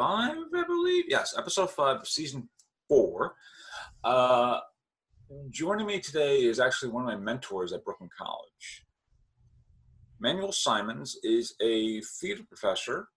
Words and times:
five, 0.00 0.36
I 0.56 0.64
believe. 0.66 1.04
Yes, 1.08 1.34
episode 1.36 1.70
five, 1.70 2.06
season 2.08 2.48
four. 2.88 3.34
Uh, 4.02 4.60
joining 5.50 5.86
me 5.86 6.00
today 6.00 6.38
is 6.38 6.58
actually 6.58 6.90
one 6.90 7.02
of 7.02 7.06
my 7.06 7.22
mentors 7.22 7.74
at 7.74 7.84
Brooklyn 7.84 8.08
College. 8.16 8.86
Manuel 10.18 10.52
Simons 10.52 11.18
is 11.22 11.54
a 11.60 12.00
theater 12.00 12.42
professor 12.48 13.08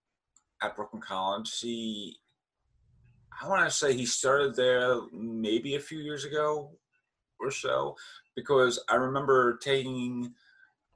at 0.62 0.76
Brooklyn 0.76 1.02
College. 1.02 1.58
He, 1.58 2.18
I 3.42 3.48
want 3.48 3.64
to 3.64 3.72
say 3.72 3.94
he 3.94 4.06
started 4.06 4.54
there 4.54 4.98
maybe 5.14 5.76
a 5.76 5.80
few 5.80 6.00
years 6.00 6.26
ago 6.26 6.70
or 7.40 7.50
so, 7.50 7.96
because 8.36 8.84
I 8.90 8.96
remember 8.96 9.56
taking 9.56 10.34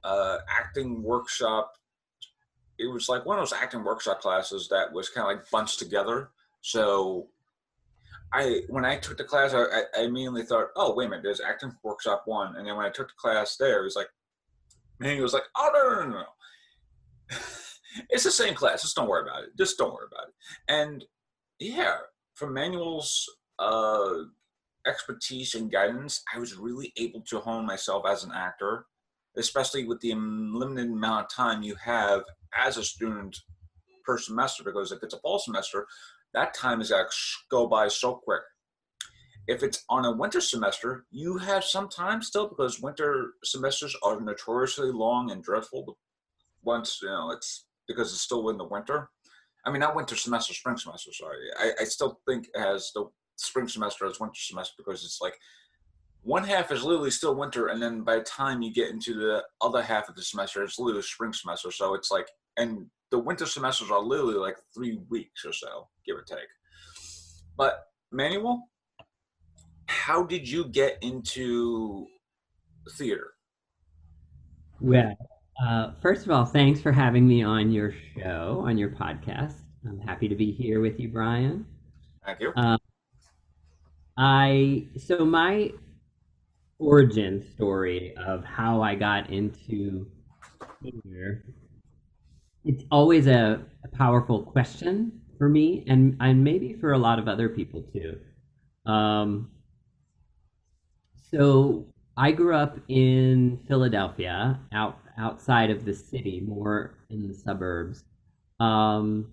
uh, 0.04 0.36
acting 0.50 1.02
workshop. 1.02 1.72
It 2.78 2.86
was 2.86 3.08
like 3.08 3.26
one 3.26 3.38
of 3.38 3.42
those 3.42 3.58
acting 3.58 3.84
workshop 3.84 4.20
classes 4.20 4.68
that 4.68 4.92
was 4.92 5.08
kind 5.08 5.30
of 5.30 5.36
like 5.36 5.50
bunched 5.50 5.78
together. 5.78 6.30
So 6.60 7.28
I 8.32 8.62
when 8.68 8.84
I 8.84 8.98
took 8.98 9.16
the 9.16 9.24
class, 9.24 9.54
I, 9.54 9.82
I 9.96 10.02
immediately 10.02 10.44
thought, 10.44 10.68
oh 10.76 10.94
wait 10.94 11.06
a 11.06 11.10
minute, 11.10 11.22
there's 11.22 11.40
acting 11.40 11.74
workshop 11.82 12.22
one, 12.26 12.56
and 12.56 12.66
then 12.66 12.76
when 12.76 12.86
I 12.86 12.90
took 12.90 13.08
the 13.08 13.14
class 13.16 13.56
there, 13.56 13.80
it 13.80 13.84
was 13.84 13.96
like, 13.96 14.08
man, 14.98 15.16
he 15.16 15.22
was 15.22 15.32
like, 15.32 15.44
oh 15.56 15.70
no 15.72 15.88
no 15.88 16.10
no 16.10 16.18
no, 16.18 17.36
it's 18.10 18.24
the 18.24 18.30
same 18.30 18.54
class. 18.54 18.82
Just 18.82 18.96
don't 18.96 19.08
worry 19.08 19.22
about 19.22 19.44
it. 19.44 19.50
Just 19.56 19.78
don't 19.78 19.92
worry 19.92 20.06
about 20.10 20.28
it. 20.28 20.34
And 20.68 21.04
yeah, 21.58 21.96
from 22.34 22.54
Manuel's 22.54 23.28
uh, 23.58 24.24
expertise 24.86 25.54
and 25.54 25.72
guidance, 25.72 26.22
I 26.34 26.38
was 26.38 26.56
really 26.56 26.92
able 26.96 27.22
to 27.22 27.40
hone 27.40 27.66
myself 27.66 28.04
as 28.06 28.24
an 28.24 28.32
actor, 28.34 28.86
especially 29.36 29.84
with 29.84 30.00
the 30.00 30.14
limited 30.14 30.90
amount 30.90 31.26
of 31.26 31.30
time 31.30 31.62
you 31.62 31.74
have 31.76 32.22
as 32.56 32.76
a 32.76 32.84
student 32.84 33.36
per 34.04 34.18
semester. 34.18 34.64
Because 34.64 34.92
if 34.92 35.02
it's 35.02 35.14
a 35.14 35.18
fall 35.18 35.38
semester, 35.38 35.86
that 36.34 36.54
time 36.54 36.80
is 36.80 36.92
go 37.50 37.66
by 37.66 37.88
so 37.88 38.14
quick. 38.14 38.42
If 39.46 39.62
it's 39.62 39.84
on 39.88 40.04
a 40.04 40.12
winter 40.12 40.42
semester, 40.42 41.06
you 41.10 41.38
have 41.38 41.64
some 41.64 41.88
time 41.88 42.22
still 42.22 42.48
because 42.48 42.82
winter 42.82 43.32
semesters 43.44 43.96
are 44.02 44.20
notoriously 44.20 44.92
long 44.92 45.30
and 45.30 45.42
dreadful. 45.42 45.96
Once 46.62 47.00
you 47.02 47.08
know 47.08 47.30
it's 47.30 47.64
because 47.86 48.12
it's 48.12 48.20
still 48.20 48.50
in 48.50 48.58
the 48.58 48.64
winter. 48.64 49.08
I 49.64 49.70
mean, 49.70 49.80
not 49.80 49.96
winter 49.96 50.16
semester, 50.16 50.52
spring 50.52 50.76
semester. 50.76 51.12
Sorry, 51.12 51.38
I, 51.58 51.72
I 51.80 51.84
still 51.84 52.20
think 52.28 52.48
as 52.54 52.92
the 52.94 53.06
spring 53.36 53.68
semester 53.68 54.06
as 54.06 54.20
winter 54.20 54.34
semester 54.34 54.74
because 54.76 55.04
it's 55.04 55.20
like 55.20 55.38
one 56.22 56.44
half 56.44 56.70
is 56.72 56.84
literally 56.84 57.10
still 57.10 57.34
winter, 57.34 57.68
and 57.68 57.80
then 57.80 58.02
by 58.02 58.16
the 58.16 58.22
time 58.22 58.62
you 58.62 58.72
get 58.72 58.90
into 58.90 59.14
the 59.14 59.42
other 59.60 59.82
half 59.82 60.08
of 60.08 60.14
the 60.14 60.22
semester, 60.22 60.62
it's 60.62 60.78
literally 60.78 61.02
spring 61.02 61.32
semester. 61.32 61.70
So 61.70 61.94
it's 61.94 62.10
like, 62.10 62.28
and 62.56 62.86
the 63.10 63.18
winter 63.18 63.46
semesters 63.46 63.90
are 63.90 64.02
literally 64.02 64.34
like 64.34 64.56
three 64.74 65.00
weeks 65.08 65.44
or 65.44 65.52
so, 65.52 65.88
give 66.06 66.16
or 66.16 66.22
take. 66.22 66.38
But 67.56 67.84
Manuel, 68.12 68.68
how 69.86 70.22
did 70.22 70.48
you 70.48 70.66
get 70.66 70.98
into 71.02 72.06
theater? 72.96 73.32
Well, 74.80 75.16
uh, 75.64 75.92
first 76.00 76.24
of 76.24 76.30
all, 76.30 76.44
thanks 76.44 76.80
for 76.80 76.92
having 76.92 77.26
me 77.26 77.42
on 77.42 77.70
your 77.70 77.92
show, 78.16 78.62
on 78.66 78.78
your 78.78 78.90
podcast. 78.90 79.54
I'm 79.86 79.98
happy 80.00 80.28
to 80.28 80.34
be 80.34 80.52
here 80.52 80.80
with 80.80 81.00
you, 81.00 81.08
Brian. 81.08 81.66
Thank 82.24 82.40
you. 82.40 82.52
Um, 82.56 82.78
I 84.16 84.86
so 84.98 85.24
my 85.24 85.72
origin 86.78 87.44
story 87.54 88.14
of 88.16 88.44
how 88.44 88.80
I 88.82 88.94
got 88.94 89.30
into 89.30 90.06
theater 90.82 91.44
it's 92.68 92.84
always 92.90 93.26
a, 93.26 93.60
a, 93.84 93.88
powerful 93.96 94.42
question 94.42 95.20
for 95.38 95.48
me 95.48 95.84
and 95.86 96.16
and 96.20 96.44
maybe 96.44 96.74
for 96.74 96.92
a 96.92 96.98
lot 96.98 97.18
of 97.18 97.26
other 97.26 97.48
people 97.48 97.82
too. 97.92 98.18
Um, 98.84 99.50
so 101.30 101.86
i 102.16 102.32
grew 102.32 102.54
up 102.54 102.78
in 102.88 103.60
philadelphia 103.68 104.58
out 104.72 104.98
outside 105.18 105.70
of 105.70 105.84
the 105.84 105.94
city 105.94 106.42
more 106.46 106.98
in 107.10 107.26
the 107.28 107.34
suburbs. 107.34 108.04
Um, 108.60 109.32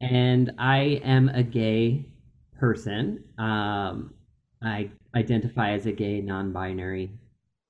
and 0.00 0.52
i 0.58 1.00
am 1.02 1.30
a 1.30 1.42
gay 1.42 2.06
person. 2.58 3.24
Um, 3.38 4.12
i 4.62 4.90
identify 5.16 5.70
as 5.72 5.86
a 5.86 5.92
gay 5.92 6.20
non-binary 6.20 7.10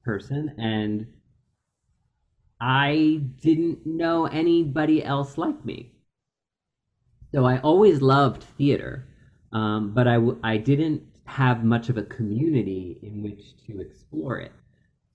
person 0.05 0.55
and 0.59 1.07
I 2.61 3.23
didn't 3.41 3.87
know 3.87 4.27
anybody 4.27 5.05
else 5.05 5.39
like 5.39 5.65
me. 5.65 5.93
So 7.33 7.45
I 7.45 7.59
always 7.59 8.01
loved 8.01 8.43
theater, 8.43 9.07
um, 9.53 9.93
but 9.93 10.09
I 10.09 10.15
w- 10.15 10.39
I 10.43 10.57
didn't 10.57 11.03
have 11.25 11.65
much 11.65 11.89
of 11.89 11.99
a 11.99 12.03
community 12.03 12.99
in 13.03 13.23
which 13.23 13.57
to 13.67 13.81
explore 13.81 14.39
it. 14.39 14.53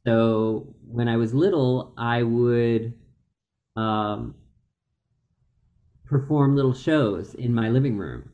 So 0.06 0.75
when 0.88 1.08
I 1.08 1.18
was 1.18 1.34
little, 1.34 1.94
I 1.97 2.24
would 2.24 2.94
um, 3.75 4.36
perform 6.06 6.56
little 6.56 6.74
shows 6.74 7.34
in 7.36 7.53
my 7.53 7.70
living 7.70 7.97
room, 7.97 8.30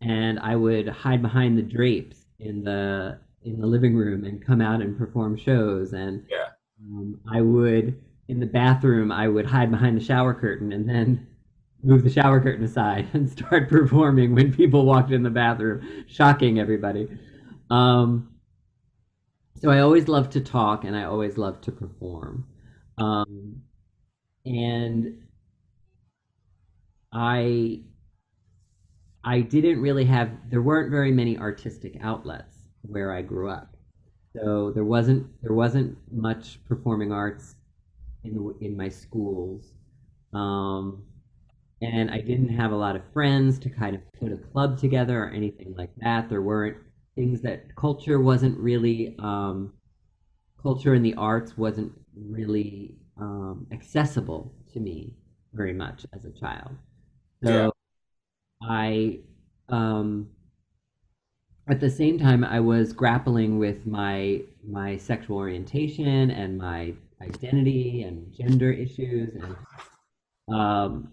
and 0.00 0.38
I 0.38 0.54
would 0.56 0.88
hide 0.88 1.22
behind 1.22 1.58
the 1.58 1.62
drapes 1.62 2.26
in 2.38 2.64
the 2.64 3.18
in 3.44 3.60
the 3.60 3.66
living 3.66 3.94
room 3.94 4.24
and 4.24 4.44
come 4.44 4.60
out 4.60 4.80
and 4.80 4.96
perform 4.96 5.36
shows. 5.36 5.92
And 5.92 6.24
yeah. 6.30 6.48
um, 6.80 7.20
I 7.32 7.40
would 7.40 8.00
in 8.28 8.40
the 8.40 8.46
bathroom, 8.46 9.12
I 9.12 9.28
would 9.28 9.46
hide 9.46 9.70
behind 9.70 10.00
the 10.00 10.04
shower 10.04 10.32
curtain 10.32 10.72
and 10.72 10.88
then 10.88 11.26
move 11.82 12.04
the 12.04 12.10
shower 12.10 12.40
curtain 12.40 12.64
aside 12.64 13.08
and 13.12 13.28
start 13.28 13.68
performing 13.68 14.34
when 14.34 14.52
people 14.52 14.86
walked 14.86 15.10
in 15.10 15.22
the 15.22 15.30
bathroom, 15.30 16.04
shocking 16.06 16.58
everybody. 16.58 17.08
Um, 17.70 18.28
so 19.56 19.70
I 19.70 19.80
always 19.80 20.08
loved 20.08 20.32
to 20.32 20.40
talk 20.40 20.84
and 20.84 20.96
I 20.96 21.04
always 21.04 21.36
loved 21.36 21.64
to 21.64 21.72
perform. 21.72 22.46
Um, 22.98 23.62
and 24.44 25.22
I 27.12 27.82
I 29.24 29.40
didn't 29.40 29.80
really 29.80 30.04
have 30.06 30.30
there 30.50 30.62
weren't 30.62 30.90
very 30.90 31.12
many 31.12 31.38
artistic 31.38 31.96
outlets 32.02 32.51
where 32.82 33.12
I 33.12 33.22
grew 33.22 33.48
up. 33.48 33.76
So 34.34 34.72
there 34.74 34.84
wasn't 34.84 35.26
there 35.42 35.54
wasn't 35.54 35.96
much 36.10 36.58
performing 36.66 37.12
arts 37.12 37.56
in 38.24 38.34
the, 38.34 38.66
in 38.66 38.76
my 38.76 38.88
schools. 38.88 39.72
Um, 40.32 41.04
and 41.82 42.10
I 42.10 42.20
didn't 42.20 42.50
have 42.50 42.70
a 42.72 42.76
lot 42.76 42.96
of 42.96 43.02
friends 43.12 43.58
to 43.60 43.68
kind 43.68 43.96
of 43.96 44.02
put 44.18 44.32
a 44.32 44.36
club 44.36 44.78
together 44.78 45.24
or 45.24 45.30
anything 45.30 45.74
like 45.76 45.90
that. 45.98 46.28
There 46.28 46.40
weren't 46.40 46.76
things 47.14 47.42
that 47.42 47.74
culture 47.76 48.20
wasn't 48.20 48.58
really 48.58 49.16
um, 49.18 49.72
culture 50.62 50.94
in 50.94 51.02
the 51.02 51.14
arts 51.14 51.58
wasn't 51.58 51.92
really 52.16 52.94
um, 53.20 53.66
accessible 53.72 54.54
to 54.72 54.80
me 54.80 55.14
very 55.52 55.72
much 55.72 56.06
as 56.14 56.24
a 56.24 56.30
child. 56.30 56.70
So 57.44 57.72
yeah. 58.62 58.68
I, 58.68 59.18
um, 59.68 60.28
at 61.68 61.80
the 61.80 61.90
same 61.90 62.18
time, 62.18 62.44
I 62.44 62.60
was 62.60 62.92
grappling 62.92 63.58
with 63.58 63.86
my 63.86 64.42
my 64.66 64.96
sexual 64.96 65.36
orientation 65.36 66.30
and 66.30 66.58
my 66.58 66.94
identity 67.20 68.02
and 68.02 68.32
gender 68.32 68.70
issues 68.70 69.34
and 69.34 69.56
um, 70.54 71.12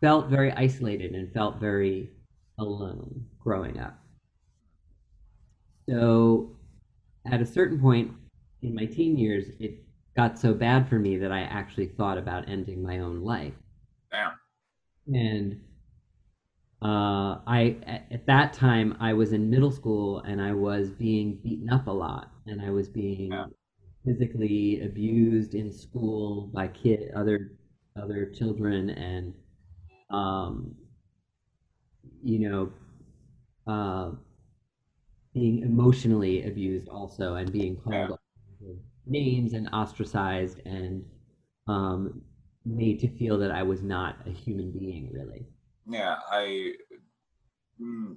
felt 0.00 0.28
very 0.28 0.52
isolated 0.52 1.14
and 1.14 1.32
felt 1.32 1.58
very 1.58 2.10
alone 2.58 3.26
growing 3.40 3.78
up. 3.80 3.98
So 5.88 6.56
at 7.26 7.40
a 7.40 7.46
certain 7.46 7.80
point 7.80 8.12
in 8.62 8.74
my 8.74 8.84
teen 8.84 9.16
years, 9.16 9.46
it 9.58 9.82
got 10.16 10.38
so 10.38 10.54
bad 10.54 10.88
for 10.88 10.98
me 10.98 11.16
that 11.18 11.32
I 11.32 11.40
actually 11.40 11.86
thought 11.86 12.18
about 12.18 12.48
ending 12.48 12.82
my 12.82 13.00
own 13.00 13.22
life. 13.22 13.54
Damn. 14.12 14.32
And 15.06 15.60
uh, 16.82 17.40
I 17.46 17.76
at, 17.86 18.06
at 18.10 18.26
that 18.26 18.52
time 18.52 18.96
I 19.00 19.12
was 19.12 19.32
in 19.32 19.50
middle 19.50 19.72
school 19.72 20.20
and 20.20 20.40
I 20.40 20.52
was 20.52 20.90
being 20.90 21.38
beaten 21.42 21.70
up 21.70 21.86
a 21.86 21.92
lot 21.92 22.30
and 22.46 22.60
I 22.60 22.70
was 22.70 22.88
being 22.88 23.32
yeah 23.32 23.46
physically 24.08 24.80
abused 24.82 25.54
in 25.54 25.72
school 25.72 26.50
by 26.54 26.68
kid 26.68 27.10
other 27.14 27.52
other 28.00 28.26
children 28.26 28.90
and 28.90 29.34
um, 30.10 30.74
you 32.22 32.48
know 32.48 32.72
uh, 33.66 34.12
being 35.34 35.60
emotionally 35.60 36.46
abused 36.46 36.88
also 36.88 37.34
and 37.34 37.52
being 37.52 37.76
called 37.76 38.18
yeah. 38.60 38.72
names 39.06 39.52
and 39.52 39.68
ostracized 39.72 40.60
and 40.64 41.04
um, 41.66 42.22
made 42.64 42.98
to 43.00 43.08
feel 43.18 43.38
that 43.38 43.50
I 43.50 43.62
was 43.62 43.82
not 43.82 44.16
a 44.26 44.30
human 44.30 44.70
being 44.70 45.10
really. 45.12 45.46
Yeah, 45.88 46.16
I 46.30 46.74
mm, 47.80 48.16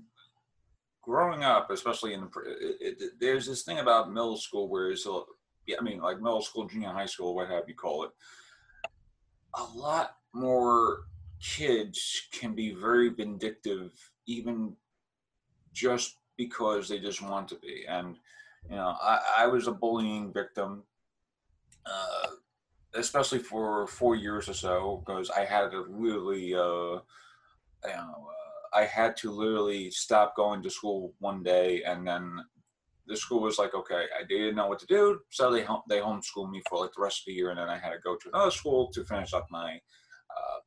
growing 1.01 1.44
up, 1.44 1.69
especially 1.71 2.13
in 2.13 2.21
the, 2.21 2.29
it, 2.45 2.97
it, 3.01 3.12
there's 3.19 3.47
this 3.47 3.63
thing 3.63 3.79
about 3.79 4.12
middle 4.12 4.38
school 4.38 4.68
where 4.68 4.91
it's 4.91 5.07
I 5.07 5.81
mean, 5.81 6.01
like 6.01 6.21
middle 6.21 6.41
school, 6.41 6.68
junior 6.68 6.89
high 6.89 7.06
school, 7.06 7.35
what 7.35 7.50
have 7.50 7.68
you 7.68 7.75
call 7.75 8.03
it, 8.03 8.12
a 9.56 9.63
lot 9.75 10.18
more 10.33 11.06
kids 11.41 12.27
can 12.31 12.53
be 12.53 12.73
very 12.73 13.09
vindictive, 13.09 13.91
even 14.27 14.75
just 15.73 16.18
because 16.38 16.89
they 16.89 17.00
just 17.00 17.21
want 17.21 17.47
to 17.50 17.56
be. 17.56 17.85
And 17.88 18.18
you 18.69 18.75
know, 18.75 18.95
I, 19.01 19.19
I 19.39 19.47
was 19.47 19.68
a 19.68 19.71
bullying 19.71 20.31
victim, 20.33 20.83
uh, 21.85 22.27
especially 22.95 23.39
for 23.39 23.88
four 23.88 24.15
years 24.15 24.47
or 24.50 24.53
so, 24.53 25.03
because 25.06 25.29
I 25.29 25.45
had 25.45 25.73
a 25.73 25.81
really, 25.88 26.53
uh, 26.53 27.00
you 27.86 27.94
know, 27.94 28.28
uh, 28.30 28.78
I 28.78 28.86
had 28.86 29.18
to 29.18 29.31
literally 29.31 29.92
stop 29.92 30.36
going 30.36 30.63
to 30.63 30.69
school 30.69 31.13
one 31.19 31.44
day, 31.44 31.83
and 31.83 32.07
then 32.07 32.38
the 33.07 33.18
school 33.18 33.42
was 33.42 33.57
like, 33.57 33.74
okay, 33.74 34.06
I 34.18 34.24
didn't 34.24 34.56
know 34.56 34.68
what 34.68 34.80
to 34.80 34.86
do, 34.86 35.19
so 35.30 35.51
they 35.51 35.66
they 35.89 36.00
homeschooled 36.00 36.51
me 36.51 36.62
for 36.69 36.80
like 36.80 36.94
the 36.95 37.01
rest 37.01 37.22
of 37.22 37.25
the 37.28 37.33
year, 37.33 37.50
and 37.50 37.60
then 37.60 37.69
I 37.69 37.78
had 37.78 37.92
to 37.92 38.00
go 38.04 38.16
to 38.16 38.30
another 38.30 38.51
school 38.51 38.92
to 38.94 39.04
finish 39.04 39.33
up 39.33 39.48
my 39.50 39.74
uh, 39.74 40.60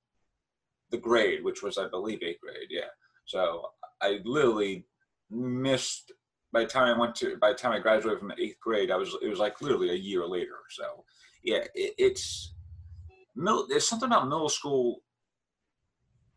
the 0.91 0.99
grade, 0.99 1.45
which 1.45 1.63
was 1.63 1.79
I 1.79 1.89
believe 1.89 2.23
eighth 2.23 2.41
grade, 2.41 2.69
yeah. 2.71 2.93
So 3.27 3.71
I 4.03 4.21
literally 4.25 4.87
missed 5.31 6.13
by 6.53 6.61
the 6.61 6.67
time 6.67 6.95
I 6.95 6.99
went 6.99 7.17
to 7.17 7.37
by 7.39 7.51
the 7.51 7.59
time 7.59 7.73
I 7.73 7.81
graduated 7.81 8.21
from 8.21 8.33
eighth 8.39 8.61
grade, 8.61 8.91
I 8.91 8.97
was 8.97 9.17
it 9.23 9.29
was 9.29 9.39
like 9.39 9.61
literally 9.61 9.91
a 9.91 9.95
year 9.95 10.27
later. 10.27 10.59
So 10.71 11.05
yeah, 11.43 11.65
it, 11.75 11.95
it's 11.99 12.55
middle. 13.35 13.67
There's 13.67 13.89
something 13.89 14.07
about 14.07 14.29
middle 14.29 14.49
school 14.49 15.03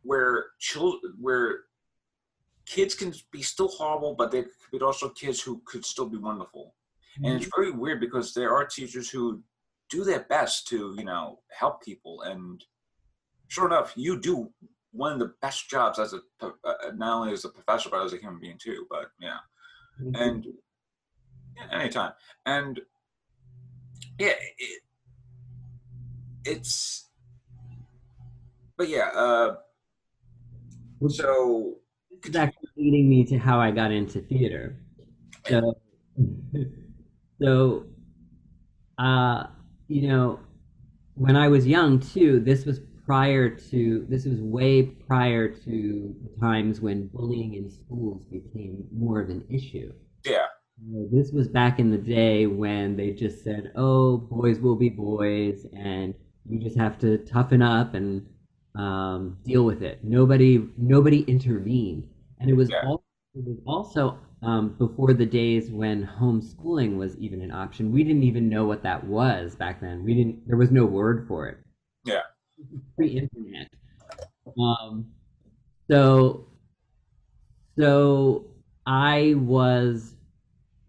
where 0.07 0.45
children 0.59 1.13
where 1.19 1.65
kids 2.65 2.95
can 2.95 3.13
be 3.31 3.41
still 3.41 3.67
horrible, 3.67 4.15
but 4.15 4.31
there 4.31 4.43
could 4.43 4.79
be 4.79 4.85
also 4.85 5.09
kids 5.09 5.41
who 5.41 5.61
could 5.65 5.85
still 5.85 6.09
be 6.09 6.17
wonderful. 6.17 6.75
And 7.23 7.33
it's 7.41 7.49
very 7.55 7.71
weird 7.71 7.99
because 7.99 8.33
there 8.33 8.53
are 8.53 8.65
teachers 8.65 9.09
who 9.09 9.41
do 9.89 10.03
their 10.03 10.25
best 10.29 10.67
to 10.67 10.95
you 10.97 11.05
know 11.05 11.39
help 11.49 11.83
people, 11.83 12.21
and 12.21 12.63
sure 13.47 13.65
enough, 13.65 13.93
you 13.95 14.19
do 14.19 14.51
one 14.91 15.13
of 15.13 15.19
the 15.19 15.33
best 15.41 15.69
jobs 15.69 15.99
as 15.99 16.13
a 16.13 16.21
uh, 16.41 16.73
not 16.95 17.19
only 17.19 17.33
as 17.33 17.45
a 17.45 17.49
professor 17.49 17.89
but 17.89 18.03
as 18.03 18.13
a 18.13 18.17
human 18.17 18.39
being 18.39 18.57
too. 18.59 18.85
But 18.89 19.11
yeah 19.19 19.39
and 20.15 20.45
yeah, 21.55 21.79
anytime 21.79 22.11
and 22.45 22.79
yeah 24.19 24.33
it, 24.57 24.81
it's 26.45 27.09
but 28.77 28.87
yeah 28.87 29.09
uh 29.13 29.55
so 31.07 31.75
it's 32.23 32.35
actually 32.35 32.69
leading 32.77 33.09
me 33.09 33.23
to 33.23 33.37
how 33.37 33.59
i 33.59 33.71
got 33.71 33.91
into 33.91 34.19
theater 34.21 34.79
so 35.47 35.77
so 37.41 37.85
uh 38.97 39.43
you 39.87 40.07
know 40.07 40.39
when 41.15 41.35
i 41.35 41.47
was 41.47 41.67
young 41.67 41.99
too 41.99 42.39
this 42.39 42.65
was 42.65 42.79
prior 43.07 43.49
to 43.49 44.05
this 44.09 44.25
was 44.25 44.41
way 44.41 44.83
prior 44.83 45.47
to 45.47 46.13
times 46.41 46.81
when 46.81 47.07
bullying 47.07 47.53
in 47.53 47.71
schools 47.71 48.21
became 48.29 48.85
more 48.91 49.21
of 49.21 49.29
an 49.29 49.45
issue. 49.49 49.91
Yeah. 50.25 50.47
This 51.09 51.31
was 51.31 51.47
back 51.47 51.79
in 51.79 51.89
the 51.89 51.97
day 51.97 52.45
when 52.45 52.97
they 52.97 53.11
just 53.11 53.43
said, 53.43 53.71
"Oh, 53.75 54.17
boys 54.17 54.59
will 54.59 54.75
be 54.75 54.89
boys," 54.89 55.65
and 55.73 56.13
you 56.47 56.59
just 56.59 56.77
have 56.77 56.99
to 56.99 57.17
toughen 57.19 57.61
up 57.61 57.93
and 57.95 58.27
um, 58.77 59.37
deal 59.45 59.63
with 59.63 59.81
it. 59.81 60.03
Nobody, 60.03 60.67
nobody 60.77 61.21
intervened, 61.21 62.07
and 62.39 62.49
it 62.49 62.53
was, 62.53 62.69
yeah. 62.69 62.81
also, 62.85 63.03
it 63.35 63.45
was 63.45 63.57
also 63.65 64.19
um, 64.43 64.75
before 64.77 65.13
the 65.13 65.25
days 65.25 65.69
when 65.69 66.05
homeschooling 66.19 66.97
was 66.97 67.17
even 67.17 67.41
an 67.41 67.51
option. 67.51 67.91
We 67.91 68.03
didn't 68.03 68.23
even 68.23 68.49
know 68.49 68.65
what 68.65 68.83
that 68.83 69.03
was 69.03 69.55
back 69.55 69.81
then. 69.81 70.03
We 70.03 70.13
didn't. 70.13 70.47
There 70.47 70.57
was 70.57 70.71
no 70.71 70.85
word 70.85 71.25
for 71.27 71.47
it. 71.47 71.57
Yeah 72.05 72.21
pre-internet. 72.95 73.69
Um, 74.59 75.07
so, 75.89 76.47
so 77.77 78.45
I 78.85 79.35
was 79.37 80.15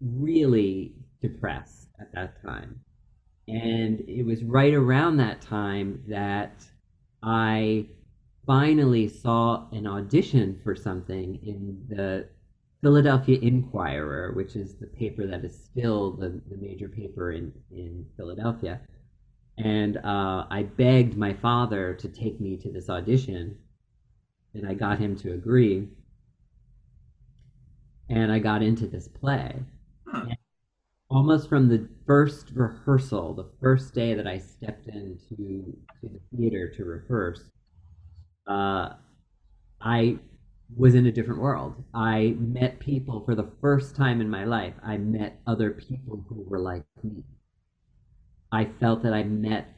really 0.01 0.93
depressed 1.21 1.89
at 1.99 2.13
that 2.13 2.41
time, 2.43 2.79
and 3.47 4.01
it 4.01 4.25
was 4.25 4.43
right 4.43 4.73
around 4.73 5.17
that 5.17 5.41
time 5.41 6.03
that 6.07 6.63
I 7.21 7.85
finally 8.45 9.07
saw 9.07 9.67
an 9.71 9.85
audition 9.85 10.59
for 10.63 10.75
something 10.75 11.39
in 11.43 11.85
the 11.89 12.27
Philadelphia 12.81 13.37
Inquirer, 13.41 14.31
which 14.33 14.55
is 14.55 14.75
the 14.75 14.87
paper 14.87 15.27
that 15.27 15.43
is 15.43 15.55
still 15.55 16.11
the, 16.11 16.41
the 16.49 16.57
major 16.57 16.87
paper 16.87 17.31
in, 17.31 17.53
in 17.71 18.05
Philadelphia 18.15 18.79
and 19.59 19.97
uh, 19.97 20.45
I 20.49 20.63
begged 20.63 21.17
my 21.17 21.33
father 21.33 21.93
to 21.93 22.07
take 22.07 22.39
me 22.39 22.55
to 22.57 22.71
this 22.71 22.89
audition, 22.89 23.57
and 24.53 24.65
I 24.65 24.73
got 24.73 24.99
him 24.99 25.17
to 25.17 25.33
agree. 25.33 25.87
And 28.09 28.31
I 28.31 28.39
got 28.39 28.63
into 28.63 28.87
this 28.87 29.07
play. 29.07 29.55
Almost 31.09 31.49
from 31.49 31.67
the 31.67 31.87
first 32.05 32.51
rehearsal, 32.53 33.33
the 33.33 33.49
first 33.61 33.93
day 33.93 34.13
that 34.13 34.27
I 34.27 34.37
stepped 34.37 34.87
into 34.87 35.75
to 36.01 36.09
the 36.09 36.19
theater 36.35 36.71
to 36.75 36.85
rehearse, 36.85 37.49
uh, 38.47 38.93
I 39.81 40.19
was 40.75 40.93
in 40.93 41.07
a 41.07 41.11
different 41.11 41.41
world. 41.41 41.83
I 41.93 42.35
met 42.37 42.79
people 42.79 43.23
for 43.25 43.33
the 43.33 43.49
first 43.59 43.95
time 43.95 44.21
in 44.21 44.29
my 44.29 44.45
life. 44.45 44.73
I 44.83 44.97
met 44.97 45.41
other 45.47 45.71
people 45.71 46.23
who 46.29 46.45
were 46.47 46.59
like 46.59 46.83
me. 47.03 47.23
I 48.51 48.65
felt 48.65 49.03
that 49.03 49.13
I 49.13 49.23
met 49.23 49.75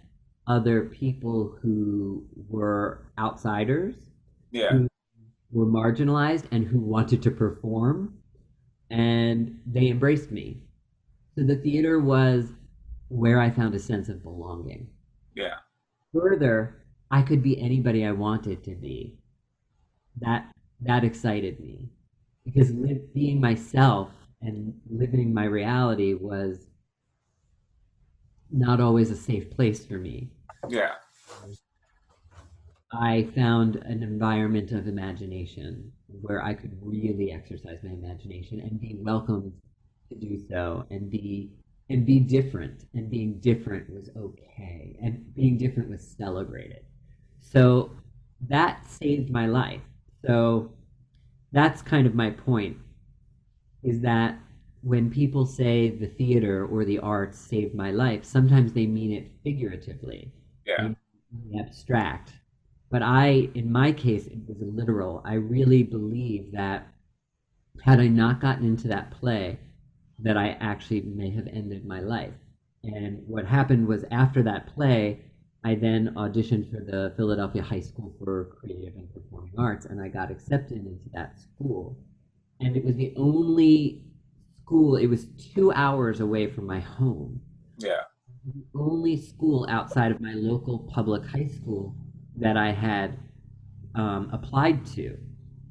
other 0.48 0.86
people 0.86 1.58
who 1.62 2.26
were 2.50 3.06
outsiders, 3.18 3.96
yeah, 4.52 4.72
who 4.72 4.88
were 5.52 5.66
marginalized, 5.66 6.46
and 6.52 6.66
who 6.66 6.80
wanted 6.80 7.22
to 7.24 7.32
perform, 7.32 8.18
and 8.90 9.60
they 9.66 9.88
embraced 9.88 10.32
me. 10.32 10.64
So 11.42 11.48
the 11.48 11.56
theater 11.56 12.00
was 12.00 12.50
where 13.08 13.40
I 13.40 13.50
found 13.50 13.74
a 13.74 13.80
sense 13.80 14.10
of 14.10 14.22
belonging. 14.22 14.88
Yeah. 15.36 15.56
Further, 16.14 16.84
I 17.10 17.24
could 17.24 17.42
be 17.42 17.60
anybody 17.60 18.06
I 18.06 18.12
wanted 18.12 18.64
to 18.66 18.76
be. 18.76 19.18
That 20.20 20.52
that 20.82 21.04
excited 21.04 21.60
me 21.60 21.90
because 22.46 22.72
being 23.16 23.42
myself 23.42 24.10
and 24.44 24.72
living 24.88 25.34
my 25.34 25.46
reality 25.46 26.14
was 26.14 26.68
not 28.52 28.80
always 28.80 29.10
a 29.10 29.16
safe 29.16 29.50
place 29.50 29.84
for 29.84 29.96
me. 29.96 30.30
Yeah. 30.70 30.92
I 32.94 33.30
found 33.34 33.78
an 33.78 34.04
environment 34.04 34.74
of 34.74 34.88
imagination 34.88 35.92
where 36.08 36.44
I 36.44 36.54
could 36.54 36.78
really 36.84 37.32
exercise 37.32 37.80
my 37.82 37.94
imagination 37.94 38.60
and 38.60 38.80
be 38.80 38.98
welcomed 39.00 39.54
to 40.12 40.16
do 40.16 40.40
so 40.50 40.86
and 40.90 41.10
be 41.10 41.52
and 41.90 42.06
be 42.06 42.20
different 42.20 42.86
and 42.94 43.10
being 43.10 43.40
different 43.40 43.90
was 43.90 44.10
okay 44.16 44.98
and 45.02 45.34
being 45.36 45.58
different 45.58 45.90
was 45.90 46.16
celebrated. 46.18 46.84
So 47.42 47.92
that 48.48 48.86
saved 48.88 49.30
my 49.30 49.48
life. 49.48 49.82
So 50.26 50.72
that's 51.52 51.82
kind 51.82 52.08
of 52.08 52.16
my 52.16 52.30
point 52.30 52.78
is 53.84 54.00
that 54.02 54.38
when 54.84 55.10
people 55.10 55.46
say 55.46 55.90
the 55.90 56.08
theater 56.08 56.66
or 56.66 56.86
the 56.86 57.00
arts 57.00 57.38
saved 57.38 57.76
my 57.76 57.92
life, 57.92 58.24
sometimes 58.24 58.74
they 58.74 58.88
mean 58.88 59.12
it 59.12 59.32
figuratively, 59.44 60.32
yeah, 60.66 60.90
abstract. 61.60 62.34
But 62.90 63.04
I, 63.04 63.50
in 63.54 63.72
my 63.72 63.92
case, 63.92 64.28
it 64.28 64.40
was 64.48 64.58
literal. 64.60 65.22
I 65.24 65.36
really 65.36 65.84
believe 65.84 66.52
that 66.54 66.88
had 67.84 68.00
I 68.00 68.08
not 68.08 68.42
gotten 68.42 68.66
into 68.66 68.88
that 68.90 69.12
play, 69.12 69.60
that 70.24 70.38
I 70.38 70.58
actually 70.60 71.02
may 71.02 71.32
have 71.32 71.48
ended 71.48 71.86
my 71.86 72.00
life. 72.00 72.34
And 72.84 73.24
what 73.28 73.46
happened 73.46 73.88
was 73.88 74.04
after 74.12 74.42
that 74.44 74.74
play, 74.74 75.22
I 75.64 75.76
then 75.76 76.14
auditioned 76.16 76.72
for 76.72 76.80
the 76.80 77.14
Philadelphia 77.16 77.62
High 77.62 77.82
School 77.82 78.16
for 78.18 78.56
Creative 78.60 78.96
and 78.96 79.14
Performing 79.14 79.54
Arts, 79.58 79.86
and 79.86 80.02
I 80.02 80.08
got 80.08 80.32
accepted 80.32 80.78
into 80.78 81.10
that 81.14 81.40
school. 81.40 81.98
And 82.60 82.76
it 82.76 82.84
was 82.84 82.96
the 82.96 83.14
only 83.16 84.04
school, 84.64 84.96
it 84.96 85.08
was 85.08 85.26
two 85.54 85.72
hours 85.74 86.20
away 86.20 86.48
from 86.48 86.66
my 86.66 86.80
home. 86.80 87.42
Yeah. 87.78 88.02
The 88.46 88.80
only 88.80 89.18
school 89.18 89.68
outside 89.70 90.12
of 90.12 90.20
my 90.20 90.34
local 90.34 90.80
public 90.80 91.24
high 91.26 91.48
school 91.48 91.96
that 92.38 92.58
I 92.58 92.72
had 92.72 93.20
um, 93.94 94.30
applied 94.34 94.86
to. 94.96 95.18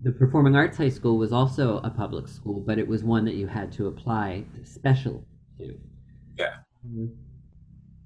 The 0.02 0.12
Performing 0.12 0.56
Arts 0.56 0.78
High 0.78 0.88
School 0.88 1.18
was 1.18 1.32
also 1.32 1.78
a 1.78 1.90
public 1.90 2.26
school, 2.26 2.60
but 2.60 2.78
it 2.78 2.88
was 2.88 3.04
one 3.04 3.24
that 3.26 3.34
you 3.34 3.46
had 3.46 3.70
to 3.72 3.86
apply 3.86 4.44
special 4.64 5.26
to. 5.58 5.78
Yeah. 6.38 6.56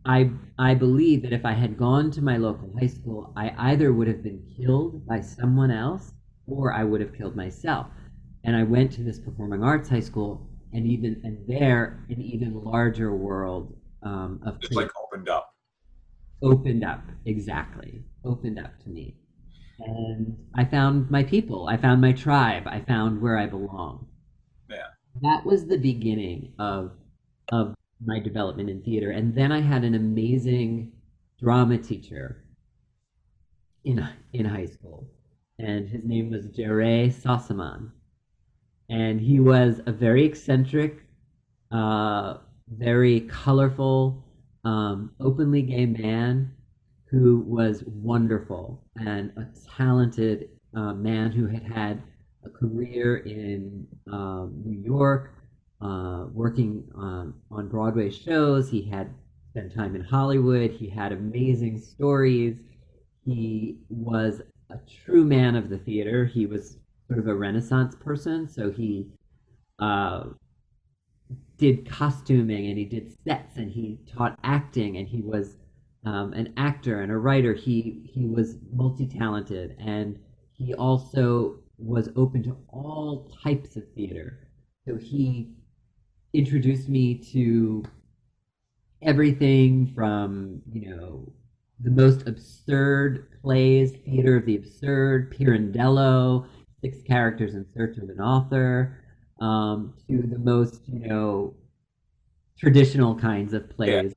I 0.05 0.31
I 0.59 0.75
believe 0.75 1.23
that 1.23 1.33
if 1.33 1.45
I 1.45 1.53
had 1.53 1.79
gone 1.79 2.11
to 2.13 2.23
my 2.23 2.37
local 2.37 2.73
high 2.79 2.89
school, 2.89 3.33
I 3.37 3.55
either 3.71 3.93
would 3.93 4.09
have 4.09 4.23
been 4.23 4.43
killed 4.57 5.07
by 5.07 5.21
someone 5.21 5.71
else 5.71 6.13
or 6.47 6.73
I 6.73 6.83
would 6.83 7.01
have 7.01 7.17
killed 7.17 7.37
myself. 7.37 7.87
And 8.43 8.57
I 8.57 8.65
went 8.65 8.93
to 8.93 9.03
this 9.03 9.21
performing 9.21 9.63
arts 9.63 9.89
high 9.89 10.01
school 10.01 10.49
and 10.75 10.87
even 10.87 11.21
and 11.23 11.39
there 11.47 12.05
an 12.11 12.21
even 12.21 12.63
larger 12.63 13.15
world 13.15 13.75
um, 14.03 14.41
of 14.45 14.59
like 14.73 14.91
opened 15.03 15.29
up 15.29 15.55
opened 16.43 16.85
up 16.85 17.03
exactly 17.25 18.03
opened 18.25 18.59
up 18.59 18.73
to 18.83 18.91
me 18.91 19.17
and 19.79 20.37
I 20.55 20.65
found 20.65 21.11
my 21.11 21.23
people. 21.23 21.69
I 21.69 21.77
found 21.77 22.01
my 22.01 22.13
tribe. 22.13 22.65
I 22.67 22.81
found 22.81 23.21
where 23.21 23.39
I 23.39 23.47
belong. 23.47 24.07
Yeah. 24.71 24.89
That 25.23 25.45
was 25.45 25.67
the 25.67 25.79
beginning 25.79 26.53
of 26.59 26.93
of 27.51 27.75
my 28.05 28.19
development 28.19 28.71
in 28.71 28.83
theater. 28.83 29.11
And 29.11 29.35
then 29.35 29.53
I 29.53 29.61
had 29.61 29.85
an 29.85 29.95
amazing 29.95 30.93
drama 31.41 31.79
teacher 31.79 32.45
in 33.85 34.07
in 34.33 34.45
high 34.45 34.67
school, 34.67 35.09
and 35.59 35.89
his 35.89 36.05
name 36.05 36.31
was 36.31 36.47
Jere 36.47 37.11
Sossaman, 37.11 37.91
and 38.89 39.21
he 39.21 39.41
was 39.41 39.81
a 39.87 39.93
very 39.93 40.25
eccentric, 40.25 41.03
uh, 41.71 42.39
very 42.69 43.21
colorful, 43.23 44.25
um, 44.65 45.13
openly 45.21 45.63
gay 45.63 45.87
man 45.87 46.55
who 47.15 47.45
was 47.47 47.85
wonderful 47.87 48.83
and 48.97 49.31
a 49.37 49.47
talented 49.77 50.49
uh, 50.75 50.93
man 50.93 51.31
who 51.31 51.47
had 51.47 51.63
had 51.63 52.03
a 52.45 52.51
career 52.51 53.19
in 53.19 53.87
um, 54.11 54.53
New 54.65 54.83
York, 54.83 55.33
uh, 55.81 56.25
working 56.33 56.85
on, 56.97 57.35
on 57.53 57.69
Broadway 57.69 58.11
shows. 58.11 58.69
He 58.69 58.83
had 58.83 59.15
spent 59.51 59.73
time 59.73 59.95
in 59.95 60.03
Hollywood. 60.03 60.73
He 60.73 60.89
had 60.89 61.13
amazing 61.13 61.81
stories. 61.81 62.59
He 63.25 63.79
was 63.89 64.43
a 64.71 64.79
true 65.05 65.25
man 65.25 65.55
of 65.55 65.71
the 65.71 65.79
theater. 65.79 66.25
He 66.25 66.47
was 66.47 66.79
sort 67.07 67.21
of 67.21 67.29
a 67.29 67.35
Renaissance 67.35 67.95
person, 67.95 68.49
so 68.49 68.73
he 68.73 69.07
uh, 69.79 70.25
did 71.59 71.89
costuming 71.89 72.67
and 72.67 72.77
he 72.77 72.85
did 72.85 73.15
sets 73.25 73.57
and 73.57 73.71
he 73.71 74.01
taught 74.13 74.37
acting 74.43 74.97
and 74.97 75.07
he 75.07 75.23
was 75.23 75.57
um, 76.05 76.33
an 76.33 76.53
actor 76.57 77.01
and 77.01 77.11
a 77.11 77.17
writer. 77.17 77.55
He 77.55 78.03
he 78.13 78.27
was 78.27 78.57
multi 78.73 79.07
talented 79.07 79.77
and 79.79 80.19
he 80.53 80.75
also 80.75 81.57
was 81.79 82.09
open 82.17 82.43
to 82.45 82.57
all 82.69 83.31
types 83.43 83.77
of 83.77 83.85
theater. 83.95 84.49
So 84.87 84.97
he 84.97 85.51
introduced 86.33 86.89
me 86.89 87.15
to 87.33 87.85
everything 89.03 89.93
from 89.95 90.63
you 90.73 90.91
know 90.91 91.33
the 91.81 91.91
most 91.91 92.27
absurd 92.29 93.29
plays, 93.43 93.93
theater 94.05 94.37
of 94.37 94.47
the 94.47 94.57
absurd, 94.57 95.37
Pirandello, 95.37 96.47
six 96.81 97.03
characters 97.03 97.55
in 97.55 97.67
search 97.77 97.99
of 97.99 98.09
an 98.09 98.21
author, 98.21 99.01
um, 99.41 99.95
to 100.09 100.23
the 100.23 100.39
most 100.39 100.83
you 100.87 101.07
know 101.09 101.55
traditional 102.59 103.15
kinds 103.15 103.53
of 103.53 103.69
plays, 103.71 104.14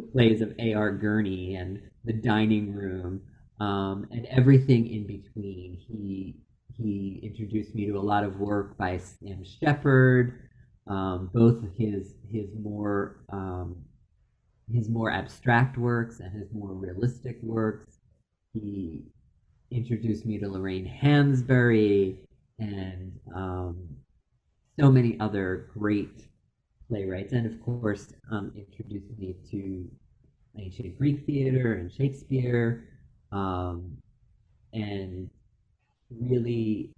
the 0.00 0.12
plays 0.12 0.40
of 0.40 0.52
A.R. 0.58 0.92
Gurney 0.92 1.56
and 1.56 1.80
The 2.04 2.12
Dining 2.12 2.74
Room, 2.74 3.22
um, 3.60 4.06
and 4.10 4.26
everything 4.26 4.86
in 4.86 5.06
between. 5.06 5.78
He 5.88 6.36
he 6.76 7.20
introduced 7.24 7.74
me 7.74 7.86
to 7.86 7.98
a 7.98 8.00
lot 8.00 8.22
of 8.22 8.38
work 8.38 8.76
by 8.78 8.98
Sam 8.98 9.42
Shepard, 9.44 10.48
um, 10.86 11.30
both 11.34 11.64
his 11.76 12.14
his 12.30 12.48
more 12.60 13.24
um, 13.32 13.76
his 14.72 14.88
more 14.88 15.10
abstract 15.10 15.76
works 15.76 16.20
and 16.20 16.32
his 16.32 16.52
more 16.52 16.72
realistic 16.72 17.38
works. 17.42 17.98
He 18.52 19.02
introduced 19.70 20.24
me 20.24 20.38
to 20.38 20.48
Lorraine 20.48 20.86
Hansberry 20.86 22.18
and 22.58 23.18
um, 23.34 23.88
so 24.78 24.90
many 24.90 25.18
other 25.18 25.68
great 25.74 26.27
playwrights, 26.88 27.32
and 27.32 27.46
of 27.46 27.60
course, 27.62 28.12
um, 28.30 28.52
introduced 28.56 29.18
me 29.18 29.36
to 29.50 29.88
ancient 30.58 30.98
Greek 30.98 31.24
theater 31.26 31.74
and 31.74 31.92
Shakespeare, 31.92 32.88
um, 33.32 33.96
and 34.72 35.30
really 36.10 36.90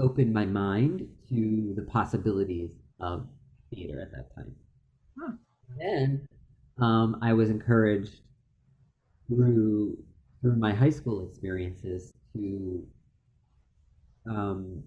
opened 0.00 0.32
my 0.32 0.44
mind 0.44 1.08
to 1.28 1.72
the 1.76 1.82
possibilities 1.82 2.70
of 3.00 3.26
theater 3.70 4.00
at 4.00 4.10
that 4.12 4.34
time. 4.34 4.54
Hmm. 5.18 5.34
Then 5.78 6.28
um, 6.78 7.18
I 7.22 7.32
was 7.32 7.50
encouraged 7.50 8.20
through 9.28 9.98
through 10.40 10.56
my 10.56 10.72
high 10.72 10.90
school 10.90 11.28
experiences 11.28 12.12
to 12.32 12.86
um, 14.30 14.82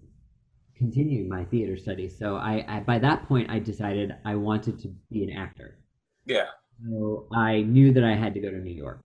continue 0.82 1.28
my 1.28 1.44
theater 1.44 1.76
studies. 1.76 2.18
So 2.18 2.36
I, 2.36 2.64
I, 2.66 2.80
by 2.80 2.98
that 2.98 3.28
point 3.28 3.48
I 3.48 3.60
decided 3.60 4.16
I 4.24 4.34
wanted 4.34 4.80
to 4.80 4.88
be 5.12 5.22
an 5.22 5.30
actor. 5.36 5.78
Yeah. 6.26 6.48
So 6.84 7.28
I 7.32 7.62
knew 7.62 7.92
that 7.92 8.02
I 8.02 8.16
had 8.16 8.34
to 8.34 8.40
go 8.40 8.50
to 8.50 8.58
New 8.58 8.74
York. 8.74 9.00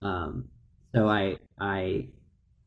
Um, 0.00 0.48
so 0.94 1.06
I 1.08 1.36
I 1.60 2.08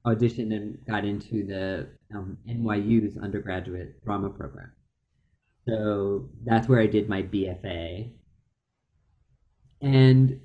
auditioned 0.05 0.53
and 0.55 0.77
got 0.85 1.05
into 1.05 1.45
the 1.45 1.87
um, 2.15 2.37
NYU's 2.47 3.17
undergraduate 3.17 4.03
drama 4.03 4.29
program. 4.29 4.71
So 5.67 6.29
that's 6.45 6.67
where 6.67 6.79
I 6.79 6.87
did 6.87 7.09
my 7.09 7.23
BFA. 7.23 8.11
And 9.81 10.39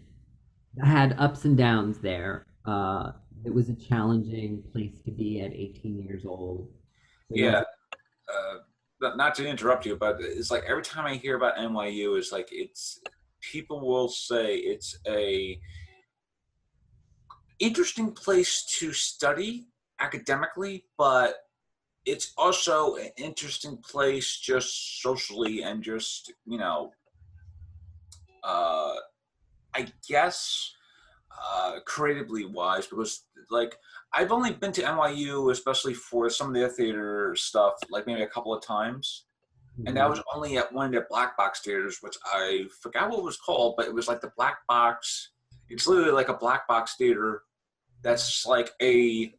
I 0.83 0.87
had 0.87 1.17
ups 1.19 1.45
and 1.45 1.57
downs 1.57 1.99
there. 1.99 2.47
Uh, 2.65 3.13
it 3.45 3.53
was 3.53 3.69
a 3.69 3.75
challenging 3.75 4.63
place 4.73 5.03
to 5.05 5.11
be 5.11 5.41
at 5.43 5.53
18 5.53 6.03
years 6.03 6.25
old. 6.25 6.71
So 7.29 7.37
Yeah. 7.37 7.65
Uh, 8.37 8.59
not- 9.01 9.35
to 9.35 9.47
interrupt 9.47 9.85
you, 9.87 9.97
but 9.97 10.17
it's 10.21 10.51
like 10.51 10.65
every 10.67 10.83
time 10.83 11.05
I 11.07 11.17
hear 11.17 11.37
about 11.37 11.57
NYU, 11.57 12.17
it's 12.17 12.33
like 12.33 12.49
it's 12.51 13.01
people 13.41 13.87
will 13.87 14.09
say 14.09 14.57
it's 14.57 14.99
a 15.07 15.61
interesting 17.59 18.13
place 18.13 18.65
to 18.79 18.93
study 18.93 19.67
academically, 20.01 20.85
but 20.97 21.37
it's 22.05 22.33
also 22.37 22.97
an 22.97 23.11
interesting 23.17 23.77
place 23.79 24.37
just 24.39 25.03
socially 25.03 25.63
and 25.63 25.83
just 25.83 26.33
you 26.47 26.59
know, 26.59 26.93
uh, 28.45 28.95
I 29.75 29.93
guess 30.09 30.73
uh, 31.31 31.81
creatively 31.85 32.45
wise 32.45 32.87
because 32.87 33.25
like 33.51 33.77
I've 34.17 34.33
only 34.33 34.53
been 34.53 34.73
to 34.73 34.83
NYU, 34.83 35.51
especially 35.53 35.95
for 35.95 36.31
some 36.31 36.49
of 36.49 36.55
their 36.55 36.69
theater 36.69 37.35
stuff, 37.37 37.75
like 37.91 38.07
maybe 38.07 38.23
a 38.23 38.27
couple 38.27 38.55
of 38.55 38.65
times. 38.65 39.25
And 39.85 39.89
that 39.89 40.01
mm-hmm. 40.01 40.11
was 40.11 40.23
only 40.35 40.57
at 40.57 40.73
one 40.73 40.87
of 40.87 40.93
their 40.93 41.07
black 41.11 41.37
box 41.37 41.61
theaters, 41.61 41.99
which 42.01 42.17
I 42.25 42.65
forgot 42.81 43.11
what 43.11 43.19
it 43.19 43.25
was 43.25 43.37
called, 43.37 43.75
but 43.77 43.87
it 43.87 43.95
was 43.95 44.09
like 44.09 44.23
the 44.23 44.33
black 44.35 44.67
box. 44.67 45.33
It's 45.69 45.87
literally 45.87 46.13
like 46.13 46.31
a 46.31 46.35
black 46.35 46.67
box 46.67 46.95
theater 46.97 47.43
that's 48.03 48.47
like 48.47 48.71
a. 48.81 49.35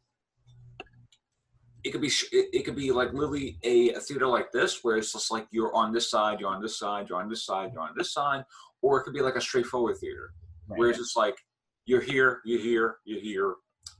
It 1.84 1.92
could 1.92 2.02
be 2.02 2.12
it, 2.32 2.50
it 2.54 2.66
could 2.66 2.76
be 2.76 2.92
like 2.92 3.14
literally 3.14 3.58
a, 3.64 3.94
a 3.94 4.00
theater 4.00 4.28
like 4.28 4.52
this, 4.52 4.84
where 4.84 4.98
it's 4.98 5.14
just 5.14 5.32
like 5.32 5.48
you're 5.50 5.74
on 5.74 5.92
this 5.92 6.12
side, 6.12 6.40
you're 6.40 6.54
on 6.54 6.62
this 6.62 6.78
side, 6.78 7.08
you're 7.10 7.20
on 7.20 7.30
this 7.30 7.46
side, 7.46 7.72
you're 7.74 7.82
on 7.82 7.96
this 7.98 8.14
side, 8.14 8.44
or 8.84 9.00
it 9.00 9.06
could 9.06 9.14
be 9.14 9.22
like 9.22 9.36
a 9.36 9.42
straightforward 9.42 9.98
theater 9.98 10.34
Right. 10.68 10.80
where 10.80 10.90
it's 10.90 11.00
just 11.00 11.16
like 11.16 11.38
you're 11.86 12.02
here, 12.02 12.42
you're 12.46 12.60
here, 12.60 12.98
you're 13.06 13.22
here. 13.22 13.56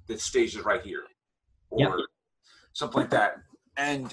The 0.08 0.18
stage 0.18 0.56
is 0.56 0.64
right 0.64 0.82
here, 0.82 1.04
or 1.70 2.00
something 2.74 3.02
like 3.02 3.10
that. 3.12 3.38
And 3.76 4.12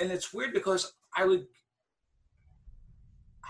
and 0.00 0.10
it's 0.10 0.32
weird 0.32 0.52
because 0.52 0.92
I 1.16 1.24
would 1.24 1.46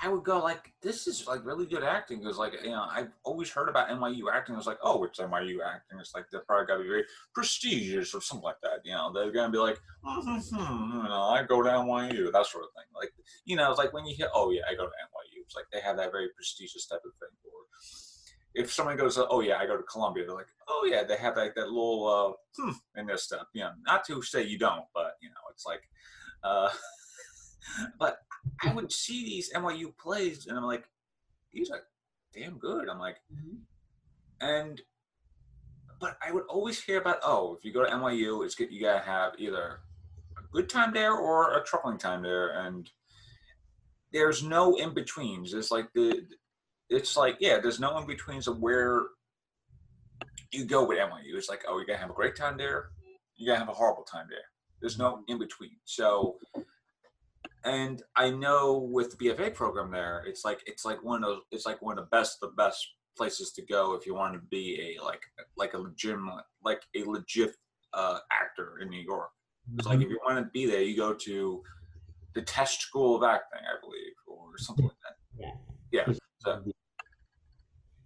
I 0.00 0.09
would 0.09 0.23
go 0.23 0.38
like, 0.38 0.73
this 0.80 1.09
is 1.09 1.26
like 1.26 1.45
really 1.45 1.66
good 1.66 1.83
acting 1.83 2.21
because 2.21 2.38
like 2.38 2.52
you 2.62 2.71
know 2.71 2.87
I've 2.88 3.11
always 3.25 3.50
heard 3.50 3.68
about 3.68 3.88
NYU 3.88 4.33
acting. 4.33 4.54
I 4.54 4.59
was 4.59 4.66
like, 4.66 4.78
oh, 4.83 5.02
it's 5.04 5.18
NYU 5.18 5.59
acting. 5.66 5.99
It's 5.99 6.14
like 6.14 6.26
they're 6.30 6.42
probably 6.47 6.66
got 6.66 6.76
to 6.76 6.83
be 6.83 6.88
very 6.88 7.04
prestigious 7.35 8.14
or 8.14 8.21
something 8.21 8.45
like 8.45 8.61
that. 8.62 8.80
You 8.85 8.92
know, 8.92 9.12
they're 9.12 9.33
gonna 9.33 9.50
be 9.50 9.59
like, 9.59 9.80
mm-hmm, 10.04 10.97
you 10.99 11.09
know, 11.09 11.23
I 11.35 11.42
go 11.49 11.62
to 11.62 11.68
NYU, 11.68 12.33
that 12.33 12.47
sort 12.47 12.64
of 12.64 12.71
thing. 12.76 12.87
Like 12.95 13.11
you 13.45 13.57
know, 13.57 13.71
it's 13.71 13.78
like 13.78 13.92
when 13.92 14.07
you 14.07 14.14
hear, 14.14 14.28
oh 14.33 14.50
yeah, 14.50 14.62
I 14.71 14.75
go 14.75 14.85
to 14.85 14.90
NYU. 14.90 15.42
It's 15.45 15.57
like 15.57 15.66
they 15.73 15.80
have 15.80 15.97
that 15.97 16.12
very 16.12 16.28
prestigious 16.37 16.87
type 16.87 17.02
of 17.04 17.12
thing. 17.18 17.35
Or 17.45 17.66
if 18.55 18.73
someone 18.73 18.97
goes, 18.97 19.19
oh 19.19 19.40
yeah, 19.40 19.59
I 19.59 19.67
go 19.67 19.76
to 19.76 19.83
Columbia, 19.85 20.25
they're 20.26 20.35
like, 20.35 20.49
oh 20.69 20.88
yeah, 20.90 21.05
they 21.05 21.17
have 21.17 21.37
like 21.37 21.55
that 21.55 21.69
little 21.69 22.37
uh, 22.59 22.62
hmm 22.62 22.73
in 22.97 23.07
their 23.07 23.17
stuff. 23.19 23.47
You 23.52 23.62
know, 23.62 23.71
not 23.87 24.05
to 24.07 24.23
say 24.23 24.43
you 24.43 24.59
don't, 24.59 24.85
but 24.95 25.12
you 25.21 25.28
know, 25.28 25.35
it's 25.52 25.67
like, 25.67 25.83
uh, 26.43 26.71
but 27.99 28.19
I 28.62 28.73
would 28.73 28.93
see 28.93 29.25
these 29.25 29.52
NYU 29.52 29.97
plays, 29.97 30.47
and 30.47 30.57
I'm 30.57 30.64
like, 30.64 30.88
these 31.52 31.71
are 31.71 31.83
damn 32.35 32.59
good. 32.59 32.88
I'm 32.88 32.99
like, 32.99 33.19
Mhm. 33.33 33.59
and 34.40 34.81
but 36.00 36.17
I 36.25 36.31
would 36.31 36.45
always 36.49 36.83
hear 36.83 37.00
about 37.00 37.19
oh, 37.25 37.57
if 37.57 37.64
you 37.64 37.73
go 37.73 37.85
to 37.85 37.90
NYU, 37.90 38.45
it's 38.45 38.55
good. 38.55 38.73
You 38.73 38.81
gotta 38.81 39.05
have 39.05 39.33
either 39.38 39.81
a 40.37 40.43
good 40.52 40.69
time 40.69 40.93
there 40.93 41.14
or 41.14 41.59
a 41.59 41.64
troubling 41.64 41.99
time 41.99 42.23
there, 42.23 42.50
and 42.67 42.90
there's 44.12 44.43
no 44.43 44.76
in 44.76 44.95
betweens. 44.95 45.55
It's 45.55 45.71
like 45.71 45.93
the, 45.93 46.26
it's 46.90 47.16
like 47.16 47.37
yeah, 47.40 47.59
there's 47.61 47.80
no 47.80 47.97
in 47.99 48.07
betweens 48.07 48.49
of 48.49 48.61
where 48.61 49.02
you 50.52 50.64
go 50.64 50.87
with 50.87 50.99
NYU. 50.99 51.37
It's 51.37 51.49
like 51.49 51.64
oh, 51.68 51.76
you're 51.76 51.87
gonna 51.87 51.99
have 51.99 52.11
a 52.11 52.14
great 52.14 52.37
time 52.37 52.57
there, 52.57 52.90
you're 53.37 53.54
gonna 53.54 53.64
have 53.64 53.73
a 53.73 53.76
horrible 53.76 54.04
time 54.04 54.26
there. 54.28 54.38
There's 54.80 54.99
no 54.99 55.23
in 55.28 55.38
between. 55.38 55.76
So 55.85 56.38
and 57.64 58.02
I 58.16 58.30
know 58.30 58.78
with 58.78 59.16
the 59.16 59.28
BFA 59.28 59.54
program 59.54 59.90
there, 59.90 60.23
it's 60.26 60.45
like 60.45 60.62
it's 60.66 60.85
like 60.85 61.02
one 61.02 61.25
of 61.25 61.30
those, 61.30 61.42
it's 61.50 61.66
like 61.66 61.83
one 61.83 61.99
of 61.99 62.04
the 62.04 62.16
best 62.16 62.38
the 62.40 62.49
best 62.57 62.87
places 63.16 63.52
to 63.52 63.62
go 63.62 63.95
if 63.95 64.07
you 64.07 64.14
want 64.14 64.35
to 64.35 64.40
be 64.50 64.97
a 64.97 65.04
like 65.04 65.23
like 65.57 65.75
a 65.75 65.78
legitimate 65.78 66.45
like 66.64 66.83
a 66.97 67.04
legit 67.04 67.54
uh, 67.92 68.18
actor 68.33 68.78
in 68.80 68.88
New 68.88 69.00
York. 69.00 69.30
It's 69.76 69.87
like 69.87 70.00
if 70.00 70.09
you 70.09 70.18
want 70.26 70.38
to 70.38 70.50
be 70.50 70.66
there, 70.66 70.80
you 70.80 70.97
go 70.97 71.12
to 71.12 71.62
the 72.35 72.42
Tisch 72.42 72.78
School 72.78 73.16
of 73.16 73.23
Acting, 73.23 73.61
I 73.61 73.80
believe, 73.80 74.14
or 74.26 74.57
something 74.57 74.87
like 74.87 74.97
that. 75.04 75.52
Yeah. 75.92 76.04
Yeah. 76.07 76.14
So, 76.40 76.62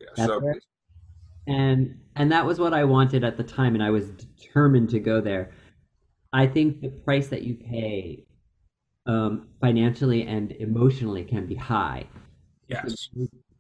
yeah. 0.01 0.27
So 0.27 0.41
right. 0.41 0.57
and 1.47 1.99
and 2.17 2.33
that 2.33 2.47
was 2.47 2.59
what 2.59 2.75
I 2.75 2.85
wanted 2.85 3.25
at 3.25 3.37
the 3.37 3.45
time, 3.45 3.75
and 3.75 3.83
I 3.83 3.91
was 3.91 4.11
determined 4.11 4.91
to 4.91 5.01
go 5.01 5.21
there. 5.21 5.53
I 6.33 6.47
think 6.47 6.81
the 6.81 6.89
price 6.89 7.29
that 7.29 7.43
you 7.43 7.55
pay 7.55 8.25
um, 9.07 9.49
financially 9.61 10.27
and 10.27 10.53
emotionally 10.53 11.25
can 11.25 11.47
be 11.47 11.55
high. 11.55 12.07
yes. 12.69 13.09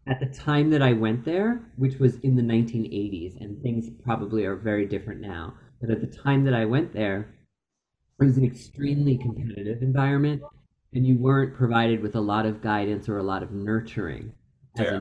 At 0.07 0.19
the 0.19 0.27
time 0.27 0.71
that 0.71 0.83
I 0.83 0.95
went 0.95 1.25
there, 1.25 1.61
which 1.77 1.99
was 1.99 2.17
in 2.21 2.35
the 2.35 2.43
1980s, 2.43 3.41
and 3.41 3.63
things 3.63 3.89
probably 4.03 4.45
are 4.45 4.57
very 4.57 4.85
different 4.85 5.21
now, 5.21 5.55
but 5.81 5.91
at 5.91 6.01
the 6.01 6.07
time 6.07 6.45
that 6.45 6.55
I 6.55 6.65
went 6.65 6.93
there, 6.93 7.35
it 8.21 8.25
was 8.25 8.37
an 8.37 8.45
extremely 8.45 9.17
competitive 9.17 9.81
environment, 9.81 10.43
and 10.93 11.07
you 11.07 11.17
weren't 11.19 11.55
provided 11.55 12.01
with 12.03 12.17
a 12.17 12.21
lot 12.21 12.47
of 12.47 12.63
guidance 12.63 13.09
or 13.09 13.19
a 13.19 13.23
lot 13.23 13.43
of 13.43 13.53
nurturing. 13.53 14.33
Yeah. 14.77 15.01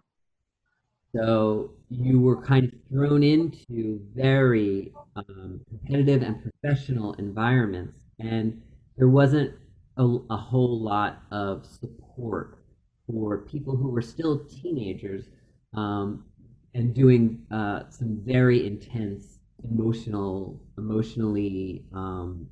so 1.15 1.71
you 1.89 2.19
were 2.19 2.41
kind 2.41 2.65
of 2.65 2.71
thrown 2.89 3.23
into 3.23 3.99
very 4.15 4.93
um, 5.15 5.61
competitive 5.67 6.21
and 6.23 6.41
professional 6.41 7.13
environments, 7.13 7.99
and 8.19 8.61
there 8.97 9.09
wasn't 9.09 9.53
a, 9.97 10.03
a 10.29 10.37
whole 10.37 10.79
lot 10.79 11.23
of 11.31 11.65
support 11.65 12.59
for 13.07 13.39
people 13.39 13.75
who 13.75 13.89
were 13.89 14.01
still 14.01 14.39
teenagers 14.45 15.25
um, 15.73 16.25
and 16.73 16.93
doing 16.93 17.45
uh, 17.51 17.83
some 17.89 18.21
very 18.25 18.65
intense 18.65 19.39
emotional, 19.63 20.59
emotionally, 20.77 21.83
um, 21.93 22.47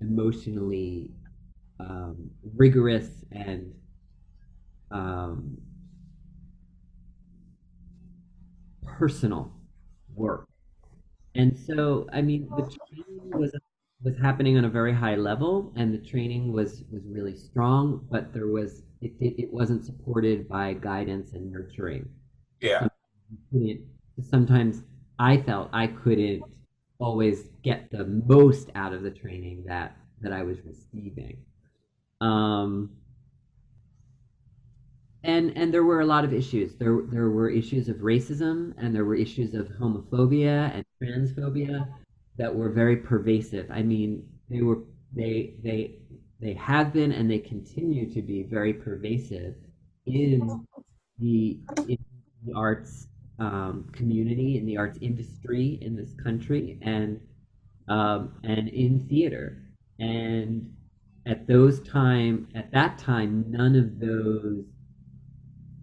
emotionally 0.00 1.10
um, 1.80 2.30
rigorous 2.54 3.24
and 3.32 3.74
um, 4.90 5.58
personal 8.98 9.52
work. 10.14 10.48
And 11.34 11.56
so, 11.56 12.06
I 12.12 12.22
mean, 12.22 12.48
the 12.56 12.62
training 12.62 13.30
was 13.30 13.52
was 14.02 14.14
happening 14.18 14.58
on 14.58 14.64
a 14.64 14.68
very 14.68 14.92
high 14.92 15.16
level, 15.16 15.72
and 15.76 15.92
the 15.92 15.98
training 15.98 16.52
was 16.52 16.84
was 16.90 17.02
really 17.06 17.36
strong, 17.36 18.06
but 18.10 18.32
there 18.32 18.48
was 18.48 18.82
it 19.00 19.12
it, 19.20 19.42
it 19.42 19.52
wasn't 19.52 19.84
supported 19.84 20.48
by 20.48 20.74
guidance 20.74 21.32
and 21.32 21.50
nurturing. 21.50 22.08
Yeah. 22.60 22.88
Couldn't, 23.52 23.84
sometimes 24.22 24.82
I 25.18 25.38
felt 25.38 25.68
I 25.72 25.88
couldn't 25.88 26.42
always 26.98 27.48
get 27.62 27.90
the 27.90 28.04
most 28.06 28.70
out 28.74 28.92
of 28.92 29.02
the 29.02 29.10
training 29.10 29.64
that 29.66 29.96
that 30.22 30.32
I 30.32 30.42
was 30.42 30.58
receiving. 30.64 31.38
Um, 32.20 32.90
and 35.26 35.52
and 35.56 35.74
there 35.74 35.82
were 35.82 36.00
a 36.00 36.06
lot 36.06 36.24
of 36.24 36.32
issues. 36.32 36.76
There 36.76 37.00
there 37.10 37.30
were 37.30 37.50
issues 37.50 37.88
of 37.88 37.96
racism 37.96 38.72
and 38.78 38.94
there 38.94 39.04
were 39.04 39.16
issues 39.16 39.54
of 39.54 39.66
homophobia 39.68 40.72
and 40.72 40.84
transphobia 41.02 41.88
that 42.38 42.54
were 42.54 42.70
very 42.70 42.96
pervasive. 42.96 43.68
I 43.70 43.82
mean, 43.82 44.26
they 44.48 44.62
were 44.62 44.78
they 45.14 45.54
they 45.64 45.96
they 46.40 46.54
have 46.54 46.92
been 46.92 47.10
and 47.10 47.28
they 47.28 47.40
continue 47.40 48.08
to 48.14 48.22
be 48.22 48.44
very 48.44 48.72
pervasive 48.72 49.56
in 50.06 50.64
the 51.18 51.58
in 51.88 51.98
the 52.44 52.52
arts 52.54 53.08
um, 53.40 53.90
community 53.92 54.56
in 54.56 54.64
the 54.64 54.76
arts 54.76 54.98
industry 55.02 55.78
in 55.82 55.96
this 55.96 56.14
country 56.22 56.78
and 56.82 57.20
um, 57.88 58.32
and 58.44 58.68
in 58.68 59.06
theater 59.08 59.62
and 59.98 60.72
at 61.26 61.48
those 61.48 61.80
time 61.80 62.46
at 62.54 62.70
that 62.70 62.96
time 62.96 63.44
none 63.48 63.74
of 63.74 63.98
those 63.98 64.64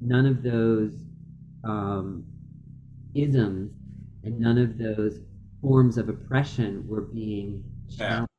none 0.06 0.26
of 0.26 0.44
those 0.44 0.94
um, 1.64 2.26
isms 3.16 3.72
and 4.24 4.40
none 4.40 4.58
of 4.58 4.78
those 4.78 5.20
forms 5.62 5.98
of 5.98 6.10
oppression 6.10 6.86
were 6.88 7.02
being 7.02 7.64
Yeah. 7.88 7.98
challenged. 7.98 8.30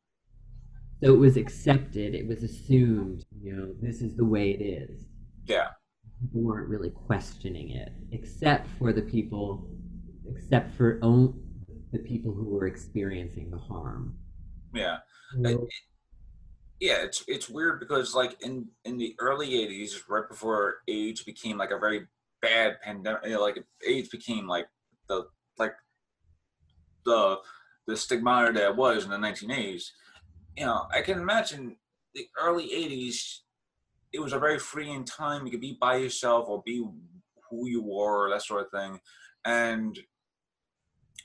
So 1.03 1.15
it 1.15 1.19
was 1.19 1.37
accepted, 1.37 2.15
it 2.15 2.27
was 2.27 2.43
assumed, 2.43 3.25
you 3.41 3.55
know, 3.57 3.75
this 3.81 4.01
is 4.01 4.17
the 4.17 4.25
way 4.25 4.51
it 4.53 4.63
is. 4.63 5.07
Yeah. 5.47 5.69
People 6.21 6.43
weren't 6.43 6.69
really 6.69 6.91
questioning 6.91 7.71
it, 7.71 7.93
except 8.13 8.69
for 8.79 8.93
the 8.93 9.03
people, 9.03 9.69
except 10.31 10.75
for 10.75 10.99
own, 11.03 11.41
the 11.93 11.99
people 11.99 12.33
who 12.33 12.45
were 12.45 12.67
experiencing 12.67 13.51
the 13.51 13.59
harm. 13.59 14.17
Yeah. 14.73 14.99
So- 15.43 15.67
yeah 16.81 16.97
it's 17.03 17.25
it's 17.29 17.49
weird 17.49 17.81
because 17.81 18.15
like 18.15 18.37
in 18.43 18.67
in 18.85 18.99
the 18.99 19.15
early 19.19 19.51
80s 19.51 20.01
right 20.09 20.29
before 20.29 20.77
aids 20.89 21.23
became 21.23 21.57
like 21.59 21.71
a 21.71 21.79
very 21.79 22.07
bad 22.43 22.81
pandemic 22.83 23.25
you 23.25 23.31
know, 23.31 23.41
like 23.41 23.63
aids 23.87 24.09
became 24.09 24.47
like 24.47 24.67
the 25.09 25.27
like 25.59 25.75
the 27.05 27.39
the 27.87 27.97
stigmata 27.97 28.53
that 28.53 28.71
it 28.71 28.77
was 28.77 29.05
in 29.05 29.11
the 29.11 29.17
1980s 29.17 29.91
you 30.57 30.65
know 30.65 30.87
i 30.93 31.01
can 31.01 31.19
imagine 31.19 31.77
the 32.15 32.27
early 32.41 32.69
80s 32.69 33.41
it 34.15 34.23
was 34.23 34.33
a 34.33 34.39
very 34.39 34.59
freeing 34.59 35.05
time. 35.05 35.45
You 35.45 35.51
could 35.51 35.61
be 35.61 35.77
by 35.79 35.97
yourself 35.97 36.49
or 36.49 36.63
be 36.65 36.87
who 37.51 37.69
you 37.69 37.83
were 37.83 38.31
that 38.31 38.43
sort 38.43 38.65
of 38.65 38.71
thing. 38.71 39.01
And 39.45 39.99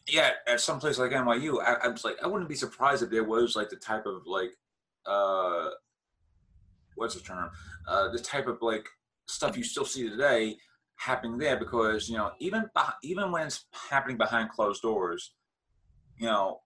yeah 0.07 0.31
at 0.47 0.59
some 0.59 0.79
place 0.79 0.97
like 0.97 1.11
nyu 1.11 1.61
I, 1.61 1.85
I 1.85 1.87
was 1.87 2.03
like 2.03 2.15
i 2.23 2.25
wouldn't 2.25 2.49
be 2.49 2.55
surprised 2.55 3.03
if 3.03 3.11
there 3.11 3.23
was 3.23 3.55
like 3.55 3.69
the 3.69 3.75
type 3.75 4.07
of 4.07 4.23
like 4.25 4.49
uh 5.09 5.69
what's 6.95 7.15
the 7.15 7.21
term? 7.21 7.49
Uh 7.87 8.09
the 8.09 8.19
type 8.19 8.47
of 8.47 8.61
like 8.61 8.87
stuff 9.27 9.57
you 9.57 9.63
still 9.63 9.85
see 9.85 10.09
today 10.09 10.57
happening 10.95 11.37
there 11.37 11.57
because 11.57 12.09
you 12.09 12.17
know 12.17 12.31
even 12.39 12.69
even 13.03 13.31
when 13.31 13.47
it's 13.47 13.65
happening 13.89 14.17
behind 14.17 14.49
closed 14.49 14.81
doors 14.81 15.33
you 16.17 16.25
know 16.25 16.59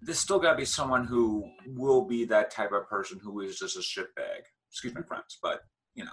there's 0.00 0.18
still 0.18 0.38
got 0.38 0.52
to 0.52 0.56
be 0.56 0.64
someone 0.64 1.04
who 1.04 1.44
will 1.66 2.04
be 2.04 2.24
that 2.24 2.50
type 2.50 2.72
of 2.72 2.88
person 2.88 3.18
who 3.20 3.40
is 3.40 3.58
just 3.58 3.76
a 3.76 3.80
shitbag. 3.80 4.42
Excuse 4.70 4.94
my 4.94 5.02
friends 5.02 5.38
but 5.42 5.62
you 5.94 6.04
know. 6.04 6.10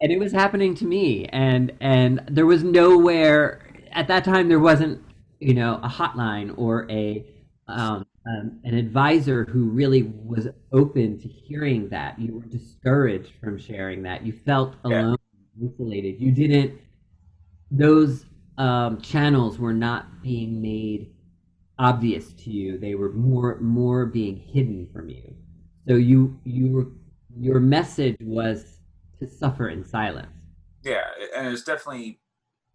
And 0.00 0.12
it 0.12 0.18
was 0.18 0.32
happening 0.32 0.74
to 0.76 0.86
me 0.86 1.26
and 1.26 1.72
and 1.80 2.22
there 2.30 2.46
was 2.46 2.62
nowhere 2.62 3.62
at 3.92 4.08
that 4.08 4.24
time 4.24 4.48
there 4.48 4.60
wasn't 4.60 5.02
you 5.40 5.54
know 5.54 5.80
a 5.82 5.88
hotline 5.88 6.54
or 6.56 6.90
a 6.90 7.24
um, 7.68 8.06
um, 8.26 8.60
an 8.64 8.74
advisor 8.74 9.44
who 9.44 9.64
really 9.70 10.02
was 10.02 10.48
open 10.72 11.18
to 11.20 11.28
hearing 11.28 11.88
that. 11.90 12.18
You 12.18 12.34
were 12.38 12.46
discouraged 12.46 13.32
from 13.40 13.58
sharing 13.58 14.02
that. 14.02 14.24
You 14.24 14.32
felt 14.32 14.74
Yeah. 14.88 15.02
alone 15.02 15.16
isolated. 15.62 16.20
You 16.20 16.32
didn't 16.32 16.80
those 17.70 18.26
um, 18.58 19.00
channels 19.00 19.58
were 19.58 19.72
not 19.72 20.22
being 20.22 20.60
made 20.60 21.12
obvious 21.78 22.32
to 22.32 22.50
you. 22.50 22.78
They 22.78 22.94
were 22.94 23.12
more 23.12 23.58
more 23.60 24.06
being 24.06 24.36
hidden 24.36 24.88
from 24.92 25.08
you. 25.08 25.34
So 25.86 25.94
you 25.94 26.40
you 26.44 26.70
were 26.70 26.86
your 27.38 27.60
message 27.60 28.16
was 28.20 28.80
to 29.18 29.28
suffer 29.28 29.68
in 29.68 29.84
silence. 29.84 30.28
Yeah 30.84 31.04
and 31.36 31.48
it's 31.48 31.62
definitely 31.62 32.20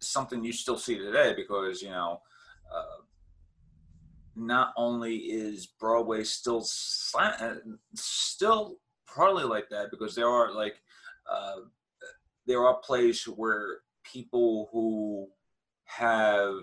something 0.00 0.44
you 0.44 0.52
still 0.52 0.78
see 0.78 0.98
today 0.98 1.34
because 1.36 1.82
you 1.82 1.90
know 1.90 2.20
uh, 2.74 3.02
not 4.34 4.72
only 4.76 5.16
is 5.16 5.66
broadway 5.78 6.24
still 6.24 6.66
uh, 7.18 7.54
still 7.94 8.76
partly 9.06 9.44
like 9.44 9.68
that 9.70 9.90
because 9.90 10.14
there 10.14 10.28
are 10.28 10.54
like 10.54 10.76
uh, 11.30 11.56
there 12.46 12.64
are 12.64 12.80
plays 12.84 13.24
where 13.24 13.78
people 14.04 14.68
who 14.72 15.28
have 15.84 16.54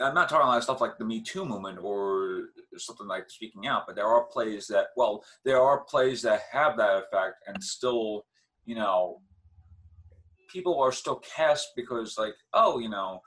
I'm 0.00 0.14
not 0.14 0.28
talking 0.28 0.48
about 0.48 0.62
stuff 0.62 0.80
like 0.80 0.98
the 0.98 1.04
Me 1.04 1.20
Too 1.22 1.44
movement 1.44 1.78
or 1.80 2.48
something 2.76 3.06
like 3.06 3.30
speaking 3.30 3.66
out, 3.66 3.84
but 3.86 3.94
there 3.94 4.06
are 4.06 4.24
plays 4.24 4.66
that, 4.68 4.86
well, 4.96 5.22
there 5.44 5.60
are 5.60 5.84
plays 5.84 6.22
that 6.22 6.40
have 6.50 6.76
that 6.78 7.04
effect 7.04 7.36
and 7.46 7.62
still, 7.62 8.24
you 8.64 8.74
know, 8.74 9.20
people 10.50 10.80
are 10.80 10.92
still 10.92 11.20
cast 11.20 11.68
because, 11.76 12.18
like, 12.18 12.34
oh, 12.52 12.78
you 12.78 12.88
know, 12.88 13.20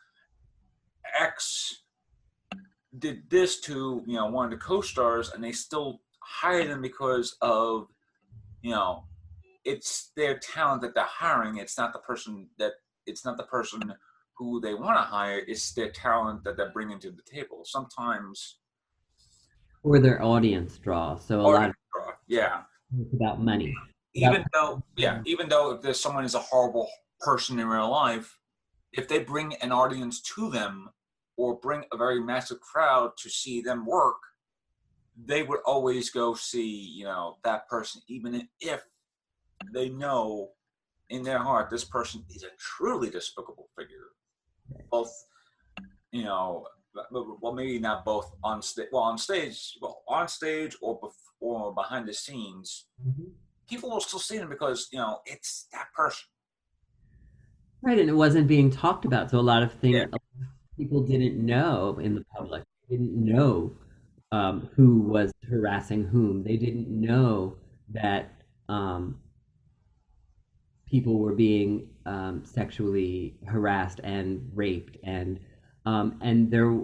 X 1.19 1.83
did 2.99 3.29
this 3.29 3.59
to, 3.61 4.03
you 4.05 4.15
know, 4.15 4.27
one 4.27 4.45
of 4.45 4.51
the 4.51 4.57
co 4.57 4.81
stars 4.81 5.31
and 5.31 5.43
they 5.43 5.51
still 5.51 6.01
hire 6.21 6.67
them 6.67 6.81
because 6.81 7.35
of, 7.41 7.87
you 8.61 8.71
know, 8.71 9.03
it's 9.63 10.11
their 10.15 10.37
talent 10.37 10.81
that 10.81 10.93
they're 10.93 11.03
hiring. 11.03 11.57
It's 11.57 11.77
not 11.77 11.93
the 11.93 11.99
person 11.99 12.47
that, 12.57 12.73
it's 13.05 13.25
not 13.25 13.37
the 13.37 13.43
person 13.43 13.93
who 14.37 14.59
they 14.59 14.73
want 14.73 14.97
to 14.97 15.01
hire 15.01 15.41
it's 15.47 15.71
their 15.73 15.89
talent 15.89 16.43
that 16.43 16.57
they're 16.57 16.71
bringing 16.71 16.99
to 16.99 17.11
the 17.11 17.21
table. 17.21 17.61
Sometimes 17.63 18.57
or 19.83 19.99
their 19.99 20.21
audience 20.21 20.77
draw. 20.77 21.15
So 21.15 21.39
a 21.39 21.43
lot 21.43 21.69
of 21.69 21.75
draw, 21.93 22.11
yeah. 22.27 22.61
It's 22.99 23.13
about 23.13 23.41
money. 23.41 23.73
Even 24.13 24.45
though 24.53 24.83
yeah 24.95 25.21
even 25.25 25.49
though 25.49 25.71
if 25.71 25.81
there's 25.81 25.99
someone 25.99 26.25
is 26.25 26.35
a 26.35 26.39
horrible 26.39 26.89
person 27.19 27.59
in 27.59 27.67
real 27.67 27.89
life 27.89 28.37
if 28.93 29.07
they 29.07 29.19
bring 29.19 29.55
an 29.55 29.71
audience 29.71 30.21
to 30.21 30.49
them 30.49 30.89
or 31.37 31.59
bring 31.59 31.83
a 31.91 31.97
very 31.97 32.21
massive 32.21 32.59
crowd 32.61 33.11
to 33.17 33.29
see 33.29 33.61
them 33.61 33.85
work, 33.85 34.17
they 35.25 35.43
would 35.43 35.59
always 35.65 36.09
go 36.09 36.33
see, 36.33 36.91
you 36.95 37.05
know, 37.05 37.37
that 37.43 37.67
person, 37.67 38.01
even 38.07 38.47
if 38.59 38.81
they 39.73 39.89
know 39.89 40.49
in 41.09 41.23
their 41.23 41.39
heart 41.39 41.69
this 41.69 41.83
person 41.83 42.23
is 42.29 42.43
a 42.43 42.49
truly 42.59 43.09
despicable 43.09 43.69
figure. 43.77 44.11
Both, 44.89 45.13
you 46.11 46.23
know, 46.23 46.67
well, 47.11 47.53
maybe 47.53 47.79
not 47.79 48.05
both 48.05 48.31
on 48.43 48.61
stage. 48.61 48.87
Well, 48.91 49.03
on 49.03 49.17
stage, 49.17 49.77
well, 49.81 50.01
on 50.07 50.27
stage 50.27 50.75
or 50.81 50.99
before, 50.99 51.73
behind 51.73 52.07
the 52.07 52.13
scenes, 52.13 52.85
mm-hmm. 53.05 53.29
people 53.69 53.89
will 53.89 53.99
still 53.99 54.19
see 54.19 54.37
them 54.37 54.49
because 54.49 54.87
you 54.91 54.99
know 54.99 55.19
it's 55.25 55.67
that 55.73 55.87
person. 55.95 56.25
Right, 57.81 57.99
and 57.99 58.09
it 58.09 58.13
wasn't 58.13 58.47
being 58.47 58.71
talked 58.71 59.05
about, 59.05 59.29
so 59.29 59.37
a 59.37 59.41
lot 59.41 59.61
of 59.61 59.73
things 59.73 59.95
yeah. 59.95 60.05
People 60.77 61.01
didn't 61.01 61.43
know 61.43 61.99
in 62.01 62.15
the 62.15 62.23
public. 62.35 62.63
They 62.89 62.97
didn't 62.97 63.13
know 63.13 63.77
um, 64.31 64.69
who 64.75 65.01
was 65.01 65.31
harassing 65.49 66.03
whom. 66.03 66.43
They 66.43 66.57
didn't 66.57 66.89
know 66.89 67.55
that 67.89 68.31
um, 68.67 69.19
people 70.85 71.19
were 71.19 71.33
being 71.33 71.87
um, 72.05 72.43
sexually 72.45 73.35
harassed 73.47 73.99
and 74.03 74.49
raped, 74.53 74.97
and 75.03 75.39
um, 75.85 76.17
and 76.21 76.51
there 76.51 76.79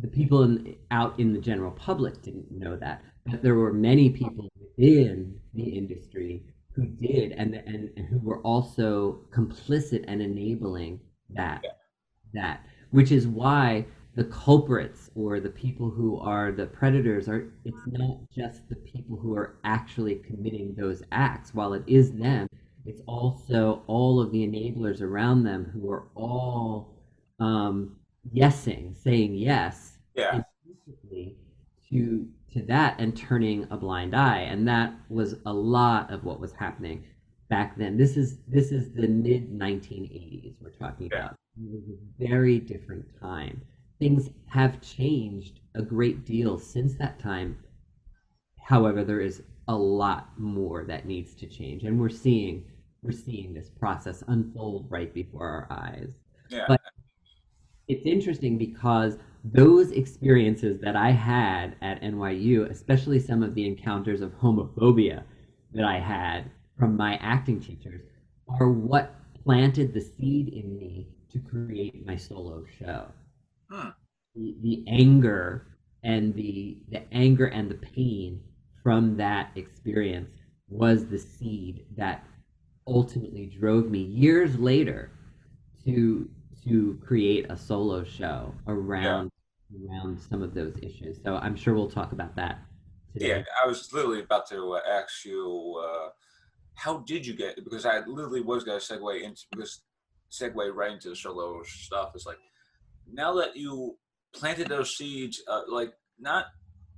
the 0.00 0.08
people 0.08 0.42
in, 0.42 0.76
out 0.90 1.18
in 1.18 1.32
the 1.32 1.38
general 1.40 1.72
public 1.72 2.22
didn't 2.22 2.50
know 2.50 2.76
that, 2.76 3.02
but 3.26 3.42
there 3.42 3.54
were 3.54 3.72
many 3.72 4.10
people 4.10 4.48
within 4.60 5.38
the 5.54 5.64
industry 5.64 6.42
who 6.72 6.86
did, 6.86 7.32
and 7.32 7.54
and, 7.54 7.90
and 7.96 8.06
who 8.06 8.18
were 8.18 8.40
also 8.42 9.20
complicit 9.30 10.04
and 10.08 10.22
enabling 10.22 11.00
that 11.30 11.60
yeah. 11.64 11.70
that, 12.34 12.66
which 12.90 13.12
is 13.12 13.26
why 13.26 13.84
the 14.14 14.24
culprits 14.24 15.10
or 15.14 15.38
the 15.38 15.50
people 15.50 15.90
who 15.90 16.18
are 16.18 16.50
the 16.50 16.66
predators 16.66 17.28
are 17.28 17.52
it's 17.64 17.86
not 17.86 18.18
just 18.34 18.68
the 18.68 18.76
people 18.76 19.16
who 19.16 19.34
are 19.34 19.58
actually 19.64 20.16
committing 20.16 20.74
those 20.76 21.02
acts 21.12 21.54
while 21.54 21.72
it 21.72 21.84
is 21.86 22.12
them 22.12 22.48
it's 22.88 23.02
also 23.06 23.82
all 23.86 24.18
of 24.18 24.32
the 24.32 24.46
enablers 24.46 25.02
around 25.02 25.44
them 25.44 25.70
who 25.72 25.90
are 25.90 26.08
all 26.14 26.94
um, 27.38 27.96
yesing, 28.34 28.96
saying 28.96 29.34
yes, 29.34 29.98
yeah. 30.14 30.42
to 31.90 32.26
to 32.52 32.62
that 32.62 32.98
and 32.98 33.14
turning 33.14 33.66
a 33.70 33.76
blind 33.76 34.16
eye, 34.16 34.40
and 34.40 34.66
that 34.68 34.94
was 35.10 35.34
a 35.44 35.52
lot 35.52 36.10
of 36.10 36.24
what 36.24 36.40
was 36.40 36.52
happening 36.52 37.04
back 37.50 37.76
then. 37.76 37.98
This 37.98 38.16
is 38.16 38.38
this 38.48 38.72
is 38.72 38.92
the 38.94 39.06
mid 39.06 39.50
1980s 39.50 40.54
we're 40.60 40.70
talking 40.70 41.10
yeah. 41.12 41.18
about. 41.18 41.36
It 41.60 41.72
was 41.72 41.88
a 41.88 42.24
very 42.28 42.60
different 42.60 43.04
time. 43.20 43.62
Things 43.98 44.30
have 44.46 44.80
changed 44.80 45.58
a 45.74 45.82
great 45.82 46.24
deal 46.24 46.56
since 46.56 46.94
that 46.94 47.18
time. 47.18 47.58
However, 48.64 49.02
there 49.02 49.20
is 49.20 49.42
a 49.66 49.74
lot 49.74 50.38
more 50.38 50.84
that 50.84 51.06
needs 51.06 51.34
to 51.34 51.48
change, 51.48 51.82
and 51.82 51.98
we're 51.98 52.08
seeing 52.08 52.64
we're 53.02 53.12
seeing 53.12 53.54
this 53.54 53.70
process 53.70 54.22
unfold 54.28 54.86
right 54.88 55.12
before 55.12 55.48
our 55.48 55.66
eyes. 55.70 56.14
Yeah. 56.48 56.64
But 56.68 56.80
it's 57.88 58.06
interesting 58.06 58.58
because 58.58 59.18
those 59.44 59.90
experiences 59.92 60.80
that 60.80 60.96
I 60.96 61.10
had 61.10 61.76
at 61.80 62.02
NYU, 62.02 62.70
especially 62.70 63.18
some 63.18 63.42
of 63.42 63.54
the 63.54 63.66
encounters 63.66 64.20
of 64.20 64.32
homophobia 64.32 65.24
that 65.72 65.84
I 65.84 65.98
had 65.98 66.50
from 66.78 66.96
my 66.96 67.16
acting 67.16 67.60
teachers, 67.60 68.02
are 68.48 68.70
what 68.70 69.14
planted 69.44 69.94
the 69.94 70.00
seed 70.00 70.48
in 70.48 70.76
me 70.76 71.08
to 71.32 71.38
create 71.38 72.06
my 72.06 72.16
solo 72.16 72.64
show. 72.78 73.06
Hmm. 73.70 73.88
The, 74.34 74.56
the 74.62 74.84
anger 74.88 75.66
and 76.02 76.34
the 76.34 76.78
the 76.90 77.02
anger 77.12 77.46
and 77.46 77.70
the 77.70 77.74
pain 77.74 78.40
from 78.82 79.16
that 79.16 79.50
experience 79.56 80.30
was 80.68 81.06
the 81.06 81.18
seed 81.18 81.86
that 81.96 82.24
ultimately 82.86 83.46
drove 83.46 83.90
me 83.90 83.98
years 83.98 84.58
later 84.58 85.10
to 85.84 86.28
to 86.64 86.98
create 87.04 87.46
a 87.50 87.56
solo 87.56 88.04
show 88.04 88.54
around 88.66 89.30
yeah. 89.70 89.88
around 89.90 90.20
some 90.20 90.42
of 90.42 90.54
those 90.54 90.74
issues. 90.82 91.18
So 91.22 91.36
I'm 91.36 91.56
sure 91.56 91.74
we'll 91.74 91.90
talk 91.90 92.12
about 92.12 92.36
that. 92.36 92.58
Today. 93.12 93.28
Yeah, 93.28 93.42
I 93.62 93.66
was 93.66 93.90
literally 93.92 94.20
about 94.20 94.48
to 94.50 94.74
uh, 94.74 94.80
ask 94.86 95.24
you, 95.24 95.82
uh, 95.82 96.08
how 96.74 96.98
did 96.98 97.26
you 97.26 97.34
get? 97.34 97.56
Because 97.64 97.86
I 97.86 98.00
literally 98.06 98.42
was 98.42 98.64
going 98.64 98.78
to 98.78 98.84
segue 98.84 99.22
into 99.22 99.42
this, 99.56 99.80
segue 100.30 100.74
right 100.74 100.92
into 100.92 101.10
the 101.10 101.16
solo 101.16 101.62
stuff. 101.64 102.12
It's 102.14 102.26
like 102.26 102.38
now 103.10 103.34
that 103.34 103.56
you 103.56 103.96
planted 104.32 104.68
those 104.68 104.96
seeds, 104.96 105.42
uh, 105.48 105.62
like 105.68 105.92
not 106.18 106.46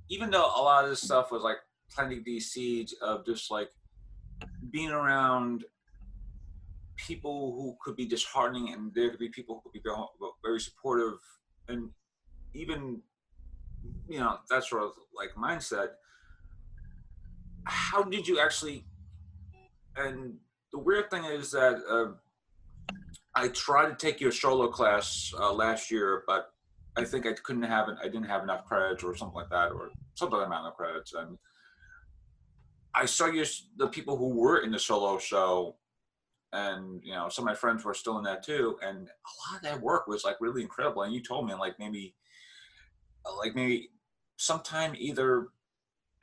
even 0.09 0.29
though 0.29 0.45
a 0.45 0.61
lot 0.61 0.83
of 0.83 0.89
this 0.89 1.01
stuff 1.01 1.31
was 1.31 1.43
like 1.43 1.57
planting 1.89 2.23
these 2.25 2.51
seeds 2.51 2.93
of 3.01 3.25
just 3.25 3.51
like 3.51 3.69
being 4.69 4.91
around 4.91 5.63
people 6.97 7.53
who 7.53 7.75
could 7.83 7.95
be 7.95 8.05
disheartening, 8.05 8.73
and 8.73 8.93
there 8.93 9.09
could 9.09 9.19
be 9.19 9.29
people 9.29 9.55
who 9.55 9.61
could 9.69 9.73
be 9.73 9.81
very, 9.83 9.97
very 10.43 10.59
supportive, 10.59 11.17
and 11.67 11.89
even 12.53 13.01
you 14.09 14.19
know 14.19 14.37
that 14.49 14.63
sort 14.63 14.83
of 14.83 14.91
like 15.15 15.29
mindset. 15.35 15.89
How 17.65 18.03
did 18.03 18.27
you 18.27 18.39
actually? 18.39 18.85
And 19.95 20.35
the 20.71 20.79
weird 20.79 21.09
thing 21.09 21.25
is 21.25 21.51
that 21.51 21.81
uh, 21.89 22.13
I 23.35 23.47
tried 23.49 23.89
to 23.89 23.95
take 23.95 24.19
your 24.19 24.31
solo 24.31 24.67
class 24.67 25.33
uh, 25.39 25.53
last 25.53 25.89
year, 25.89 26.23
but 26.27 26.53
I 26.97 27.05
think 27.05 27.25
I 27.25 27.33
couldn't 27.33 27.63
have 27.63 27.87
it. 27.89 27.95
I 28.01 28.05
didn't 28.05 28.25
have 28.25 28.43
enough 28.43 28.65
credits 28.65 29.03
or 29.03 29.15
something 29.15 29.35
like 29.35 29.49
that, 29.49 29.71
or 29.71 29.91
something 30.15 30.39
amount 30.39 30.67
of 30.67 30.75
credits. 30.75 31.13
And 31.13 31.37
I 32.93 33.05
saw 33.05 33.27
you, 33.27 33.45
the 33.77 33.87
people 33.87 34.17
who 34.17 34.35
were 34.35 34.59
in 34.59 34.71
the 34.71 34.79
solo 34.79 35.17
show 35.17 35.77
and 36.53 37.01
you 37.03 37.13
know 37.13 37.29
some 37.29 37.43
of 37.43 37.51
my 37.51 37.55
friends 37.55 37.85
were 37.85 37.93
still 37.93 38.17
in 38.17 38.23
that 38.23 38.43
too 38.43 38.77
and 38.81 39.07
a 39.07 39.31
lot 39.51 39.55
of 39.55 39.61
that 39.61 39.81
work 39.81 40.07
was 40.07 40.23
like 40.23 40.35
really 40.41 40.61
incredible 40.61 41.03
and 41.03 41.13
you 41.13 41.21
told 41.21 41.47
me 41.47 41.53
like 41.53 41.79
maybe 41.79 42.13
uh, 43.25 43.37
like 43.37 43.55
maybe 43.55 43.89
sometime 44.37 44.93
either 44.97 45.47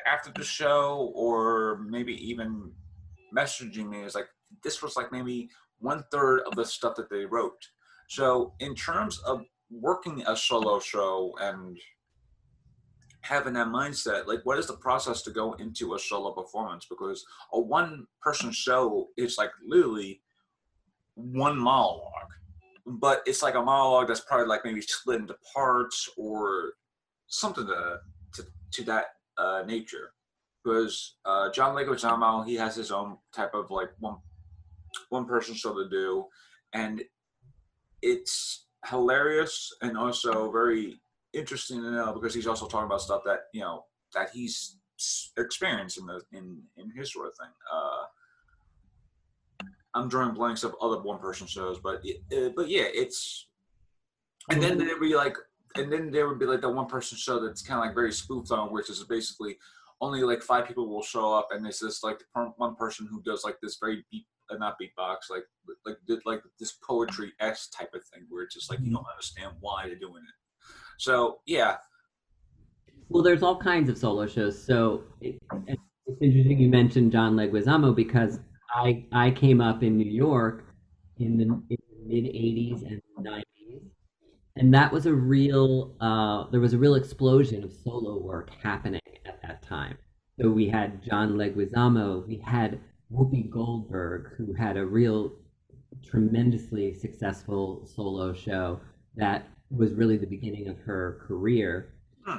after 0.07 0.31
the 0.31 0.44
show 0.44 1.12
or 1.14 1.79
maybe 1.88 2.14
even 2.29 2.71
messaging 3.35 3.88
me 3.88 4.03
is 4.03 4.14
like 4.14 4.29
this 4.62 4.83
was 4.83 4.97
like 4.97 5.11
maybe 5.12 5.49
one 5.81 6.05
third 6.11 6.41
of 6.41 6.57
the 6.57 6.64
stuff 6.64 6.95
that 6.97 7.11
they 7.11 7.25
wrote. 7.25 7.69
So 8.09 8.55
in 8.61 8.75
terms 8.75 9.19
of 9.21 9.45
working 9.71 10.23
a 10.27 10.37
solo 10.37 10.81
show 10.81 11.35
and 11.41 11.79
having 13.21 13.53
that 13.53 13.67
mindset 13.67 14.27
like 14.27 14.41
what 14.45 14.59
is 14.59 14.67
the 14.67 14.77
process 14.77 15.21
to 15.23 15.31
go 15.31 15.53
into 15.55 15.95
a 15.95 15.99
solo 15.99 16.33
performance? 16.33 16.87
Because 16.88 17.25
a 17.53 17.61
one 17.61 18.07
person 18.21 18.51
show 18.51 19.09
is 19.17 19.37
like 19.38 19.51
literally 19.67 20.23
one 21.14 21.59
monologue. 21.59 22.33
But 22.87 23.23
it's 23.27 23.43
like 23.43 23.55
a 23.55 23.62
monologue 23.62 24.09
that's 24.09 24.21
probably 24.21 24.47
like 24.47 24.64
maybe 24.64 24.81
split 24.81 25.21
into 25.21 25.37
parts 25.55 26.09
or 26.17 26.75
something 27.27 27.67
to 27.67 27.99
to, 28.35 28.47
to 28.73 28.85
that 28.85 29.07
uh, 29.37 29.62
nature. 29.67 30.12
Because 30.64 31.17
uh, 31.25 31.51
John 31.51 31.75
Leguizamo 31.75 32.47
he 32.47 32.55
has 32.55 32.75
his 32.75 32.91
own 32.91 33.19
type 33.35 33.55
of 33.55 33.71
like 33.71 33.91
one 33.99 34.17
one 35.11 35.25
person 35.27 35.55
show 35.55 35.75
to 35.75 35.89
do 35.89 36.27
and 36.73 37.03
it's 38.03 38.67
hilarious 38.87 39.75
and 39.83 39.97
also 39.97 40.51
very 40.51 41.01
interesting 41.33 41.83
to 41.83 41.91
know 41.91 42.13
because 42.13 42.35
he's 42.35 42.47
also 42.47 42.67
talking 42.67 42.87
about 42.87 43.01
stuff 43.01 43.23
that 43.25 43.41
you 43.53 43.61
know 43.61 43.85
that 44.15 44.31
he's 44.33 44.79
experienced 45.37 45.99
in 45.99 46.07
the 46.07 46.21
in 46.33 46.63
in 46.77 46.91
his 46.97 47.13
sort 47.13 47.29
of 47.29 47.35
thing. 47.37 47.53
Uh, 47.73 48.05
I'm 49.95 50.09
drawing 50.09 50.35
blanks 50.35 50.65
of 50.65 50.75
other 50.81 51.01
one 51.01 51.19
person 51.19 51.47
shows, 51.47 51.79
but 51.79 52.05
uh, 52.37 52.51
but 52.55 52.69
yeah, 52.69 52.87
it's 52.93 53.49
and 54.51 54.63
then 54.63 54.79
there 54.79 54.89
would 54.89 55.01
be 55.01 55.15
like 55.15 55.37
and 55.77 55.93
then 55.93 56.11
there 56.11 56.29
would 56.29 56.39
be 56.39 56.47
like 56.47 56.61
the 56.61 56.69
one 56.69 56.87
person 56.87 57.19
show 57.19 57.39
that's 57.39 57.63
kind 57.63 57.79
of 57.79 57.87
like 57.87 57.95
very 57.95 58.13
spoofed 58.13 58.51
on, 58.51 58.73
which 58.73 58.91
is 58.91 59.05
basically 59.05 59.59
only 60.01 60.23
like 60.23 60.43
five 60.43 60.67
people 60.67 60.89
will 60.89 61.03
show 61.03 61.35
up, 61.35 61.49
and 61.51 61.67
it's 61.67 61.81
just 61.81 62.05
like 62.05 62.21
one 62.57 62.75
person 62.77 63.07
who 63.11 63.21
does 63.23 63.45
like 63.45 63.57
this 63.63 63.79
very 63.81 64.05
uh, 64.15 64.19
not 64.57 64.77
beatbox, 64.81 65.31
like 65.31 65.45
like 65.85 65.97
like 66.25 66.41
this 66.59 66.73
poetry 66.73 67.33
s 67.41 67.69
type 67.69 67.95
of 67.95 68.05
thing, 68.05 68.25
where 68.29 68.45
it's 68.45 68.55
just 68.55 68.71
like 68.71 68.79
you 68.81 68.87
mm-hmm. 68.87 68.95
don't 68.95 69.07
understand 69.11 69.53
why 69.61 69.87
they're 69.87 69.99
doing 69.99 70.23
it. 70.23 70.35
So 70.99 71.41
yeah. 71.47 71.77
Well, 73.09 73.23
there's 73.23 73.43
all 73.43 73.57
kinds 73.57 73.89
of 73.89 73.97
solo 73.97 74.27
shows. 74.27 74.63
So 74.63 75.05
it, 75.21 75.39
it's 75.67 75.83
interesting 76.21 76.59
you 76.59 76.69
mentioned 76.69 77.13
John 77.13 77.37
Leguizamo 77.37 77.95
because 77.95 78.41
I 78.75 79.07
I 79.13 79.31
came 79.31 79.61
up 79.61 79.83
in 79.83 79.97
New 79.97 80.11
York 80.11 80.65
in 81.19 81.37
the, 81.37 81.45
in 81.45 81.61
the 81.69 82.07
mid 82.07 82.25
'80s 82.25 82.87
and 82.87 83.03
'90s, 83.21 83.81
and 84.57 84.73
that 84.75 84.93
was 84.93 85.07
a 85.07 85.13
real 85.13 85.97
uh, 86.01 86.51
there 86.51 86.61
was 86.61 86.75
a 86.75 86.79
real 86.79 86.95
explosion 86.95 87.65
of 87.65 87.73
solo 87.73 88.19
work 88.19 88.51
happening 88.63 89.01
at 89.27 89.41
that 89.43 89.63
time. 89.63 89.97
So 90.41 90.51
we 90.51 90.69
had 90.69 91.03
John 91.03 91.33
Leguizamo, 91.33 92.27
we 92.27 92.37
had 92.37 92.81
Whoopi 93.12 93.51
Goldberg, 93.51 94.35
who 94.37 94.53
had 94.53 94.77
a 94.77 94.85
real 94.85 95.33
tremendously 96.05 96.94
successful 96.94 97.87
solo 97.87 98.33
show 98.33 98.81
that 99.16 99.49
was 99.71 99.94
really 99.94 100.16
the 100.16 100.27
beginning 100.27 100.68
of 100.68 100.79
her 100.81 101.21
career. 101.27 101.94
Hmm. 102.25 102.38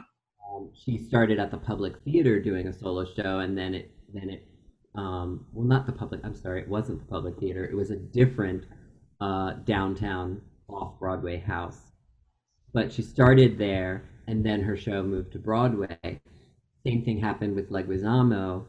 Um, 0.50 0.72
she 0.74 0.98
started 0.98 1.40
at 1.40 1.52
the 1.52 1.58
Public 1.58 2.00
Theater 2.04 2.42
doing 2.42 2.68
a 2.68 2.74
solo 2.74 3.06
show, 3.06 3.40
and 3.40 3.58
then 3.58 3.74
it 3.74 3.92
then 4.14 4.30
it 4.30 4.48
um, 4.96 5.46
well 5.54 5.68
not 5.68 5.86
the 5.86 5.92
public. 5.92 6.22
I'm 6.24 6.36
sorry, 6.36 6.62
it 6.62 6.70
wasn't 6.70 7.00
the 7.00 7.12
Public 7.12 7.40
Theater. 7.40 7.66
It 7.66 7.76
was 7.76 7.92
a 7.92 7.96
different 7.96 8.66
uh, 9.22 9.54
downtown 9.66 10.42
off 10.68 11.00
Broadway 11.00 11.40
house. 11.40 11.92
But 12.74 12.94
she 12.94 13.02
started 13.02 13.58
there, 13.58 14.10
and 14.28 14.46
then 14.46 14.62
her 14.62 14.78
show 14.78 15.02
moved 15.02 15.32
to 15.34 15.40
Broadway. 15.40 16.22
Same 16.86 17.04
thing 17.04 17.20
happened 17.20 17.56
with 17.56 17.72
Leguizamo, 17.72 18.66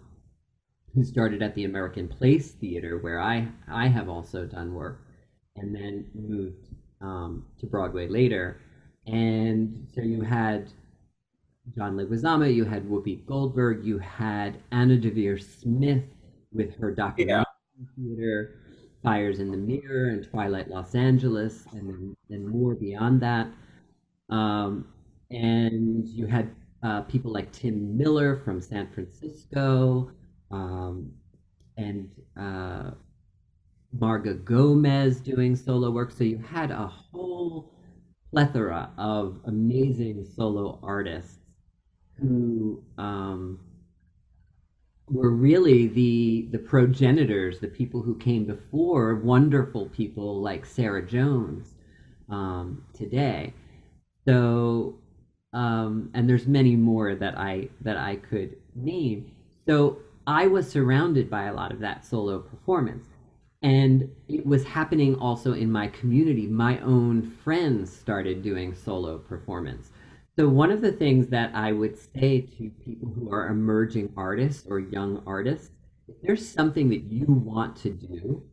who 0.94 1.04
started 1.04 1.42
at 1.42 1.54
the 1.54 1.64
American 1.64 2.08
Place 2.08 2.52
Theater, 2.52 2.98
where 2.98 3.20
I 3.20 3.48
I 3.68 3.88
have 3.88 4.08
also 4.08 4.44
done 4.46 4.74
work, 4.74 5.02
and 5.56 5.74
then 5.74 6.06
moved 6.14 6.68
um, 7.00 7.46
to 7.58 7.66
Broadway 7.66 8.08
later. 8.08 8.60
And 9.06 9.86
so 9.94 10.02
you 10.02 10.22
had 10.22 10.70
John 11.76 11.96
Leguizamo, 11.96 12.52
you 12.52 12.64
had 12.64 12.84
Whoopi 12.84 13.24
Goldberg, 13.26 13.84
you 13.84 13.98
had 13.98 14.58
Anna 14.72 14.96
Deavere 14.96 15.42
Smith 15.42 16.04
with 16.52 16.74
her 16.76 16.90
documentary 16.90 17.44
theater, 17.96 18.56
Fires 19.02 19.38
in 19.38 19.50
the 19.50 19.56
Mirror 19.56 20.10
and 20.10 20.28
Twilight 20.30 20.68
Los 20.68 20.94
Angeles, 20.94 21.64
and 21.72 22.14
then 22.28 22.46
more 22.46 22.74
beyond 22.74 23.20
that. 23.22 23.48
Um, 24.28 24.86
and 25.30 26.06
you 26.08 26.26
had 26.26 26.50
uh, 26.82 27.02
people 27.02 27.32
like 27.32 27.52
Tim 27.52 27.96
Miller 27.96 28.40
from 28.44 28.60
San 28.60 28.90
Francisco, 28.90 30.10
um, 30.50 31.12
and 31.76 32.10
uh, 32.38 32.90
Marga 33.96 34.44
Gomez 34.44 35.20
doing 35.20 35.56
solo 35.56 35.90
work. 35.90 36.12
So 36.12 36.24
you 36.24 36.38
had 36.38 36.70
a 36.70 36.86
whole 36.86 37.72
plethora 38.30 38.90
of 38.96 39.40
amazing 39.46 40.24
solo 40.36 40.78
artists 40.82 41.38
who 42.20 42.82
um, 42.98 43.58
were 45.08 45.30
really 45.30 45.88
the 45.88 46.48
the 46.52 46.58
progenitors, 46.58 47.58
the 47.58 47.68
people 47.68 48.02
who 48.02 48.16
came 48.16 48.44
before 48.44 49.16
wonderful 49.16 49.86
people 49.86 50.40
like 50.40 50.64
Sarah 50.64 51.04
Jones 51.04 51.74
um, 52.28 52.84
today. 52.94 53.52
So, 54.26 54.98
um, 55.52 56.10
and 56.14 56.28
there's 56.28 56.46
many 56.46 56.76
more 56.76 57.14
that 57.16 57.36
I 57.36 57.68
that 57.80 57.96
I 57.96 58.16
could 58.16 58.56
name. 58.76 59.32
So 59.66 59.98
I 60.30 60.46
was 60.46 60.70
surrounded 60.70 61.28
by 61.28 61.46
a 61.46 61.52
lot 61.52 61.72
of 61.72 61.80
that 61.80 62.06
solo 62.06 62.38
performance. 62.38 63.04
And 63.62 64.08
it 64.28 64.46
was 64.46 64.64
happening 64.64 65.16
also 65.16 65.54
in 65.54 65.72
my 65.72 65.88
community. 65.88 66.46
My 66.46 66.78
own 66.82 67.32
friends 67.42 67.92
started 67.92 68.40
doing 68.40 68.72
solo 68.72 69.18
performance. 69.18 69.90
So, 70.38 70.48
one 70.48 70.70
of 70.70 70.82
the 70.82 70.92
things 70.92 71.26
that 71.30 71.52
I 71.52 71.72
would 71.72 71.98
say 71.98 72.42
to 72.42 72.70
people 72.84 73.08
who 73.08 73.32
are 73.32 73.48
emerging 73.48 74.12
artists 74.16 74.68
or 74.68 74.78
young 74.78 75.20
artists, 75.26 75.72
if 76.06 76.14
there's 76.22 76.48
something 76.48 76.88
that 76.90 77.02
you 77.02 77.26
want 77.26 77.74
to 77.78 77.90
do, 77.90 78.44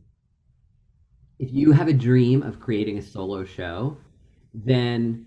if 1.38 1.52
you 1.52 1.70
have 1.70 1.86
a 1.86 1.92
dream 1.92 2.42
of 2.42 2.58
creating 2.58 2.98
a 2.98 3.02
solo 3.02 3.44
show, 3.44 3.96
then 4.52 5.26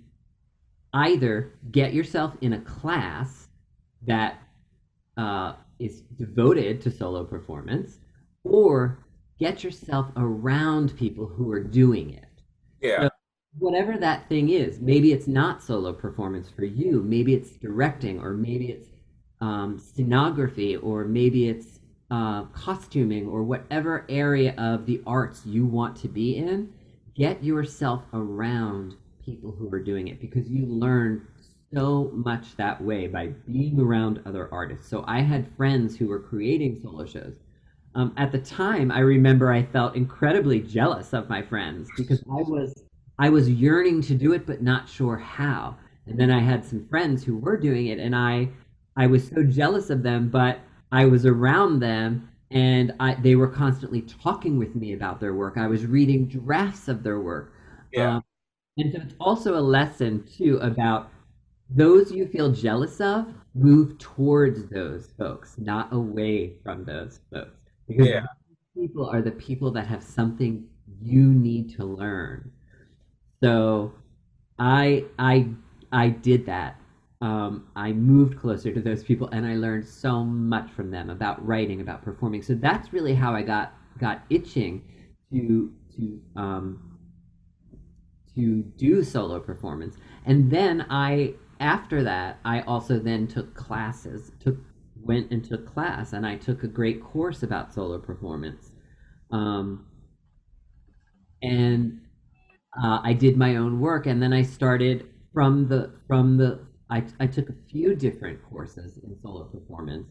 either 0.93 1.53
get 1.71 1.93
yourself 1.93 2.35
in 2.41 2.51
a 2.51 2.59
class 2.59 3.47
that 4.05 4.37
uh, 5.15 5.53
is 5.81 6.01
devoted 6.17 6.81
to 6.81 6.91
solo 6.91 7.23
performance 7.23 7.97
or 8.43 9.05
get 9.39 9.63
yourself 9.63 10.07
around 10.15 10.95
people 10.97 11.25
who 11.25 11.51
are 11.51 11.63
doing 11.63 12.13
it. 12.13 12.25
Yeah. 12.81 13.03
So 13.03 13.09
whatever 13.57 13.97
that 13.97 14.29
thing 14.29 14.49
is, 14.49 14.79
maybe 14.79 15.11
it's 15.13 15.27
not 15.27 15.63
solo 15.63 15.93
performance 15.93 16.49
for 16.49 16.63
you, 16.63 17.01
maybe 17.03 17.33
it's 17.33 17.51
directing, 17.51 18.19
or 18.19 18.33
maybe 18.33 18.67
it's 18.69 18.89
um, 19.41 19.79
scenography, 19.79 20.81
or 20.81 21.05
maybe 21.05 21.49
it's 21.49 21.79
uh, 22.11 22.43
costuming, 22.53 23.27
or 23.27 23.43
whatever 23.43 24.05
area 24.09 24.53
of 24.57 24.85
the 24.85 25.01
arts 25.07 25.45
you 25.45 25.65
want 25.65 25.95
to 25.97 26.07
be 26.07 26.37
in. 26.37 26.71
Get 27.15 27.43
yourself 27.43 28.03
around 28.13 28.95
people 29.25 29.51
who 29.51 29.71
are 29.73 29.83
doing 29.83 30.07
it 30.07 30.21
because 30.21 30.47
you 30.49 30.65
learn 30.65 31.27
so 31.73 32.11
much 32.13 32.55
that 32.57 32.81
way 32.81 33.07
by 33.07 33.27
being 33.27 33.79
around 33.79 34.21
other 34.25 34.49
artists. 34.51 34.87
So 34.87 35.03
I 35.07 35.21
had 35.21 35.55
friends 35.55 35.95
who 35.95 36.07
were 36.07 36.19
creating 36.19 36.79
solo 36.81 37.05
shows. 37.05 37.35
Um, 37.95 38.13
at 38.17 38.31
the 38.31 38.39
time, 38.39 38.91
I 38.91 38.99
remember 38.99 39.51
I 39.51 39.63
felt 39.63 39.95
incredibly 39.95 40.61
jealous 40.61 41.13
of 41.13 41.29
my 41.29 41.41
friends 41.41 41.89
because 41.97 42.21
I 42.21 42.41
was 42.41 42.83
I 43.19 43.29
was 43.29 43.49
yearning 43.49 44.01
to 44.03 44.15
do 44.15 44.33
it 44.33 44.45
but 44.45 44.61
not 44.61 44.89
sure 44.89 45.17
how. 45.17 45.77
And 46.07 46.19
then 46.19 46.31
I 46.31 46.39
had 46.39 46.65
some 46.65 46.87
friends 46.87 47.23
who 47.23 47.37
were 47.37 47.57
doing 47.57 47.87
it, 47.87 47.99
and 47.99 48.15
I 48.15 48.49
I 48.95 49.07
was 49.07 49.27
so 49.27 49.43
jealous 49.43 49.89
of 49.89 50.03
them, 50.03 50.29
but 50.29 50.59
I 50.91 51.05
was 51.05 51.25
around 51.25 51.79
them 51.79 52.29
and 52.51 52.93
I, 52.99 53.15
they 53.15 53.35
were 53.35 53.47
constantly 53.47 54.01
talking 54.01 54.57
with 54.57 54.75
me 54.75 54.93
about 54.93 55.19
their 55.21 55.33
work. 55.33 55.57
I 55.57 55.67
was 55.67 55.85
reading 55.85 56.27
drafts 56.27 56.89
of 56.89 57.01
their 57.01 57.19
work. 57.19 57.53
Yeah. 57.93 58.17
Um, 58.17 58.23
and 58.77 58.91
so 58.91 58.99
it's 59.01 59.15
also 59.19 59.57
a 59.57 59.61
lesson 59.61 60.25
too 60.25 60.57
about 60.57 61.09
those 61.73 62.11
you 62.11 62.27
feel 62.27 62.51
jealous 62.51 62.99
of, 63.01 63.33
move 63.53 63.97
towards 63.97 64.67
those 64.69 65.07
folks, 65.17 65.57
not 65.57 65.91
away 65.93 66.53
from 66.63 66.83
those 66.85 67.19
folks. 67.33 67.59
Because 67.87 68.07
Yeah. 68.07 68.25
people 68.75 69.09
are 69.09 69.21
the 69.21 69.31
people 69.31 69.71
that 69.71 69.87
have 69.87 70.03
something 70.03 70.67
you 71.01 71.33
need 71.33 71.75
to 71.77 71.85
learn. 71.85 72.51
So 73.43 73.93
I 74.59 75.05
I 75.19 75.49
I 75.91 76.09
did 76.09 76.45
that. 76.45 76.77
Um, 77.21 77.67
I 77.75 77.93
moved 77.93 78.39
closer 78.39 78.73
to 78.73 78.81
those 78.81 79.03
people 79.03 79.27
and 79.29 79.45
I 79.45 79.55
learned 79.55 79.85
so 79.85 80.23
much 80.23 80.71
from 80.71 80.89
them 80.89 81.09
about 81.09 81.45
writing, 81.45 81.81
about 81.81 82.01
performing. 82.01 82.41
So 82.41 82.55
that's 82.55 82.93
really 82.93 83.13
how 83.13 83.33
I 83.35 83.43
got 83.43 83.73
got 83.99 84.23
itching 84.29 84.81
to 85.31 85.71
to 85.95 86.21
um, 86.35 86.97
to 88.35 88.63
do 88.77 89.03
solo 89.03 89.39
performance. 89.39 89.97
And 90.25 90.49
then 90.49 90.85
I 90.89 91.35
after 91.61 92.03
that 92.03 92.39
I 92.43 92.61
also 92.61 92.99
then 92.99 93.27
took 93.27 93.53
classes, 93.53 94.31
took 94.39 94.57
went 95.03 95.31
and 95.31 95.43
took 95.43 95.71
class 95.71 96.13
and 96.13 96.25
I 96.25 96.35
took 96.35 96.63
a 96.63 96.67
great 96.67 97.01
course 97.03 97.43
about 97.43 97.73
solo 97.73 97.99
performance. 97.99 98.71
Um, 99.31 99.85
and 101.41 102.01
uh, 102.81 102.99
I 103.03 103.13
did 103.13 103.37
my 103.37 103.55
own 103.55 103.79
work 103.79 104.05
and 104.05 104.21
then 104.21 104.33
I 104.33 104.43
started 104.43 105.07
from 105.33 105.67
the 105.67 105.91
from 106.07 106.37
the 106.37 106.59
I, 106.89 107.03
I 107.19 107.27
took 107.27 107.49
a 107.49 107.55
few 107.69 107.95
different 107.95 108.43
courses 108.43 108.99
in 109.03 109.15
solo 109.21 109.45
performance 109.45 110.07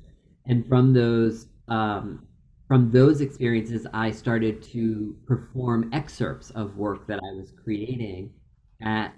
and 0.46 0.66
from 0.66 0.92
those 0.92 1.46
um, 1.68 2.26
from 2.68 2.90
those 2.90 3.20
experiences 3.20 3.86
I 3.92 4.10
started 4.10 4.62
to 4.74 5.16
perform 5.26 5.90
excerpts 5.92 6.50
of 6.50 6.76
work 6.76 7.06
that 7.08 7.18
I 7.18 7.34
was 7.36 7.52
creating 7.62 8.30
at 8.82 9.14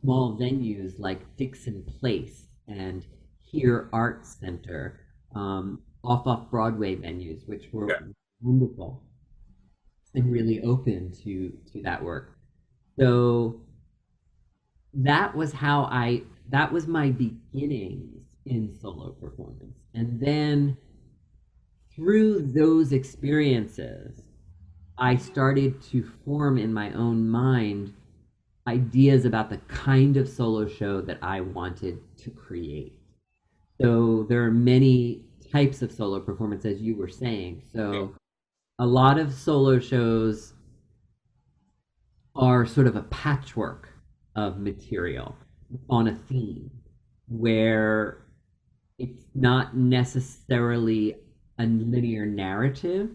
small 0.00 0.36
venues 0.38 0.98
like 0.98 1.36
Dixon 1.36 1.82
Place 1.84 2.46
and 2.68 3.04
Here 3.40 3.88
Art 3.92 4.26
Center, 4.26 5.00
um, 5.34 5.82
off 6.02 6.26
off 6.26 6.50
Broadway 6.50 6.96
venues, 6.96 7.46
which 7.46 7.72
were 7.72 7.88
Yeah. 7.88 8.00
wonderful 8.40 9.02
and 10.14 10.30
really 10.32 10.60
open 10.62 11.12
to 11.12 11.50
to 11.72 11.82
that 11.82 12.02
work. 12.02 12.38
So 12.98 13.60
that 14.94 15.36
was 15.36 15.52
how 15.52 15.84
I 15.84 16.22
that 16.48 16.72
was 16.72 16.86
my 16.88 17.10
beginnings 17.10 18.36
in 18.44 18.74
solo 18.74 19.12
performance. 19.12 19.78
And 19.94 20.18
then 20.20 20.76
through 21.94 22.42
those 22.52 22.92
experiences, 22.92 24.22
I 24.98 25.16
started 25.16 25.80
to 25.82 26.02
form 26.24 26.58
in 26.58 26.72
my 26.72 26.92
own 26.92 27.28
mind 27.28 27.94
ideas 28.66 29.24
about 29.24 29.50
the 29.50 29.58
kind 29.68 30.16
of 30.16 30.28
solo 30.28 30.66
show 30.68 31.00
that 31.02 31.18
I 31.22 31.40
wanted 31.40 31.98
to 32.18 32.30
create. 32.30 32.98
So 33.80 34.26
there 34.28 34.44
are 34.44 34.50
many 34.50 35.24
types 35.50 35.82
of 35.82 35.90
solo 35.90 36.20
performance, 36.20 36.64
as 36.64 36.80
you 36.80 36.96
were 36.96 37.08
saying. 37.08 37.62
So 37.72 38.14
a 38.78 38.86
lot 38.86 39.18
of 39.18 39.32
solo 39.32 39.78
shows 39.78 40.54
are 42.36 42.64
sort 42.66 42.86
of 42.86 42.96
a 42.96 43.02
patchwork 43.04 43.88
of 44.36 44.58
material 44.60 45.36
on 45.88 46.08
a 46.08 46.14
theme 46.14 46.70
where 47.28 48.26
it's 48.98 49.24
not 49.34 49.76
necessarily 49.76 51.16
a 51.58 51.64
linear 51.64 52.26
narrative 52.26 53.10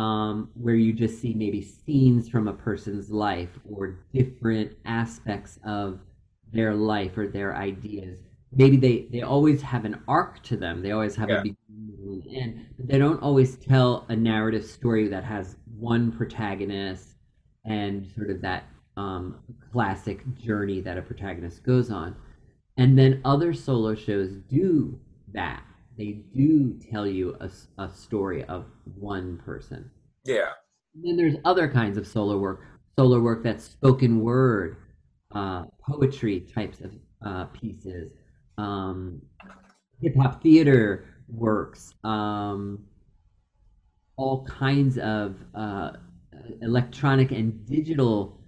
um, 0.00 0.50
where 0.54 0.76
you 0.76 0.94
just 0.94 1.20
see 1.20 1.34
maybe 1.34 1.60
scenes 1.60 2.26
from 2.26 2.48
a 2.48 2.54
person's 2.54 3.10
life 3.10 3.50
or 3.70 3.98
different 4.14 4.72
aspects 4.86 5.58
of 5.62 6.00
their 6.54 6.74
life 6.74 7.18
or 7.18 7.28
their 7.28 7.54
ideas. 7.54 8.18
Maybe 8.50 8.78
they, 8.78 9.08
they 9.12 9.20
always 9.20 9.60
have 9.60 9.84
an 9.84 10.00
arc 10.08 10.42
to 10.44 10.56
them. 10.56 10.80
They 10.82 10.92
always 10.92 11.14
have 11.16 11.28
Yeah. 11.28 11.40
a 11.40 11.42
beginning, 11.42 11.86
middle, 11.86 12.14
and 12.14 12.26
end, 12.34 12.66
but 12.78 12.88
they 12.88 12.98
don't 12.98 13.22
always 13.22 13.56
tell 13.56 14.06
a 14.08 14.16
narrative 14.16 14.64
story 14.64 15.06
that 15.08 15.22
has 15.22 15.56
one 15.78 16.10
protagonist 16.10 17.16
and 17.66 18.10
sort 18.16 18.30
of 18.30 18.40
that 18.40 18.64
um, 18.96 19.36
classic 19.70 20.24
journey 20.38 20.80
that 20.80 20.96
a 20.96 21.02
protagonist 21.02 21.62
goes 21.62 21.90
on. 21.90 22.16
And 22.78 22.98
then 22.98 23.20
other 23.26 23.52
solo 23.52 23.94
shows 23.94 24.30
do 24.48 24.98
that. 25.34 25.62
They 26.00 26.22
do 26.34 26.80
tell 26.90 27.06
you 27.06 27.36
a, 27.40 27.50
a 27.76 27.90
story 27.90 28.42
of 28.44 28.64
one 28.94 29.36
person. 29.44 29.90
Yeah. 30.24 30.52
And 30.94 31.04
then 31.04 31.16
there's 31.18 31.36
other 31.44 31.68
kinds 31.68 31.98
of 31.98 32.06
solo 32.06 32.38
work. 32.38 32.62
Solo 32.98 33.20
work 33.20 33.44
that's 33.44 33.64
spoken 33.64 34.22
word, 34.22 34.78
uh, 35.34 35.64
poetry 35.86 36.40
types 36.40 36.80
of 36.80 36.92
uh, 37.22 37.44
pieces, 37.52 38.12
um, 38.56 39.20
hip 40.00 40.16
hop 40.16 40.42
theater 40.42 41.04
works, 41.28 41.92
um, 42.02 42.82
all 44.16 44.46
kinds 44.46 44.96
of 44.96 45.36
uh, 45.54 45.90
electronic 46.62 47.30
and 47.30 47.66
digital 47.66 48.40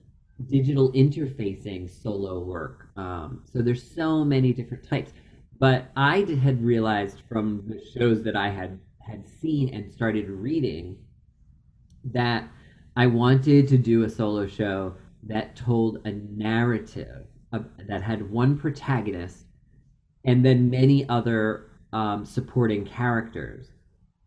digital 0.48 0.90
interfacing 0.92 1.88
solo 2.02 2.40
work. 2.40 2.88
Um, 2.96 3.42
so 3.52 3.60
there's 3.60 3.82
so 3.82 4.24
many 4.24 4.54
different 4.54 4.88
types. 4.88 5.12
But 5.62 5.92
I 5.94 6.22
had 6.42 6.61
realized 6.61 7.22
from 7.29 7.62
the 7.68 7.81
shows 7.94 8.25
that 8.25 8.35
I 8.35 8.48
had 8.48 8.81
had 8.98 9.25
seen 9.29 9.72
and 9.72 9.92
started 9.92 10.29
reading 10.29 10.98
that 12.03 12.48
I 12.96 13.07
wanted 13.07 13.68
to 13.68 13.79
do 13.79 14.03
a 14.03 14.11
solo 14.11 14.48
show 14.48 14.96
that 15.22 15.55
told 15.55 16.05
a 16.05 16.11
narrative 16.11 17.27
of, 17.53 17.66
that 17.87 18.03
had 18.03 18.29
one 18.29 18.59
protagonist 18.59 19.46
and 20.25 20.44
then 20.44 20.68
many 20.68 21.09
other 21.09 21.70
um, 21.92 22.25
supporting 22.25 22.85
characters, 22.85 23.68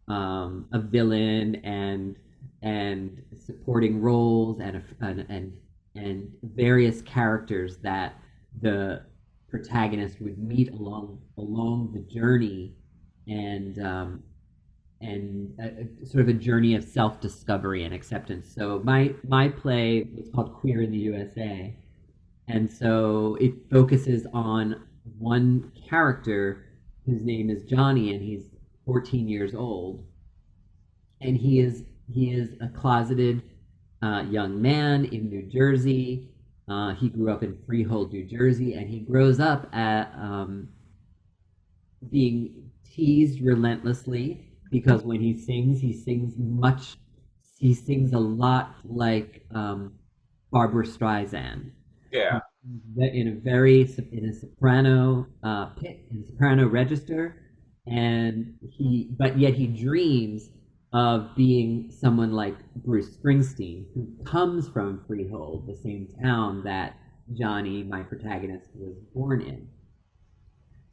um, 0.07 0.69
a 0.71 0.79
villain 0.79 1.55
and 1.65 2.15
and 2.61 3.21
supporting 3.45 3.99
roles 3.99 4.61
and, 4.61 4.81
and 5.01 5.25
and 5.27 5.53
and 5.95 6.31
various 6.43 7.01
characters 7.01 7.75
that 7.79 8.13
the 8.61 9.01
protagonist 9.55 10.19
would 10.21 10.37
meet 10.37 10.69
along 10.73 11.17
along 11.37 11.91
the 11.93 12.01
journey 12.13 12.73
and 13.27 13.79
um, 13.79 14.23
and 14.99 15.57
a, 15.59 16.05
sort 16.05 16.23
of 16.23 16.27
a 16.27 16.33
journey 16.33 16.75
of 16.75 16.83
self 16.83 17.21
discovery 17.21 17.85
and 17.85 17.93
acceptance. 17.93 18.53
So 18.53 18.81
my 18.83 19.13
my 19.25 19.47
play 19.47 20.09
was 20.13 20.29
called 20.33 20.53
Queer 20.55 20.81
in 20.81 20.91
the 20.91 20.97
USA, 20.97 21.73
and 22.49 22.69
so 22.69 23.37
it 23.39 23.53
focuses 23.71 24.27
on 24.33 24.83
one 25.17 25.71
character 25.89 26.65
whose 27.05 27.23
name 27.23 27.49
is 27.49 27.63
Johnny, 27.63 28.13
and 28.13 28.21
he's 28.21 28.49
14 28.85 29.29
years 29.29 29.55
old, 29.55 30.05
and 31.21 31.37
he 31.37 31.59
is 31.61 31.83
he 32.11 32.31
is 32.31 32.49
a 32.59 32.67
closeted 32.67 33.41
uh, 34.01 34.25
young 34.29 34.61
man 34.61 35.05
in 35.05 35.29
New 35.29 35.43
Jersey. 35.43 36.29
Uh, 36.67 36.95
he 36.95 37.09
grew 37.09 37.31
up 37.31 37.43
in 37.43 37.57
Freehold, 37.65 38.11
New 38.11 38.25
Jersey, 38.25 38.73
and 38.73 38.89
he 38.89 38.99
grows 38.99 39.39
up 39.39 39.73
at 39.73 40.11
um, 40.15 40.69
being 42.11 42.71
teased 42.83 43.41
relentlessly 43.41 44.51
because 44.71 45.03
when 45.03 45.21
he 45.21 45.37
sings, 45.39 45.79
he 45.79 45.93
sings 45.93 46.33
much. 46.37 46.97
He 47.59 47.73
sings 47.73 48.13
a 48.13 48.19
lot 48.19 48.75
like 48.83 49.45
um, 49.53 49.93
Barbra 50.51 50.85
Streisand. 50.85 51.71
Yeah. 52.11 52.39
In 52.97 53.27
a 53.27 53.43
very 53.43 53.81
in 54.11 54.25
a 54.25 54.33
soprano 54.33 55.27
uh, 55.43 55.67
pit, 55.67 56.05
in 56.09 56.23
a 56.23 56.27
soprano 56.27 56.67
register, 56.67 57.41
and 57.85 58.55
he, 58.71 59.11
but 59.17 59.37
yet 59.37 59.53
he 59.53 59.67
dreams 59.67 60.49
of 60.95 61.35
being 61.35 61.91
someone 61.91 62.31
like 62.31 62.55
Bruce 62.77 63.17
Springsteen, 63.17 63.83
who 63.93 64.07
comes 64.23 64.69
from 64.69 65.03
Freehold, 65.05 65.67
the 65.67 65.75
same 65.75 66.07
town 66.23 66.63
that 66.63 66.95
Johnny, 67.33 67.83
my 67.83 68.01
protagonist, 68.01 68.67
was 68.73 68.95
born 69.13 69.41
in. 69.41 69.67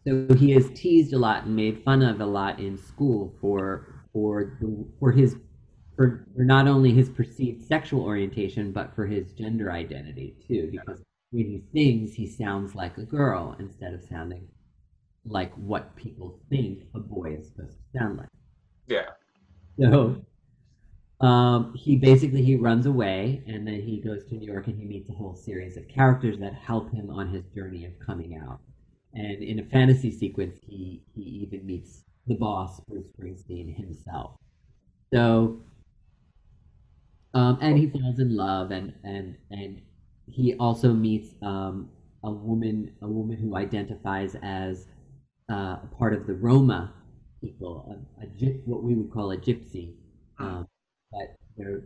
So 0.04 0.34
he 0.34 0.54
is 0.54 0.68
teased 0.74 1.12
a 1.12 1.18
lot 1.18 1.44
and 1.44 1.54
made 1.54 1.84
fun 1.84 2.02
of 2.02 2.20
a 2.20 2.26
lot 2.26 2.58
in 2.58 2.76
school 2.76 3.32
for 3.40 4.04
for 4.12 4.58
the, 4.60 4.84
for 4.98 5.12
his 5.12 5.36
for, 5.94 6.26
for 6.34 6.42
not 6.42 6.66
only 6.66 6.92
his 6.92 7.08
perceived 7.08 7.64
sexual 7.64 8.02
orientation 8.02 8.72
but 8.72 8.92
for 8.96 9.06
his 9.06 9.32
gender 9.34 9.70
identity 9.70 10.34
too, 10.48 10.68
because 10.72 11.00
when 11.30 11.44
he 11.44 11.62
sings, 11.72 12.12
he 12.12 12.26
sounds 12.26 12.74
like 12.74 12.98
a 12.98 13.04
girl 13.04 13.54
instead 13.60 13.94
of 13.94 14.02
sounding 14.02 14.48
like 15.24 15.52
what 15.54 15.94
people 15.94 16.40
think 16.50 16.82
a 16.96 16.98
boy 16.98 17.36
is 17.38 17.46
supposed 17.46 17.76
to 17.76 17.98
sound 17.98 18.18
like. 18.18 18.28
Yeah. 18.88 19.10
So 19.78 20.22
um, 21.20 21.72
he 21.74 21.96
basically 21.96 22.42
he 22.42 22.56
runs 22.56 22.86
away 22.86 23.42
and 23.46 23.66
then 23.66 23.80
he 23.80 24.00
goes 24.00 24.24
to 24.24 24.34
New 24.34 24.50
York 24.50 24.66
and 24.66 24.78
he 24.78 24.84
meets 24.84 25.08
a 25.08 25.12
whole 25.12 25.36
series 25.36 25.76
of 25.76 25.86
characters 25.88 26.38
that 26.40 26.54
help 26.54 26.92
him 26.92 27.10
on 27.10 27.28
his 27.28 27.44
journey 27.54 27.84
of 27.84 27.92
coming 28.04 28.36
out. 28.36 28.60
And 29.14 29.42
in 29.42 29.60
a 29.60 29.64
fantasy 29.64 30.10
sequence, 30.10 30.58
he 30.66 31.02
he 31.14 31.22
even 31.22 31.66
meets 31.66 32.02
the 32.26 32.34
boss, 32.34 32.80
Bruce 32.88 33.06
Springsteen 33.18 33.76
himself. 33.76 34.36
So, 35.12 35.60
um, 37.34 37.58
and 37.60 37.78
he 37.78 37.88
falls 37.88 38.18
in 38.18 38.34
love, 38.34 38.70
and 38.70 38.94
and 39.04 39.36
and 39.50 39.82
he 40.26 40.54
also 40.54 40.94
meets 40.94 41.34
um, 41.42 41.90
a 42.24 42.30
woman, 42.30 42.94
a 43.02 43.08
woman 43.08 43.36
who 43.36 43.56
identifies 43.56 44.34
as 44.42 44.86
uh, 45.50 45.76
part 45.98 46.14
of 46.14 46.26
the 46.26 46.34
Roma 46.34 46.94
people, 47.42 48.00
a, 48.20 48.24
a 48.24 48.46
what 48.64 48.82
we 48.82 48.94
would 48.94 49.10
call 49.12 49.32
a 49.32 49.36
gypsy, 49.36 49.94
um, 50.38 50.66
but 51.10 51.36
they're 51.56 51.82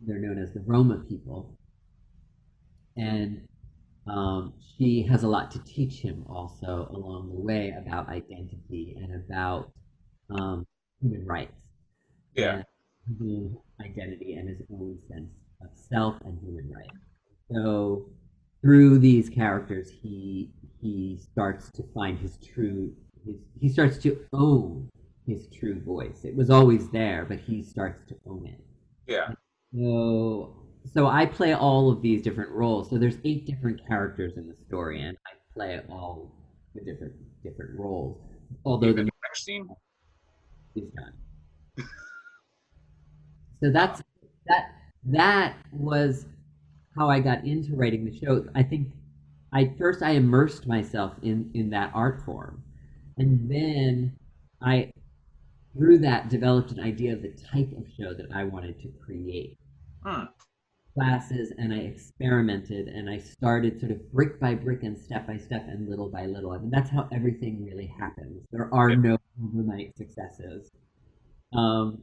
they're 0.00 0.20
known 0.20 0.40
as 0.40 0.52
the 0.52 0.60
Roma 0.60 0.98
people, 1.08 1.58
and 2.96 3.48
um, 4.06 4.54
she 4.76 5.02
has 5.02 5.24
a 5.24 5.28
lot 5.28 5.50
to 5.52 5.64
teach 5.64 6.00
him 6.00 6.24
also 6.28 6.88
along 6.92 7.30
the 7.30 7.40
way 7.40 7.74
about 7.76 8.08
identity 8.08 8.96
and 8.96 9.24
about 9.24 9.70
um, 10.30 10.66
human 11.00 11.26
rights. 11.26 11.52
Yeah. 12.34 12.62
And 13.20 13.56
identity 13.80 14.34
and 14.34 14.48
his 14.48 14.60
own 14.70 14.98
sense 15.08 15.30
of 15.62 15.70
self 15.74 16.16
and 16.24 16.38
human 16.42 16.70
rights. 16.70 16.94
So 17.50 18.10
through 18.60 18.98
these 18.98 19.28
characters, 19.28 19.90
he 19.90 20.50
he 20.80 21.18
starts 21.18 21.70
to 21.72 21.82
find 21.94 22.18
his 22.18 22.38
true 22.38 22.94
his, 23.28 23.36
he 23.60 23.68
starts 23.68 23.98
to 23.98 24.18
own 24.32 24.88
his 25.26 25.48
true 25.48 25.80
voice. 25.80 26.24
It 26.24 26.34
was 26.34 26.50
always 26.50 26.90
there, 26.90 27.24
but 27.28 27.38
he 27.38 27.62
starts 27.62 28.04
to 28.08 28.16
own 28.26 28.46
it. 28.46 28.60
Yeah. 29.06 29.28
So 29.74 30.56
so 30.92 31.06
I 31.06 31.26
play 31.26 31.52
all 31.52 31.90
of 31.90 32.00
these 32.00 32.22
different 32.22 32.50
roles. 32.50 32.88
So 32.90 32.98
there's 32.98 33.18
eight 33.24 33.46
different 33.46 33.86
characters 33.86 34.36
in 34.36 34.48
the 34.48 34.56
story, 34.66 35.02
and 35.02 35.16
I 35.26 35.30
play 35.54 35.80
all 35.90 36.32
the 36.74 36.80
different 36.80 37.14
different 37.42 37.78
roles. 37.78 38.18
Although 38.64 38.92
the 38.92 39.04
next 39.04 39.44
scene 39.44 39.68
is 40.76 40.88
done. 40.96 41.86
so 43.62 43.70
that's 43.70 44.02
that. 44.46 44.74
That 45.04 45.56
was 45.72 46.26
how 46.96 47.08
I 47.08 47.20
got 47.20 47.44
into 47.44 47.76
writing 47.76 48.04
the 48.04 48.18
show. 48.18 48.44
I 48.54 48.62
think 48.62 48.88
I 49.52 49.72
first 49.78 50.02
I 50.02 50.10
immersed 50.10 50.66
myself 50.66 51.14
in 51.22 51.50
in 51.54 51.70
that 51.70 51.90
art 51.94 52.24
form, 52.24 52.62
and 53.18 53.50
then 53.50 54.16
I 54.62 54.90
through 55.76 55.98
that 55.98 56.28
developed 56.28 56.72
an 56.72 56.80
idea 56.80 57.12
of 57.12 57.22
the 57.22 57.34
type 57.52 57.70
of 57.72 57.86
show 57.98 58.14
that 58.14 58.32
I 58.34 58.44
wanted 58.44 58.80
to 58.80 58.88
create. 59.04 59.56
Hmm 60.04 60.24
classes 60.98 61.52
and 61.58 61.72
I 61.72 61.78
experimented 61.78 62.88
and 62.88 63.08
I 63.08 63.18
started 63.18 63.78
sort 63.78 63.92
of 63.92 64.12
brick 64.12 64.40
by 64.40 64.54
brick 64.54 64.82
and 64.82 64.98
step 64.98 65.26
by 65.26 65.36
step 65.36 65.66
and 65.68 65.88
little 65.88 66.08
by 66.08 66.26
little. 66.26 66.52
I 66.52 66.58
mean, 66.58 66.70
that's 66.70 66.90
how 66.90 67.08
everything 67.12 67.64
really 67.64 67.86
happens. 67.98 68.44
There 68.50 68.68
are 68.72 68.96
no 68.96 69.16
overnight 69.44 69.96
successes. 69.96 70.70
Um, 71.52 72.02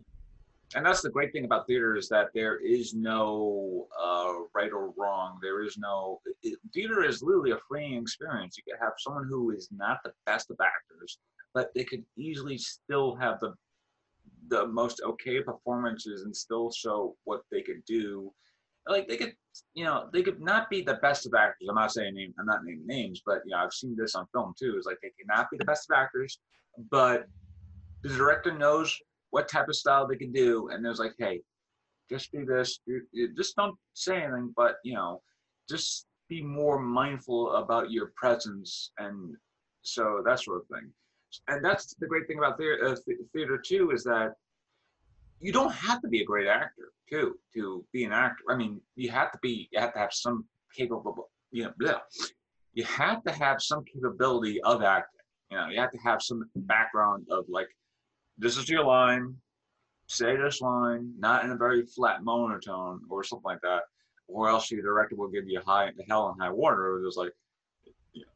and 0.74 0.86
that's 0.86 1.02
the 1.02 1.10
great 1.10 1.32
thing 1.32 1.46
about 1.46 1.68
theater 1.68 1.96
is 1.96 2.10
that 2.10 2.30
there 2.34 2.58
is 2.58 2.94
no 2.94 3.88
uh, 4.02 4.34
right 4.54 4.72
or 4.72 4.92
wrong. 4.98 5.38
There 5.42 5.64
is 5.64 5.78
no 5.78 6.22
it, 6.42 6.58
theater 6.74 7.04
is 7.04 7.22
literally 7.22 7.52
a 7.52 7.60
freeing 7.68 8.02
experience. 8.02 8.58
You 8.58 8.64
could 8.64 8.82
have 8.82 8.94
someone 8.98 9.28
who 9.30 9.52
is 9.52 9.70
not 9.72 10.00
the 10.04 10.14
best 10.26 10.50
of 10.50 10.58
actors, 10.60 11.20
but 11.54 11.72
they 11.76 11.84
could 11.84 12.04
easily 12.18 12.58
still 12.58 13.16
have 13.16 13.40
the 13.40 13.54
the 14.48 14.68
most 14.68 15.02
okay 15.04 15.42
performances 15.42 16.22
and 16.24 16.36
still 16.36 16.72
show 16.72 17.16
what 17.24 17.42
they 17.52 17.62
could 17.62 17.84
do 17.86 18.32
like 18.88 19.08
they 19.08 19.18
could, 19.18 19.34
you 19.74 19.84
know, 19.84 20.10
they 20.14 20.22
could 20.22 20.42
not 20.42 20.70
be 20.70 20.82
the 20.82 20.96
best 20.96 21.26
of 21.26 21.34
actors. 21.34 21.68
I'm 21.70 21.76
not 21.76 21.92
saying 21.92 22.14
name, 22.14 22.34
I'm 22.40 22.46
not 22.46 22.64
naming 22.64 22.86
names, 22.86 23.22
but 23.26 23.42
you 23.46 23.52
know, 23.52 23.58
I've 23.58 23.74
seen 23.74 23.96
this 23.98 24.16
on 24.16 24.28
film 24.34 24.54
too. 24.58 24.78
Is 24.78 24.86
like 24.86 25.00
they 25.02 25.12
cannot 25.20 25.50
be 25.50 25.58
the 25.58 25.66
best 25.66 25.90
of 25.90 25.98
actors, 25.98 26.40
but 26.92 27.26
the 28.04 28.10
director 28.10 28.56
knows 28.56 28.96
what 29.36 29.50
type 29.50 29.68
of 29.68 29.76
style 29.76 30.08
they 30.08 30.16
can 30.16 30.32
do, 30.32 30.70
and 30.70 30.84
there's 30.84 30.98
like, 30.98 31.14
hey, 31.20 31.42
just 32.10 32.32
do 32.32 32.46
this, 32.46 32.80
just 33.36 33.54
don't 33.58 33.76
say 33.94 34.24
anything, 34.24 34.54
but 34.56 34.78
you 34.86 34.94
know, 34.94 35.22
just 35.70 36.06
be 36.30 36.42
more 36.42 36.80
mindful 36.80 37.54
about 37.56 37.92
your 37.92 38.14
presence, 38.16 38.92
and 38.98 39.36
so 39.82 40.22
that 40.26 40.40
sort 40.40 40.62
of 40.62 40.68
thing. 40.70 40.90
And 41.50 41.66
that's 41.66 41.96
the 41.96 42.08
great 42.08 42.28
thing 42.28 42.38
about 42.38 42.58
theater, 42.58 42.88
uh, 42.88 42.96
theater 43.34 43.58
too, 43.58 43.92
is 43.92 44.06
that 44.06 44.30
you 45.42 45.52
don't 45.52 45.74
have 45.74 46.00
to 46.04 46.08
be 46.08 46.22
a 46.22 46.26
great 46.26 46.48
actor 46.48 46.94
too 47.12 47.38
to 47.56 47.86
be 47.92 48.06
an 48.06 48.14
actor. 48.14 48.46
I 48.50 48.56
mean, 48.56 48.80
you 48.96 49.10
have 49.12 49.34
to 49.34 49.40
be 49.42 49.68
you 49.74 49.82
have 49.82 49.94
to 49.96 50.00
have 50.00 50.14
some 50.14 50.46
capable 50.78 51.30
you 51.52 51.66
know 51.66 51.74
bleh. 51.82 52.00
you 52.74 52.86
have 52.86 53.22
to 53.26 53.34
have 53.34 53.62
some 53.62 53.84
capability 53.84 54.62
of 54.62 54.82
acting. 54.82 55.26
You 55.52 55.58
know, 55.58 55.68
you 55.74 55.80
have 55.82 55.92
to 55.92 56.04
have 56.10 56.22
some 56.22 56.50
background 56.56 57.26
of 57.30 57.44
like 57.50 57.68
this 58.38 58.58
is 58.58 58.70
your 58.70 58.84
line, 58.84 59.36
say 60.08 60.36
this 60.36 60.62
line, 60.62 61.14
not 61.18 61.46
in 61.46 61.52
a 61.52 61.56
very 61.56 61.86
flat 61.86 62.24
monotone 62.24 63.02
or 63.10 63.24
something 63.24 63.44
like 63.46 63.62
that, 63.62 63.84
or 64.28 64.50
else 64.50 64.70
your 64.72 64.82
director 64.82 65.16
will 65.16 65.30
give 65.30 65.48
you 65.48 65.60
a 65.60 65.64
high 65.64 65.92
hell 66.08 66.30
and 66.30 66.42
high 66.42 66.52
water. 66.52 66.98
It 66.98 67.06
was 67.06 67.18
like 67.18 67.32
you 68.14 68.22
know, 68.22 68.28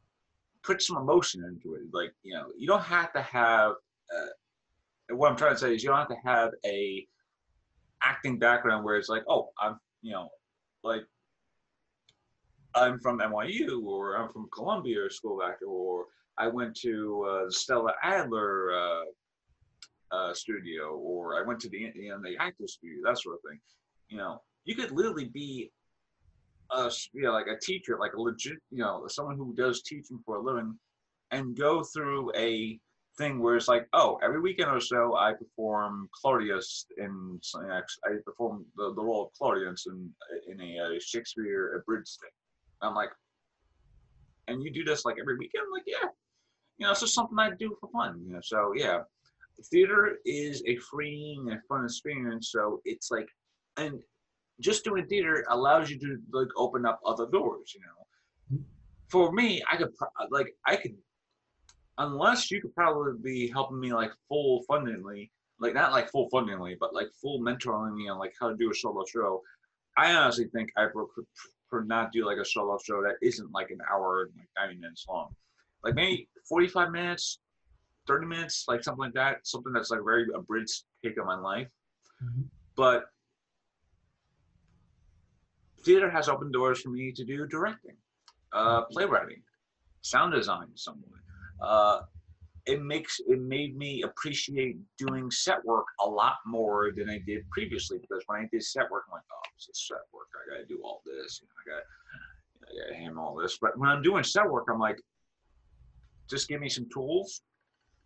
put 0.62 0.82
some 0.82 0.96
emotion 0.96 1.44
into 1.44 1.74
it. 1.74 1.82
Like 1.92 2.12
you 2.22 2.34
know, 2.34 2.46
you 2.56 2.66
don't 2.66 2.82
have 2.82 3.12
to 3.12 3.22
have. 3.22 3.72
Uh, 3.72 5.14
what 5.14 5.30
I'm 5.30 5.36
trying 5.36 5.54
to 5.54 5.58
say 5.58 5.74
is 5.74 5.82
you 5.82 5.88
don't 5.88 5.98
have 5.98 6.08
to 6.08 6.28
have 6.28 6.50
a 6.64 7.06
acting 8.02 8.38
background 8.38 8.84
where 8.84 8.96
it's 8.96 9.08
like, 9.08 9.22
oh, 9.28 9.50
I'm, 9.58 9.78
you 10.02 10.12
know, 10.12 10.28
like 10.82 11.02
I'm 12.74 12.98
from 13.00 13.18
NYU 13.18 13.82
or 13.84 14.16
I'm 14.16 14.28
from 14.28 14.48
Columbia 14.52 15.10
School 15.10 15.40
of 15.40 15.48
Acting 15.50 15.68
or 15.68 16.06
I 16.38 16.46
went 16.46 16.74
to 16.80 17.26
uh, 17.28 17.50
Stella 17.50 17.92
Adler 18.02 18.72
uh, 18.72 19.04
uh, 20.12 20.34
studio 20.34 20.96
or 20.96 21.38
I 21.40 21.46
went 21.46 21.60
to 21.60 21.68
the 21.68 21.92
you 21.94 22.16
the 22.22 22.36
actor 22.38 22.66
studio 22.66 22.98
that 23.04 23.18
sort 23.18 23.36
of 23.36 23.40
thing. 23.48 23.60
You 24.08 24.18
know, 24.18 24.42
you 24.64 24.74
could 24.74 24.90
literally 24.90 25.28
be 25.28 25.70
a 26.70 26.90
you 27.12 27.22
know 27.22 27.32
like 27.32 27.46
a 27.46 27.58
teacher, 27.58 27.98
like 27.98 28.14
a 28.14 28.20
legit 28.20 28.58
you 28.70 28.78
know 28.78 29.04
someone 29.08 29.36
who 29.36 29.54
does 29.54 29.82
teaching 29.82 30.20
for 30.24 30.36
a 30.36 30.42
living, 30.42 30.78
and 31.30 31.56
go 31.56 31.82
through 31.82 32.32
a 32.36 32.78
thing 33.18 33.40
where 33.40 33.56
it's 33.56 33.68
like, 33.68 33.86
oh, 33.92 34.18
every 34.22 34.40
weekend 34.40 34.70
or 34.70 34.80
so 34.80 35.16
I 35.16 35.32
perform 35.32 36.08
Claudius 36.20 36.86
in 36.96 37.38
I 37.64 37.80
perform 38.24 38.64
the, 38.76 38.94
the 38.94 39.02
role 39.02 39.26
of 39.26 39.32
Claudius 39.38 39.86
in 39.86 40.10
in 40.48 40.60
a, 40.60 40.96
a 40.96 41.00
Shakespeare 41.00 41.76
abridged 41.76 42.18
thing. 42.20 42.30
I'm 42.82 42.94
like, 42.94 43.10
and 44.48 44.62
you 44.62 44.72
do 44.72 44.84
this 44.84 45.04
like 45.04 45.16
every 45.20 45.36
weekend? 45.36 45.64
I'm 45.66 45.72
like, 45.72 45.84
yeah, 45.86 46.08
you 46.78 46.86
know, 46.86 46.92
it's 46.92 47.00
just 47.00 47.14
something 47.14 47.38
I 47.38 47.50
do 47.50 47.76
for 47.78 47.90
fun. 47.90 48.22
You 48.26 48.34
know, 48.34 48.40
so 48.42 48.72
yeah, 48.74 49.00
theater 49.66 50.18
is 50.24 50.62
a 50.66 50.76
freeing 50.76 51.48
and 51.50 51.60
fun 51.68 51.84
experience. 51.84 52.50
So 52.52 52.80
it's 52.84 53.10
like, 53.10 53.28
and 53.76 54.00
just 54.60 54.84
doing 54.84 55.06
theater 55.06 55.44
allows 55.48 55.90
you 55.90 55.98
to 55.98 56.18
like 56.32 56.48
open 56.56 56.84
up 56.86 57.00
other 57.04 57.26
doors. 57.26 57.74
You 57.74 57.80
know, 57.80 58.64
for 59.08 59.32
me, 59.32 59.62
I 59.70 59.76
could 59.76 59.92
like 60.30 60.54
I 60.66 60.76
could 60.76 60.94
unless 61.98 62.50
you 62.50 62.60
could 62.60 62.74
probably 62.74 63.12
be 63.22 63.50
helping 63.50 63.80
me 63.80 63.92
like 63.92 64.12
full 64.28 64.62
fundingly, 64.68 65.30
like 65.58 65.74
not 65.74 65.92
like 65.92 66.10
full 66.10 66.28
fundingly, 66.30 66.76
but 66.78 66.94
like 66.94 67.08
full 67.20 67.40
mentoring 67.40 67.94
me 67.94 68.08
on 68.08 68.18
like 68.18 68.34
how 68.40 68.48
to 68.48 68.56
do 68.56 68.70
a 68.70 68.74
solo 68.74 69.04
show. 69.04 69.42
I 69.96 70.14
honestly 70.14 70.46
think 70.54 70.70
I 70.76 70.86
could 70.86 71.06
for 71.68 71.84
not 71.84 72.12
do 72.12 72.26
like 72.26 72.38
a 72.38 72.44
solo 72.44 72.78
show 72.84 73.02
that 73.02 73.14
isn't 73.22 73.52
like 73.52 73.70
an 73.70 73.78
hour 73.90 74.22
and 74.22 74.32
like 74.36 74.48
90 74.68 74.80
minutes 74.80 75.06
long. 75.08 75.34
Like 75.84 75.94
maybe 75.94 76.28
45 76.48 76.90
minutes, 76.90 77.38
30 78.10 78.26
minutes, 78.26 78.64
like 78.66 78.82
something 78.82 79.04
like 79.04 79.14
that. 79.14 79.46
Something 79.46 79.72
that's 79.72 79.90
like 79.90 80.00
very 80.04 80.26
abridged 80.34 80.82
take 81.04 81.18
of 81.18 81.26
my 81.26 81.38
life. 81.38 81.68
Mm-hmm. 82.22 82.42
But 82.76 83.04
theater 85.84 86.10
has 86.10 86.28
opened 86.28 86.52
doors 86.52 86.80
for 86.80 86.90
me 86.90 87.12
to 87.12 87.24
do 87.24 87.46
directing, 87.46 87.96
uh, 88.52 88.82
playwriting, 88.90 89.42
sound 90.02 90.32
design, 90.32 90.66
somewhat 90.74 91.20
uh, 91.60 92.00
it 92.66 92.82
makes 92.82 93.20
it 93.26 93.40
made 93.40 93.76
me 93.76 94.02
appreciate 94.02 94.76
doing 94.98 95.30
set 95.30 95.64
work 95.64 95.86
a 96.00 96.08
lot 96.08 96.36
more 96.46 96.92
than 96.94 97.08
I 97.08 97.18
did 97.26 97.48
previously 97.50 97.98
because 97.98 98.22
when 98.26 98.40
I 98.40 98.48
did 98.52 98.62
set 98.62 98.90
work, 98.90 99.04
I'm 99.08 99.14
like, 99.14 99.22
oh, 99.32 99.48
this 99.56 99.68
is 99.68 99.88
set 99.88 99.98
work. 100.12 100.28
I 100.34 100.56
gotta 100.56 100.66
do 100.66 100.80
all 100.84 101.02
this. 101.04 101.40
You 101.40 101.48
know, 101.48 101.74
I 101.74 101.76
got 101.76 102.82
I 102.84 102.88
gotta 102.88 103.00
handle 103.02 103.24
all 103.24 103.36
this. 103.36 103.58
But 103.60 103.78
when 103.78 103.88
I'm 103.88 104.02
doing 104.02 104.24
set 104.24 104.48
work, 104.48 104.66
I'm 104.70 104.78
like, 104.78 105.00
just 106.28 106.48
give 106.48 106.60
me 106.60 106.68
some 106.68 106.86
tools. 106.92 107.42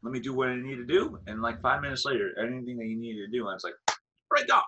Let 0.05 0.12
me 0.12 0.20
do 0.20 0.34
what 0.34 0.48
I 0.48 0.57
need 0.57 0.76
to 0.76 0.84
do. 0.84 1.18
And 1.26 1.40
like 1.40 1.61
five 1.62 1.80
minutes 1.80 2.05
later, 2.05 2.30
anything 2.38 2.76
that 2.76 2.86
you 2.86 2.96
need 2.96 3.14
to 3.14 3.26
do, 3.26 3.48
I 3.48 3.55
was 3.55 3.64
like, 3.64 3.74
right 4.30 4.48
off. 4.50 4.64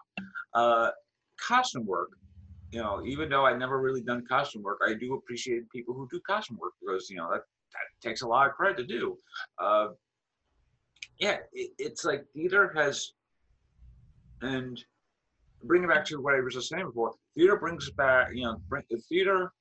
Uh, 0.54 0.90
costume 1.38 1.86
work. 1.86 2.10
You 2.72 2.80
know, 2.80 3.02
even 3.04 3.28
though 3.28 3.44
I've 3.44 3.58
never 3.58 3.80
really 3.80 4.00
done 4.00 4.24
costume 4.26 4.62
work, 4.62 4.80
I 4.84 4.94
do 4.94 5.14
appreciate 5.14 5.70
people 5.70 5.94
who 5.94 6.08
do 6.10 6.20
costume 6.26 6.58
work 6.60 6.72
because 6.80 7.08
you 7.08 7.16
know 7.16 7.30
that 7.30 7.42
that 7.72 8.08
takes 8.08 8.22
a 8.22 8.26
lot 8.26 8.48
of 8.48 8.54
credit 8.54 8.76
to 8.78 8.86
do. 8.86 9.18
Uh, 9.58 9.88
yeah, 11.20 11.36
it, 11.52 11.70
it's 11.78 12.04
like 12.04 12.24
theater 12.34 12.72
has, 12.74 13.12
and 14.42 14.82
bringing 15.62 15.88
back 15.88 16.04
to 16.06 16.20
what 16.20 16.34
I 16.34 16.40
was 16.40 16.54
just 16.54 16.68
saying 16.68 16.86
before, 16.86 17.12
theater 17.36 17.56
brings 17.56 17.88
back, 17.90 18.28
you 18.34 18.44
know, 18.44 18.60
bring, 18.68 18.82
the 18.90 18.98
theater 19.08 19.52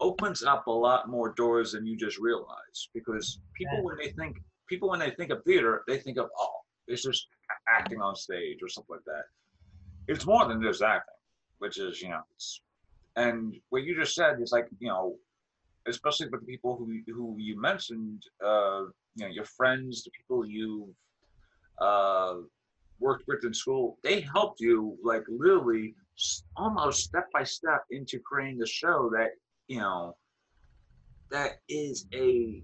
opens 0.00 0.42
up 0.42 0.66
a 0.66 0.72
lot 0.72 1.08
more 1.08 1.34
doors 1.34 1.72
than 1.72 1.86
you 1.86 1.96
just 1.96 2.18
realize 2.18 2.88
because 2.94 3.40
people 3.54 3.84
when 3.84 3.96
they 3.98 4.10
think 4.12 4.38
people 4.70 4.88
when 4.88 5.00
they 5.00 5.10
think 5.10 5.30
of 5.30 5.44
theater, 5.44 5.82
they 5.86 5.98
think 5.98 6.16
of 6.16 6.30
oh, 6.38 6.56
it's 6.86 7.02
just 7.02 7.26
acting 7.68 8.00
on 8.00 8.16
stage 8.16 8.58
or 8.62 8.68
something 8.68 8.96
like 8.96 9.04
that. 9.04 9.24
It's 10.08 10.24
more 10.24 10.48
than 10.48 10.62
just 10.62 10.82
acting, 10.82 11.20
which 11.58 11.78
is 11.78 12.00
you 12.00 12.08
know, 12.08 12.22
and 13.16 13.54
what 13.68 13.82
you 13.82 13.94
just 13.94 14.14
said 14.14 14.40
is 14.40 14.52
like 14.52 14.68
you 14.78 14.88
know 14.88 15.16
especially 15.88 16.28
with 16.28 16.40
the 16.40 16.46
people 16.46 16.76
who 16.76 16.86
who 17.12 17.36
you 17.38 17.60
mentioned, 17.60 18.22
uh, 18.44 18.82
you 19.16 19.24
know, 19.24 19.28
your 19.28 19.44
friends, 19.44 20.04
the 20.04 20.10
people 20.10 20.46
you've 20.46 20.88
uh, 21.80 22.34
worked 22.98 23.24
with 23.26 23.44
in 23.44 23.54
school, 23.54 23.98
they 24.02 24.20
helped 24.20 24.60
you 24.60 24.96
like 25.02 25.24
literally 25.28 25.94
almost 26.56 27.04
step 27.04 27.26
by 27.32 27.42
step 27.42 27.82
into 27.90 28.18
creating 28.18 28.58
the 28.58 28.66
show 28.66 29.10
that 29.10 29.30
you 29.68 29.78
know 29.78 30.14
that 31.30 31.60
is 31.68 32.06
a 32.14 32.62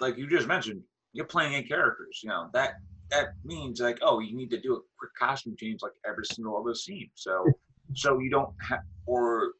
like 0.00 0.16
you 0.16 0.28
just 0.28 0.46
mentioned 0.46 0.82
you're 1.16 1.26
playing 1.26 1.54
in 1.54 1.64
characters 1.64 2.20
you 2.22 2.28
know 2.28 2.48
that 2.52 2.74
that 3.10 3.28
means 3.44 3.80
like 3.80 3.98
oh 4.02 4.20
you 4.20 4.36
need 4.36 4.50
to 4.50 4.60
do 4.60 4.74
a 4.74 4.80
quick 4.98 5.10
costume 5.18 5.54
change 5.58 5.80
like 5.82 5.92
every 6.08 6.24
single 6.24 6.56
other 6.56 6.74
scene 6.74 7.08
so 7.14 7.44
so 7.94 8.18
you 8.18 8.30
don't 8.30 8.50
have 8.68 8.80
or 9.06 9.52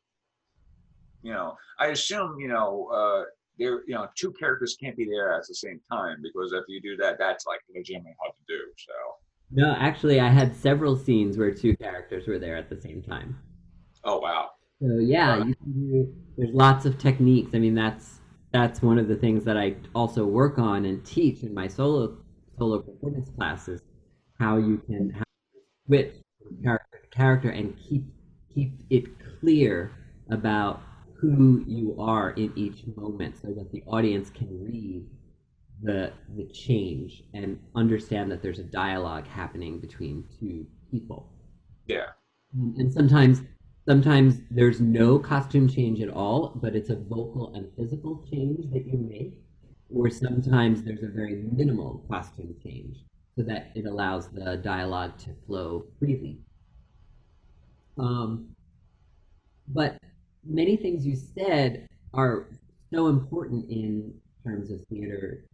you 1.26 1.32
know, 1.32 1.56
I 1.80 1.88
assume, 1.88 2.38
you 2.38 2.46
know, 2.46 2.88
uh, 2.94 3.24
there, 3.58 3.82
you 3.88 3.94
know, 3.96 4.06
two 4.14 4.32
characters 4.32 4.76
can't 4.80 4.96
be 4.96 5.06
there 5.06 5.32
at 5.32 5.42
the 5.48 5.56
same 5.56 5.80
time 5.90 6.18
because 6.22 6.52
if 6.52 6.62
you 6.68 6.80
do 6.80 6.96
that, 6.98 7.18
that's 7.18 7.46
like 7.46 7.58
legitimately 7.74 8.14
hard 8.22 8.34
to 8.36 8.54
do. 8.54 8.60
So. 8.78 8.92
No, 9.50 9.74
actually, 9.76 10.20
I 10.20 10.28
had 10.28 10.54
several 10.54 10.96
scenes 10.96 11.36
where 11.36 11.52
two 11.52 11.76
characters 11.76 12.28
were 12.28 12.38
there 12.38 12.56
at 12.56 12.68
the 12.68 12.80
same 12.80 13.02
time. 13.02 13.36
Oh 14.04 14.18
wow! 14.18 14.50
So 14.80 14.98
yeah, 14.98 15.38
you 15.38 15.54
can 15.56 15.72
do, 15.72 16.14
there's 16.36 16.54
lots 16.54 16.84
of 16.84 16.96
techniques. 16.98 17.54
I 17.54 17.58
mean, 17.58 17.74
that's 17.74 18.20
that's 18.56 18.80
one 18.80 18.98
of 18.98 19.06
the 19.06 19.16
things 19.16 19.44
that 19.44 19.58
I 19.58 19.76
also 19.94 20.24
work 20.24 20.58
on 20.58 20.86
and 20.86 21.04
teach 21.04 21.42
in 21.42 21.52
my 21.52 21.68
solo 21.68 22.16
solo 22.58 22.80
performance 22.80 23.28
classes. 23.36 23.82
How 24.40 24.56
you 24.56 24.78
can 24.78 25.10
how 25.10 25.24
switch 25.86 26.14
character 26.62 27.00
to 27.02 27.08
character 27.10 27.50
and 27.50 27.76
keep 27.76 28.04
keep 28.54 28.72
it 28.88 29.04
clear 29.40 29.92
about 30.30 30.80
who 31.20 31.64
you 31.66 31.96
are 31.98 32.30
in 32.30 32.50
each 32.56 32.84
moment 32.96 33.36
so 33.36 33.48
that 33.48 33.70
the 33.72 33.82
audience 33.86 34.30
can 34.30 34.48
read 34.64 35.04
the 35.82 36.12
the 36.34 36.44
change 36.44 37.24
and 37.34 37.58
understand 37.74 38.32
that 38.32 38.42
there's 38.42 38.58
a 38.58 38.64
dialogue 38.64 39.26
happening 39.26 39.80
between 39.80 40.24
two 40.40 40.66
people. 40.90 41.30
Yeah. 41.86 42.06
And 42.54 42.90
sometimes 42.90 43.42
sometimes 43.88 44.40
there's 44.50 44.80
no 44.80 45.18
costume 45.18 45.68
change 45.68 46.00
at 46.00 46.10
all, 46.10 46.52
but 46.56 46.74
it's 46.74 46.90
a 46.90 46.96
vocal 46.96 47.52
and 47.54 47.70
physical 47.76 48.26
change 48.30 48.70
that 48.72 48.86
you 48.86 48.98
make. 48.98 49.34
Or 49.94 50.10
sometimes 50.10 50.82
there's 50.82 51.04
a 51.04 51.08
very 51.08 51.44
minimal 51.52 52.04
costume 52.10 52.56
change 52.62 52.98
so 53.36 53.44
that 53.44 53.70
it 53.74 53.86
allows 53.86 54.28
the 54.28 54.56
dialogue 54.56 55.16
to 55.18 55.30
flow 55.46 55.84
freely. 55.98 56.38
Um, 57.98 58.48
but 59.68 59.98
many 60.44 60.76
things 60.76 61.06
you 61.06 61.16
said 61.16 61.86
are 62.12 62.48
so 62.92 63.06
important 63.06 63.70
in 63.70 64.12
terms 64.44 64.70
of 64.70 64.80
theater 64.90 65.44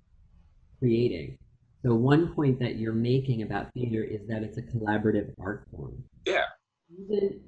creating. 0.78 1.36
So 1.84 1.94
one 1.94 2.34
point 2.34 2.58
that 2.60 2.76
you're 2.76 2.92
making 2.92 3.42
about 3.42 3.72
theater 3.74 4.02
is 4.02 4.26
that 4.28 4.42
it's 4.42 4.56
a 4.56 4.62
collaborative 4.62 5.32
art 5.40 5.64
form. 5.70 6.02
Yeah. 6.26 6.44
Even 6.96 7.40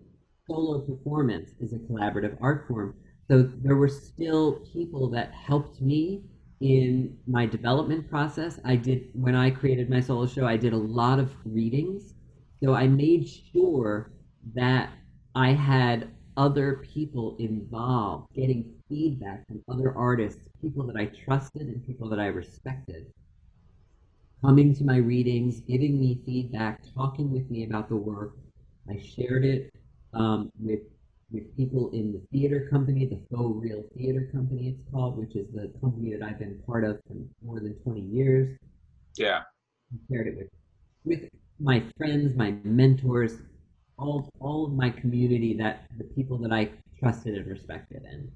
solo 0.47 0.81
performance 0.81 1.51
is 1.61 1.73
a 1.73 1.79
collaborative 1.79 2.37
art 2.41 2.67
form. 2.69 2.95
So 3.29 3.43
there 3.43 3.77
were 3.77 3.89
still 3.89 4.61
people 4.73 5.09
that 5.11 5.33
helped 5.33 5.81
me 5.81 6.23
in 6.61 7.19
my 7.27 7.47
development 7.47 8.09
process. 8.11 8.61
I 8.65 8.77
did 8.77 9.09
when 9.15 9.35
I 9.35 9.51
created 9.51 9.91
my 9.91 10.01
solo 10.01 10.27
show, 10.27 10.47
I 10.47 10.57
did 10.57 10.73
a 10.73 10.79
lot 10.79 11.19
of 11.19 11.35
readings. 11.45 12.15
So 12.63 12.75
I 12.75 12.87
made 12.89 13.29
sure 13.29 14.13
that 14.55 14.91
I 15.35 15.53
had 15.53 16.11
other 16.37 16.85
people 16.95 17.37
involved, 17.39 18.35
getting 18.35 18.75
feedback 18.89 19.47
from 19.47 19.63
other 19.69 19.97
artists, 19.97 20.49
people 20.61 20.87
that 20.87 20.97
I 20.97 21.07
trusted 21.07 21.63
and 21.63 21.87
people 21.87 22.09
that 22.11 22.21
I 22.21 22.27
respected. 22.27 23.07
coming 24.41 24.75
to 24.77 24.85
my 24.85 24.97
readings, 24.99 25.61
giving 25.61 25.99
me 25.99 26.21
feedback, 26.27 26.83
talking 26.95 27.33
with 27.33 27.51
me 27.51 27.65
about 27.65 27.89
the 27.89 27.97
work. 27.97 28.37
I 28.89 28.99
shared 28.99 29.45
it 29.45 29.73
um, 30.15 30.51
with 30.59 30.81
with 31.31 31.57
people 31.57 31.91
in 31.93 32.13
the 32.13 32.21
theater 32.31 32.69
company, 32.71 33.07
the 33.07 33.21
Faux 33.35 33.61
Real 33.61 33.83
Theater 33.97 34.29
Company, 34.33 34.69
it's 34.69 34.93
called, 34.93 35.17
which 35.17 35.35
is 35.35 35.47
the 35.53 35.73
company 35.81 36.15
that 36.15 36.23
I've 36.23 36.39
been 36.39 36.63
part 36.65 36.85
of 36.85 37.01
for 37.09 37.15
more 37.43 37.59
than 37.59 37.75
20 37.83 38.01
years. 38.01 38.57
Yeah. 39.17 39.41
I 39.93 39.97
shared 40.09 40.29
it 40.29 40.37
with 40.37 40.49
with 41.05 41.29
my 41.59 41.83
friends, 41.99 42.37
my 42.37 42.55
mentors, 42.63 43.39
all 43.99 44.29
all 44.41 44.67
of 44.67 44.73
my 44.73 44.91
community 44.91 45.55
that 45.55 45.87
the 45.99 46.05
people 46.05 46.39
that 46.39 46.53
I 46.53 46.71
trusted 46.99 47.37
and 47.37 47.47
respected 47.47 48.03
and 48.05 48.31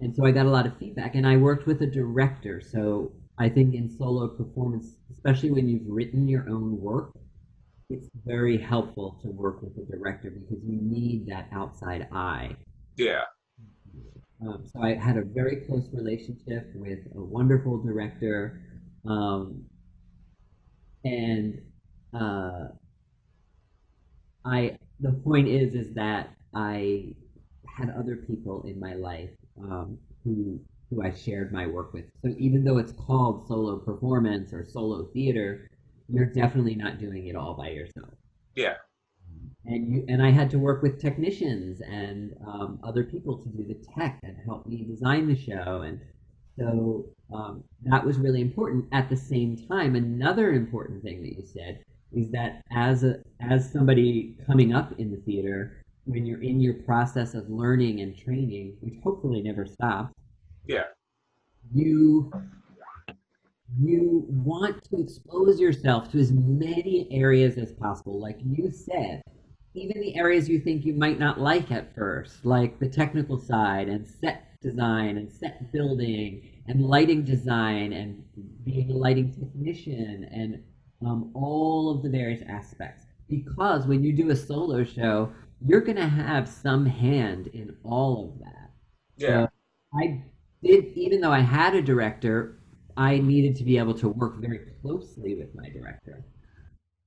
and 0.00 0.14
so 0.14 0.26
I 0.26 0.30
got 0.30 0.46
a 0.46 0.50
lot 0.50 0.66
of 0.66 0.76
feedback 0.78 1.14
and 1.14 1.26
I 1.26 1.36
worked 1.36 1.66
with 1.66 1.82
a 1.82 1.86
director 1.86 2.60
so 2.60 3.12
I 3.38 3.48
think 3.48 3.74
in 3.74 3.88
solo 3.88 4.28
performance 4.28 4.96
especially 5.12 5.52
when 5.52 5.68
you've 5.68 5.86
written 5.86 6.28
your 6.28 6.48
own 6.48 6.80
work 6.80 7.12
it's 7.88 8.08
very 8.24 8.58
helpful 8.58 9.18
to 9.22 9.28
work 9.28 9.62
with 9.62 9.76
a 9.78 9.90
director 9.90 10.30
because 10.30 10.62
you 10.64 10.78
need 10.80 11.26
that 11.26 11.48
outside 11.52 12.08
eye 12.12 12.54
Yeah. 12.96 13.22
um, 14.42 14.64
so 14.72 14.82
I 14.82 14.94
had 14.94 15.16
a 15.16 15.22
very 15.24 15.56
close 15.66 15.88
relationship 15.92 16.70
with 16.74 17.00
a 17.14 17.20
wonderful 17.20 17.78
director 17.82 18.60
um, 19.08 19.64
and 21.04 21.60
uh, 22.12 22.68
I 24.44 24.76
the 25.00 25.12
point 25.12 25.48
is 25.48 25.74
is 25.74 25.94
that 25.94 26.30
I 26.54 27.14
had 27.66 27.90
other 27.90 28.16
people 28.16 28.62
in 28.66 28.80
my 28.80 28.94
life 28.94 29.30
um, 29.62 29.98
who 30.24 30.60
who 30.90 31.02
I 31.02 31.12
shared 31.12 31.52
my 31.52 31.66
work 31.66 31.92
with. 31.92 32.04
So 32.24 32.32
even 32.38 32.64
though 32.64 32.78
it's 32.78 32.92
called 32.92 33.46
solo 33.48 33.78
performance 33.78 34.52
or 34.52 34.64
solo 34.64 35.06
theater, 35.12 35.68
you're 36.08 36.26
definitely 36.26 36.74
not 36.74 36.98
doing 36.98 37.26
it 37.26 37.36
all 37.36 37.54
by 37.54 37.68
yourself. 37.70 38.14
Yeah. 38.54 38.74
And 39.64 39.92
you 39.92 40.04
and 40.08 40.22
I 40.22 40.30
had 40.30 40.50
to 40.50 40.58
work 40.58 40.82
with 40.82 41.00
technicians 41.00 41.80
and 41.80 42.32
um, 42.46 42.78
other 42.84 43.02
people 43.02 43.38
to 43.38 43.48
do 43.48 43.64
the 43.64 43.76
tech 43.96 44.20
and 44.22 44.36
help 44.44 44.66
me 44.66 44.84
design 44.84 45.26
the 45.26 45.36
show, 45.36 45.82
and 45.82 46.00
so 46.56 47.06
um, 47.34 47.64
that 47.82 48.04
was 48.04 48.18
really 48.18 48.40
important. 48.40 48.86
At 48.92 49.08
the 49.08 49.16
same 49.16 49.56
time, 49.68 49.96
another 49.96 50.52
important 50.52 51.02
thing 51.02 51.20
that 51.22 51.32
you 51.36 51.44
said 51.44 51.80
is 52.12 52.30
that 52.30 52.62
as 52.70 53.02
a 53.02 53.16
as 53.40 53.70
somebody 53.72 54.36
coming 54.46 54.72
up 54.72 54.92
in 54.98 55.10
the 55.10 55.16
theater, 55.18 55.82
when 56.04 56.24
you're 56.24 56.42
in 56.42 56.60
your 56.60 56.74
process 56.74 57.34
of 57.34 57.50
learning 57.50 58.00
and 58.00 58.16
training, 58.16 58.76
which 58.80 58.94
hopefully 59.02 59.42
never 59.42 59.66
stops, 59.66 60.14
Yeah. 60.66 60.84
you 61.74 62.32
you 63.78 64.24
want 64.28 64.82
to 64.84 65.00
expose 65.00 65.60
yourself 65.60 66.10
to 66.12 66.18
as 66.18 66.32
many 66.32 67.08
areas 67.10 67.58
as 67.58 67.72
possible. 67.72 68.20
Like 68.20 68.38
you 68.44 68.70
said 68.70 69.22
even 69.76 70.00
the 70.00 70.16
areas 70.16 70.48
you 70.48 70.58
think 70.58 70.86
you 70.86 70.94
might 70.94 71.18
not 71.18 71.38
like 71.38 71.70
at 71.70 71.94
first 71.94 72.44
like 72.46 72.78
the 72.78 72.88
technical 72.88 73.38
side 73.38 73.88
and 73.88 74.06
set 74.06 74.58
design 74.62 75.18
and 75.18 75.30
set 75.30 75.70
building 75.70 76.42
and 76.66 76.82
lighting 76.82 77.22
design 77.22 77.92
and 77.92 78.24
being 78.64 78.90
a 78.90 78.94
lighting 78.94 79.30
technician 79.32 80.26
and 80.32 80.62
um, 81.06 81.30
all 81.34 81.90
of 81.90 82.02
the 82.02 82.08
various 82.08 82.42
aspects. 82.48 83.02
Because 83.28 83.86
when 83.86 84.02
you 84.02 84.14
do 84.14 84.30
a 84.30 84.36
solo 84.36 84.82
show 84.82 85.30
you're 85.64 85.80
going 85.80 85.96
to 85.96 86.08
have 86.08 86.48
some 86.48 86.84
hand 86.84 87.48
in 87.48 87.74
all 87.82 88.30
of 88.30 88.38
that. 88.40 88.70
Yeah. 89.16 89.46
so 89.46 89.50
I 89.98 90.24
did, 90.62 90.86
even 90.94 91.20
though 91.20 91.32
I 91.32 91.40
had 91.40 91.74
a 91.74 91.82
director, 91.82 92.58
I 92.96 93.18
needed 93.18 93.56
to 93.56 93.64
be 93.64 93.78
able 93.78 93.94
to 93.94 94.08
work 94.08 94.40
very 94.40 94.60
closely 94.80 95.34
with 95.34 95.54
my 95.54 95.68
director. 95.68 96.24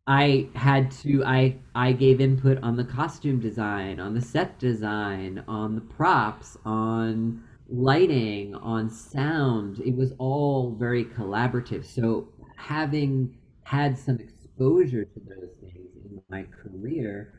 I 0.05 0.49
had 0.55 0.91
to, 1.03 1.23
I, 1.23 1.57
I 1.75 1.91
gave 1.91 2.19
input 2.19 2.57
on 2.63 2.75
the 2.75 2.83
costume 2.83 3.39
design, 3.39 3.99
on 3.99 4.13
the 4.13 4.21
set 4.21 4.57
design, 4.57 5.43
on 5.47 5.75
the 5.75 5.81
props, 5.81 6.57
on 6.65 7.43
lighting, 7.67 8.55
on 8.55 8.89
sound. 8.89 9.79
It 9.79 9.95
was 9.95 10.13
all 10.17 10.71
very 10.71 11.05
collaborative. 11.05 11.85
So 11.85 12.29
having 12.55 13.37
had 13.63 13.97
some 13.97 14.19
exposure 14.19 15.05
to 15.05 15.19
those 15.19 15.51
things 15.61 15.95
in 16.05 16.21
my 16.29 16.43
career, 16.43 17.33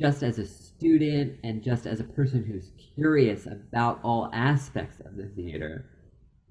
just 0.00 0.22
as 0.22 0.38
a 0.38 0.46
student 0.46 1.38
and 1.44 1.62
just 1.62 1.86
as 1.86 2.00
a 2.00 2.04
person 2.04 2.42
who's 2.44 2.72
curious 2.94 3.46
about 3.46 4.00
all 4.02 4.30
aspects 4.32 5.00
of 5.00 5.16
the 5.16 5.26
theater 5.26 5.84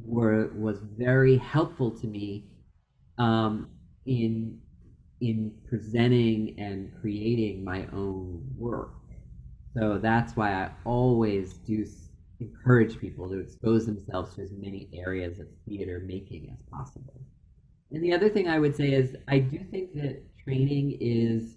were 0.05 0.51
was 0.55 0.79
very 0.97 1.37
helpful 1.37 1.91
to 1.91 2.07
me 2.07 2.45
um, 3.17 3.69
in 4.05 4.59
in 5.21 5.53
presenting 5.69 6.55
and 6.59 6.91
creating 6.99 7.63
my 7.63 7.87
own 7.93 8.43
work. 8.57 8.93
So 9.75 9.97
that's 9.97 10.35
why 10.35 10.53
I 10.53 10.71
always 10.85 11.53
do 11.53 11.85
encourage 12.39 12.99
people 12.99 13.29
to 13.29 13.39
expose 13.39 13.85
themselves 13.85 14.35
to 14.35 14.41
as 14.41 14.51
many 14.51 14.89
areas 14.93 15.39
of 15.39 15.47
theater 15.65 16.03
making 16.05 16.49
as 16.51 16.61
possible. 16.63 17.21
And 17.91 18.03
the 18.03 18.13
other 18.13 18.29
thing 18.29 18.49
I 18.49 18.59
would 18.59 18.75
say 18.75 18.91
is 18.91 19.15
I 19.27 19.39
do 19.39 19.59
think 19.71 19.93
that 19.93 20.23
training 20.43 20.97
is 20.99 21.55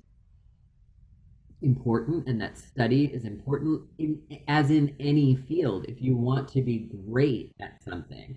important 1.70 2.18
and 2.28 2.40
that 2.40 2.56
study 2.58 3.02
is 3.16 3.24
important 3.24 3.74
in, 3.98 4.10
as 4.48 4.66
in 4.70 4.84
any 5.00 5.28
field 5.48 5.80
if 5.92 5.98
you 6.06 6.14
want 6.16 6.44
to 6.54 6.60
be 6.70 6.78
great 7.08 7.46
at 7.60 7.72
something 7.88 8.28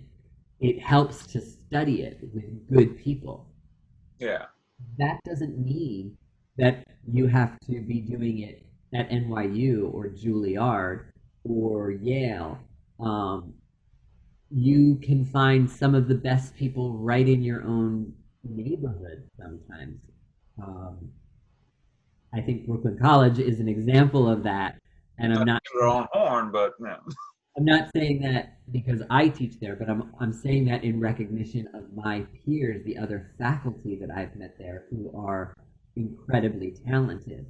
it 0.60 0.76
helps 0.92 1.18
to 1.32 1.38
study 1.40 1.96
it 2.08 2.18
with 2.34 2.48
good 2.74 2.90
people 3.06 3.36
Yeah. 4.18 4.44
that 4.98 5.16
doesn't 5.28 5.56
mean 5.72 6.16
that 6.62 6.76
you 7.16 7.24
have 7.38 7.52
to 7.68 7.80
be 7.80 7.98
doing 8.14 8.36
it 8.48 8.56
at 8.92 9.08
NYU 9.10 9.74
or 9.94 10.08
Juilliard 10.08 10.98
or 11.44 11.92
Yale. 11.92 12.58
Um, 12.98 13.54
you 14.50 14.96
can 14.96 15.24
find 15.24 15.70
some 15.70 15.94
of 15.94 16.08
the 16.08 16.14
best 16.30 16.54
people 16.56 16.86
right 16.98 17.26
in 17.34 17.40
your 17.42 17.62
own 17.62 18.12
neighborhood 18.44 19.20
sometimes. 19.40 20.00
Um, 20.62 20.96
I 22.32 22.40
think 22.40 22.66
Brooklyn 22.66 22.98
College 22.98 23.38
is 23.38 23.60
an 23.60 23.68
example 23.68 24.28
of 24.28 24.42
that, 24.44 24.78
and 25.18 25.32
I'm 25.32 25.44
not 25.44 25.62
Their 25.78 25.88
own 25.88 26.06
horn, 26.12 26.50
but 26.50 26.72
no. 26.78 26.96
I'm 27.56 27.64
not 27.64 27.90
saying 27.94 28.22
that 28.22 28.58
because 28.70 29.02
I 29.10 29.28
teach 29.28 29.58
there, 29.60 29.74
but 29.74 29.90
I'm 29.90 30.14
I'm 30.20 30.32
saying 30.32 30.66
that 30.66 30.84
in 30.84 31.00
recognition 31.00 31.68
of 31.74 31.92
my 31.94 32.24
peers, 32.44 32.84
the 32.84 32.96
other 32.96 33.32
faculty 33.38 33.96
that 33.96 34.10
I've 34.10 34.36
met 34.36 34.56
there, 34.58 34.84
who 34.90 35.12
are 35.16 35.54
incredibly 35.96 36.70
talented. 36.86 37.46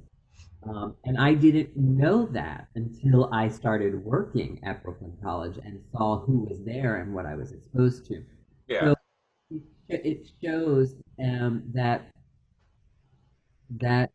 Um, 0.63 0.95
and 1.05 1.17
I 1.17 1.33
didn't 1.33 1.75
know 1.75 2.25
that 2.27 2.67
until 2.75 3.33
I 3.33 3.47
started 3.47 4.03
working 4.03 4.59
at 4.63 4.83
Brooklyn 4.83 5.17
College 5.23 5.57
and 5.63 5.81
saw 5.91 6.19
who 6.19 6.45
was 6.45 6.63
there 6.63 6.97
and 6.97 7.13
what 7.13 7.25
I 7.25 7.35
was 7.35 7.51
exposed 7.51 8.05
to. 8.07 8.23
Yeah. 8.67 8.93
it, 9.89 10.05
it 10.05 10.27
shows 10.43 10.95
um, 11.19 11.63
that 11.73 12.11
that 13.79 14.11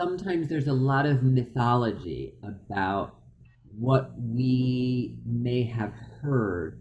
sometimes 0.00 0.48
there's 0.48 0.66
a 0.66 0.72
lot 0.72 1.04
of 1.04 1.22
mythology 1.22 2.32
about 2.42 3.16
what 3.78 4.12
we 4.18 5.18
may 5.26 5.62
have 5.62 5.92
heard 6.22 6.80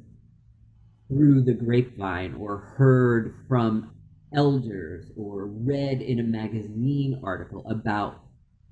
through 1.10 1.44
the 1.44 1.54
grapevine 1.54 2.34
or 2.36 2.58
heard 2.78 3.36
from 3.48 3.92
elders 4.34 5.12
or 5.18 5.48
read 5.48 6.02
in 6.02 6.20
a 6.20 6.24
magazine 6.24 7.20
article 7.22 7.66
about 7.70 8.22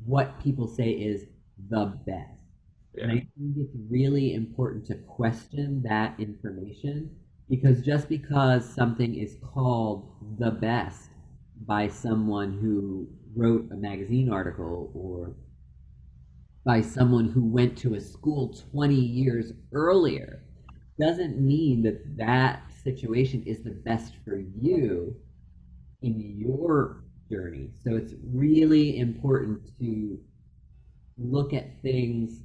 what 0.05 0.41
people 0.41 0.65
say 0.65 0.91
is 0.91 1.25
the 1.69 1.85
best. 2.05 2.39
And 3.01 3.11
I 3.11 3.15
think 3.15 3.57
it's 3.57 3.75
really 3.89 4.33
important 4.33 4.85
to 4.85 4.95
question 4.95 5.83
that 5.83 6.17
information 6.19 7.13
because 7.49 7.81
just 7.81 8.07
because 8.07 8.63
something 8.73 9.13
is 9.15 9.35
called 9.53 10.09
the 10.39 10.51
best 10.51 11.09
by 11.65 11.89
someone 11.89 12.53
who 12.53 13.07
wrote 13.37 13.69
a 13.71 13.75
magazine 13.75 14.29
article 14.31 14.91
or 14.93 15.35
by 16.65 16.81
someone 16.81 17.29
who 17.29 17.45
went 17.45 17.77
to 17.77 17.93
a 17.93 18.01
school 18.01 18.53
20 18.71 18.95
years 18.95 19.53
earlier 19.71 20.43
doesn't 20.99 21.39
mean 21.39 21.81
that 21.83 22.17
that 22.17 22.63
situation 22.83 23.43
is 23.45 23.63
the 23.63 23.71
best 23.85 24.13
for 24.25 24.37
you 24.37 25.15
in 26.01 26.35
your 26.37 27.03
journey. 27.31 27.69
So 27.83 27.95
it's 27.95 28.13
really 28.33 28.99
important 28.99 29.61
to 29.79 30.19
look 31.17 31.53
at 31.53 31.81
things 31.81 32.41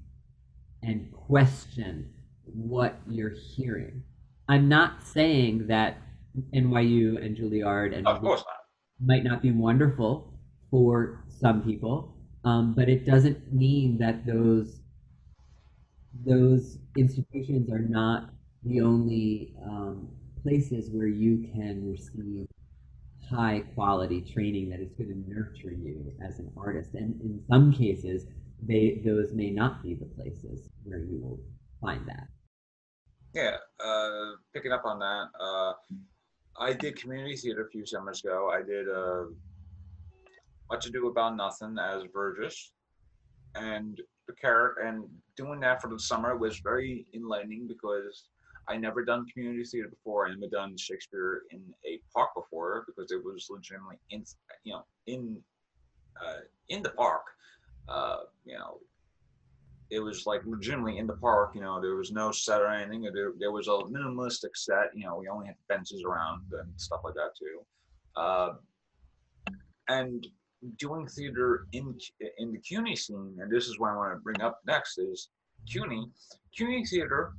and 0.82 1.10
question 1.12 2.12
what 2.44 2.96
you're 3.08 3.34
hearing. 3.56 4.02
I'm 4.48 4.68
not 4.68 5.02
saying 5.02 5.66
that 5.68 5.98
NYU 6.54 7.24
and 7.24 7.36
Juilliard 7.36 7.96
and 7.96 8.06
Of 8.06 8.20
course 8.20 8.40
not. 8.46 8.56
might 9.00 9.24
not 9.24 9.42
be 9.42 9.50
wonderful 9.52 10.31
for 10.72 11.22
some 11.28 11.62
people, 11.62 12.16
um, 12.44 12.72
but 12.74 12.88
it 12.88 13.04
doesn't 13.04 13.52
mean 13.52 13.98
that 13.98 14.26
those 14.26 14.80
those 16.26 16.78
institutions 16.96 17.70
are 17.70 17.78
not 17.78 18.30
the 18.64 18.80
only 18.80 19.54
um, 19.64 20.08
places 20.42 20.90
where 20.90 21.06
you 21.06 21.48
can 21.54 21.90
receive 21.90 22.46
high 23.30 23.60
quality 23.74 24.20
training 24.20 24.70
that 24.70 24.80
is 24.80 24.92
going 24.92 25.08
to 25.08 25.30
nurture 25.30 25.72
you 25.72 26.12
as 26.26 26.38
an 26.38 26.50
artist. 26.56 26.94
And 26.94 27.20
in 27.20 27.42
some 27.48 27.72
cases, 27.72 28.26
they 28.62 29.02
those 29.04 29.32
may 29.32 29.50
not 29.50 29.82
be 29.82 29.94
the 29.94 30.06
places 30.06 30.70
where 30.84 30.98
you 30.98 31.18
will 31.20 31.40
find 31.80 32.06
that. 32.08 32.28
Yeah, 33.34 33.56
uh, 33.84 34.32
picking 34.54 34.72
up 34.72 34.84
on 34.84 34.98
that, 35.00 35.26
uh, 35.38 35.72
I 36.58 36.72
did 36.72 36.96
community 36.96 37.36
theater 37.36 37.66
a 37.66 37.70
few 37.70 37.84
summers 37.84 38.20
ago. 38.24 38.50
I 38.52 38.62
did 38.62 38.88
uh, 40.72 40.74
Much 40.74 40.86
Ado 40.86 41.08
About 41.08 41.36
Nothing 41.36 41.76
as 41.78 42.04
Verges, 42.12 42.72
and 43.54 44.00
the 44.26 44.32
character, 44.34 44.82
and 44.82 45.04
doing 45.36 45.60
that 45.60 45.82
for 45.82 45.88
the 45.88 45.98
summer 45.98 46.36
was 46.36 46.58
very 46.58 47.06
enlightening 47.14 47.66
because 47.66 48.28
I 48.68 48.76
never 48.76 49.04
done 49.04 49.26
community 49.26 49.64
theater 49.64 49.88
before. 49.88 50.26
I 50.26 50.30
never 50.30 50.48
done 50.48 50.76
Shakespeare 50.76 51.42
in 51.50 51.60
a 51.86 52.00
park 52.14 52.30
before 52.34 52.84
because 52.86 53.10
it 53.10 53.22
was 53.22 53.48
legitimately 53.50 53.98
in, 54.10 54.24
you 54.64 54.74
know, 54.74 54.84
in, 55.06 55.36
uh, 56.24 56.40
in 56.68 56.82
the 56.82 56.90
park. 56.90 57.22
Uh, 57.88 58.18
you 58.44 58.56
know, 58.56 58.78
it 59.90 59.98
was 59.98 60.24
like 60.26 60.42
legitimately 60.46 60.98
in 60.98 61.06
the 61.06 61.16
park. 61.16 61.54
You 61.54 61.60
know, 61.62 61.80
there 61.80 61.96
was 61.96 62.12
no 62.12 62.30
set 62.30 62.62
or 62.62 62.68
anything. 62.68 63.02
There, 63.12 63.32
there 63.38 63.50
was 63.50 63.66
a 63.66 63.82
minimalistic 63.90 64.54
set. 64.54 64.90
You 64.94 65.06
know, 65.06 65.16
we 65.16 65.28
only 65.28 65.48
had 65.48 65.56
fences 65.68 66.04
around 66.04 66.42
and 66.52 66.70
stuff 66.76 67.00
like 67.04 67.14
that 67.14 67.32
too. 67.36 67.66
Uh, 68.16 68.52
and 69.88 70.26
doing 70.78 71.06
theater 71.06 71.66
in 71.72 71.96
in 72.38 72.52
the 72.52 72.58
CUNY 72.58 72.96
scene, 72.96 73.36
and 73.40 73.50
this 73.50 73.66
is 73.68 73.78
what 73.78 73.90
I 73.90 73.96
want 73.96 74.14
to 74.14 74.20
bring 74.20 74.40
up 74.40 74.60
next 74.66 74.98
is 74.98 75.30
CUNY. 75.70 76.10
CUNY 76.56 76.84
theater 76.86 77.32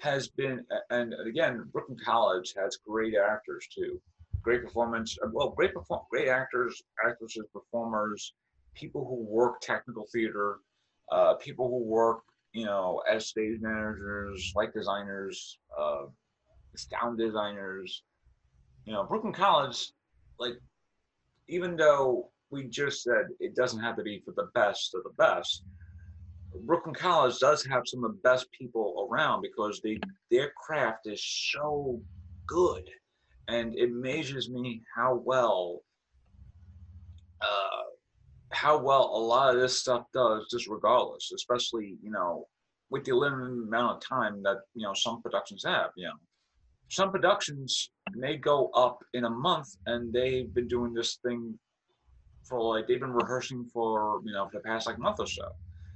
has 0.00 0.28
been, 0.28 0.64
and 0.90 1.14
again, 1.26 1.68
Brooklyn 1.72 1.98
College 2.04 2.54
has 2.56 2.78
great 2.86 3.14
actors 3.16 3.66
too. 3.74 4.00
Great 4.42 4.62
performance, 4.62 5.18
uh, 5.22 5.28
well, 5.32 5.50
great 5.50 5.74
perform, 5.74 6.02
great 6.10 6.28
actors, 6.28 6.82
actresses, 7.04 7.44
performers, 7.52 8.34
people 8.74 9.06
who 9.06 9.16
work 9.16 9.60
technical 9.60 10.06
theater, 10.12 10.58
uh, 11.10 11.34
people 11.34 11.68
who 11.68 11.82
work, 11.82 12.20
you 12.52 12.64
know, 12.64 13.02
as 13.10 13.26
stage 13.26 13.60
managers, 13.60 14.52
light 14.54 14.72
designers, 14.72 15.58
uh, 15.76 16.04
sound 16.76 17.18
designers. 17.18 18.04
You 18.84 18.92
know, 18.92 19.04
Brooklyn 19.04 19.32
College, 19.32 19.92
like, 20.38 20.54
even 21.48 21.76
though 21.76 22.30
we 22.50 22.64
just 22.64 23.02
said 23.02 23.26
it 23.40 23.54
doesn't 23.54 23.80
have 23.80 23.96
to 23.96 24.02
be 24.02 24.22
for 24.24 24.32
the 24.36 24.48
best 24.54 24.94
of 24.94 25.02
the 25.02 25.10
best, 25.18 25.64
Brooklyn 26.64 26.94
College 26.94 27.38
does 27.38 27.64
have 27.64 27.82
some 27.86 28.04
of 28.04 28.12
the 28.12 28.18
best 28.18 28.50
people 28.52 29.08
around 29.10 29.42
because 29.42 29.80
they 29.82 29.98
their 30.30 30.52
craft 30.56 31.06
is 31.06 31.22
so 31.52 32.00
good, 32.46 32.88
and 33.48 33.74
it 33.76 33.90
amazes 33.90 34.50
me 34.50 34.82
how 34.94 35.22
well 35.24 35.80
uh, 37.40 37.84
how 38.52 38.78
well 38.78 39.04
a 39.14 39.20
lot 39.20 39.54
of 39.54 39.60
this 39.60 39.80
stuff 39.80 40.04
does, 40.12 40.46
just 40.50 40.68
regardless. 40.68 41.32
Especially 41.34 41.96
you 42.02 42.10
know 42.10 42.46
with 42.90 43.04
the 43.04 43.12
limited 43.12 43.52
amount 43.66 43.96
of 43.96 44.02
time 44.08 44.42
that 44.42 44.58
you 44.74 44.82
know 44.82 44.94
some 44.94 45.22
productions 45.22 45.64
have. 45.64 45.90
You 45.96 46.06
know, 46.06 46.14
some 46.88 47.10
productions 47.10 47.90
may 48.14 48.36
go 48.36 48.70
up 48.74 48.98
in 49.12 49.24
a 49.24 49.30
month, 49.30 49.68
and 49.86 50.12
they've 50.12 50.52
been 50.52 50.68
doing 50.68 50.94
this 50.94 51.18
thing 51.24 51.58
for 52.48 52.74
like 52.74 52.86
they've 52.86 53.00
been 53.00 53.12
rehearsing 53.12 53.64
for 53.72 54.20
you 54.24 54.32
know 54.32 54.46
for 54.46 54.58
the 54.58 54.64
past 54.64 54.86
like 54.86 54.98
month 54.98 55.20
or 55.20 55.26
so 55.26 55.48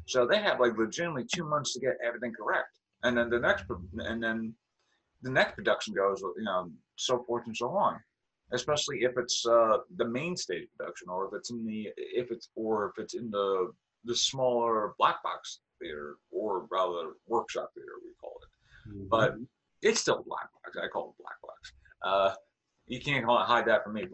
so 0.06 0.26
they 0.26 0.40
have 0.40 0.60
like 0.60 0.76
legitimately 0.76 1.26
two 1.32 1.44
months 1.44 1.72
to 1.74 1.80
get 1.80 1.96
everything 2.04 2.32
correct, 2.32 2.78
and 3.02 3.16
then 3.16 3.30
the 3.30 3.38
next 3.38 3.64
and 3.98 4.22
then 4.22 4.54
the 5.22 5.30
next 5.30 5.54
production 5.54 5.94
goes, 5.94 6.20
you 6.20 6.44
know, 6.44 6.70
so 6.96 7.22
forth 7.24 7.46
and 7.46 7.56
so 7.56 7.70
on. 7.70 8.00
Especially 8.52 9.02
if 9.02 9.12
it's 9.16 9.46
uh, 9.46 9.78
the 9.96 10.04
main 10.04 10.36
stage 10.36 10.68
production, 10.76 11.08
or 11.08 11.26
if 11.26 11.32
it's 11.34 11.50
in 11.50 11.64
the 11.64 11.88
if 11.96 12.30
it's 12.30 12.50
or 12.54 12.90
if 12.90 13.02
it's 13.02 13.14
in 13.14 13.30
the 13.30 13.72
the 14.04 14.14
smaller 14.14 14.94
black 14.98 15.22
box 15.22 15.60
theater, 15.80 16.16
or 16.30 16.66
rather 16.70 17.12
workshop 17.28 17.70
theater, 17.74 17.92
we 18.04 18.10
call 18.20 18.36
it. 18.42 18.90
Mm-hmm. 18.90 19.08
But 19.08 19.36
it's 19.80 20.00
still 20.00 20.24
black 20.26 20.48
box. 20.52 20.76
I 20.76 20.88
call 20.88 21.14
it 21.16 21.22
black 21.22 21.40
box. 21.42 21.72
Uh, 22.04 22.34
you 22.88 23.00
can't 23.00 23.24
call 23.24 23.40
it 23.40 23.46
hide 23.46 23.66
that 23.66 23.84
from 23.84 23.94
me, 23.94 24.02
in 24.02 24.10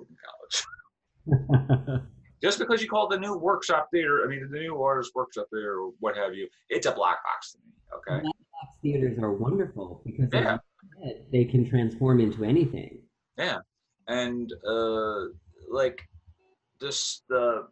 College. 1.26 2.03
just 2.43 2.59
because 2.59 2.82
you 2.82 2.89
call 2.89 3.09
the 3.09 3.18
new 3.18 3.36
workshop 3.36 3.89
theater, 3.93 4.22
I 4.24 4.28
mean 4.28 4.49
the 4.51 4.59
new 4.59 4.80
artist 4.82 5.12
workshop 5.14 5.47
theater 5.53 5.80
or 5.80 5.93
what 6.01 6.16
have 6.16 6.34
you, 6.34 6.49
it's 6.68 6.86
a 6.86 6.93
black 6.93 7.18
box 7.24 7.53
to 7.53 7.59
me. 7.59 7.72
Okay. 7.95 8.22
Black 8.22 8.34
box 8.53 8.76
theaters 8.82 9.18
are 9.18 9.32
wonderful 9.32 10.03
because 10.05 10.28
yeah. 10.32 10.59
they 11.32 11.45
can 11.45 11.68
transform 11.68 12.20
into 12.20 12.45
anything. 12.45 13.01
Yeah, 13.36 13.59
and 14.09 14.53
uh, 14.68 15.26
like 15.70 16.01
just 16.80 17.24
the 17.28 17.68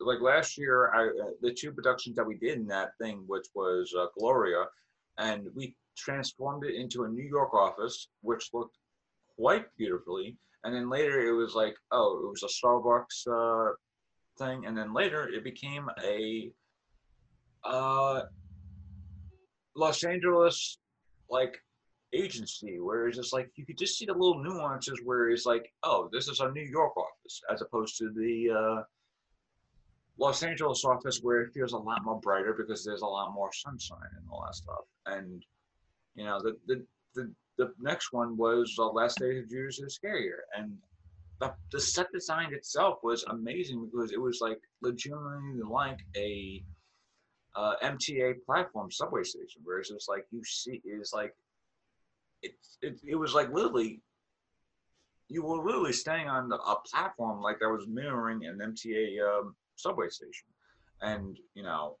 like 0.00 0.20
last 0.20 0.56
year, 0.56 0.92
I 0.94 1.06
uh, 1.06 1.30
the 1.40 1.52
two 1.52 1.72
productions 1.72 2.16
that 2.16 2.26
we 2.26 2.36
did 2.36 2.58
in 2.58 2.66
that 2.68 2.90
thing, 3.00 3.24
which 3.26 3.46
was 3.54 3.92
uh, 3.98 4.06
Gloria, 4.18 4.64
and 5.18 5.48
we 5.54 5.74
transformed 5.96 6.64
it 6.64 6.74
into 6.74 7.04
a 7.04 7.08
New 7.08 7.24
York 7.24 7.52
office, 7.54 8.08
which 8.22 8.50
looked 8.52 8.76
quite 9.36 9.66
beautifully 9.76 10.36
and 10.64 10.74
then 10.74 10.90
later 10.90 11.20
it 11.20 11.32
was 11.32 11.54
like 11.54 11.76
oh 11.92 12.20
it 12.24 12.28
was 12.28 12.42
a 12.42 12.66
starbucks 12.66 13.26
uh, 13.26 13.72
thing. 14.38 14.66
And 14.66 14.76
then 14.76 14.94
later 14.94 15.28
it 15.28 15.44
became 15.44 15.88
a 16.04 16.50
uh, 17.64 18.22
los 19.76 20.04
angeles 20.04 20.78
like 21.28 21.58
agency 22.14 22.80
where 22.80 23.08
it's 23.08 23.18
just 23.18 23.34
like 23.34 23.50
you 23.56 23.66
could 23.66 23.76
just 23.76 23.98
see 23.98 24.06
the 24.06 24.12
little 24.12 24.42
nuances 24.42 24.98
where 25.04 25.28
it's 25.28 25.44
like 25.44 25.70
oh 25.82 26.08
this 26.10 26.26
is 26.26 26.40
a 26.40 26.50
new 26.52 26.62
york 26.62 26.96
office 26.96 27.42
as 27.52 27.60
opposed 27.60 27.98
to 27.98 28.10
the 28.16 28.48
uh, 28.50 28.82
los 30.18 30.42
angeles 30.42 30.86
office 30.86 31.20
where 31.22 31.42
it 31.42 31.52
feels 31.52 31.72
a 31.72 31.76
lot 31.76 32.02
more 32.04 32.18
brighter 32.20 32.54
because 32.56 32.82
there's 32.82 33.02
a 33.02 33.06
lot 33.06 33.34
more 33.34 33.50
sunshine 33.52 33.98
and 34.16 34.24
all 34.32 34.42
that 34.44 34.54
stuff. 34.54 34.84
And 35.06 35.44
you 36.14 36.24
know 36.24 36.40
the 36.42 36.56
the, 36.66 36.84
the 37.14 37.30
the 37.58 37.72
next 37.80 38.12
one 38.12 38.36
was 38.36 38.74
the 38.76 38.84
last 38.84 39.18
days 39.18 39.42
of 39.42 39.50
Judas 39.50 39.80
Iscariot, 39.80 40.40
and 40.56 40.72
the, 41.40 41.52
the 41.72 41.80
set 41.80 42.10
design 42.12 42.54
itself 42.54 42.98
was 43.02 43.24
amazing 43.24 43.84
because 43.84 44.12
it 44.12 44.20
was 44.20 44.38
like 44.40 44.58
legitimately 44.80 45.60
like 45.68 45.98
a 46.16 46.62
uh, 47.56 47.74
MTA 47.82 48.44
platform 48.46 48.90
subway 48.90 49.24
station, 49.24 49.62
where 49.64 49.78
it's 49.78 49.90
just 49.90 50.08
like 50.08 50.24
you 50.30 50.42
see 50.44 50.80
is 50.84 51.12
like 51.12 51.34
it, 52.42 52.52
it 52.82 52.98
it 53.06 53.16
was 53.16 53.34
like 53.34 53.52
literally 53.52 54.00
you 55.28 55.42
were 55.42 55.62
literally 55.62 55.92
staying 55.92 56.28
on 56.28 56.50
a 56.52 56.74
platform 56.88 57.42
like 57.42 57.58
that 57.58 57.68
was 57.68 57.86
mirroring 57.86 58.44
an 58.46 58.58
MTA 58.58 59.18
um, 59.28 59.54
subway 59.76 60.08
station, 60.08 60.46
and 61.02 61.38
you 61.54 61.62
know 61.62 61.96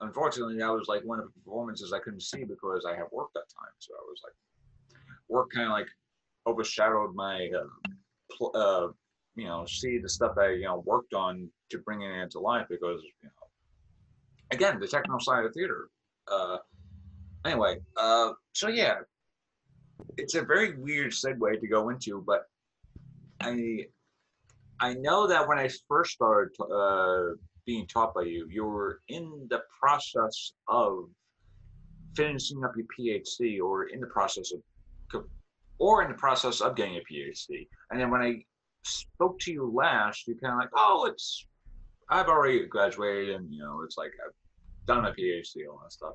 unfortunately, 0.00 0.58
that 0.58 0.72
was 0.72 0.88
like 0.88 1.02
one 1.04 1.18
of 1.18 1.26
the 1.26 1.40
performances 1.40 1.92
I 1.92 1.98
couldn't 1.98 2.22
see 2.22 2.44
because 2.44 2.84
I 2.88 2.94
had 2.94 3.06
work 3.12 3.28
that 3.34 3.48
time. 3.48 3.72
So 3.78 3.94
I 3.94 4.04
was 4.06 4.20
like, 4.24 4.34
work 5.28 5.50
kind 5.54 5.66
of 5.66 5.72
like 5.72 5.88
overshadowed 6.46 7.14
my, 7.14 7.50
uh, 7.54 8.46
uh, 8.46 8.88
you 9.34 9.44
know, 9.44 9.64
see 9.66 9.98
the 9.98 10.08
stuff 10.08 10.32
I, 10.38 10.50
you 10.50 10.64
know, 10.64 10.82
worked 10.86 11.14
on 11.14 11.48
to 11.70 11.78
bring 11.78 12.02
it 12.02 12.10
into 12.10 12.38
life 12.38 12.66
because, 12.68 13.02
you 13.02 13.28
know, 13.28 13.46
again, 14.52 14.78
the 14.80 14.86
technical 14.86 15.20
side 15.20 15.44
of 15.44 15.52
theater. 15.52 15.88
Uh, 16.30 16.58
anyway, 17.44 17.78
uh, 17.96 18.32
so 18.52 18.68
yeah, 18.68 18.96
it's 20.16 20.34
a 20.34 20.42
very 20.42 20.76
weird 20.76 21.12
segue 21.12 21.60
to 21.60 21.68
go 21.68 21.90
into, 21.90 22.22
but 22.26 22.44
I, 23.40 23.86
I 24.80 24.94
know 24.94 25.26
that 25.26 25.46
when 25.48 25.58
I 25.58 25.68
first 25.88 26.12
started 26.12 26.54
uh, 26.60 27.34
being 27.66 27.86
taught 27.86 28.14
by 28.14 28.22
you, 28.22 28.48
you 28.50 28.64
were 28.64 29.00
in 29.08 29.46
the 29.50 29.62
process 29.80 30.52
of 30.68 31.08
finishing 32.16 32.64
up 32.64 32.72
your 32.76 32.86
PhD 32.98 33.60
or 33.60 33.84
in 33.84 34.00
the 34.00 34.06
process 34.06 34.52
of 34.52 34.60
or 35.78 36.02
in 36.02 36.08
the 36.08 36.16
process 36.16 36.60
of 36.60 36.76
getting 36.76 36.96
a 36.96 37.00
PhD. 37.00 37.68
And 37.90 38.00
then 38.00 38.10
when 38.10 38.22
I 38.22 38.42
spoke 38.82 39.38
to 39.40 39.52
you 39.52 39.70
last, 39.74 40.26
you 40.26 40.36
kind 40.36 40.54
of 40.54 40.58
like, 40.60 40.70
oh, 40.74 41.06
it's 41.06 41.46
I've 42.08 42.28
already 42.28 42.66
graduated, 42.66 43.34
and 43.34 43.52
you 43.52 43.58
know, 43.58 43.82
it's 43.84 43.98
like 43.98 44.12
I've 44.24 44.32
done 44.86 45.06
a 45.06 45.12
PhD, 45.12 45.66
all 45.70 45.80
that 45.82 45.92
stuff. 45.92 46.14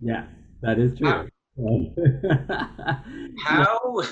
Yeah, 0.00 0.26
that 0.62 0.78
is 0.78 0.98
true. 0.98 1.28
How 3.44 4.02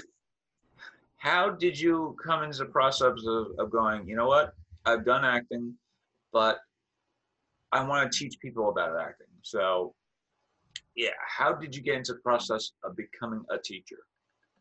how 1.18 1.50
did 1.50 1.78
you 1.78 2.16
come 2.24 2.42
into 2.42 2.58
the 2.58 2.66
process 2.66 3.18
of, 3.26 3.46
of 3.58 3.70
going? 3.70 4.06
You 4.06 4.16
know 4.16 4.26
what? 4.28 4.52
I've 4.86 5.04
done 5.04 5.24
acting, 5.24 5.74
but 6.32 6.58
I 7.72 7.82
want 7.82 8.10
to 8.10 8.18
teach 8.18 8.38
people 8.40 8.70
about 8.70 8.98
acting. 8.98 9.26
So 9.42 9.94
yeah, 10.98 11.10
how 11.24 11.52
did 11.52 11.76
you 11.76 11.80
get 11.80 11.94
into 11.94 12.14
the 12.14 12.18
process 12.18 12.72
of 12.82 12.96
becoming 12.96 13.44
a 13.50 13.56
teacher? 13.56 14.00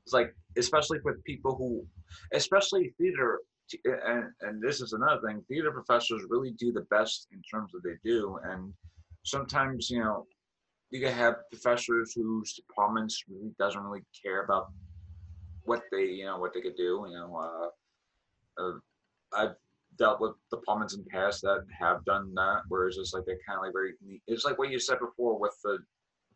It's 0.06 0.14
like, 0.14 0.36
especially 0.56 1.00
with 1.04 1.22
people 1.24 1.56
who, 1.56 1.84
especially 2.32 2.94
theater, 3.00 3.40
and, 3.84 4.26
and 4.42 4.62
this 4.62 4.80
is 4.80 4.94
another 4.94 5.20
thing, 5.26 5.44
theater 5.50 5.72
professors 5.72 6.22
really 6.30 6.52
do 6.52 6.72
the 6.72 6.86
best 6.92 7.28
in 7.32 7.42
terms 7.42 7.72
of 7.74 7.82
they 7.82 7.96
do. 8.06 8.38
And 8.44 8.72
sometimes, 9.24 9.90
you 9.90 10.00
know, 10.00 10.28
you 10.92 11.02
can 11.02 11.12
have 11.12 11.38
professors 11.52 12.14
whose 12.16 12.54
departments 12.54 13.24
really 13.28 13.52
doesn't 13.58 13.82
really 13.82 14.04
care 14.24 14.44
about 14.44 14.68
what 15.64 15.82
they 15.92 16.04
you 16.06 16.26
know 16.26 16.38
what 16.38 16.54
they 16.54 16.62
could 16.62 16.78
do. 16.78 17.06
You 17.10 17.16
know, 17.18 17.72
uh, 18.60 18.64
uh, 18.64 18.74
I've 19.34 19.56
dealt 19.98 20.22
with 20.22 20.36
departments 20.50 20.94
in 20.94 21.04
the 21.04 21.10
past 21.10 21.42
that 21.42 21.66
have 21.78 22.06
done 22.06 22.34
that, 22.36 22.62
where 22.70 22.88
it's 22.88 23.12
like 23.14 23.26
they're 23.26 23.40
kind 23.46 23.58
of 23.58 23.64
like 23.64 23.74
very. 23.74 23.96
It's 24.28 24.46
like 24.46 24.58
what 24.58 24.70
you 24.70 24.80
said 24.80 25.00
before 25.00 25.38
with 25.38 25.58
the 25.64 25.80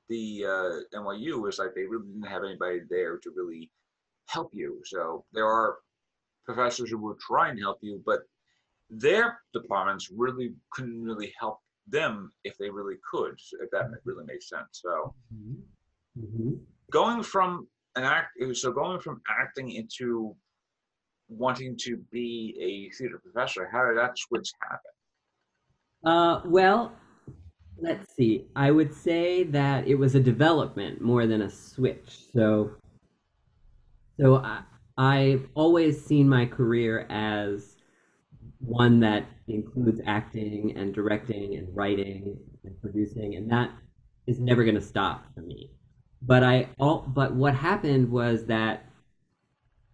the 0.09 0.45
uh, 0.45 0.99
NYU 0.99 1.41
was 1.41 1.59
like 1.59 1.69
they 1.75 1.83
really 1.85 2.07
didn't 2.07 2.23
have 2.29 2.43
anybody 2.43 2.81
there 2.89 3.17
to 3.17 3.31
really 3.35 3.71
help 4.27 4.51
you. 4.53 4.81
So 4.85 5.25
there 5.33 5.47
are 5.47 5.77
professors 6.45 6.89
who 6.89 6.97
will 6.97 7.17
try 7.19 7.49
and 7.49 7.59
help 7.59 7.77
you, 7.81 8.01
but 8.05 8.21
their 8.89 9.39
departments 9.53 10.09
really 10.15 10.53
couldn't 10.71 11.01
really 11.01 11.33
help 11.39 11.59
them 11.87 12.31
if 12.43 12.57
they 12.57 12.69
really 12.69 12.95
could, 13.09 13.39
if 13.61 13.69
that 13.71 13.85
really 14.05 14.25
makes 14.25 14.49
sense. 14.49 14.81
So 14.83 15.13
Mm-hmm. 15.33 16.25
Mm-hmm. 16.25 16.51
going 16.91 17.23
from 17.23 17.67
an 17.95 18.03
act, 18.03 18.31
so 18.53 18.71
going 18.71 18.99
from 18.99 19.21
acting 19.29 19.71
into 19.71 20.35
wanting 21.29 21.77
to 21.77 21.97
be 22.11 22.53
a 22.59 22.93
theater 22.97 23.19
professor, 23.23 23.69
how 23.71 23.85
did 23.87 23.97
that 23.97 24.17
switch 24.17 24.51
happen? 24.61 24.91
Uh, 26.03 26.41
well, 26.45 26.91
let's 27.81 28.15
see. 28.15 28.45
I 28.55 28.71
would 28.71 28.93
say 28.93 29.43
that 29.43 29.87
it 29.87 29.95
was 29.95 30.15
a 30.15 30.19
development 30.19 31.01
more 31.01 31.25
than 31.27 31.41
a 31.41 31.49
switch. 31.49 32.19
So, 32.33 32.71
so 34.19 34.37
I, 34.37 34.61
I've 34.97 35.47
always 35.55 36.03
seen 36.03 36.29
my 36.29 36.45
career 36.45 37.07
as 37.09 37.75
one 38.59 38.99
that 38.99 39.25
includes 39.47 39.99
acting 40.05 40.77
and 40.77 40.93
directing 40.93 41.55
and 41.55 41.75
writing 41.75 42.37
and 42.63 42.79
producing, 42.81 43.35
and 43.35 43.49
that 43.51 43.71
is 44.27 44.39
never 44.39 44.63
going 44.63 44.75
to 44.75 44.81
stop 44.81 45.25
for 45.33 45.41
me. 45.41 45.71
But 46.21 46.43
I 46.43 46.69
all 46.79 46.99
but 47.07 47.33
what 47.33 47.55
happened 47.55 48.11
was 48.11 48.45
that 48.45 48.85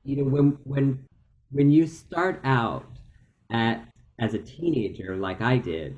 you 0.03 0.17
know 0.17 0.23
when 0.25 0.57
when 0.65 1.05
when 1.51 1.71
you 1.71 1.87
start 1.87 2.41
out 2.43 2.85
at 3.49 3.87
as 4.19 4.33
a 4.33 4.39
teenager 4.39 5.15
like 5.15 5.41
I 5.41 5.57
did, 5.57 5.95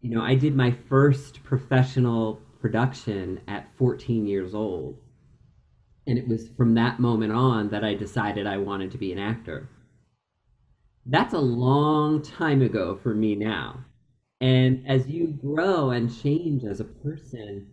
you 0.00 0.10
know, 0.10 0.22
I 0.22 0.34
did 0.34 0.54
my 0.54 0.76
first 0.88 1.42
professional 1.42 2.40
production 2.60 3.40
at 3.48 3.68
14 3.76 4.26
years 4.26 4.54
old. 4.54 4.98
And 6.06 6.18
it 6.18 6.26
was 6.26 6.48
from 6.56 6.74
that 6.74 7.00
moment 7.00 7.32
on 7.32 7.70
that 7.70 7.84
I 7.84 7.94
decided 7.94 8.46
I 8.46 8.58
wanted 8.58 8.92
to 8.92 8.98
be 8.98 9.12
an 9.12 9.18
actor. 9.18 9.68
That's 11.04 11.34
a 11.34 11.38
long 11.38 12.22
time 12.22 12.62
ago 12.62 12.98
for 13.02 13.14
me 13.14 13.34
now. 13.34 13.84
And 14.40 14.84
as 14.86 15.08
you 15.08 15.26
grow 15.26 15.90
and 15.90 16.14
change 16.22 16.64
as 16.64 16.80
a 16.80 16.84
person, 16.84 17.66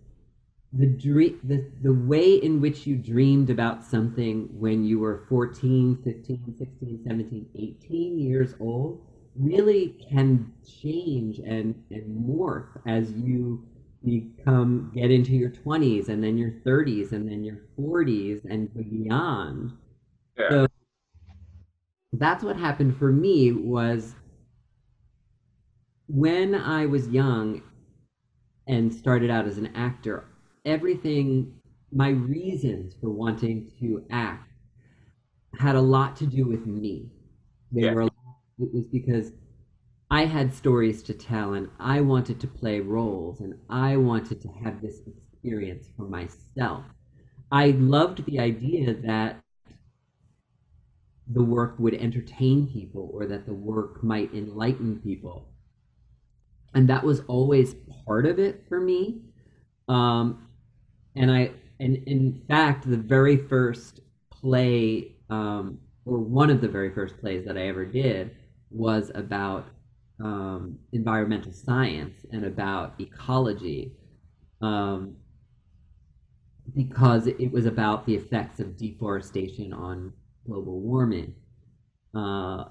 the 0.73 0.87
dream 0.87 1.39
the, 1.43 1.71
the 1.83 1.93
way 1.93 2.33
in 2.33 2.59
which 2.59 2.85
you 2.85 2.97
dreamed 2.97 3.49
about 3.49 3.85
something 3.85 4.49
when 4.51 4.83
you 4.83 4.99
were 4.99 5.25
14 5.29 6.01
15 6.03 6.55
16 6.57 7.03
17 7.07 7.45
18 7.55 8.19
years 8.19 8.55
old 8.59 9.01
really 9.37 9.95
can 10.09 10.53
change 10.81 11.39
and, 11.39 11.83
and 11.91 12.27
morph 12.27 12.67
as 12.87 13.11
you 13.11 13.65
become 14.03 14.91
get 14.93 15.11
into 15.11 15.31
your 15.31 15.49
20s 15.49 16.09
and 16.09 16.23
then 16.23 16.37
your 16.37 16.51
30s 16.65 17.11
and 17.11 17.27
then 17.29 17.43
your 17.43 17.57
40s 17.77 18.45
and 18.49 18.73
beyond 18.73 19.73
Yeah. 20.37 20.49
so 20.49 20.67
that's 22.13 22.43
what 22.43 22.55
happened 22.55 22.95
for 22.97 23.11
me 23.11 23.51
was 23.51 24.15
when 26.07 26.53
i 26.55 26.85
was 26.85 27.07
young 27.09 27.61
and 28.67 28.93
started 28.93 29.29
out 29.31 29.47
as 29.47 29.57
an 29.57 29.75
actor 29.75 30.25
everything 30.65 31.59
my 31.91 32.09
reasons 32.09 32.93
for 33.01 33.09
wanting 33.09 33.71
to 33.79 34.05
act 34.11 34.51
had 35.57 35.75
a 35.75 35.81
lot 35.81 36.15
to 36.15 36.25
do 36.27 36.45
with 36.45 36.65
me 36.67 37.09
they 37.71 37.81
Yeah. 37.81 37.93
were 37.93 38.07
it 38.59 38.73
was 38.73 38.87
because 38.87 39.31
i 40.09 40.25
had 40.25 40.53
stories 40.53 41.03
to 41.03 41.13
tell 41.13 41.53
and 41.53 41.69
i 41.79 41.99
wanted 41.99 42.39
to 42.39 42.47
play 42.47 42.79
roles 42.79 43.39
and 43.41 43.55
i 43.69 43.95
wanted 43.97 44.41
to 44.41 44.47
have 44.63 44.81
this 44.81 45.01
experience 45.45 45.87
for 45.95 46.03
myself. 46.03 46.83
I 47.51 47.67
loved 47.67 48.25
the 48.25 48.39
idea 48.39 48.95
that 48.95 49.39
the 51.27 51.43
work 51.43 51.75
would 51.77 51.93
entertain 51.93 52.67
people 52.67 53.11
or 53.13 53.27
that 53.27 53.45
the 53.45 53.53
work 53.53 54.03
might 54.03 54.33
enlighten 54.33 54.99
people. 55.01 55.47
And 56.73 56.87
that 56.89 57.03
was 57.03 57.21
always 57.27 57.75
part 58.05 58.25
of 58.25 58.39
it 58.39 58.65
for 58.67 58.79
me. 58.79 59.21
Um, 59.87 60.47
and 61.15 61.31
I 61.31 61.51
and 61.79 61.97
in 62.07 62.41
fact 62.47 62.89
the 62.89 62.97
very 62.97 63.37
first 63.37 63.99
play 64.31 65.15
um, 65.29 65.79
or 66.05 66.17
one 66.17 66.49
of 66.49 66.59
the 66.59 66.67
very 66.67 66.91
first 66.91 67.17
plays 67.19 67.45
that 67.45 67.57
I 67.57 67.67
ever 67.67 67.85
did 67.85 68.35
was 68.75 69.11
about 69.15 69.67
um, 70.23 70.77
environmental 70.93 71.51
science 71.51 72.25
and 72.31 72.45
about 72.45 72.93
ecology 72.99 73.91
um, 74.61 75.15
because 76.75 77.27
it 77.27 77.51
was 77.51 77.65
about 77.65 78.05
the 78.05 78.15
effects 78.15 78.59
of 78.59 78.77
deforestation 78.77 79.73
on 79.73 80.13
global 80.45 80.79
warming 80.79 81.33
uh, 82.15 82.65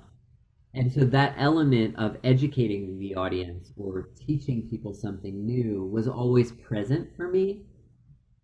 and 0.75 0.93
so 0.93 1.05
that 1.05 1.35
element 1.39 1.95
of 1.97 2.17
educating 2.25 2.99
the 2.99 3.15
audience 3.15 3.73
or 3.77 4.09
teaching 4.27 4.67
people 4.71 4.93
something 4.95 5.45
new 5.47 5.85
was 5.85 6.09
always 6.09 6.51
present 6.53 7.09
for 7.17 7.29
me 7.29 7.63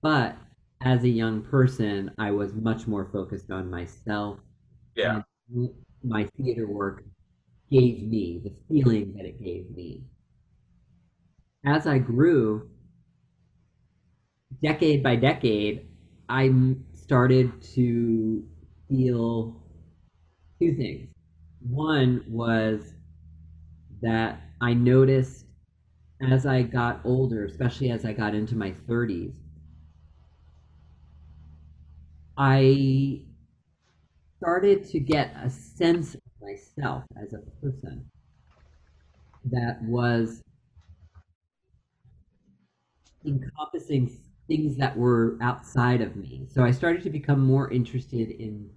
but 0.02 0.36
as 0.82 1.04
a 1.04 1.08
young 1.08 1.42
person, 1.42 2.10
I 2.18 2.30
was 2.30 2.54
much 2.54 2.86
more 2.86 3.08
focused 3.12 3.50
on 3.50 3.70
myself. 3.70 4.38
Yeah. 4.94 5.22
And 5.54 5.70
my 6.02 6.24
theater 6.36 6.66
work 6.66 7.04
gave 7.70 8.02
me 8.02 8.40
the 8.42 8.52
feeling 8.68 9.14
that 9.16 9.24
it 9.24 9.42
gave 9.42 9.70
me. 9.70 10.02
As 11.64 11.86
I 11.86 11.98
grew, 11.98 12.70
decade 14.62 15.02
by 15.02 15.16
decade, 15.16 15.86
I 16.28 16.52
started 16.94 17.62
to 17.74 18.44
feel 18.88 19.62
two 20.58 20.74
things. 20.74 21.08
One 21.60 22.24
was 22.28 22.94
that 24.02 24.40
I 24.60 24.74
noticed 24.74 25.46
as 26.20 26.46
I 26.46 26.62
got 26.62 27.00
older, 27.04 27.44
especially 27.44 27.90
as 27.90 28.04
I 28.04 28.12
got 28.12 28.34
into 28.34 28.54
my 28.54 28.72
30s, 28.72 29.34
I 32.36 33.22
started 34.38 34.88
to 34.90 35.00
get 35.00 35.34
a 35.42 35.50
sense 35.50 36.16
myself 36.42 37.04
as 37.22 37.32
a 37.32 37.38
person 37.60 38.04
that 39.44 39.82
was 39.82 40.42
encompassing 43.24 44.10
things 44.48 44.76
that 44.76 44.96
were 44.96 45.36
outside 45.40 46.00
of 46.00 46.16
me. 46.16 46.46
So 46.50 46.64
I 46.64 46.70
started 46.70 47.02
to 47.04 47.10
become 47.10 47.40
more 47.40 47.70
interested 47.70 48.30
in 48.30 48.70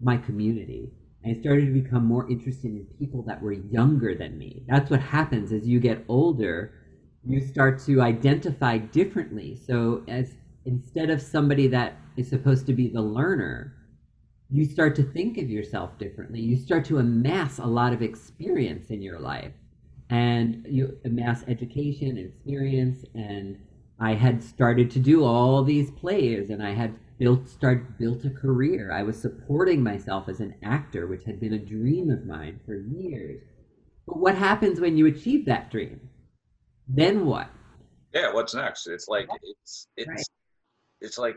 my 0.00 0.16
community. 0.16 0.90
I 1.26 1.34
started 1.34 1.66
to 1.66 1.72
become 1.72 2.04
more 2.04 2.30
interested 2.30 2.70
in 2.70 2.86
people 2.98 3.22
that 3.22 3.42
were 3.42 3.52
younger 3.52 4.14
than 4.14 4.38
me. 4.38 4.62
That's 4.68 4.90
what 4.90 5.00
happens 5.00 5.52
as 5.52 5.66
you 5.66 5.80
get 5.80 6.04
older. 6.08 6.72
You 7.24 7.40
start 7.40 7.80
to 7.86 8.00
identify 8.00 8.78
differently. 8.78 9.56
So 9.56 10.04
as 10.06 10.36
instead 10.64 11.10
of 11.10 11.20
somebody 11.20 11.66
that 11.68 11.96
is 12.16 12.28
supposed 12.28 12.66
to 12.66 12.72
be 12.72 12.88
the 12.88 13.02
learner, 13.02 13.74
you 14.50 14.64
start 14.64 14.96
to 14.96 15.02
think 15.02 15.38
of 15.38 15.50
yourself 15.50 15.98
differently. 15.98 16.40
You 16.40 16.56
start 16.56 16.84
to 16.86 16.98
amass 16.98 17.58
a 17.58 17.66
lot 17.66 17.92
of 17.92 18.02
experience 18.02 18.90
in 18.90 19.02
your 19.02 19.18
life. 19.18 19.52
And 20.10 20.64
you 20.66 20.98
amass 21.04 21.44
education 21.48 22.16
and 22.16 22.18
experience. 22.18 23.04
And 23.14 23.58
I 24.00 24.14
had 24.14 24.42
started 24.42 24.90
to 24.92 24.98
do 24.98 25.22
all 25.24 25.62
these 25.62 25.90
plays 25.90 26.48
and 26.50 26.62
I 26.62 26.72
had 26.72 26.94
built 27.18 27.48
start 27.48 27.98
built 27.98 28.24
a 28.24 28.30
career. 28.30 28.90
I 28.92 29.02
was 29.02 29.20
supporting 29.20 29.82
myself 29.82 30.28
as 30.28 30.40
an 30.40 30.54
actor, 30.62 31.06
which 31.06 31.24
had 31.24 31.40
been 31.40 31.52
a 31.54 31.58
dream 31.58 32.10
of 32.10 32.24
mine 32.24 32.60
for 32.64 32.76
years. 32.76 33.42
But 34.06 34.18
what 34.18 34.34
happens 34.34 34.80
when 34.80 34.96
you 34.96 35.06
achieve 35.06 35.44
that 35.46 35.70
dream? 35.70 36.08
Then 36.88 37.26
what? 37.26 37.50
Yeah. 38.14 38.32
What's 38.32 38.54
next? 38.54 38.86
It's 38.86 39.08
like 39.08 39.28
it's 39.42 39.88
it's 39.98 40.08
Right. 40.08 40.24
it's 41.02 41.18
like 41.18 41.36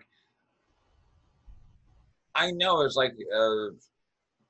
I 2.35 2.51
know 2.51 2.81
it's 2.81 2.95
like 2.95 3.13
uh, 3.35 3.67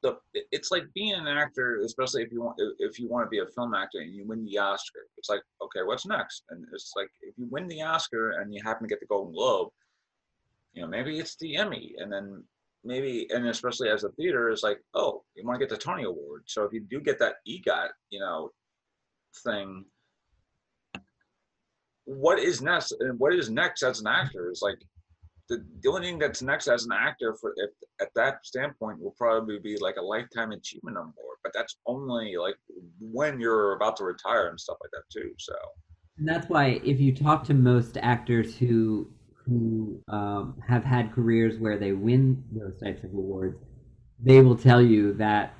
the 0.01 0.17
it's 0.33 0.71
like 0.71 0.83
being 0.93 1.13
an 1.13 1.27
actor, 1.27 1.79
especially 1.85 2.23
if 2.23 2.31
you 2.31 2.41
want 2.41 2.55
if 2.79 2.99
you 2.99 3.07
want 3.07 3.25
to 3.25 3.29
be 3.29 3.39
a 3.39 3.45
film 3.45 3.73
actor 3.73 3.99
and 3.99 4.13
you 4.13 4.25
win 4.25 4.45
the 4.45 4.57
Oscar. 4.57 5.01
It's 5.17 5.29
like 5.29 5.41
okay, 5.61 5.81
what's 5.83 6.05
next? 6.05 6.43
And 6.49 6.65
it's 6.73 6.93
like 6.95 7.09
if 7.21 7.37
you 7.37 7.47
win 7.49 7.67
the 7.67 7.81
Oscar 7.81 8.31
and 8.31 8.53
you 8.53 8.61
happen 8.63 8.87
to 8.87 8.89
get 8.89 8.99
the 8.99 9.05
Golden 9.07 9.33
Globe, 9.33 9.69
you 10.73 10.81
know 10.81 10.87
maybe 10.87 11.19
it's 11.19 11.35
the 11.37 11.55
Emmy, 11.55 11.93
and 11.97 12.11
then 12.11 12.43
maybe 12.83 13.27
and 13.31 13.47
especially 13.47 13.89
as 13.89 14.03
a 14.03 14.09
theater, 14.09 14.49
it's 14.49 14.63
like 14.63 14.79
oh 14.95 15.23
you 15.35 15.45
want 15.45 15.59
to 15.59 15.65
get 15.65 15.69
the 15.69 15.83
Tony 15.83 16.03
Award. 16.03 16.43
So 16.47 16.63
if 16.63 16.73
you 16.73 16.81
do 16.81 16.99
get 16.99 17.19
that 17.19 17.35
EGOT, 17.47 17.89
you 18.09 18.19
know, 18.19 18.49
thing. 19.43 19.85
what 22.05 22.39
is 22.39 22.61
next? 22.61 22.93
And 22.99 23.19
what 23.19 23.33
is 23.33 23.49
next 23.49 23.83
as 23.83 24.01
an 24.01 24.07
actor 24.07 24.51
is 24.51 24.61
like 24.61 24.79
the, 25.51 25.65
the 25.83 25.89
only 25.89 26.07
thing 26.07 26.17
that's 26.17 26.41
next 26.41 26.69
as 26.69 26.85
an 26.85 26.93
actor 26.93 27.35
for 27.39 27.53
if, 27.57 27.71
at 27.99 28.07
that 28.15 28.45
standpoint 28.45 29.01
will 29.01 29.13
probably 29.17 29.59
be 29.59 29.77
like 29.77 29.97
a 29.97 30.01
lifetime 30.01 30.53
achievement 30.53 30.95
award, 30.95 31.37
but 31.43 31.51
that's 31.53 31.75
only 31.85 32.37
like 32.37 32.55
when 33.01 33.37
you're 33.37 33.75
about 33.75 33.97
to 33.97 34.05
retire 34.05 34.47
and 34.47 34.57
stuff 34.57 34.77
like 34.81 34.91
that 34.91 35.03
too. 35.11 35.33
So 35.37 35.53
and 36.17 36.27
that's 36.27 36.47
why 36.47 36.79
if 36.85 37.01
you 37.01 37.13
talk 37.13 37.43
to 37.45 37.53
most 37.53 37.97
actors 38.01 38.55
who 38.55 39.09
who 39.45 40.01
um, 40.07 40.55
have 40.65 40.85
had 40.85 41.11
careers 41.11 41.59
where 41.59 41.77
they 41.77 41.91
win 41.91 42.41
those 42.53 42.79
types 42.79 43.03
of 43.03 43.11
awards, 43.13 43.59
they 44.23 44.41
will 44.41 44.55
tell 44.55 44.81
you 44.81 45.13
that 45.15 45.53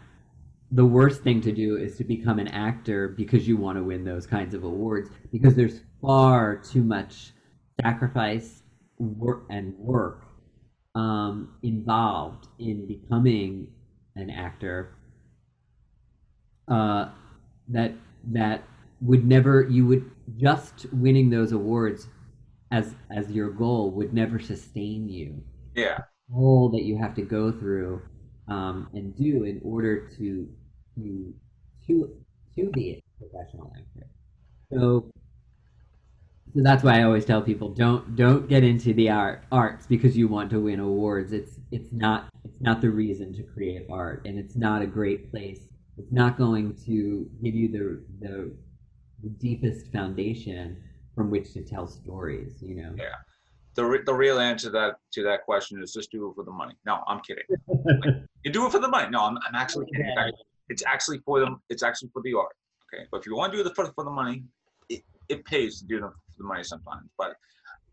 the 0.72 0.86
worst 0.86 1.22
thing 1.22 1.42
to 1.42 1.52
do 1.52 1.76
is 1.76 1.98
to 1.98 2.06
become 2.06 2.40
an 2.40 2.48
actor 2.48 3.10
because 3.10 3.46
you 3.46 3.58
want 3.58 3.78
to 3.78 3.84
win 3.84 4.06
those 4.06 4.26
kinds 4.26 4.54
of 4.54 4.64
awards 4.64 5.10
because 5.34 5.54
there's 5.54 5.82
far 6.02 6.56
too 6.56 6.82
much 6.82 7.34
sacrifice 7.84 8.61
work 9.02 9.46
and 9.50 9.78
work 9.78 10.26
um, 10.96 11.56
involved 11.64 12.48
in 12.60 12.88
becoming 12.88 13.68
an 14.16 14.30
actor 14.30 14.96
uh, 16.68 17.10
that 17.68 17.94
that 18.32 18.64
would 19.02 19.26
never 19.26 19.64
you 19.64 19.86
would 19.88 20.12
just 20.38 20.86
winning 20.94 21.30
those 21.30 21.52
awards 21.52 22.08
as 22.72 22.96
as 23.10 23.32
your 23.32 23.50
goal 23.50 23.92
would 23.92 24.14
never 24.14 24.40
sustain 24.40 25.10
you. 25.10 25.44
Yeah. 25.76 26.00
All 26.34 26.70
that 26.70 26.84
you 26.84 26.98
have 26.98 27.16
to 27.16 27.22
go 27.22 27.52
through 27.52 28.02
um, 28.48 28.90
and 28.94 29.16
do 29.16 29.44
in 29.44 29.60
order 29.64 30.08
to 30.18 30.48
to 30.96 31.34
to 31.88 32.10
to 32.56 32.70
be 32.72 32.92
a 32.92 33.04
professional 33.20 33.74
actor. 33.76 34.08
So 34.72 35.12
so 36.54 36.62
that's 36.64 36.84
why 36.84 37.00
I 37.00 37.04
always 37.04 37.24
tell 37.24 37.42
people 37.42 37.70
don't 37.70 38.16
don't 38.16 38.48
get 38.48 38.64
into 38.64 38.94
the 38.94 39.10
art 39.10 39.44
arts 39.52 39.86
because 39.86 40.18
you 40.18 40.28
want 40.28 40.50
to 40.52 40.60
win 40.60 40.80
awards. 40.80 41.32
It's 41.32 41.60
it's 41.72 41.92
not 41.94 42.30
it's 42.44 42.60
not 42.62 42.82
the 42.82 42.90
reason 42.90 43.34
to 43.36 43.44
create 43.44 43.88
art, 43.90 44.24
and 44.26 44.38
it's 44.38 44.56
not 44.56 44.82
a 44.82 44.88
great 44.88 45.32
place. 45.32 45.62
It's 45.98 46.12
not 46.12 46.38
going 46.38 46.76
to 46.86 47.30
give 47.42 47.56
you 47.56 47.68
the 47.70 48.28
the, 48.28 48.56
the 49.24 49.30
deepest 49.30 49.92
foundation 49.94 50.84
from 51.16 51.30
which 51.32 51.54
to 51.54 51.64
tell 51.64 51.88
stories. 51.88 52.62
You 52.62 52.76
know. 52.76 52.94
Yeah. 52.98 53.16
The, 53.76 53.86
re- 53.86 54.04
the 54.06 54.14
real 54.14 54.38
answer 54.38 54.68
to 54.68 54.72
that 54.72 54.96
to 55.14 55.24
that 55.24 55.46
question 55.46 55.82
is 55.82 55.94
just 55.94 56.12
do 56.12 56.30
it 56.30 56.36
for 56.36 56.44
the 56.44 56.52
money. 56.52 56.74
No, 56.86 57.04
I'm 57.08 57.22
kidding. 57.22 57.46
like, 57.68 58.16
you 58.44 58.52
do 58.52 58.66
it 58.66 58.72
for 58.74 58.80
the 58.80 58.90
money. 58.90 59.10
No, 59.10 59.22
I'm, 59.22 59.38
I'm 59.48 59.56
actually 59.56 59.86
kidding. 59.94 60.14
It's 60.68 60.84
actually 60.86 61.20
for 61.20 61.40
them. 61.40 61.62
It's 61.70 61.82
actually 61.82 62.10
for 62.12 62.22
the 62.22 62.34
art. 62.34 62.56
Okay, 62.94 63.06
but 63.10 63.22
if 63.22 63.26
you 63.26 63.36
want 63.36 63.54
to 63.54 63.64
do 63.64 63.70
it 63.70 63.74
for, 63.74 63.90
for 63.94 64.04
the 64.04 64.12
money, 64.12 64.44
it, 64.90 65.04
it 65.30 65.46
pays 65.46 65.80
to 65.80 65.86
do 65.86 66.02
them 66.02 66.14
the 66.42 66.48
money 66.48 66.64
sometimes. 66.64 67.10
But 67.18 67.36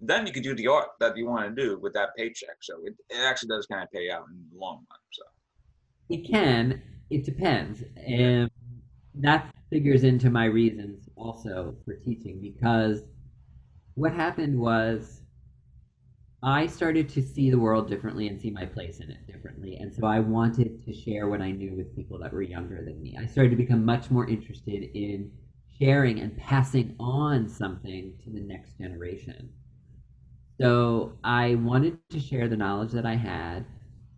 then 0.01 0.26
you 0.26 0.32
could 0.32 0.42
do 0.42 0.55
the 0.55 0.68
art 0.68 0.88
that 1.01 1.16
you 1.16 1.26
want 1.26 1.55
to 1.55 1.62
do 1.62 1.78
with 1.78 1.92
that 1.94 2.11
paycheck. 2.16 2.57
So 2.61 2.74
it, 2.84 2.94
it 3.11 3.20
actually 3.20 3.49
does 3.49 3.66
kind 3.66 3.82
of 3.82 3.90
pay 3.90 4.11
out 4.11 4.24
in 4.30 4.44
the 4.53 4.59
long 4.59 4.76
run. 4.90 5.01
So 5.12 5.22
it 6.09 6.28
can. 6.30 6.82
It 7.11 7.24
depends, 7.24 7.82
and 8.07 8.51
that 9.14 9.51
figures 9.70 10.05
into 10.05 10.30
my 10.30 10.44
reasons 10.44 11.09
also 11.16 11.74
for 11.84 11.94
teaching 11.94 12.38
because 12.40 13.03
what 13.94 14.12
happened 14.12 14.59
was 14.59 15.22
I 16.42 16.66
started 16.66 17.09
to 17.11 17.22
see 17.22 17.51
the 17.51 17.59
world 17.59 17.88
differently 17.88 18.28
and 18.28 18.40
see 18.40 18.51
my 18.51 18.64
place 18.64 19.01
in 19.01 19.11
it 19.11 19.26
differently. 19.26 19.76
And 19.76 19.92
so 19.92 20.07
I 20.07 20.20
wanted 20.20 20.84
to 20.84 20.92
share 20.94 21.28
what 21.28 21.40
I 21.40 21.51
knew 21.51 21.74
with 21.74 21.96
people 21.96 22.18
that 22.20 22.32
were 22.32 22.42
younger 22.42 22.84
than 22.84 23.03
me. 23.03 23.16
I 23.20 23.26
started 23.26 23.51
to 23.51 23.57
become 23.57 23.84
much 23.84 24.11
more 24.11 24.28
interested 24.28 24.84
in 24.96 25.32
sharing 25.81 26.20
and 26.20 26.37
passing 26.37 26.95
on 26.99 27.49
something 27.49 28.14
to 28.24 28.31
the 28.31 28.41
next 28.41 28.79
generation. 28.79 29.51
So 30.61 31.12
I 31.22 31.55
wanted 31.57 31.99
to 32.11 32.20
share 32.20 32.49
the 32.49 32.57
knowledge 32.57 32.93
that 32.93 33.07
I 33.07 33.14
had. 33.14 33.64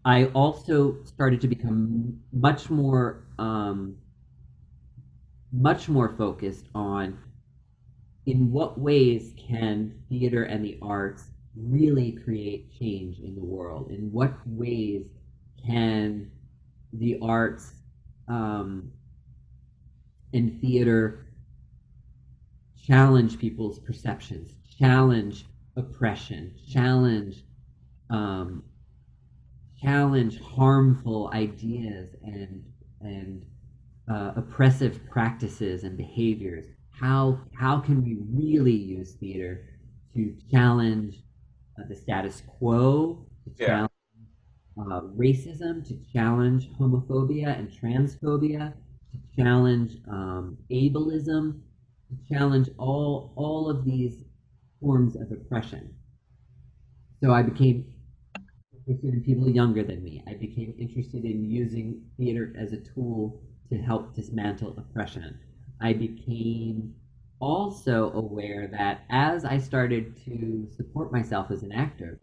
I 0.05 0.27
also 0.27 0.97
started 1.05 1.41
to 1.43 1.49
become 1.49 2.19
much 2.33 2.71
more 2.71 3.25
um, 3.39 3.97
much 5.53 5.89
more 5.89 6.15
focused 6.17 6.67
on 6.75 7.19
in 8.27 8.53
what 8.53 8.79
ways 8.79 9.35
can 9.37 9.93
theater 10.09 10.45
and 10.45 10.65
the 10.65 10.79
arts 10.81 11.25
really 11.57 12.13
create 12.13 12.71
change 12.79 13.19
in 13.19 13.35
the 13.35 13.45
world? 13.45 13.91
In 13.91 14.13
what 14.13 14.35
ways 14.47 15.07
can 15.67 16.31
the 16.93 17.19
arts 17.23 17.73
um, 18.29 18.93
and 20.33 20.61
theater 20.61 21.27
challenge 22.91 23.39
people's 23.39 23.79
perceptions, 23.79 24.55
challenge 24.79 25.47
oppression, 25.77 26.55
challenge 26.69 27.45
um, 28.11 28.65
challenge 29.81 30.41
harmful 30.41 31.31
ideas 31.33 32.15
and 32.23 32.65
and 33.01 33.47
uh, 34.11 34.33
oppressive 34.37 35.01
practices 35.09 35.85
and 35.85 35.97
behaviors. 35.97 36.67
How 36.91 37.41
how 37.55 37.81
can 37.81 38.03
we 38.05 38.17
really 38.31 38.73
use 38.75 39.15
theater 39.15 39.69
to 40.15 40.37
challenge 40.51 41.23
uh, 41.79 41.85
the 41.89 41.95
status 41.97 42.43
quo, 42.59 43.27
to 43.45 43.51
Yeah. 43.59 43.67
challenge 43.67 43.91
uh, 44.79 45.03
racism, 45.17 45.87
to 45.89 45.97
challenge 46.13 46.71
homophobia 46.79 47.59
and 47.59 47.71
transphobia, 47.71 48.75
to 49.13 49.19
challenge 49.43 49.99
um, 50.09 50.59
ableism, 50.71 51.61
to 52.11 52.35
challenge 52.35 52.69
all 52.79 53.33
all 53.37 53.71
of 53.71 53.85
these 53.85 54.25
forms 54.81 55.17
of 55.17 55.31
oppression. 55.33 55.95
So 57.23 57.33
I 57.33 57.43
became 57.43 57.95
interested 58.87 59.15
in 59.15 59.23
people 59.23 59.49
younger 59.49 59.83
than 59.85 60.03
me. 60.03 60.23
I 60.27 60.35
became 60.35 60.75
interested 60.79 61.25
in 61.25 61.45
using 61.45 62.03
theater 62.17 62.55
as 62.59 62.73
a 62.73 62.79
tool 62.79 63.43
to 63.71 63.77
help 63.79 64.15
dismantle 64.15 64.77
oppression. 64.79 65.39
I 65.81 65.93
became 65.93 66.95
also 67.41 68.13
aware 68.13 68.67
that 68.69 69.03
as 69.11 69.45
I 69.45 69.59
started 69.59 70.17
to 70.25 70.69
support 70.77 71.13
myself 71.13 71.51
as 71.51 71.63
an 71.63 71.73
actor, 71.73 72.19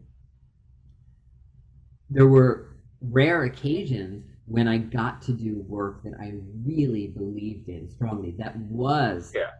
there 2.10 2.26
were 2.26 2.76
rare 3.00 3.44
occasions 3.44 4.24
when 4.46 4.66
I 4.66 4.78
got 4.78 5.22
to 5.22 5.32
do 5.32 5.64
work 5.68 6.02
that 6.04 6.14
I 6.20 6.34
really 6.64 7.08
believed 7.08 7.68
in 7.68 7.88
strongly. 7.90 8.32
That 8.38 8.56
was 8.56 9.32
Yeah. 9.34 9.50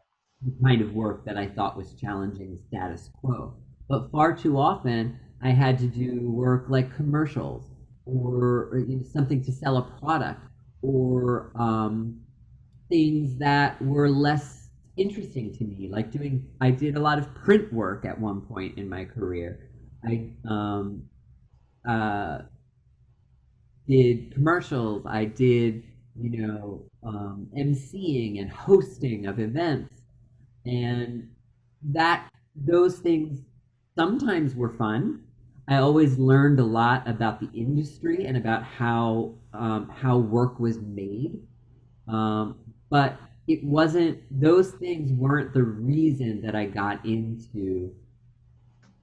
The 0.43 0.53
kind 0.65 0.81
of 0.81 0.93
work 0.93 1.25
that 1.25 1.37
I 1.37 1.47
thought 1.47 1.77
was 1.77 1.95
challenging 1.95 2.59
status 2.69 3.11
quo. 3.21 3.55
But 3.89 4.11
far 4.11 4.37
too 4.37 4.59
often, 4.59 5.19
I 5.43 5.51
had 5.51 5.79
to 5.79 5.87
do 5.87 6.31
work 6.31 6.67
like 6.69 6.95
commercials 6.95 7.65
or, 8.05 8.69
or, 8.73 8.79
you 8.79 8.97
know, 8.97 9.03
something 9.03 9.43
to 9.45 9.53
sell 9.53 9.77
a 9.77 10.01
product 10.01 10.41
or 10.83 11.53
um, 11.57 12.21
things 12.89 13.39
that 13.39 13.81
were 13.83 14.09
less 14.09 14.69
interesting 14.97 15.55
to 15.55 15.65
me, 15.65 15.89
like 15.91 16.11
doing. 16.11 16.47
I 16.61 16.71
did 16.71 16.97
a 16.97 17.01
lot 17.01 17.19
of 17.19 17.33
print 17.35 17.73
work 17.73 18.05
at 18.05 18.19
one 18.19 18.41
point 18.43 18.79
in 18.79 18.89
my 18.89 19.05
career. 19.05 19.71
I 20.05 20.31
um, 20.49 21.05
uh, 21.89 22.39
did 23.87 24.33
commercials. 24.35 25.05
I 25.07 25.25
did, 25.25 25.85
you 26.21 26.47
know, 26.47 26.85
um, 27.05 27.49
emceeing 27.57 28.41
and 28.41 28.51
hosting 28.51 29.27
of 29.27 29.39
events, 29.39 29.98
and 30.69 31.29
that 31.83 32.31
those 32.55 32.99
things 32.99 33.41
sometimes 33.97 34.55
were 34.55 34.69
fun. 34.69 35.23
I 35.67 35.77
always 35.77 36.19
learned 36.19 36.61
a 36.61 36.65
lot 36.65 37.09
about 37.09 37.41
the 37.41 37.51
industry 37.53 38.27
and 38.27 38.37
about 38.37 38.63
how 38.63 39.35
um, 39.53 39.89
how 39.89 40.19
work 40.19 40.61
was 40.61 40.79
made, 40.79 41.39
um, 42.07 42.57
but 42.91 43.19
it 43.47 43.65
wasn't. 43.65 44.21
Those 44.31 44.71
things 44.73 45.13
weren't 45.13 45.53
the 45.53 45.63
reason 45.63 46.43
that 46.43 46.55
I 46.55 46.67
got 46.67 47.05
into 47.05 47.95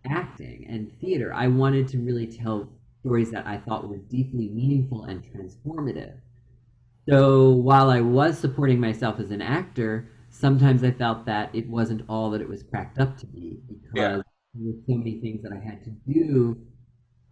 acting 0.05 0.66
and 0.70 0.91
theater. 0.99 1.34
I 1.34 1.47
wanted 1.47 1.88
to 1.89 1.99
really 1.99 2.28
tell 2.28 2.70
stories 3.01 3.32
that 3.32 3.45
I 3.45 3.57
thought 3.57 3.88
were 3.88 3.97
deeply 3.97 4.49
meaningful 4.49 5.03
and 5.03 5.24
transformative. 5.24 6.18
So 7.07 7.51
while 7.51 7.91
I 7.91 8.01
was 8.01 8.39
supporting 8.39 8.80
myself 8.80 9.20
as 9.20 9.30
an 9.30 9.41
actor, 9.41 10.09
sometimes 10.36 10.83
I 10.83 10.91
felt 10.91 11.25
that 11.25 11.53
it 11.55 11.67
wasn't 11.69 12.03
all 12.09 12.29
that 12.31 12.41
it 12.41 12.49
was 12.49 12.63
cracked 12.63 12.99
up 12.99 13.17
to 13.19 13.25
be 13.27 13.61
because 13.67 13.93
Yeah. 13.93 14.23
there 14.53 14.73
were 14.73 14.79
so 14.88 14.95
many 14.95 15.19
things 15.21 15.43
that 15.43 15.51
I 15.53 15.59
had 15.59 15.83
to 15.86 15.91
do 15.91 16.57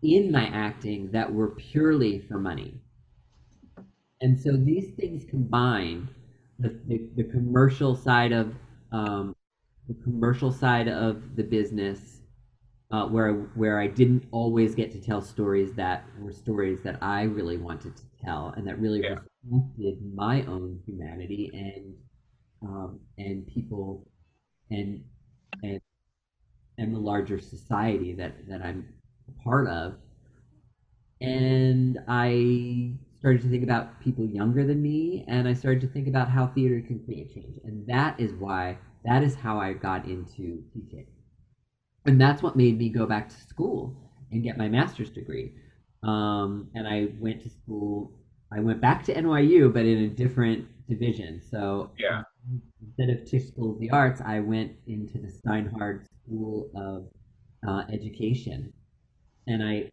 in 0.03 0.31
my 0.31 0.47
acting 0.47 1.11
that 1.11 1.33
were 1.33 1.49
purely 1.49 2.19
for 2.19 2.39
money. 2.39 2.81
And 4.21 4.39
so 4.39 4.55
these 4.55 4.91
things 4.91 5.23
combined, 5.25 6.07
the, 6.59 6.69
the, 6.87 7.09
the 7.15 7.23
commercial 7.25 7.95
side 7.95 8.31
of 8.31 8.55
um, 8.91 9.35
the 9.87 9.95
commercial 10.03 10.51
side 10.51 10.87
of 10.87 11.35
the 11.35 11.43
business, 11.43 12.21
uh, 12.91 13.07
where 13.07 13.29
I, 13.29 13.33
where 13.57 13.79
I 13.79 13.87
didn't 13.87 14.27
always 14.31 14.75
get 14.75 14.91
to 14.93 15.01
tell 15.01 15.21
stories 15.21 15.73
that 15.75 16.05
were 16.19 16.31
stories 16.31 16.81
that 16.83 17.01
I 17.03 17.23
really 17.23 17.57
wanted 17.57 17.95
to 17.97 18.03
tell 18.23 18.49
and 18.57 18.67
that 18.67 18.79
really 18.79 19.01
Yeah. 19.01 19.19
reflected 19.43 20.13
my 20.15 20.43
own 20.45 20.81
humanity 20.85 21.51
and 21.53 21.95
um, 22.63 22.99
and 23.17 23.45
people 23.47 24.07
and 24.69 25.03
and 25.61 25.81
and 26.77 26.93
the 26.95 26.99
larger 26.99 27.39
society 27.39 28.13
that 28.13 28.47
that 28.47 28.61
I'm 28.61 28.87
part 29.43 29.67
of. 29.67 29.95
And 31.21 31.99
I 32.07 32.93
started 33.19 33.41
to 33.43 33.49
think 33.49 33.63
about 33.63 34.01
people 34.01 34.25
younger 34.25 34.65
than 34.65 34.81
me, 34.81 35.23
and 35.27 35.47
I 35.47 35.53
started 35.53 35.81
to 35.81 35.87
think 35.87 36.07
about 36.07 36.29
how 36.29 36.47
theater 36.47 36.81
can 36.85 36.99
create 37.05 37.33
change. 37.33 37.59
And 37.63 37.87
that 37.87 38.19
is 38.19 38.33
why 38.33 38.77
that 39.05 39.23
is 39.23 39.35
how 39.35 39.59
I 39.59 39.73
got 39.73 40.05
into 40.05 40.63
teaching. 40.73 41.07
And 42.05 42.19
that's 42.19 42.41
what 42.41 42.55
made 42.55 42.77
me 42.77 42.89
go 42.89 43.05
back 43.05 43.29
to 43.29 43.35
school 43.35 43.95
and 44.31 44.43
get 44.43 44.57
my 44.57 44.67
master's 44.67 45.09
degree. 45.09 45.53
Um, 46.03 46.69
and 46.75 46.87
I 46.87 47.09
went 47.19 47.41
to 47.43 47.49
school. 47.49 48.11
I 48.51 48.59
went 48.59 48.81
back 48.81 49.03
to 49.05 49.13
NYU, 49.13 49.73
but 49.73 49.85
in 49.85 49.99
a 49.99 50.09
different 50.09 50.67
division. 50.87 51.41
So 51.49 51.91
Yeah. 51.97 52.23
Instead 52.81 53.09
of 53.09 53.25
Tisch 53.25 53.47
School 53.47 53.71
of 53.73 53.79
the 53.79 53.89
Arts, 53.89 54.21
I 54.21 54.39
went 54.39 54.73
into 54.87 55.17
the 55.17 55.27
Steinhardt 55.27 56.05
School 56.25 56.69
of 56.75 57.07
uh, 57.67 57.83
Education, 57.91 58.71
and 59.47 59.63
I 59.63 59.89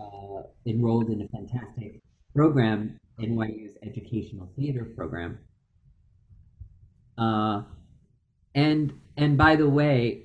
uh, 0.00 0.42
enrolled 0.66 1.10
in 1.10 1.22
a 1.22 1.28
fantastic 1.28 2.00
program, 2.34 2.98
NYU's 3.20 3.76
Educational 3.82 4.48
Theater 4.56 4.84
Program. 4.84 5.38
Uh, 7.16 7.62
and 8.54 8.92
and 9.16 9.36
by 9.36 9.56
the 9.56 9.68
way, 9.68 10.24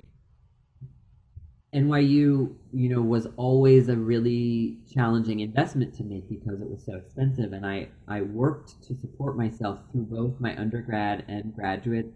NYU, 1.74 2.55
you 2.71 2.89
know, 2.89 3.01
was 3.01 3.28
always 3.38 3.89
a 3.89 3.95
really 3.97 4.80
challenging 4.88 5.39
investment 5.39 5.93
to 5.95 6.03
make 6.03 6.30
because 6.30 6.61
it 6.61 6.69
was 6.69 6.84
so 6.86 6.95
expensive, 6.95 7.53
and 7.53 7.65
I 7.65 7.89
I 8.07 8.21
worked 8.21 8.82
to 8.84 8.95
support 8.95 9.36
myself 9.38 9.80
through 9.91 10.05
both 10.05 10.39
my 10.39 10.55
undergrad 10.59 11.26
and 11.28 11.53
graduate, 11.53 12.07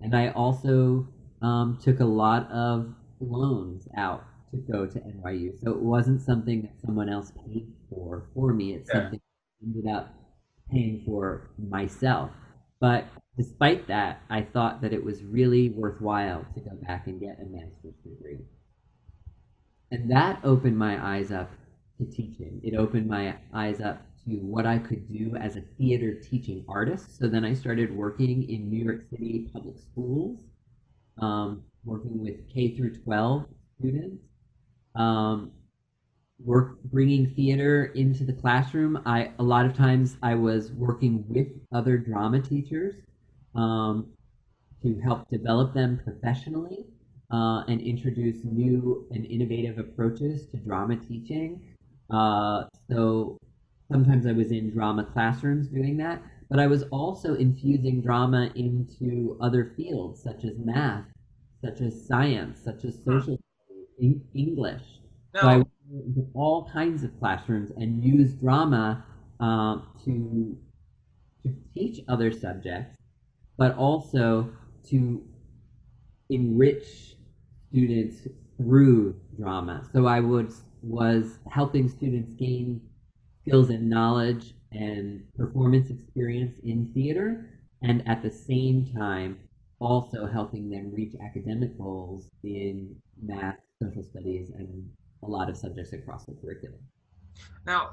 and 0.00 0.14
I 0.14 0.28
also 0.28 1.08
um, 1.42 1.78
took 1.80 2.00
a 2.00 2.04
lot 2.04 2.50
of 2.50 2.94
loans 3.20 3.88
out 3.96 4.24
to 4.50 4.58
go 4.58 4.86
to 4.86 5.00
NYU. 5.06 5.52
So 5.52 5.70
it 5.72 5.80
wasn't 5.80 6.20
something 6.22 6.62
that 6.62 6.80
someone 6.80 7.08
else 7.08 7.32
paid 7.46 7.72
for 7.88 8.28
for 8.34 8.52
me. 8.52 8.74
It's 8.74 8.90
Yeah. 8.92 9.10
something 9.10 9.20
I 9.20 9.64
ended 9.64 9.86
up 9.90 10.14
paying 10.70 11.02
for 11.04 11.50
myself. 11.58 12.30
But 12.80 13.06
despite 13.36 13.86
that, 13.88 14.20
I 14.28 14.42
thought 14.42 14.80
that 14.82 14.92
it 14.92 15.02
was 15.04 15.24
really 15.24 15.70
worthwhile 15.70 16.46
to 16.54 16.60
go 16.60 16.76
back 16.82 17.06
and 17.06 17.20
get 17.20 17.40
a 17.40 17.46
master's 17.46 17.94
degree. 18.04 18.40
And 19.90 20.10
that 20.10 20.40
opened 20.42 20.76
my 20.76 21.16
eyes 21.16 21.30
up 21.30 21.50
to 21.98 22.04
teaching. 22.04 22.60
It 22.64 22.74
opened 22.74 23.08
my 23.08 23.36
eyes 23.54 23.80
up 23.80 24.02
to 24.24 24.32
what 24.38 24.66
I 24.66 24.78
could 24.78 25.08
do 25.08 25.36
as 25.36 25.56
a 25.56 25.60
theater 25.78 26.14
teaching 26.14 26.64
artist. 26.68 27.18
So 27.18 27.28
then 27.28 27.44
I 27.44 27.54
started 27.54 27.94
working 27.94 28.48
in 28.48 28.68
New 28.68 28.84
York 28.84 29.02
City 29.10 29.48
public 29.52 29.76
schools, 29.78 30.40
um, 31.22 31.62
working 31.84 32.20
with 32.20 32.48
K 32.52 32.76
through 32.76 32.96
12 32.96 33.46
students, 33.78 34.22
um, 34.96 35.52
work 36.44 36.82
bringing 36.84 37.30
theater 37.34 37.86
into 37.94 38.24
the 38.24 38.32
classroom. 38.32 39.00
I 39.06 39.30
a 39.38 39.42
lot 39.42 39.66
of 39.66 39.76
times 39.76 40.16
I 40.22 40.34
was 40.34 40.72
working 40.72 41.24
with 41.28 41.46
other 41.72 41.96
drama 41.96 42.40
teachers 42.40 42.94
um, 43.54 44.08
to 44.82 45.00
help 45.00 45.30
develop 45.30 45.72
them 45.72 46.00
professionally 46.02 46.84
uh, 47.30 47.64
and 47.68 47.80
introduce 47.80 48.44
new 48.44 49.06
and 49.10 49.26
innovative 49.26 49.78
approaches 49.78 50.46
to 50.46 50.56
drama 50.58 50.96
teaching. 50.96 51.60
Uh, 52.10 52.64
so 52.88 53.38
sometimes 53.90 54.26
I 54.26 54.32
was 54.32 54.52
in 54.52 54.70
drama 54.70 55.04
classrooms 55.04 55.68
doing 55.68 55.96
that, 55.98 56.22
but 56.48 56.60
I 56.60 56.66
was 56.66 56.84
also 56.84 57.34
infusing 57.34 58.00
drama 58.00 58.50
into 58.54 59.36
other 59.40 59.72
fields 59.76 60.22
such 60.22 60.44
as 60.44 60.58
math, 60.58 61.04
such 61.64 61.80
as 61.80 62.06
science, 62.06 62.60
such 62.62 62.84
as 62.84 62.96
social 63.04 63.38
studies, 63.66 63.88
en- 64.00 64.24
English. 64.34 64.82
So 65.34 65.48
I 65.48 65.56
went 65.56 65.68
into 65.90 66.26
all 66.34 66.70
kinds 66.72 67.02
of 67.02 67.18
classrooms 67.18 67.70
and 67.76 68.02
used 68.02 68.40
drama 68.40 69.04
um, 69.40 69.88
to 70.04 70.56
to 71.42 71.54
teach 71.74 72.00
other 72.08 72.32
subjects, 72.32 72.96
but 73.56 73.76
also 73.76 74.50
to 74.88 75.22
enrich 76.30 77.15
students 77.76 78.26
through 78.56 79.14
drama. 79.38 79.84
So 79.92 80.06
I 80.06 80.20
would 80.20 80.50
was 80.80 81.38
helping 81.50 81.90
students 81.90 82.32
gain 82.34 82.80
skills 83.42 83.68
and 83.68 83.90
knowledge 83.90 84.54
and 84.72 85.22
performance 85.36 85.90
experience 85.90 86.54
in 86.64 86.90
theater, 86.94 87.50
and 87.82 88.02
at 88.08 88.22
the 88.22 88.30
same 88.30 88.86
time 88.96 89.38
also 89.78 90.24
helping 90.26 90.70
them 90.70 90.90
reach 90.94 91.12
academic 91.22 91.76
goals 91.76 92.30
in 92.44 92.96
math, 93.22 93.58
social 93.82 94.02
studies, 94.02 94.52
and 94.56 94.88
a 95.22 95.26
lot 95.26 95.50
of 95.50 95.56
subjects 95.56 95.92
across 95.92 96.24
the 96.24 96.32
curriculum. 96.32 96.80
now, 97.66 97.90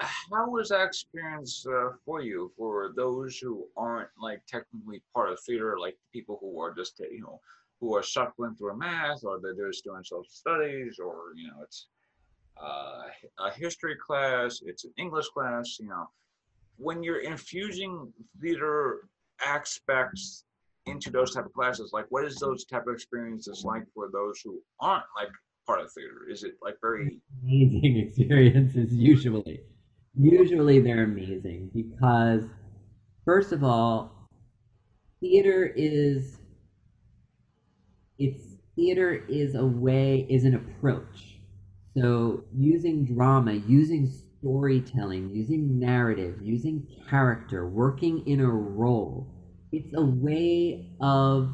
uh, 0.00 0.06
how 0.06 0.50
was 0.50 0.68
that 0.68 0.84
experience 0.84 1.64
uh, 1.66 1.92
for 2.04 2.20
you? 2.20 2.52
For 2.58 2.92
those 2.94 3.38
who 3.38 3.64
aren't 3.74 4.10
like 4.20 4.42
technically 4.46 5.02
part 5.14 5.32
of 5.32 5.40
theater, 5.40 5.78
like 5.80 5.96
people 6.12 6.36
who 6.42 6.60
are 6.60 6.74
just 6.74 7.00
you 7.10 7.22
know 7.22 7.40
who 7.84 7.94
are 7.94 8.02
shuffling 8.02 8.54
through 8.54 8.78
math, 8.78 9.24
or 9.24 9.38
they're 9.40 9.68
just 9.70 9.84
doing 9.84 10.02
social 10.02 10.24
studies, 10.28 10.98
or 10.98 11.32
you 11.36 11.48
know 11.48 11.62
it's 11.62 11.88
uh, 12.62 13.02
a 13.40 13.50
history 13.54 13.96
class, 13.96 14.60
it's 14.64 14.84
an 14.84 14.92
English 14.96 15.28
class. 15.28 15.78
You 15.78 15.88
know, 15.88 16.08
when 16.76 17.02
you're 17.02 17.20
infusing 17.20 18.10
theater 18.40 19.08
aspects 19.44 20.44
into 20.86 21.10
those 21.10 21.34
type 21.34 21.46
of 21.46 21.52
classes, 21.52 21.90
like 21.92 22.06
what 22.08 22.24
is 22.24 22.36
those 22.36 22.64
type 22.64 22.86
of 22.86 22.94
experiences 22.94 23.64
like 23.64 23.84
for 23.94 24.08
those 24.10 24.40
who 24.42 24.60
aren't 24.80 25.04
like 25.16 25.30
part 25.66 25.80
of 25.80 25.92
theater? 25.92 26.28
Is 26.30 26.42
it 26.42 26.54
like 26.62 26.76
very 26.80 27.20
amazing 27.42 27.96
experiences 28.08 28.92
usually 28.92 29.60
usually 30.16 30.78
they're 30.78 31.02
amazing 31.04 31.70
because 31.74 32.44
first 33.24 33.50
of 33.50 33.64
all 33.64 34.28
theater 35.20 35.72
is 35.74 36.38
it's 38.18 38.42
theater 38.76 39.24
is 39.28 39.54
a 39.54 39.64
way 39.64 40.26
is 40.28 40.44
an 40.44 40.54
approach. 40.54 41.38
So 41.96 42.44
using 42.56 43.04
drama 43.04 43.54
using 43.54 44.10
storytelling 44.40 45.30
using 45.30 45.78
narrative 45.78 46.38
using 46.42 46.86
character 47.08 47.68
working 47.68 48.26
in 48.26 48.40
a 48.40 48.50
role 48.50 49.34
it's 49.72 49.92
a 49.94 50.04
way 50.04 50.92
of 51.00 51.50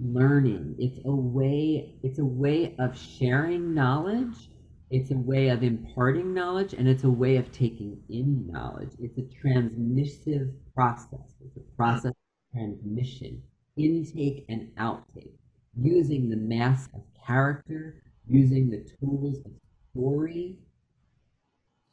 learning. 0.00 0.74
It's 0.78 0.98
a 1.04 1.14
way 1.14 1.94
it's 2.02 2.18
a 2.18 2.24
way 2.24 2.74
of 2.78 2.98
sharing 2.98 3.74
knowledge. 3.74 4.50
It's 4.90 5.10
a 5.10 5.16
way 5.16 5.48
of 5.48 5.62
imparting 5.62 6.34
knowledge 6.34 6.72
and 6.72 6.88
it's 6.88 7.04
a 7.04 7.10
way 7.10 7.36
of 7.36 7.52
taking 7.52 8.02
in 8.08 8.48
knowledge. 8.50 8.90
It's 8.98 9.18
a 9.18 9.22
transmissive 9.22 10.52
process. 10.74 11.34
It's 11.44 11.56
a 11.56 11.76
process 11.76 12.10
of 12.10 12.52
transmission 12.52 13.42
intake 13.76 14.44
and 14.48 14.70
outtake 14.76 15.36
using 15.80 16.28
the 16.28 16.36
mask 16.36 16.90
of 16.94 17.02
character 17.26 18.02
using 18.28 18.70
the 18.70 18.84
tools 19.00 19.38
of 19.44 19.52
story 19.90 20.56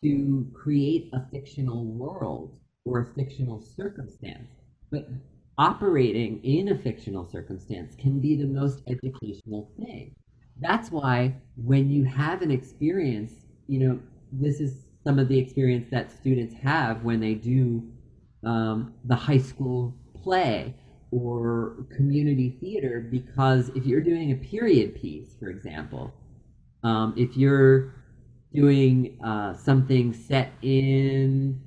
to 0.02 0.50
create 0.54 1.10
a 1.14 1.22
fictional 1.32 1.86
world 1.86 2.58
or 2.86 3.00
a 3.00 3.14
fictional 3.14 3.62
circumstance 3.62 4.48
but 4.92 5.08
operating 5.58 6.44
in 6.44 6.70
a 6.70 6.78
fictional 6.78 7.28
circumstance 7.30 7.96
can 7.96 8.20
be 8.20 8.36
the 8.36 8.48
most 8.48 8.82
educational 8.88 9.72
thing. 9.80 10.14
That's 10.60 10.92
why 10.92 11.36
when 11.56 11.90
you 11.90 12.04
have 12.04 12.42
an 12.42 12.52
experience, 12.52 13.34
you 13.68 13.80
know, 13.80 14.00
this 14.32 14.60
is 14.60 14.86
some 15.04 15.18
of 15.18 15.28
the 15.28 15.38
experience 15.38 15.88
that 15.92 16.12
students 16.12 16.54
have 16.56 17.04
when 17.04 17.20
they 17.20 17.36
do 17.36 17.84
um, 18.44 18.94
the 19.06 19.16
high 19.16 19.38
school 19.38 19.94
play 20.22 20.76
or 21.12 21.86
community 21.95 22.57
theater, 22.62 23.07
because 23.12 23.70
if 23.76 23.86
you're 23.86 24.01
doing 24.01 24.32
a 24.32 24.36
period 24.36 24.95
piece, 24.95 25.36
for 25.39 25.49
example, 25.49 26.14
um, 26.84 27.14
if 27.18 27.38
you're 27.38 27.93
doing 28.53 29.20
uh, 29.24 29.53
something 29.55 30.14
set 30.14 30.51
in 30.62 31.62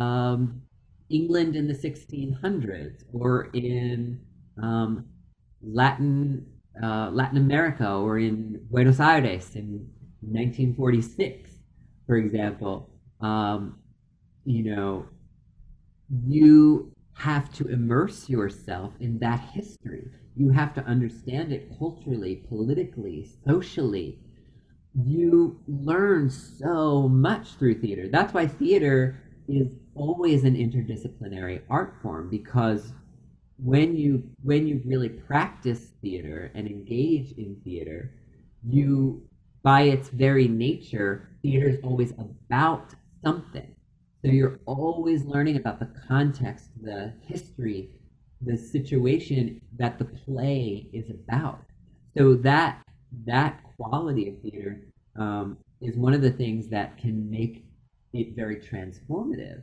um, 0.00 0.62
England 1.10 1.56
in 1.56 1.66
the 1.66 1.74
1600s 1.74 3.04
or 3.12 3.50
in 3.52 4.20
um, 4.62 5.06
Latin 5.62 6.46
uh, 6.82 7.10
Latin 7.10 7.36
America 7.36 7.90
or 7.90 8.18
in 8.18 8.60
Buenos 8.70 9.00
Aires 9.00 9.54
in 9.54 9.86
1946, 10.20 11.50
for 12.06 12.16
example, 12.16 12.88
um, 13.20 13.78
you 14.44 14.64
know, 14.64 15.06
you 16.26 16.92
have 17.20 17.52
to 17.52 17.68
immerse 17.68 18.30
yourself 18.30 18.94
in 18.98 19.18
that 19.18 19.40
history. 19.52 20.08
You 20.36 20.48
have 20.50 20.74
to 20.74 20.84
understand 20.84 21.52
it 21.52 21.70
culturally, 21.78 22.36
politically, 22.48 23.28
socially. 23.44 24.18
You 24.94 25.60
learn 25.68 26.30
so 26.30 27.08
much 27.08 27.54
through 27.56 27.80
theater. 27.80 28.08
That's 28.08 28.32
why 28.32 28.46
theater 28.46 29.20
is 29.48 29.74
always 29.94 30.44
an 30.44 30.54
interdisciplinary 30.56 31.60
art 31.68 31.94
form 32.02 32.30
because 32.30 32.92
when 33.62 33.96
you 33.96 34.22
when 34.42 34.66
you 34.66 34.80
really 34.86 35.10
practice 35.10 35.90
theater 36.00 36.50
and 36.54 36.66
engage 36.66 37.32
in 37.32 37.60
theater, 37.62 38.14
you 38.66 39.28
by 39.62 39.82
its 39.82 40.08
very 40.08 40.48
nature, 40.48 41.28
theater 41.42 41.68
is 41.68 41.80
always 41.82 42.12
about 42.12 42.94
something. 43.22 43.74
So 44.22 44.30
you're 44.30 44.60
always 44.66 45.24
learning 45.24 45.56
about 45.56 45.78
the 45.78 45.90
context, 46.06 46.70
the 46.82 47.14
history, 47.26 47.90
the 48.42 48.56
situation 48.56 49.60
that 49.78 49.98
the 49.98 50.04
play 50.04 50.88
is 50.92 51.08
about. 51.08 51.62
So 52.16 52.34
that 52.36 52.82
that 53.26 53.62
quality 53.76 54.28
of 54.28 54.40
theater 54.42 54.82
um, 55.16 55.56
is 55.80 55.96
one 55.96 56.12
of 56.12 56.20
the 56.20 56.30
things 56.30 56.68
that 56.68 56.98
can 56.98 57.30
make 57.30 57.64
it 58.12 58.36
very 58.36 58.56
transformative. 58.56 59.62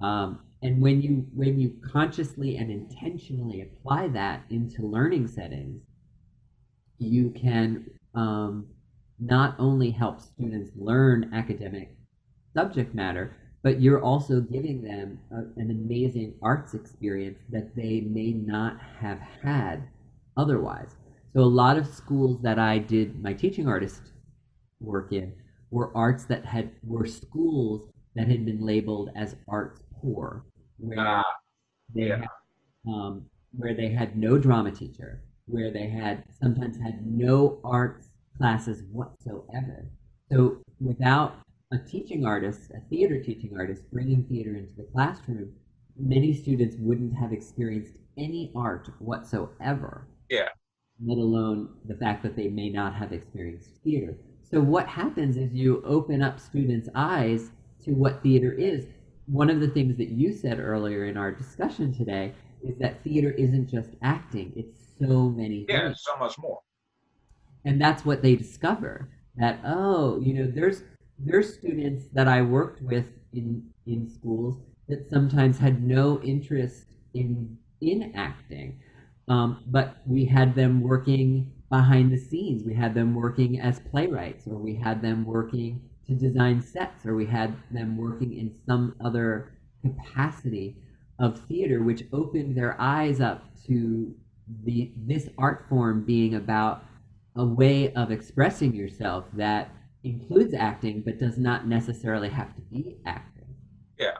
Um, 0.00 0.40
and 0.62 0.80
when 0.80 1.00
you 1.00 1.26
when 1.34 1.60
you 1.60 1.76
consciously 1.92 2.56
and 2.56 2.70
intentionally 2.70 3.62
apply 3.62 4.08
that 4.08 4.42
into 4.50 4.82
learning 4.82 5.28
settings, 5.28 5.82
you 6.98 7.30
can 7.30 7.90
um, 8.14 8.66
not 9.20 9.54
only 9.58 9.90
help 9.90 10.20
students 10.20 10.70
learn 10.74 11.32
academic 11.32 11.94
subject 12.54 12.94
matter, 12.94 13.36
but 13.64 13.82
you're 13.82 14.02
also 14.02 14.40
giving 14.42 14.82
them 14.82 15.20
a, 15.32 15.38
an 15.60 15.72
amazing 15.72 16.36
arts 16.42 16.74
experience 16.74 17.40
that 17.50 17.74
they 17.76 18.02
may 18.02 18.32
not 18.32 18.80
have 19.00 19.20
had 19.42 19.88
otherwise. 20.36 20.96
So 21.34 21.40
a 21.42 21.56
lot 21.62 21.78
of 21.78 21.88
schools 21.88 22.40
that 22.42 22.60
I 22.60 22.78
did 22.78 23.22
my 23.22 23.34
teaching 23.34 23.68
artist 23.68 24.12
work 24.80 25.12
in 25.12 25.34
were 25.70 25.96
arts 25.96 26.24
that 26.26 26.44
had 26.46 26.70
were 26.84 27.06
schools 27.06 27.88
that 28.14 28.28
had 28.28 28.44
been 28.46 28.60
labeled 28.64 29.10
as 29.16 29.36
arts 29.48 29.82
poor, 30.00 30.46
where 30.78 31.00
Ah, 31.00 31.24
they 31.94 32.08
yeah. 32.08 32.20
had, 32.20 32.28
um, 32.88 33.26
where 33.56 33.74
they 33.74 33.88
had 33.90 34.16
no 34.16 34.38
drama 34.38 34.70
teacher, 34.72 35.22
where 35.46 35.70
they 35.72 35.88
had 35.88 36.24
sometimes 36.30 36.76
had 36.78 37.06
no 37.06 37.60
arts 37.64 38.08
classes 38.38 38.82
whatsoever. 38.92 39.90
So 40.30 40.58
without 40.80 41.36
a 41.74 41.78
teaching 41.88 42.24
artist, 42.26 42.70
a 42.76 42.80
theater 42.88 43.22
teaching 43.22 43.56
artist, 43.58 43.82
bringing 43.92 44.24
theater 44.24 44.56
into 44.56 44.74
the 44.76 44.84
classroom, 44.92 45.52
many 45.98 46.32
students 46.34 46.76
wouldn't 46.78 47.14
have 47.16 47.32
experienced 47.32 47.94
any 48.16 48.52
art 48.56 48.88
whatsoever. 49.00 50.08
Yeah. 50.30 50.48
Let 51.04 51.18
alone 51.18 51.70
the 51.86 51.96
fact 51.96 52.22
that 52.22 52.36
they 52.36 52.48
may 52.48 52.70
not 52.70 52.94
have 52.94 53.12
experienced 53.12 53.70
theater. 53.82 54.16
So 54.42 54.60
what 54.60 54.86
happens 54.86 55.36
is 55.36 55.52
you 55.52 55.82
open 55.84 56.22
up 56.22 56.38
students' 56.38 56.88
eyes 56.94 57.50
to 57.84 57.92
what 57.92 58.22
theater 58.22 58.52
is. 58.52 58.86
One 59.26 59.50
of 59.50 59.60
the 59.60 59.68
things 59.68 59.96
that 59.98 60.10
you 60.10 60.32
said 60.32 60.60
earlier 60.60 61.06
in 61.06 61.16
our 61.16 61.32
discussion 61.32 61.92
today 61.92 62.34
is 62.62 62.78
that 62.78 63.02
theater 63.02 63.32
isn't 63.32 63.68
just 63.68 63.90
acting, 64.02 64.52
it's 64.56 64.78
so 64.98 65.28
many 65.30 65.66
Yeah, 65.68 65.88
things 65.88 66.02
so 66.04 66.16
much 66.16 66.38
more. 66.38 66.60
and 67.64 67.80
that's 67.80 68.04
what 68.04 68.22
they 68.22 68.36
discover 68.36 69.08
that 69.36 69.58
oh 69.64 70.20
you 70.20 70.32
know 70.34 70.50
there's 70.54 70.82
there's 71.18 71.54
students 71.54 72.06
that 72.12 72.28
i 72.28 72.42
worked 72.42 72.82
with 72.82 73.06
in 73.32 73.62
in 73.86 74.08
schools 74.08 74.58
that 74.88 75.08
sometimes 75.08 75.58
had 75.58 75.82
no 75.82 76.20
interest 76.22 76.84
in 77.14 77.56
in 77.80 78.12
acting. 78.14 78.80
Um, 79.28 79.64
but 79.66 79.96
we 80.06 80.24
had 80.24 80.54
them 80.54 80.82
working 80.82 81.52
behind 81.70 82.12
the 82.12 82.18
scenes. 82.18 82.64
We 82.64 82.74
had 82.74 82.94
them 82.94 83.14
working 83.14 83.60
as 83.60 83.80
playwrights 83.90 84.46
or 84.46 84.56
we 84.56 84.74
had 84.74 85.02
them 85.02 85.24
working 85.24 85.80
to 86.06 86.14
design 86.14 86.60
sets 86.60 87.06
or 87.06 87.14
we 87.14 87.26
had 87.26 87.54
them 87.70 87.96
working 87.96 88.34
in 88.34 88.54
some 88.66 88.94
other 89.02 89.52
capacity 89.82 90.76
of 91.18 91.40
theater 91.46 91.82
which 91.82 92.04
opened 92.12 92.56
their 92.56 92.78
eyes 92.80 93.20
up 93.20 93.44
to 93.66 94.14
the 94.64 94.92
this 94.96 95.28
art 95.38 95.64
form 95.70 96.04
being 96.04 96.34
about 96.34 96.84
a 97.36 97.44
way 97.44 97.92
of 97.94 98.10
expressing 98.10 98.74
yourself 98.74 99.24
that 99.32 99.70
includes 100.04 100.54
acting 100.54 101.02
but 101.04 101.18
does 101.18 101.38
not 101.38 101.66
necessarily 101.66 102.28
have 102.28 102.54
to 102.56 102.62
be 102.62 102.98
acting. 103.06 103.54
Yeah. 103.98 104.18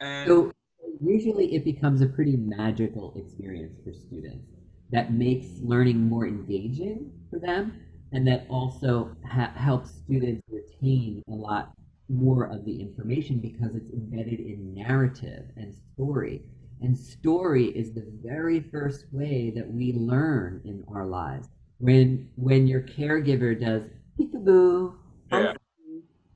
And 0.00 0.28
So 0.28 0.52
usually 1.00 1.54
it 1.54 1.64
becomes 1.64 2.00
a 2.00 2.06
pretty 2.06 2.36
magical 2.36 3.12
experience 3.16 3.78
for 3.84 3.92
students 3.92 4.46
that 4.90 5.12
makes 5.12 5.46
learning 5.60 6.08
more 6.08 6.26
engaging 6.26 7.12
for 7.30 7.38
them 7.38 7.80
and 8.12 8.26
that 8.26 8.46
also 8.48 9.16
ha- 9.26 9.52
helps 9.56 9.90
students 9.92 10.42
retain 10.48 11.22
a 11.28 11.32
lot 11.32 11.72
more 12.08 12.44
of 12.46 12.64
the 12.64 12.80
information 12.80 13.38
because 13.38 13.74
it's 13.74 13.92
embedded 13.92 14.40
in 14.40 14.74
narrative 14.74 15.50
and 15.56 15.74
story. 15.94 16.42
And 16.80 16.96
story 16.98 17.66
is 17.66 17.92
the 17.92 18.06
very 18.22 18.60
first 18.60 19.06
way 19.12 19.50
that 19.54 19.70
we 19.70 19.92
learn 19.92 20.60
in 20.64 20.84
our 20.88 21.06
lives. 21.06 21.48
When 21.78 22.30
when 22.36 22.66
your 22.66 22.82
caregiver 22.82 23.58
does 23.58 23.82
peekaboo, 24.20 24.94
Yeah. 25.32 25.54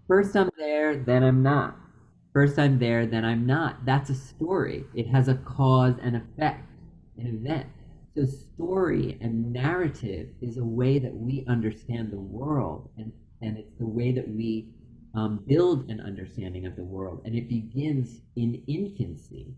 first 0.08 0.36
I'm 0.36 0.50
there, 0.56 0.96
then 0.96 1.22
I'm 1.22 1.42
not. 1.42 1.76
First 2.32 2.58
I'm 2.58 2.78
there, 2.78 3.06
then 3.06 3.24
I'm 3.24 3.46
not. 3.46 3.84
That's 3.84 4.10
a 4.10 4.14
story. 4.14 4.86
It 4.94 5.06
has 5.08 5.28
a 5.28 5.36
cause 5.36 5.94
and 6.02 6.16
effect, 6.16 6.68
an 7.18 7.26
event. 7.26 7.68
So 8.16 8.24
story 8.26 9.18
and 9.20 9.52
narrative 9.52 10.30
is 10.40 10.56
a 10.56 10.64
way 10.64 10.98
that 10.98 11.14
we 11.14 11.44
understand 11.48 12.10
the 12.10 12.20
world, 12.20 12.90
and 12.96 13.12
and 13.42 13.58
it's 13.58 13.76
the 13.78 13.86
way 13.86 14.12
that 14.12 14.28
we 14.28 14.70
um, 15.14 15.44
build 15.46 15.90
an 15.90 16.00
understanding 16.00 16.66
of 16.66 16.76
the 16.76 16.84
world, 16.84 17.22
and 17.24 17.34
it 17.34 17.48
begins 17.48 18.20
in 18.36 18.62
infancy. 18.66 19.54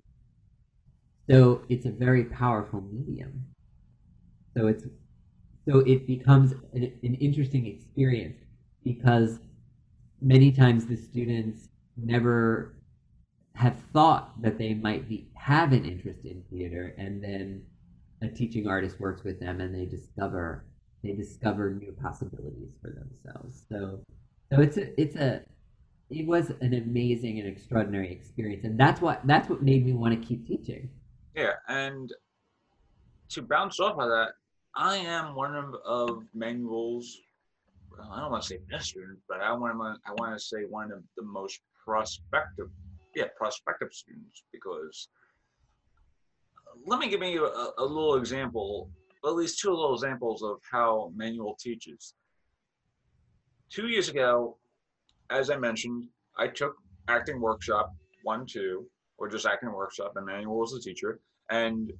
So 1.31 1.62
it's 1.68 1.87
a 1.87 1.91
very 1.91 2.24
powerful 2.24 2.81
medium. 2.81 3.47
So 4.57 4.68
it's 4.68 4.85
so 5.69 5.81
it 5.81 6.07
becomes 6.07 6.53
an, 6.73 6.93
an 7.03 7.14
interesting 7.14 7.67
experience 7.67 8.39
because 8.85 9.41
many 10.21 10.53
times 10.53 10.87
the 10.87 10.97
students 10.97 11.69
never 11.97 12.75
have 13.55 13.77
thought 13.93 14.41
that 14.43 14.59
they 14.59 14.75
might 14.75 15.09
be 15.09 15.29
have 15.35 15.73
an 15.73 15.85
interest 15.85 16.25
in 16.25 16.43
theater 16.51 16.95
and 16.99 17.23
then 17.23 17.62
a 18.23 18.29
teaching 18.29 18.69
artist 18.69 19.01
works 19.01 19.25
with 19.25 19.41
them 19.41 19.61
and 19.61 19.75
they 19.75 19.87
discover 19.87 20.64
they 21.03 21.12
discover 21.12 21.74
new 21.74 21.93
possibilities 21.93 22.73
for 22.81 22.90
themselves. 22.90 23.62
So 23.69 24.01
so 24.53 24.61
it's 24.61 24.77
a 24.77 25.01
it's 25.01 25.16
a 25.16 25.43
it 26.11 26.27
was 26.27 26.51
an 26.61 26.74
amazing 26.74 27.40
and 27.40 27.49
extraordinary 27.49 28.12
experience 28.12 28.65
and 28.65 28.78
that's 28.78 29.01
what 29.01 29.27
that's 29.27 29.49
what 29.49 29.62
made 29.62 29.85
me 29.85 29.93
want 29.93 30.20
to 30.20 30.27
keep 30.27 30.47
teaching. 30.47 30.90
Yeah, 31.35 31.53
and 31.69 32.12
to 33.31 33.43
bounce 33.43 33.81
off 33.81 33.99
of 33.99 34.09
that, 34.09 34.32
I 34.77 34.97
am 34.97 35.35
one 35.35 35.57
of, 35.57 35.74
of 35.86 36.24
Manuel's. 36.35 37.19
Well, 37.90 38.11
I 38.12 38.20
don't 38.20 38.31
want 38.31 38.43
to 38.43 38.48
say 38.48 38.59
best 38.70 38.90
students, 38.90 39.23
but 39.27 39.40
I 39.40 39.53
want 39.53 39.74
to 39.74 40.11
I 40.11 40.12
want 40.19 40.39
to 40.39 40.44
say 40.44 40.65
one 40.69 40.93
of 40.93 41.03
the 41.16 41.23
most 41.23 41.61
prospective, 41.85 42.69
yeah, 43.15 43.24
prospective 43.36 43.93
students 43.93 44.44
because. 44.53 45.09
Uh, 46.59 46.78
let 46.85 47.01
me 47.01 47.09
give 47.09 47.23
you 47.23 47.47
a, 47.47 47.73
a 47.78 47.85
little 47.85 48.16
example, 48.16 48.90
at 49.24 49.35
least 49.35 49.61
two 49.61 49.70
little 49.70 49.94
examples 49.94 50.43
of 50.43 50.59
how 50.70 51.11
Manuel 51.16 51.57
teaches. 51.59 52.15
Two 53.70 53.89
years 53.89 54.09
ago, 54.09 54.59
as 55.31 55.51
I 55.51 55.57
mentioned, 55.57 56.05
I 56.36 56.48
took 56.48 56.77
acting 57.09 57.40
workshop 57.40 57.94
one, 58.23 58.44
two, 58.44 58.86
or 59.19 59.28
just 59.28 59.47
acting 59.47 59.73
workshop, 59.73 60.12
and 60.16 60.27
Manuel 60.27 60.59
was 60.59 60.73
the 60.73 60.81
teacher. 60.81 61.20
And 61.51 61.93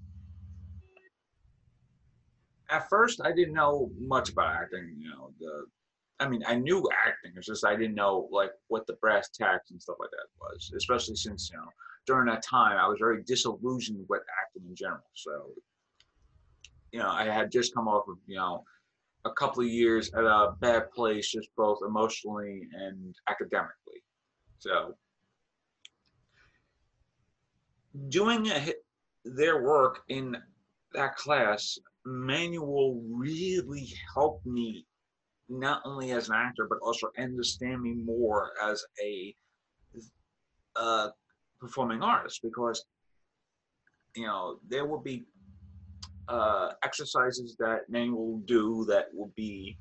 at 2.71 2.89
first, 2.89 3.21
I 3.23 3.33
didn't 3.33 3.55
know 3.55 3.91
much 3.99 4.31
about 4.31 4.55
acting. 4.55 4.97
You 4.99 5.11
know, 5.11 5.31
the 5.39 5.67
I 6.19 6.29
mean, 6.29 6.43
I 6.47 6.55
knew 6.55 6.89
acting. 7.07 7.33
It's 7.37 7.47
just 7.47 7.65
I 7.65 7.77
didn't 7.77 7.95
know 7.95 8.29
like 8.31 8.51
what 8.69 8.87
the 8.87 8.95
brass 8.95 9.29
tacks 9.29 9.71
and 9.71 9.81
stuff 9.81 9.97
like 10.01 10.11
that 10.11 10.27
was. 10.41 10.73
Especially 10.77 11.17
since 11.17 11.51
you 11.53 11.59
know 11.59 11.69
during 12.07 12.27
that 12.27 12.43
time 12.43 12.79
I 12.79 12.89
was 12.89 12.99
very 12.99 13.23
disillusioned 13.25 14.07
with 14.09 14.23
acting 14.43 14.69
in 14.69 14.75
general. 14.75 15.11
So, 15.15 15.51
you 16.93 17.01
know, 17.01 17.11
I 17.11 17.25
had 17.25 17.51
just 17.51 17.75
come 17.75 17.89
off 17.89 18.09
of 18.09 18.17
you 18.27 18.37
know 18.37 18.65
a 19.25 19.33
couple 19.33 19.63
of 19.63 19.69
years 19.69 20.13
at 20.15 20.25
a 20.25 20.55
bad 20.61 20.91
place, 20.93 21.31
just 21.31 21.49
both 21.57 21.79
emotionally 21.87 22.63
and 22.73 23.15
academically. 23.29 24.03
So, 24.59 24.95
doing 28.09 28.47
a, 28.47 28.73
their 29.25 29.63
work 29.63 30.01
in 30.09 30.37
that 30.95 31.17
class, 31.17 31.79
Manuel 32.07 33.03
really 33.11 33.93
helped 34.15 34.47
me 34.47 34.87
not 35.49 35.83
only 35.85 36.13
as 36.13 36.29
an 36.29 36.35
actor 36.37 36.67
but 36.69 36.79
also 36.83 37.09
understand 37.19 37.83
me 37.83 37.95
more 37.95 38.53
as 38.63 38.85
a 39.03 39.35
uh, 40.77 41.09
performing 41.61 42.03
artist 42.03 42.41
because 42.43 42.85
you 44.15 44.27
know 44.27 44.59
there 44.69 44.87
will 44.87 45.01
be 45.01 45.25
uh, 46.29 46.71
exercises 46.83 47.57
that 47.59 47.89
Manuel 47.89 48.27
will 48.27 48.43
do 48.47 48.85
that 48.89 49.07
will 49.13 49.33
be 49.37 49.79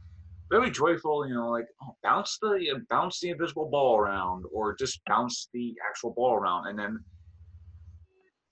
very 0.49 0.69
joyful. 0.69 1.27
You 1.27 1.35
know, 1.35 1.49
like 1.49 1.67
oh, 1.83 1.95
bounce 2.03 2.37
the 2.41 2.81
bounce 2.89 3.19
the 3.19 3.29
invisible 3.29 3.69
ball 3.69 3.97
around, 3.97 4.45
or 4.53 4.75
just 4.75 5.01
bounce 5.07 5.49
the 5.53 5.75
actual 5.87 6.11
ball 6.11 6.35
around, 6.35 6.67
and 6.67 6.77
then 6.77 6.99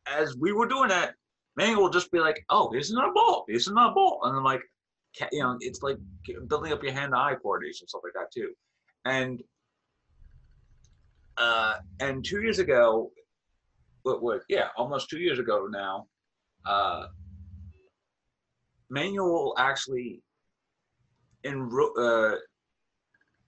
as 0.08 0.36
we 0.38 0.52
were 0.52 0.68
doing 0.68 0.90
that, 0.90 1.16
Manuel 1.56 1.84
will 1.84 1.90
just 1.90 2.12
be 2.12 2.20
like, 2.20 2.44
"Oh, 2.50 2.72
here's 2.72 2.92
a 2.92 2.96
ball. 3.14 3.46
Here's 3.48 3.68
a 3.68 3.74
ball," 3.74 4.22
and 4.24 4.36
I'm 4.36 4.44
like, 4.44 4.62
you 5.32 5.44
know, 5.44 5.58
it's 5.60 5.84
like 5.84 5.98
building 6.48 6.74
up 6.74 6.84
your 6.84 6.94
hand-eye 6.94 7.36
coordination 7.42 7.88
stuff 7.88 8.02
like 8.04 8.14
that 8.14 8.32
too. 8.32 8.52
And 9.06 9.44
uh, 11.38 11.76
and 12.00 12.24
two 12.24 12.42
years 12.42 12.60
ago, 12.60 13.12
what, 14.04 14.22
what? 14.22 14.42
Yeah, 14.50 14.68
almost 14.78 15.10
two 15.10 15.20
years 15.20 15.40
ago 15.40 15.68
now, 15.70 16.08
uh, 16.66 17.08
Manuel 18.90 19.54
actually 19.58 20.22
enro- 21.46 21.98
uh, 21.98 22.38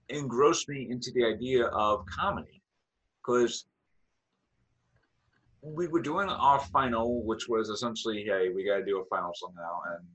engrossed 0.10 0.68
me 0.70 0.88
into 0.90 1.12
the 1.14 1.26
idea 1.26 1.66
of 1.68 2.06
comedy 2.08 2.62
because 3.22 3.66
we 5.66 5.88
were 5.88 6.02
doing 6.02 6.30
our 6.30 6.60
final, 6.60 7.24
which 7.24 7.48
was 7.48 7.70
essentially, 7.70 8.24
hey, 8.24 8.50
we 8.50 8.66
got 8.66 8.78
to 8.78 8.86
do 8.86 9.00
a 9.00 9.06
final 9.06 9.32
somehow, 9.34 9.80
and 9.96 10.06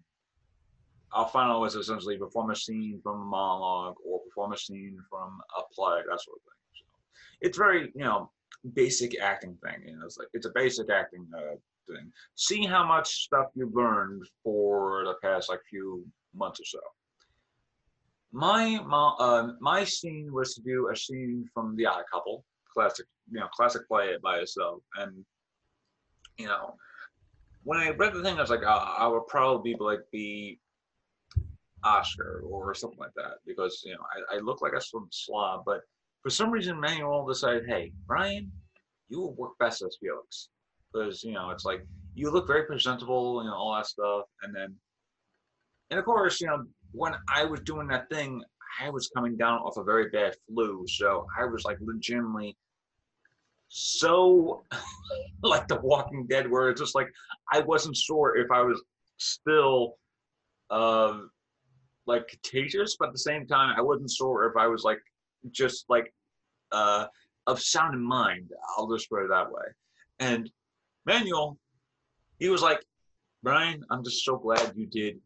our 1.13 1.29
final 1.29 1.61
was 1.61 1.75
essentially 1.75 2.17
perform 2.17 2.51
a 2.51 2.57
scene 2.57 3.01
from 3.03 3.21
a 3.21 3.25
monologue 3.25 3.97
or 4.07 4.21
perform 4.21 4.53
a 4.53 4.59
scene 4.59 4.99
from 5.09 5.41
a 5.59 5.63
play, 5.75 6.01
that 6.09 6.21
sort 6.21 6.39
of 6.39 6.43
thing. 6.43 6.61
So 6.75 6.85
it's 7.41 7.59
very, 7.59 7.91
you 7.95 8.05
know, 8.05 8.31
basic 8.75 9.21
acting 9.21 9.57
thing. 9.63 9.83
You 9.87 9.99
know, 9.99 10.05
it's 10.05 10.19
like 10.19 10.29
it's 10.33 10.47
a 10.47 10.53
basic 10.55 10.89
acting 10.91 11.27
uh, 11.37 11.57
thing. 11.89 12.13
See 12.37 12.65
how 12.65 12.87
much 12.87 13.25
stuff 13.25 13.47
you've 13.55 13.75
learned 13.75 14.23
for 14.45 15.05
the 15.05 15.15
past 15.23 15.49
like 15.49 15.61
few 15.69 16.05
months 16.35 16.61
or 16.61 16.65
so. 16.67 16.81
My 18.33 18.81
my 18.87 19.15
uh, 19.19 19.53
my 19.61 19.83
scene 19.83 20.33
was 20.33 20.55
to 20.55 20.63
do 20.63 20.91
a 20.93 20.97
scene 20.97 21.49
from 21.53 21.75
The 21.75 21.87
Odd 21.87 22.05
Couple, 22.13 22.45
classic, 22.73 23.07
you 23.33 23.41
know, 23.41 23.49
classic 23.49 23.89
play 23.89 24.15
by 24.23 24.39
itself, 24.39 24.83
and 24.97 25.25
you 26.41 26.47
know, 26.47 26.75
when 27.63 27.79
I 27.79 27.91
read 27.91 28.15
the 28.15 28.23
thing, 28.23 28.39
I 28.39 28.41
was 28.41 28.51
like, 28.51 28.65
oh, 28.65 28.95
I 28.99 29.07
would 29.07 29.27
probably 29.29 29.75
be 29.75 29.79
like 29.79 30.01
be 30.11 30.59
Oscar 31.85 32.43
or 32.47 32.75
something 32.75 32.99
like 32.99 33.15
that 33.17 33.39
because 33.47 33.83
you 33.85 33.93
know 33.93 34.01
I, 34.31 34.37
I 34.37 34.39
look 34.41 34.63
like 34.63 34.73
a 34.73 34.81
slob, 35.11 35.63
but 35.65 35.81
for 36.23 36.31
some 36.31 36.51
reason 36.51 36.81
Manuel 36.81 37.27
decided, 37.27 37.65
hey, 37.67 37.93
Brian, 38.07 38.51
you 39.09 39.21
will 39.21 39.35
work 39.35 39.53
best 39.59 39.83
as 39.83 39.97
Felix. 40.01 40.49
Because 40.93 41.23
you 41.23 41.33
know 41.33 41.51
it's 41.51 41.65
like 41.65 41.87
you 42.15 42.31
look 42.31 42.47
very 42.47 42.65
presentable, 42.65 43.43
you 43.43 43.49
know 43.49 43.57
all 43.57 43.75
that 43.77 43.87
stuff, 43.87 44.25
and 44.43 44.55
then 44.55 44.75
and 45.91 45.99
of 45.99 46.05
course 46.05 46.41
you 46.41 46.47
know 46.47 46.65
when 46.93 47.15
I 47.33 47.45
was 47.45 47.61
doing 47.61 47.87
that 47.89 48.11
thing, 48.11 48.43
I 48.81 48.91
was 48.91 49.11
coming 49.15 49.37
down 49.37 49.61
off 49.61 49.77
a 49.77 49.85
very 49.85 50.09
bad 50.09 50.35
flu, 50.49 50.85
so 50.89 51.27
I 51.39 51.45
was 51.45 51.65
like 51.65 51.79
legitimately 51.81 52.57
so 53.71 54.65
like 55.43 55.67
The 55.69 55.81
Walking 55.81 56.27
Dead, 56.27 56.51
where 56.51 56.69
it's 56.69 56.81
just 56.81 56.95
like 56.95 57.09
I 57.53 57.61
wasn't 57.61 57.97
sure 57.97 58.37
if 58.37 58.51
I 58.51 58.61
was 58.61 58.83
still 59.17 59.97
uh, 60.71 61.21
like 62.07 62.29
contagious, 62.29 62.97
but 62.99 63.09
at 63.09 63.13
the 63.13 63.19
same 63.19 63.47
time, 63.47 63.75
I 63.77 63.81
wasn't 63.81 64.11
sure 64.11 64.51
if 64.51 64.57
I 64.57 64.67
was 64.67 64.83
like 64.83 65.01
just 65.51 65.87
like 65.89 66.13
uh, 66.73 67.07
of 67.47 67.61
sound 67.61 67.95
in 67.95 68.03
mind. 68.03 68.51
I'll 68.77 68.91
just 68.91 69.09
put 69.09 69.25
it 69.25 69.31
that 69.31 69.51
way. 69.51 69.63
And 70.19 70.51
Manuel, 71.07 71.57
he 72.39 72.49
was 72.49 72.63
like, 72.63 72.85
Brian, 73.43 73.83
I'm 73.91 74.05
just 74.05 74.25
so 74.25 74.37
glad 74.37 74.73
you 74.75 74.87
did 74.87 75.19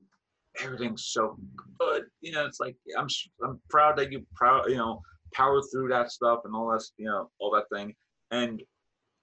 everything 0.62 0.96
so 0.96 1.36
good. 1.78 2.04
You 2.20 2.32
know, 2.32 2.44
it's 2.44 2.60
like 2.60 2.76
I'm 2.98 3.08
I'm 3.42 3.60
proud 3.70 3.96
that 3.96 4.12
you 4.12 4.24
proud 4.34 4.68
you 4.68 4.76
know 4.76 5.00
power 5.32 5.60
through 5.62 5.88
that 5.88 6.12
stuff 6.12 6.40
and 6.44 6.54
all 6.54 6.70
that 6.70 6.84
you 6.98 7.06
know 7.06 7.30
all 7.40 7.50
that 7.52 7.64
thing. 7.74 7.94
And 8.35 8.62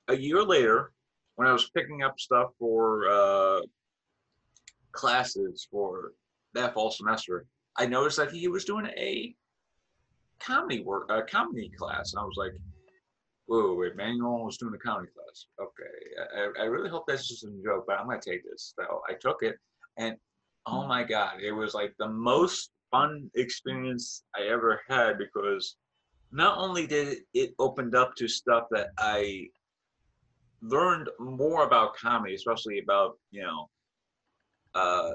a 0.07 0.15
year 0.15 0.41
later, 0.41 0.93
when 1.35 1.47
I 1.47 1.51
was 1.51 1.69
picking 1.71 2.01
up 2.01 2.17
stuff 2.17 2.51
for 2.57 3.09
uh, 3.09 3.61
classes 4.93 5.67
for 5.69 6.13
that 6.53 6.73
fall 6.73 6.91
semester, 6.91 7.45
I 7.77 7.87
noticed 7.87 8.17
that 8.17 8.31
he 8.31 8.47
was 8.47 8.63
doing 8.63 8.85
a 8.85 9.35
comedy 10.39 10.81
work, 10.81 11.09
a 11.09 11.23
comedy 11.23 11.69
class, 11.77 12.13
and 12.13 12.21
I 12.21 12.23
was 12.23 12.37
like, 12.37 12.53
"Whoa, 13.47 13.75
wait, 13.75 13.97
Manuel 13.97 14.45
was 14.45 14.57
doing 14.57 14.75
a 14.75 14.77
comedy 14.77 15.11
class. 15.13 15.45
Okay, 15.59 15.95
I, 16.37 16.63
I 16.63 16.65
really 16.65 16.89
hope 16.89 17.03
that's 17.05 17.27
just 17.27 17.43
a 17.43 17.51
joke, 17.63 17.85
but 17.87 17.99
I'm 17.99 18.07
gonna 18.07 18.21
take 18.21 18.43
this." 18.49 18.73
So 18.79 19.01
I 19.09 19.13
took 19.15 19.43
it, 19.43 19.57
and 19.97 20.15
oh 20.65 20.87
my 20.87 21.03
god, 21.03 21.41
it 21.41 21.51
was 21.51 21.73
like 21.73 21.93
the 21.99 22.07
most 22.07 22.71
fun 22.91 23.29
experience 23.35 24.23
I 24.35 24.43
ever 24.43 24.81
had 24.87 25.17
because 25.17 25.75
not 26.31 26.57
only 26.57 26.87
did 26.87 27.19
it, 27.33 27.53
opened 27.59 27.95
up 27.95 28.15
to 28.15 28.27
stuff 28.27 28.65
that 28.71 28.89
I 28.97 29.47
learned 30.61 31.09
more 31.19 31.65
about 31.65 31.95
comedy, 31.95 32.35
especially 32.35 32.79
about 32.79 33.17
you 33.31 33.41
know 33.41 33.69
uh, 34.73 35.11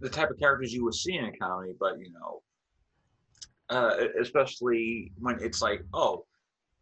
the 0.00 0.08
type 0.08 0.30
of 0.30 0.38
characters 0.38 0.72
you 0.72 0.84
would 0.84 0.94
see 0.94 1.16
in 1.16 1.32
comedy, 1.40 1.72
but 1.78 1.98
you 1.98 2.12
know, 2.12 2.42
uh, 3.70 3.96
especially 4.20 5.12
when 5.18 5.38
it's 5.40 5.62
like, 5.62 5.82
oh, 5.94 6.24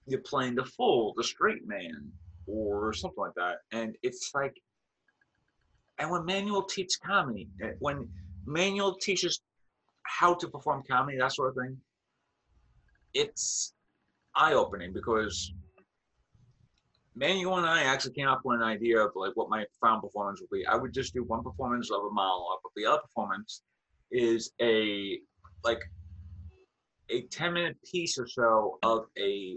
you're 0.07 0.21
playing 0.21 0.55
the 0.55 0.65
fool, 0.65 1.15
the 1.17 1.25
straight 1.25 1.67
man, 1.67 2.11
or 2.47 2.93
something 2.93 3.19
like 3.19 3.35
that, 3.37 3.59
and 3.73 3.97
it's 4.03 4.33
like, 4.35 4.57
and 5.99 6.11
when 6.11 6.25
Manuel 6.25 6.65
teaches 6.65 6.97
comedy, 6.97 7.49
eh, 7.63 7.73
when 7.79 8.09
Manuel 8.45 8.97
teaches 8.97 9.41
how 10.03 10.35
to 10.35 10.49
perform 10.49 10.83
comedy, 10.89 11.19
that 11.19 11.33
sort 11.33 11.51
of 11.51 11.57
thing, 11.57 11.77
it's 13.17 13.73
eye-opening 14.35 14.93
because 14.93 15.53
Manuel 17.15 17.57
and 17.57 17.67
I 17.67 17.85
actually 17.85 18.13
came 18.13 18.29
up 18.29 18.43
with 18.45 18.61
an 18.61 18.67
idea 18.67 19.01
of 19.01 19.13
like 19.17 19.33
what 19.37 19.49
my 19.49 19.65
final 19.81 20.03
performance 20.03 20.41
would 20.41 20.51
be. 20.51 20.67
I 20.67 20.77
would 20.77 20.93
just 20.93 21.15
do 21.15 21.25
one 21.25 21.43
performance 21.43 21.91
of 21.91 22.03
a 22.05 22.11
monologue, 22.13 22.59
but 22.63 22.73
the 22.77 22.85
other 22.85 23.01
performance 23.01 23.63
is 24.13 24.53
a 24.61 25.19
like 25.65 25.81
a 27.09 27.23
10 27.23 27.55
minute 27.55 27.77
piece 27.91 28.19
or 28.19 28.27
so 28.27 28.79
of 28.83 29.07
a 29.19 29.57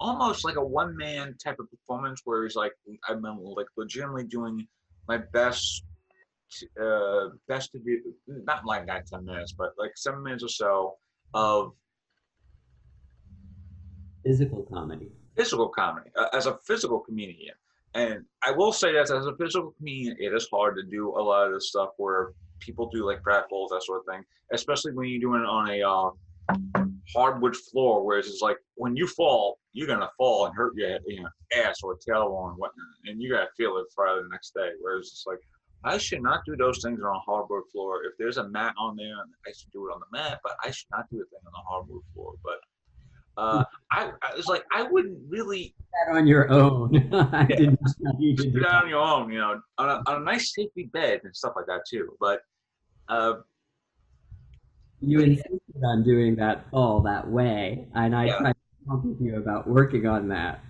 almost 0.00 0.44
like 0.44 0.56
a 0.56 0.64
one 0.64 0.96
man 0.96 1.36
type 1.42 1.58
of 1.60 1.70
performance 1.70 2.22
where 2.24 2.42
he's 2.42 2.56
like 2.56 2.72
I'm 3.08 3.22
like 3.22 3.66
legitimately 3.76 4.24
doing 4.24 4.66
my 5.06 5.18
best 5.32 5.84
uh 6.82 7.28
best 7.46 7.72
to 7.72 7.78
do 7.78 8.00
not 8.26 8.64
like 8.64 8.86
that 8.86 9.06
10 9.06 9.24
minutes 9.24 9.52
but 9.52 9.72
like 9.78 9.92
seven 9.96 10.22
minutes 10.22 10.42
or 10.42 10.48
so 10.48 10.94
of 11.34 11.72
physical 14.28 14.62
comedy 14.62 15.10
physical 15.38 15.68
comedy, 15.68 16.10
uh, 16.16 16.26
as 16.32 16.46
a 16.46 16.58
physical 16.66 16.98
comedian. 16.98 17.54
And 17.94 18.24
I 18.42 18.50
will 18.50 18.72
say 18.72 18.92
that 18.92 19.02
as 19.02 19.26
a 19.26 19.36
physical 19.36 19.72
comedian, 19.78 20.16
it 20.18 20.34
is 20.34 20.48
hard 20.52 20.76
to 20.76 20.82
do 20.82 21.10
a 21.10 21.22
lot 21.22 21.46
of 21.46 21.54
this 21.54 21.68
stuff 21.68 21.90
where 21.96 22.32
people 22.58 22.90
do 22.90 23.06
like 23.06 23.22
pratfalls, 23.22 23.70
that 23.70 23.82
sort 23.84 24.00
of 24.00 24.12
thing, 24.12 24.24
especially 24.52 24.92
when 24.92 25.08
you're 25.08 25.20
doing 25.20 25.42
it 25.42 25.46
on 25.46 25.70
a 25.70 25.82
uh, 25.82 26.10
hardwood 27.14 27.56
floor, 27.56 28.04
whereas 28.04 28.26
it's 28.26 28.42
like 28.42 28.56
when 28.74 28.96
you 28.96 29.06
fall, 29.06 29.58
you're 29.72 29.86
gonna 29.86 30.10
fall 30.18 30.46
and 30.46 30.54
hurt 30.56 30.72
your 30.76 30.98
you 31.06 31.22
know, 31.22 31.28
ass 31.54 31.76
or 31.84 31.96
tailbone 31.96 32.50
and 32.50 32.58
whatnot, 32.58 32.94
and 33.06 33.22
you 33.22 33.30
gotta 33.30 33.48
feel 33.56 33.76
it 33.78 33.86
Friday 33.94 34.22
the 34.22 34.28
next 34.30 34.52
day. 34.54 34.70
Whereas 34.80 35.06
it's 35.06 35.24
like 35.26 35.38
I 35.84 35.98
should 35.98 36.22
not 36.22 36.40
do 36.44 36.56
those 36.56 36.82
things 36.82 37.00
on 37.00 37.14
a 37.14 37.20
hardwood 37.20 37.62
floor. 37.70 38.02
If 38.04 38.14
there's 38.18 38.38
a 38.38 38.48
mat 38.48 38.74
on 38.76 38.96
there, 38.96 39.14
I 39.46 39.52
should 39.56 39.70
do 39.72 39.86
it 39.86 39.94
on 39.94 40.00
the 40.00 40.18
mat, 40.18 40.40
but 40.42 40.56
I 40.64 40.72
should 40.72 40.90
not 40.90 41.06
do 41.10 41.18
a 41.18 41.24
thing 41.24 41.46
on 41.46 41.52
the 41.52 41.68
hardwood 41.68 42.02
floor. 42.12 42.34
But 42.42 42.58
uh, 43.38 43.64
I, 43.92 44.10
I, 44.20 44.34
was 44.34 44.46
like, 44.46 44.64
I 44.72 44.82
wouldn't 44.82 45.16
really 45.28 45.72
that 45.92 46.12
on 46.12 46.26
your 46.26 46.50
own. 46.50 46.96
I 47.14 47.46
yeah, 47.48 47.56
did 47.56 47.78
not 48.00 48.20
you 48.20 48.34
do 48.34 48.50
that 48.60 48.82
on 48.82 48.88
your 48.88 49.00
own, 49.00 49.30
you 49.30 49.38
know, 49.38 49.60
on 49.78 49.88
a, 49.88 50.02
on 50.10 50.22
a 50.22 50.24
nice 50.24 50.52
safety 50.54 50.90
bed 50.92 51.20
and 51.22 51.34
stuff 51.34 51.52
like 51.54 51.66
that 51.66 51.82
too. 51.88 52.16
But 52.18 52.40
uh, 53.08 53.34
you 55.00 55.20
insisted 55.20 55.60
on 55.84 56.02
doing 56.02 56.34
that 56.36 56.66
all 56.72 57.00
that 57.02 57.28
way, 57.28 57.86
and 57.94 58.14
I 58.14 58.24
yeah. 58.24 58.38
tried 58.38 58.52
to 58.52 58.88
talk 58.88 59.04
with 59.04 59.20
you 59.20 59.36
about 59.36 59.68
working 59.68 60.04
on 60.06 60.26
that. 60.28 60.60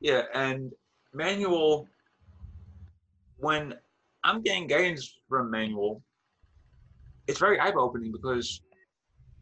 Yeah, 0.00 0.24
and 0.34 0.70
Manuel, 1.14 1.88
when 3.38 3.74
I'm 4.24 4.42
getting 4.42 4.66
gains 4.66 5.16
from 5.26 5.50
Manuel, 5.50 6.02
it's 7.26 7.38
very 7.38 7.58
eye 7.58 7.72
opening 7.72 8.12
because, 8.12 8.60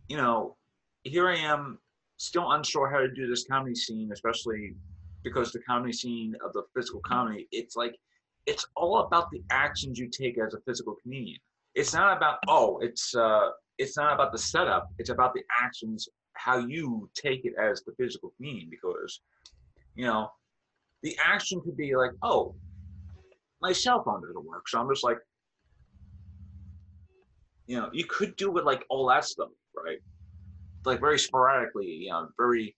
you 0.09 0.16
know, 0.16 0.56
here 1.02 1.28
I 1.28 1.39
am 1.39 1.81
still 2.16 2.52
unsure 2.52 2.88
how 2.90 2.98
to 2.98 3.10
do 3.10 3.28
this 3.28 3.44
comedy 3.44 3.74
scene, 3.74 4.10
especially 4.12 4.74
because 5.22 5.52
the 5.52 5.60
comedy 5.60 5.93
scene 5.93 6.34
of 6.44 6.52
the 6.52 6.62
physical 6.74 7.01
comedy, 7.01 7.48
it's 7.52 7.76
like 7.76 7.94
it's 8.47 8.64
all 8.76 9.01
about 9.01 9.30
the 9.30 9.43
actions 9.51 9.98
you 9.98 10.09
take 10.09 10.38
as 10.38 10.55
a 10.55 10.60
physical 10.60 10.97
comedian. 11.02 11.38
It's 11.74 11.93
not 11.93 12.16
about 12.16 12.38
oh, 12.48 12.78
it's 12.80 13.14
uh, 13.14 13.51
it's 13.78 13.97
not 13.97 14.14
about 14.14 14.32
the 14.32 14.38
setup. 14.38 14.88
It's 14.98 15.10
about 15.10 15.34
the 15.34 15.43
actions, 15.60 16.09
how 16.34 16.59
you 16.59 17.10
take 17.14 17.44
it 17.44 17.55
as 17.60 17.82
the 17.82 17.93
physical 17.98 18.32
comedian. 18.36 18.70
Because 18.70 19.20
you 19.94 20.06
know, 20.06 20.30
the 21.02 21.16
action 21.22 21.60
could 21.60 21.76
be 21.76 21.94
like 21.97 22.12
oh, 22.22 22.55
my 23.60 23.72
cell 23.72 24.02
phone 24.02 24.22
doesn't 24.22 24.47
work, 24.47 24.68
so 24.68 24.80
I'm 24.80 24.88
just 24.88 25.05
like, 25.05 25.18
you 27.66 27.76
know, 27.76 27.90
you 27.93 28.05
could 28.05 28.36
do 28.36 28.56
it 28.59 28.64
like 28.64 28.84
all 28.88 29.09
that 29.09 29.24
stuff, 29.24 29.48
right? 29.76 29.98
Like 30.86 31.00
very 31.00 31.18
sporadically, 31.18 31.86
you 31.86 32.10
know, 32.10 32.28
very 32.38 32.74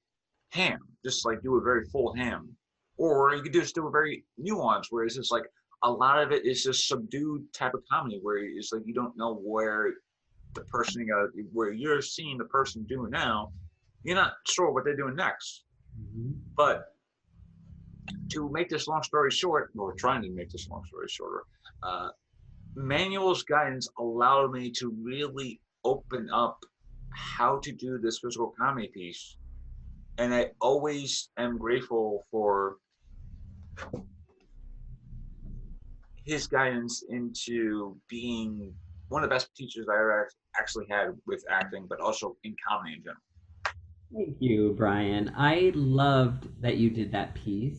ham, 0.50 0.80
just 1.04 1.24
like 1.26 1.42
do 1.42 1.56
a 1.56 1.60
very 1.60 1.84
full 1.92 2.14
ham. 2.14 2.48
Or 2.96 3.34
you 3.34 3.42
could 3.42 3.52
just 3.52 3.74
do 3.74 3.86
a 3.86 3.90
very 3.90 4.24
nuanced, 4.40 4.86
where 4.90 5.04
it's 5.04 5.14
just 5.14 5.30
like, 5.30 5.44
a 5.84 5.90
lot 5.90 6.20
of 6.20 6.32
it 6.32 6.44
is 6.44 6.64
just 6.64 6.88
subdued 6.88 7.44
type 7.54 7.72
of 7.74 7.84
comedy 7.88 8.18
where 8.20 8.38
it's 8.38 8.72
like 8.72 8.82
you 8.84 8.92
don't 8.92 9.16
know 9.16 9.36
where 9.44 9.92
the 10.54 10.62
person 10.62 11.06
uh, 11.16 11.26
where 11.52 11.72
you're 11.72 12.02
seeing 12.02 12.36
the 12.36 12.46
person 12.46 12.82
doing 12.88 13.10
now, 13.10 13.52
you're 14.02 14.16
not 14.16 14.32
sure 14.48 14.72
what 14.72 14.84
they're 14.84 14.96
doing 14.96 15.14
next. 15.14 15.64
Mm-hmm. 16.00 16.32
But 16.56 16.86
to 18.30 18.50
make 18.50 18.68
this 18.68 18.88
long 18.88 19.04
story 19.04 19.30
short, 19.30 19.70
or 19.78 19.92
trying 19.92 20.22
to 20.22 20.30
make 20.30 20.50
this 20.50 20.68
long 20.68 20.84
story 20.86 21.06
shorter, 21.08 21.44
uh, 21.84 22.08
Manuel's 22.74 23.44
guidance 23.44 23.88
allowed 23.98 24.50
me 24.50 24.70
to 24.72 24.92
really 25.00 25.60
open 25.84 26.28
up 26.32 26.58
how 27.12 27.58
to 27.58 27.72
do 27.72 27.98
this 27.98 28.20
physical 28.20 28.54
comedy 28.58 28.88
piece. 28.92 29.36
And 30.18 30.34
I 30.34 30.50
always 30.60 31.30
am 31.38 31.58
grateful 31.58 32.26
for 32.30 32.76
his 36.24 36.46
guidance 36.46 37.04
into 37.08 37.96
being 38.08 38.74
one 39.08 39.22
of 39.22 39.30
the 39.30 39.34
best 39.34 39.54
teachers 39.54 39.86
I 39.88 39.94
ever 39.94 40.28
actually 40.58 40.86
had 40.90 41.16
with 41.26 41.44
acting, 41.50 41.86
but 41.88 42.00
also 42.00 42.36
in 42.44 42.54
comedy 42.68 42.94
in 42.96 43.02
general. 43.02 43.22
Thank 44.14 44.36
you, 44.40 44.74
Brian. 44.76 45.32
I 45.36 45.72
loved 45.74 46.48
that 46.62 46.76
you 46.76 46.90
did 46.90 47.12
that 47.12 47.34
piece. 47.34 47.78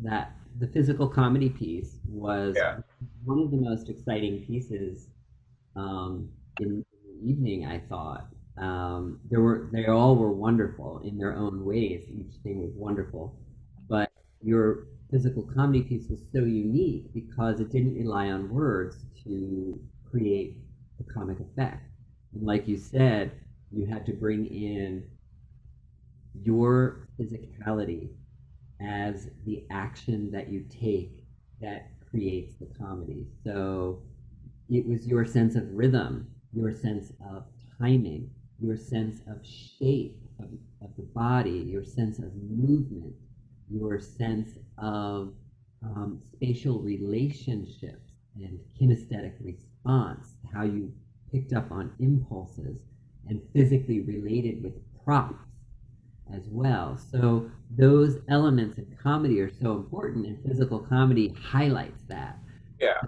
That 0.00 0.32
the 0.58 0.66
physical 0.66 1.08
comedy 1.08 1.48
piece 1.48 1.98
was 2.06 2.54
yeah. 2.56 2.78
one 3.24 3.38
of 3.38 3.50
the 3.50 3.56
most 3.56 3.88
exciting 3.88 4.44
pieces 4.46 5.08
um, 5.76 6.28
in 6.60 6.84
the 7.04 7.28
evening. 7.28 7.66
I 7.66 7.78
thought 7.78 8.28
um, 8.58 9.20
there 9.30 9.40
were 9.40 9.68
they 9.72 9.86
all 9.86 10.16
were 10.16 10.32
wonderful 10.32 11.00
in 11.04 11.18
their 11.18 11.34
own 11.34 11.64
ways. 11.64 12.04
Each 12.08 12.36
thing 12.42 12.62
was 12.62 12.72
wonderful, 12.74 13.36
but 13.88 14.10
your 14.42 14.86
physical 15.10 15.42
comedy 15.42 15.82
piece 15.82 16.08
was 16.08 16.20
so 16.32 16.40
unique 16.40 17.12
because 17.12 17.60
it 17.60 17.70
didn't 17.70 17.94
rely 17.94 18.30
on 18.30 18.48
words 18.52 18.96
to 19.24 19.80
create 20.08 20.56
the 20.98 21.12
comic 21.12 21.38
effect. 21.40 21.82
And 22.32 22.44
like 22.44 22.68
you 22.68 22.76
said, 22.76 23.32
you 23.72 23.86
had 23.86 24.06
to 24.06 24.12
bring 24.12 24.46
in 24.46 25.04
your 26.42 27.08
physicality 27.18 28.08
as 28.80 29.30
the 29.46 29.64
action 29.70 30.30
that 30.32 30.48
you 30.48 30.64
take 30.68 31.24
that 31.60 31.90
creates 32.10 32.54
the 32.60 32.66
comedy. 32.78 33.26
So 33.44 34.02
it 34.68 34.86
was 34.86 35.06
your 35.06 35.24
sense 35.24 35.54
of 35.56 35.72
rhythm, 35.72 36.28
your 36.52 36.72
sense 36.72 37.12
of 37.32 37.44
timing, 37.78 38.30
your 38.60 38.76
sense 38.76 39.20
of 39.28 39.44
shape 39.44 40.18
of, 40.38 40.46
of 40.82 40.90
the 40.96 41.02
body, 41.14 41.50
your 41.50 41.84
sense 41.84 42.18
of 42.18 42.34
movement, 42.34 43.14
your 43.70 44.00
sense 44.00 44.50
of 44.78 45.32
um, 45.82 46.20
spatial 46.32 46.80
relationships 46.80 48.12
and 48.36 48.58
kinesthetic 48.80 49.34
response, 49.40 50.34
how 50.52 50.62
you 50.64 50.92
picked 51.32 51.52
up 51.52 51.70
on 51.70 51.92
impulses 52.00 52.78
and 53.28 53.40
physically 53.52 54.00
related 54.00 54.62
with 54.62 54.74
props 55.04 55.44
as 56.34 56.42
well. 56.48 56.98
So 57.10 57.50
those 57.70 58.18
elements 58.28 58.78
of 58.78 58.84
comedy 59.02 59.40
are 59.40 59.50
so 59.50 59.72
important, 59.72 60.26
and 60.26 60.42
physical 60.44 60.78
comedy 60.78 61.34
highlights 61.40 62.02
that. 62.08 62.38
Yeah. 62.80 63.00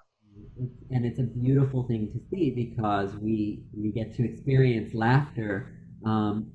And 0.91 1.05
it's 1.05 1.19
a 1.19 1.23
beautiful 1.23 1.83
thing 1.83 2.11
to 2.13 2.21
see 2.31 2.51
because 2.51 3.15
we 3.17 3.65
we 3.77 3.91
get 3.91 4.15
to 4.17 4.25
experience 4.25 4.95
laughter, 4.95 5.75
um, 6.05 6.51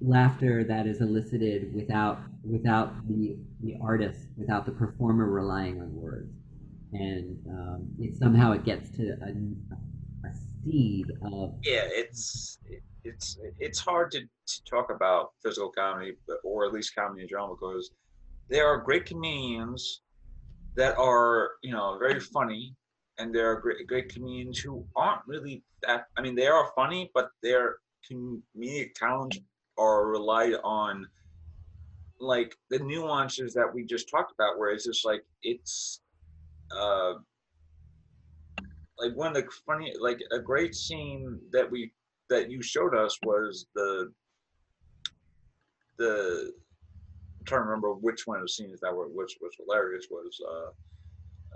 laughter 0.00 0.64
that 0.64 0.86
is 0.86 1.00
elicited 1.00 1.74
without 1.74 2.20
without 2.42 3.06
the 3.06 3.36
the 3.62 3.76
artist, 3.82 4.28
without 4.38 4.64
the 4.64 4.72
performer 4.72 5.26
relying 5.26 5.80
on 5.80 5.94
words, 5.94 6.32
and 6.92 7.36
um, 7.48 7.88
it 7.98 8.16
somehow 8.16 8.52
it 8.52 8.64
gets 8.64 8.88
to 8.96 9.10
a, 9.22 10.26
a 10.26 10.32
seed 10.64 11.06
of 11.32 11.54
yeah, 11.62 11.84
it's 11.84 12.58
it's 13.04 13.38
it's 13.58 13.78
hard 13.78 14.10
to, 14.12 14.20
to 14.20 14.64
talk 14.68 14.90
about 14.90 15.32
physical 15.42 15.70
comedy, 15.70 16.12
or 16.44 16.64
at 16.64 16.72
least 16.72 16.94
comedy 16.94 17.22
in 17.22 17.28
general, 17.28 17.56
because 17.60 17.90
there 18.48 18.66
are 18.66 18.78
great 18.78 19.04
comedians 19.04 20.00
that 20.76 20.96
are 20.98 21.50
you 21.62 21.72
know 21.72 21.98
very 21.98 22.20
funny, 22.20 22.74
and 23.18 23.34
there 23.34 23.50
are 23.50 23.60
great 23.60 23.86
great 23.86 24.12
comedians 24.12 24.58
who 24.58 24.84
aren't 24.96 25.22
really 25.26 25.62
that. 25.82 26.06
I 26.16 26.22
mean, 26.22 26.34
they 26.34 26.46
are 26.46 26.72
funny, 26.74 27.10
but 27.14 27.30
their 27.42 27.76
comedic 28.10 28.94
talents 28.94 29.38
are 29.78 30.06
relied 30.06 30.54
on 30.64 31.06
like 32.20 32.54
the 32.68 32.78
nuances 32.78 33.54
that 33.54 33.72
we 33.72 33.84
just 33.84 34.10
talked 34.10 34.32
about, 34.32 34.58
where 34.58 34.70
it's 34.70 34.84
just 34.84 35.04
like 35.04 35.22
it's 35.42 36.00
uh 36.76 37.14
like 38.98 39.16
one 39.16 39.28
of 39.28 39.34
the 39.34 39.48
funny 39.66 39.92
like 39.98 40.20
a 40.32 40.38
great 40.38 40.74
scene 40.74 41.40
that 41.52 41.70
we 41.70 41.92
that 42.28 42.50
you 42.50 42.62
showed 42.62 42.94
us 42.94 43.18
was 43.24 43.66
the 43.74 44.12
the 45.98 46.52
trying 47.50 47.62
to 47.62 47.66
remember 47.66 47.92
which 47.92 48.26
one 48.26 48.38
of 48.38 48.44
the 48.44 48.48
scenes 48.48 48.80
that 48.80 48.94
were 48.94 49.08
which 49.08 49.36
was 49.40 49.52
hilarious 49.58 50.06
was 50.10 50.40
uh, 50.48 50.70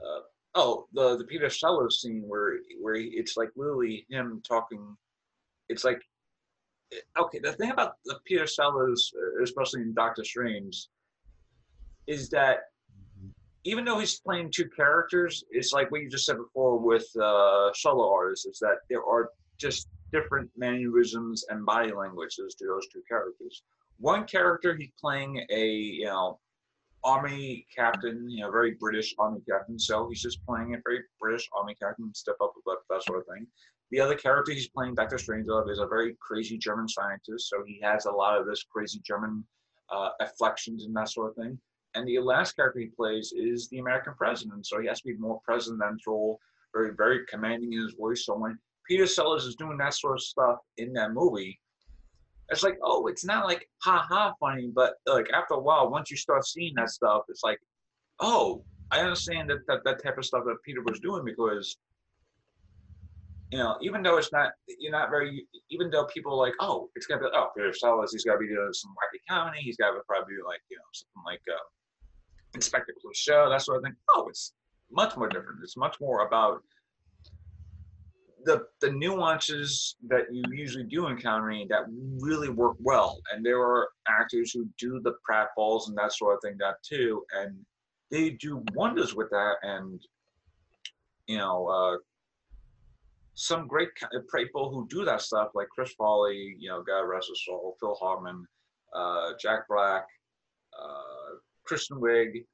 uh, 0.06 0.20
oh 0.56 0.86
the 0.92 1.16
the 1.16 1.24
Peter 1.24 1.48
Sellers 1.48 2.02
scene 2.02 2.24
where 2.26 2.58
where 2.80 2.96
he, 2.96 3.04
it's 3.14 3.36
like 3.36 3.50
literally 3.56 4.04
him 4.10 4.42
talking 4.46 4.96
it's 5.68 5.84
like 5.84 6.02
okay 7.18 7.38
the 7.38 7.52
thing 7.52 7.70
about 7.70 7.94
the 8.04 8.18
Peter 8.26 8.46
Sellers 8.46 9.12
especially 9.42 9.82
in 9.82 9.94
Doctor 9.94 10.24
Strange 10.24 10.88
is 12.06 12.28
that 12.30 12.58
even 13.64 13.84
though 13.84 13.98
he's 13.98 14.20
playing 14.20 14.50
two 14.50 14.68
characters, 14.68 15.42
it's 15.50 15.72
like 15.72 15.90
what 15.90 16.02
you 16.02 16.10
just 16.10 16.26
said 16.26 16.36
before 16.36 16.78
with 16.78 17.06
uh, 17.16 17.72
solo 17.72 18.12
artists, 18.12 18.44
is 18.44 18.58
that 18.58 18.76
there 18.90 19.02
are 19.02 19.30
just 19.58 19.88
different 20.12 20.50
mannerisms 20.56 21.46
and 21.48 21.64
body 21.64 21.90
languages 21.92 22.54
to 22.56 22.66
those 22.66 22.86
two 22.92 23.02
characters. 23.08 23.62
One 23.98 24.24
character, 24.24 24.76
he's 24.76 24.90
playing 25.00 25.44
a 25.50 25.66
you 25.66 26.06
know 26.06 26.38
army 27.04 27.66
captain, 27.74 28.28
you 28.28 28.42
know, 28.42 28.50
very 28.50 28.72
British 28.72 29.14
army 29.18 29.40
captain. 29.48 29.78
So 29.78 30.08
he's 30.08 30.22
just 30.22 30.44
playing 30.46 30.74
a 30.74 30.78
very 30.84 31.00
British 31.20 31.48
army 31.56 31.76
captain, 31.80 32.12
step 32.14 32.36
up, 32.42 32.54
that 32.90 33.02
sort 33.02 33.18
of 33.18 33.26
thing. 33.26 33.46
The 33.90 34.00
other 34.00 34.14
character 34.14 34.52
he's 34.52 34.68
playing, 34.68 34.94
Doctor 34.94 35.16
Strangelove, 35.16 35.70
is 35.70 35.78
a 35.78 35.86
very 35.86 36.16
crazy 36.20 36.56
German 36.56 36.88
scientist. 36.88 37.48
So 37.48 37.62
he 37.66 37.78
has 37.82 38.06
a 38.06 38.10
lot 38.10 38.40
of 38.40 38.46
this 38.46 38.64
crazy 38.64 39.00
German 39.04 39.44
uh, 39.90 40.10
and 40.18 40.94
that 40.94 41.10
sort 41.10 41.30
of 41.30 41.36
thing. 41.36 41.58
And 41.94 42.08
the 42.08 42.18
last 42.18 42.56
character 42.56 42.80
he 42.80 42.86
plays 42.86 43.32
is 43.36 43.68
the 43.68 43.78
American 43.78 44.14
president. 44.14 44.66
So 44.66 44.80
he 44.80 44.88
has 44.88 45.00
to 45.02 45.08
be 45.08 45.16
more 45.16 45.40
presidential, 45.44 46.40
very, 46.74 46.92
very 46.96 47.20
commanding 47.26 47.72
in 47.72 47.82
his 47.82 47.94
voice. 47.94 48.24
So 48.26 48.36
when 48.36 48.58
Peter 48.88 49.06
Sellers 49.06 49.44
is 49.44 49.54
doing 49.54 49.78
that 49.78 49.94
sort 49.94 50.14
of 50.14 50.22
stuff 50.22 50.58
in 50.78 50.92
that 50.94 51.12
movie, 51.12 51.60
it's 52.50 52.62
like, 52.62 52.78
oh, 52.82 53.06
it's 53.06 53.24
not 53.24 53.46
like 53.46 53.68
ha 53.82 54.06
ha 54.08 54.34
funny, 54.38 54.70
but 54.74 54.94
like 55.06 55.28
after 55.32 55.54
a 55.54 55.60
while, 55.60 55.90
once 55.90 56.10
you 56.10 56.16
start 56.16 56.46
seeing 56.46 56.74
that 56.76 56.90
stuff, 56.90 57.22
it's 57.28 57.42
like, 57.42 57.58
oh, 58.20 58.62
I 58.90 59.00
understand 59.00 59.50
that 59.50 59.66
that, 59.66 59.80
that 59.84 60.02
type 60.02 60.18
of 60.18 60.24
stuff 60.24 60.44
that 60.44 60.56
Peter 60.64 60.82
was 60.82 61.00
doing 61.00 61.24
because, 61.24 61.76
you 63.50 63.58
know, 63.58 63.76
even 63.80 64.02
though 64.02 64.18
it's 64.18 64.32
not, 64.32 64.52
you're 64.78 64.92
not 64.92 65.10
very, 65.10 65.46
even 65.70 65.90
though 65.90 66.04
people 66.06 66.32
are 66.32 66.46
like, 66.46 66.54
oh, 66.60 66.90
it's 66.96 67.06
gonna 67.06 67.22
be, 67.22 67.28
oh, 67.32 67.48
Peter 67.56 67.72
Sellers, 67.72 68.12
he's 68.12 68.24
got 68.24 68.34
to 68.34 68.38
be 68.38 68.48
doing 68.48 68.70
some 68.72 68.92
wacky 68.92 69.20
comedy, 69.28 69.60
he's 69.62 69.76
got 69.76 69.92
to 69.92 70.00
probably 70.06 70.34
be 70.34 70.42
like, 70.46 70.60
you 70.70 70.76
know, 70.76 70.82
something 70.92 71.22
like 71.24 71.40
uh, 71.50 71.58
Inspector 72.54 72.92
Clouseau, 73.04 73.48
that 73.48 73.62
sort 73.62 73.78
of 73.78 73.84
thing. 73.84 73.96
Oh, 74.10 74.28
it's 74.28 74.52
much 74.90 75.16
more 75.16 75.28
different. 75.28 75.60
It's 75.62 75.76
much 75.76 75.96
more 76.00 76.26
about 76.26 76.62
the 78.44 78.66
the 78.80 78.90
nuances 78.90 79.96
that 80.08 80.32
you 80.32 80.42
usually 80.52 80.84
do 80.84 81.16
comedy 81.16 81.66
that 81.68 81.84
really 82.20 82.48
work 82.48 82.76
well. 82.80 83.20
And 83.32 83.44
there 83.44 83.60
are 83.60 83.88
actors 84.08 84.52
who 84.52 84.68
do 84.78 85.00
the 85.00 85.14
pratfalls 85.28 85.88
and 85.88 85.96
that 85.96 86.12
sort 86.12 86.34
of 86.34 86.42
thing 86.42 86.56
that 86.58 86.82
too, 86.82 87.24
and 87.34 87.56
they 88.10 88.30
do 88.30 88.62
wonders 88.74 89.14
with 89.14 89.30
that. 89.30 89.54
And 89.62 90.00
you 91.26 91.38
know, 91.38 91.66
uh, 91.66 91.96
some 93.34 93.66
great 93.66 93.90
people 94.34 94.70
who 94.70 94.86
do 94.88 95.04
that 95.04 95.22
stuff, 95.22 95.48
like 95.54 95.68
Chris 95.68 95.92
Farley, 95.94 96.56
you 96.58 96.68
know, 96.68 96.82
God 96.82 97.00
rest 97.00 97.28
his 97.28 97.44
soul, 97.44 97.76
Phil 97.80 97.94
Hartman, 97.94 98.46
uh, 98.94 99.32
Jack 99.40 99.66
Black, 99.68 100.06
uh, 100.78 101.36
Kristen 101.64 101.98
Wiig, 101.98 102.44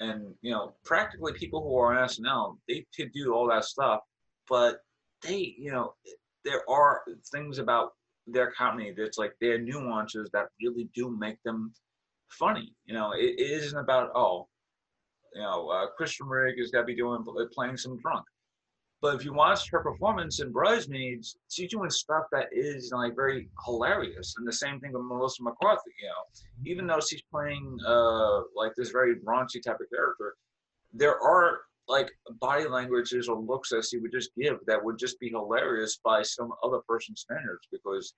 and 0.00 0.34
you 0.42 0.52
know, 0.52 0.74
practically 0.84 1.32
people 1.32 1.62
who 1.62 1.76
are 1.78 1.94
on 1.94 2.08
SNL, 2.08 2.58
they 2.68 2.84
could 2.94 3.12
do 3.12 3.32
all 3.32 3.48
that 3.48 3.64
stuff, 3.64 4.00
but 4.48 4.80
they, 5.22 5.54
you 5.58 5.70
know, 5.70 5.94
there 6.44 6.62
are 6.68 7.02
things 7.32 7.58
about 7.58 7.92
their 8.26 8.50
comedy 8.52 8.94
that's 8.96 9.18
like 9.18 9.32
their 9.40 9.58
nuances 9.58 10.30
that 10.32 10.46
really 10.62 10.88
do 10.94 11.16
make 11.16 11.42
them 11.44 11.72
funny. 12.30 12.74
You 12.84 12.94
know, 12.94 13.12
it, 13.12 13.34
it 13.38 13.50
isn't 13.62 13.78
about 13.78 14.10
oh, 14.14 14.48
you 15.34 15.42
know, 15.42 15.68
uh, 15.68 15.86
Kristen 15.96 16.26
Wiig 16.26 16.58
has 16.58 16.70
got 16.70 16.80
to 16.80 16.86
be 16.86 16.96
doing 16.96 17.24
playing 17.52 17.76
some 17.76 17.98
drunk. 17.98 18.24
But 19.02 19.16
if 19.16 19.24
you 19.24 19.34
watch 19.34 19.70
her 19.70 19.80
performance 19.80 20.40
in 20.40 20.50
Bridesmaids, 20.50 21.36
she's 21.50 21.70
doing 21.70 21.90
stuff 21.90 22.24
that 22.32 22.46
is 22.50 22.90
like 22.94 23.14
very 23.14 23.48
hilarious. 23.64 24.34
And 24.38 24.48
the 24.48 24.52
same 24.52 24.80
thing 24.80 24.92
with 24.92 25.02
Melissa 25.02 25.42
McCarthy. 25.42 25.90
You 26.02 26.08
know, 26.08 26.70
even 26.70 26.86
though 26.86 27.00
she's 27.00 27.22
playing 27.30 27.78
uh, 27.86 28.40
like 28.56 28.72
this 28.76 28.90
very 28.90 29.16
raunchy 29.20 29.62
type 29.62 29.78
of 29.80 29.90
character, 29.94 30.34
there 30.94 31.20
are 31.20 31.60
like 31.88 32.10
body 32.40 32.66
languages 32.66 33.28
or 33.28 33.38
looks 33.38 33.70
that 33.70 33.86
he 33.90 33.98
would 33.98 34.12
just 34.12 34.30
give 34.36 34.58
that 34.66 34.82
would 34.82 34.98
just 34.98 35.18
be 35.20 35.28
hilarious 35.28 35.98
by 36.04 36.22
some 36.22 36.52
other 36.62 36.80
person's 36.88 37.20
standards 37.20 37.68
because 37.70 38.14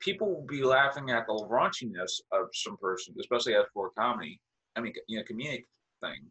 people 0.00 0.28
will 0.34 0.46
be 0.46 0.62
laughing 0.62 1.10
at 1.10 1.26
the 1.26 1.46
raunchiness 1.50 2.20
of 2.32 2.48
some 2.52 2.76
person, 2.76 3.14
especially 3.20 3.54
as 3.54 3.64
for 3.72 3.90
comedy. 3.98 4.40
I 4.76 4.80
mean, 4.80 4.92
you 5.08 5.18
know, 5.18 5.24
comedic 5.24 5.64
thing. 6.02 6.26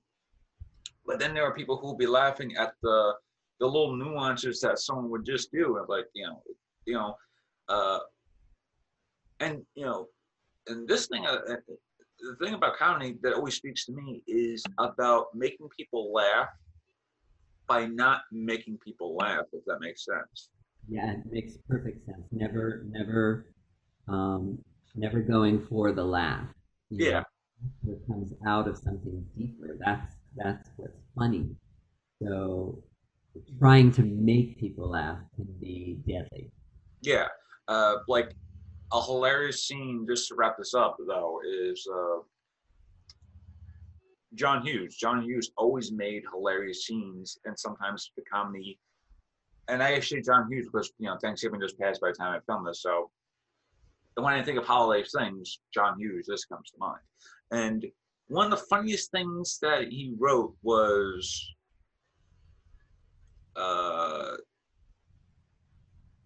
But 1.05 1.19
then 1.19 1.33
there 1.33 1.43
are 1.43 1.53
people 1.53 1.77
who 1.77 1.87
will 1.87 1.97
be 1.97 2.07
laughing 2.07 2.55
at 2.57 2.73
the 2.81 3.13
the 3.59 3.65
little 3.67 3.95
nuances 3.95 4.59
that 4.61 4.79
someone 4.79 5.09
would 5.09 5.25
just 5.25 5.51
do, 5.51 5.77
and 5.77 5.87
like 5.87 6.05
you 6.13 6.25
know, 6.25 6.41
you 6.85 6.93
know, 6.95 7.15
uh, 7.69 7.99
and 9.39 9.61
you 9.75 9.85
know, 9.85 10.07
and 10.67 10.87
this 10.87 11.07
thing, 11.07 11.25
uh, 11.25 11.39
uh, 11.49 11.55
the 12.19 12.45
thing 12.45 12.55
about 12.55 12.75
comedy 12.77 13.17
that 13.21 13.33
always 13.33 13.55
speaks 13.55 13.85
to 13.85 13.93
me 13.93 14.23
is 14.27 14.63
about 14.79 15.27
making 15.33 15.67
people 15.77 16.11
laugh 16.13 16.49
by 17.67 17.85
not 17.85 18.21
making 18.31 18.77
people 18.79 19.15
laugh. 19.15 19.45
If 19.53 19.63
that 19.65 19.79
makes 19.79 20.05
sense. 20.05 20.49
Yeah, 20.89 21.11
it 21.13 21.19
makes 21.31 21.57
perfect 21.69 22.05
sense. 22.05 22.27
Never, 22.31 22.83
never, 22.89 23.47
um, 24.07 24.59
never 24.95 25.21
going 25.21 25.65
for 25.67 25.91
the 25.91 26.03
laugh. 26.03 26.47
you 26.89 27.05
Yeah. 27.05 27.23
know, 27.85 27.93
It 27.93 28.05
comes 28.07 28.33
out 28.45 28.67
of 28.67 28.77
something 28.77 29.25
deeper. 29.37 29.77
That's 29.79 30.15
that's 30.35 30.69
what's 30.77 30.99
funny. 31.15 31.55
So 32.21 32.83
trying 33.59 33.91
to 33.93 34.03
make 34.03 34.59
people 34.59 34.89
laugh 34.89 35.19
can 35.35 35.47
be 35.59 35.99
deadly. 36.07 36.51
Yeah, 37.01 37.27
uh, 37.67 37.95
like 38.07 38.33
a 38.91 39.01
hilarious 39.01 39.65
scene. 39.67 40.05
Just 40.07 40.27
to 40.29 40.35
wrap 40.35 40.57
this 40.57 40.73
up, 40.73 40.97
though, 41.07 41.39
is 41.45 41.87
uh, 41.93 42.19
John 44.35 44.65
Hughes. 44.65 44.95
John 44.95 45.21
Hughes 45.21 45.51
always 45.57 45.91
made 45.91 46.23
hilarious 46.31 46.85
scenes, 46.85 47.37
and 47.45 47.57
sometimes 47.57 48.11
the 48.15 48.23
comedy. 48.23 48.79
And 49.67 49.81
I 49.81 49.93
actually, 49.93 50.21
John 50.21 50.47
Hughes 50.51 50.67
because 50.71 50.91
you 50.99 51.07
know 51.07 51.17
Thanksgiving 51.21 51.61
just 51.61 51.79
passed 51.79 52.01
by 52.01 52.09
the 52.09 52.15
time 52.15 52.35
I 52.35 52.39
filmed 52.45 52.67
this, 52.67 52.81
so. 52.81 53.09
When 54.15 54.31
I 54.31 54.43
think 54.43 54.59
of 54.59 54.65
holiday 54.65 55.03
things, 55.17 55.59
John 55.73 55.97
Hughes, 55.97 56.27
this 56.27 56.45
comes 56.45 56.69
to 56.69 56.77
mind. 56.77 57.01
And 57.51 57.83
one 58.27 58.45
of 58.45 58.51
the 58.51 58.65
funniest 58.67 59.09
things 59.09 59.57
that 59.63 59.87
he 59.89 60.13
wrote 60.19 60.55
was 60.61 61.53
uh, 63.55 64.35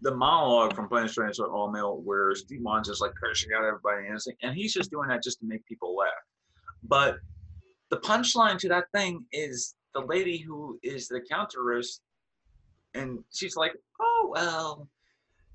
the 0.02 0.14
monologue 0.14 0.76
from 0.76 0.88
Planet 0.88 1.12
Strange 1.12 1.40
or 1.40 1.50
All 1.50 1.72
Mail, 1.72 2.02
where 2.04 2.34
Steve 2.36 2.62
Martin's 2.62 2.88
just 2.90 3.02
like 3.02 3.14
cursing 3.16 3.50
out 3.56 3.64
everybody 3.64 4.08
and 4.08 4.20
and 4.44 4.56
he's 4.56 4.74
just 4.74 4.92
doing 4.92 5.10
that 5.10 5.24
just 5.24 5.40
to 5.40 5.46
make 5.46 5.66
people 5.66 5.96
laugh. 5.96 6.10
But 6.84 7.18
the 7.90 7.98
punchline 7.98 8.58
to 8.60 8.70
that 8.70 8.86
thing 8.94 9.26
is 9.32 9.76
the 9.94 10.02
lady 10.02 10.38
who 10.38 10.80
is 10.84 11.08
the 11.08 11.22
counterist, 11.32 12.00
and 12.94 13.24
she's 13.32 13.56
like, 13.56 13.74
"Oh 14.00 14.30
well, 14.32 14.88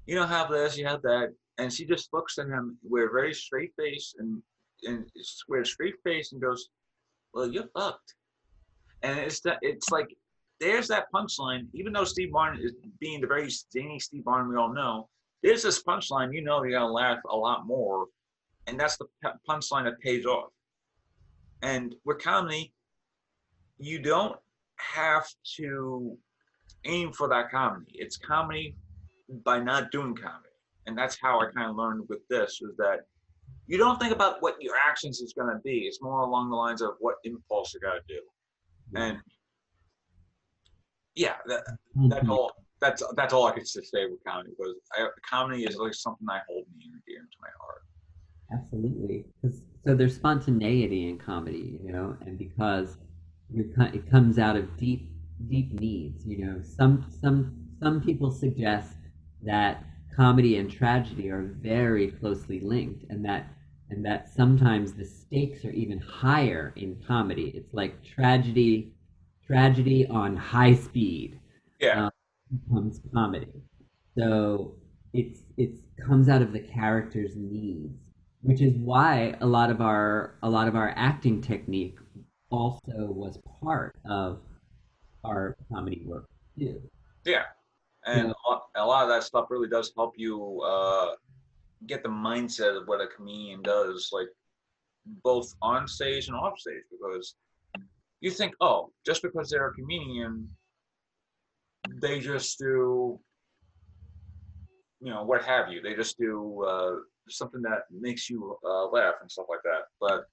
you 0.06 0.14
don't 0.14 0.28
have 0.28 0.50
this, 0.50 0.76
you 0.76 0.86
have 0.86 1.02
that," 1.02 1.34
and 1.58 1.72
she 1.72 1.84
just 1.84 2.12
looks 2.12 2.38
at 2.38 2.46
him 2.46 2.78
with 2.82 3.04
a 3.04 3.12
very 3.12 3.34
straight 3.34 3.72
face 3.78 4.14
and 4.18 4.42
and 4.84 5.10
with 5.48 5.62
a 5.62 5.64
straight 5.64 5.96
face 6.04 6.32
and 6.32 6.40
goes, 6.40 6.68
"Well, 7.34 7.48
you're 7.48 7.68
fucked," 7.74 8.14
and 9.02 9.18
it's 9.18 9.40
that 9.40 9.58
it's 9.62 9.90
like 9.90 10.08
there's 10.60 10.88
that 10.88 11.06
punchline. 11.14 11.66
Even 11.74 11.92
though 11.92 12.04
Steve 12.04 12.32
Martin 12.32 12.62
is 12.62 12.72
being 12.98 13.20
the 13.20 13.26
very 13.26 13.50
zany 13.50 13.98
Steve 13.98 14.24
Martin 14.24 14.48
we 14.48 14.56
all 14.56 14.72
know, 14.72 15.08
there's 15.42 15.62
this 15.62 15.82
punchline. 15.82 16.32
You 16.32 16.42
know, 16.42 16.62
you're 16.62 16.78
gonna 16.78 16.92
laugh 16.92 17.18
a 17.28 17.36
lot 17.36 17.66
more, 17.66 18.06
and 18.66 18.78
that's 18.80 18.96
the 18.96 19.06
punchline 19.48 19.84
that 19.84 20.00
pays 20.00 20.24
off. 20.24 20.52
And 21.62 21.94
with 22.04 22.18
comedy, 22.18 22.72
you 23.78 24.00
don't 24.00 24.36
have 24.76 25.26
to 25.56 26.16
aim 26.84 27.12
for 27.12 27.28
that 27.28 27.50
comedy. 27.50 27.92
It's 27.94 28.16
comedy 28.16 28.76
by 29.44 29.60
not 29.60 29.90
doing 29.92 30.14
comedy, 30.14 30.48
and 30.86 30.98
that's 30.98 31.16
how 31.20 31.40
I 31.40 31.46
kind 31.54 31.70
of 31.70 31.76
learned 31.76 32.04
with 32.08 32.26
this 32.28 32.60
is 32.60 32.76
that 32.78 33.06
you 33.66 33.78
don't 33.78 34.00
think 34.00 34.12
about 34.12 34.42
what 34.42 34.60
your 34.60 34.74
actions 34.76 35.20
is 35.20 35.32
gonna 35.32 35.60
be. 35.64 35.80
It's 35.86 36.02
more 36.02 36.20
along 36.20 36.50
the 36.50 36.56
lines 36.56 36.82
of 36.82 36.94
what 36.98 37.16
impulse 37.24 37.72
you 37.72 37.80
gotta 37.80 38.02
do, 38.08 38.20
and 38.94 39.18
yeah, 41.14 41.36
that, 41.46 41.64
mm-hmm. 41.96 42.08
that's 42.08 42.28
all. 42.28 42.52
That's 42.80 43.02
that's 43.14 43.32
all 43.32 43.46
I 43.46 43.52
could 43.52 43.62
just 43.62 43.92
say 43.92 44.06
with 44.06 44.24
comedy 44.26 44.50
because 44.50 44.74
I, 44.92 45.06
comedy 45.28 45.64
is 45.64 45.76
like 45.76 45.94
something 45.94 46.26
I 46.28 46.40
hold 46.48 46.64
near 46.76 46.92
and 46.92 47.02
dear 47.06 47.20
to 47.20 47.38
my 47.40 47.48
heart. 47.60 47.82
Absolutely. 48.52 49.24
So 49.84 49.94
there's 49.94 50.14
spontaneity 50.14 51.08
in 51.08 51.18
comedy, 51.18 51.80
you 51.82 51.92
know, 51.92 52.16
and 52.20 52.38
because 52.38 52.96
it 53.54 54.10
comes 54.10 54.38
out 54.38 54.56
of 54.56 54.76
deep, 54.76 55.10
deep 55.48 55.72
needs. 55.72 56.24
You 56.26 56.44
know, 56.46 56.62
some 56.62 57.06
some 57.20 57.68
some 57.80 58.00
people 58.00 58.30
suggest 58.30 58.94
that 59.42 59.84
comedy 60.14 60.56
and 60.58 60.70
tragedy 60.70 61.30
are 61.30 61.42
very 61.42 62.10
closely 62.12 62.60
linked, 62.60 63.04
and 63.10 63.24
that 63.24 63.46
and 63.90 64.04
that 64.04 64.28
sometimes 64.28 64.92
the 64.92 65.04
stakes 65.04 65.64
are 65.64 65.72
even 65.72 65.98
higher 65.98 66.72
in 66.76 67.02
comedy. 67.06 67.52
It's 67.54 67.74
like 67.74 68.02
tragedy, 68.04 68.92
tragedy 69.46 70.06
on 70.06 70.36
high 70.36 70.74
speed 70.74 71.40
Yeah, 71.80 71.98
um, 71.98 72.10
becomes 72.50 73.00
comedy. 73.14 73.48
So 74.16 74.76
it's 75.12 75.40
it's 75.56 75.80
comes 76.06 76.28
out 76.28 76.42
of 76.42 76.52
the 76.52 76.60
character's 76.60 77.36
needs, 77.36 77.98
which 78.42 78.60
is 78.60 78.74
why 78.74 79.36
a 79.40 79.46
lot 79.46 79.70
of 79.70 79.80
our 79.80 80.34
a 80.42 80.50
lot 80.50 80.68
of 80.68 80.74
our 80.76 80.92
acting 80.96 81.40
technique 81.40 81.98
also 82.50 83.06
was 83.10 83.38
part 83.62 83.96
of 84.04 84.40
our 85.24 85.56
comedy 85.72 86.02
work 86.04 86.26
too. 86.58 86.82
yeah, 87.24 87.44
and 88.04 88.28
Yeah. 88.28 88.32
a 88.32 88.50
lot, 88.50 88.62
a 88.76 88.84
lot 88.86 89.02
of 89.04 89.08
that 89.08 89.22
stuff 89.22 89.46
really 89.50 89.68
does 89.68 89.92
help 89.96 90.14
you 90.16 90.60
uh, 90.62 91.14
get 91.86 92.02
the 92.02 92.08
mindset 92.08 92.76
of 92.76 92.86
what 92.88 93.00
a 93.00 93.06
comedian 93.06 93.62
does, 93.62 94.10
like 94.12 94.28
both 95.22 95.54
on 95.62 95.86
stage 95.86 96.26
and 96.28 96.36
off 96.36 96.58
stage, 96.58 96.82
because 96.90 97.36
you 98.20 98.30
think, 98.30 98.54
oh, 98.60 98.90
just 99.06 99.22
because 99.22 99.48
they're 99.50 99.68
a 99.68 99.74
comedian, 99.74 100.48
they 102.00 102.20
just 102.20 102.58
do, 102.58 103.18
you 105.00 105.10
know, 105.10 105.22
what 105.24 105.42
have 105.44 105.70
you. 105.72 105.80
They 105.80 105.94
just 105.94 106.18
do 106.18 106.62
uh, 106.64 106.96
something 107.28 107.62
that 107.62 107.82
makes 107.90 108.28
you 108.28 108.56
uh, 108.64 108.86
laugh 108.88 109.14
and 109.20 109.30
stuff 109.30 109.46
like 109.48 109.62
that. 109.64 109.82
But 110.00 110.24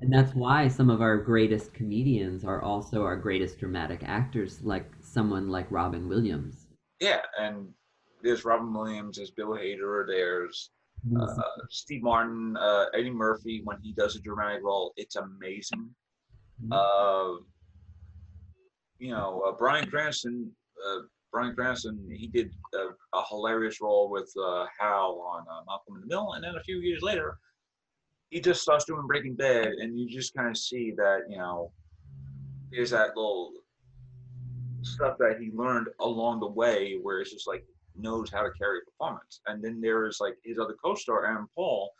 And 0.00 0.12
that's 0.12 0.34
why 0.34 0.68
some 0.68 0.90
of 0.90 1.00
our 1.00 1.16
greatest 1.16 1.72
comedians 1.72 2.44
are 2.44 2.62
also 2.62 3.02
our 3.04 3.16
greatest 3.16 3.58
dramatic 3.58 4.02
actors, 4.04 4.62
like 4.62 4.90
someone 5.00 5.48
like 5.48 5.70
Robin 5.70 6.08
Williams. 6.08 6.66
yeah, 7.00 7.20
and 7.38 7.68
there's 8.22 8.44
Robin 8.44 8.72
Williams, 8.72 9.16
there's 9.16 9.30
Bill 9.30 9.50
Hader, 9.50 10.06
there's 10.06 10.70
uh, 11.20 11.42
Steve 11.68 12.02
Martin, 12.02 12.56
uh, 12.56 12.86
Eddie 12.94 13.10
Murphy 13.10 13.60
when 13.64 13.76
he 13.82 13.92
does 13.92 14.16
a 14.16 14.20
dramatic 14.20 14.62
role, 14.64 14.92
it's 14.96 15.16
amazing. 15.16 15.90
Uh, 16.72 17.34
you 18.98 19.10
know, 19.10 19.42
uh, 19.46 19.52
Bryan 19.52 19.90
Cranston, 19.90 20.50
uh, 20.88 21.00
Bryan 21.34 21.52
Cranston, 21.52 21.98
he 22.16 22.28
did 22.28 22.52
a, 22.74 23.16
a 23.16 23.24
hilarious 23.28 23.80
role 23.80 24.08
with 24.08 24.32
uh, 24.40 24.66
Hal 24.78 25.20
on 25.20 25.42
uh, 25.50 25.64
Malcolm 25.66 25.96
in 25.96 26.02
the 26.02 26.06
Middle, 26.06 26.34
and 26.34 26.44
then 26.44 26.54
a 26.54 26.62
few 26.62 26.76
years 26.76 27.02
later, 27.02 27.38
he 28.30 28.40
just 28.40 28.62
starts 28.62 28.84
doing 28.84 29.08
Breaking 29.08 29.34
Bad, 29.34 29.66
and 29.66 29.98
you 29.98 30.08
just 30.08 30.32
kind 30.32 30.48
of 30.48 30.56
see 30.56 30.92
that 30.96 31.22
you 31.28 31.36
know, 31.36 31.72
there's 32.70 32.90
that 32.90 33.16
little 33.16 33.50
stuff 34.82 35.16
that 35.18 35.38
he 35.40 35.50
learned 35.52 35.88
along 36.00 36.38
the 36.38 36.46
way, 36.46 36.98
where 37.02 37.20
it's 37.20 37.32
just 37.32 37.48
like 37.48 37.64
knows 37.98 38.30
how 38.30 38.42
to 38.42 38.50
carry 38.56 38.78
a 38.78 38.90
performance, 38.90 39.40
and 39.48 39.62
then 39.62 39.80
there's 39.80 40.18
like 40.20 40.34
his 40.44 40.60
other 40.60 40.76
co-star 40.84 41.26
Aaron 41.26 41.48
Paul. 41.56 41.90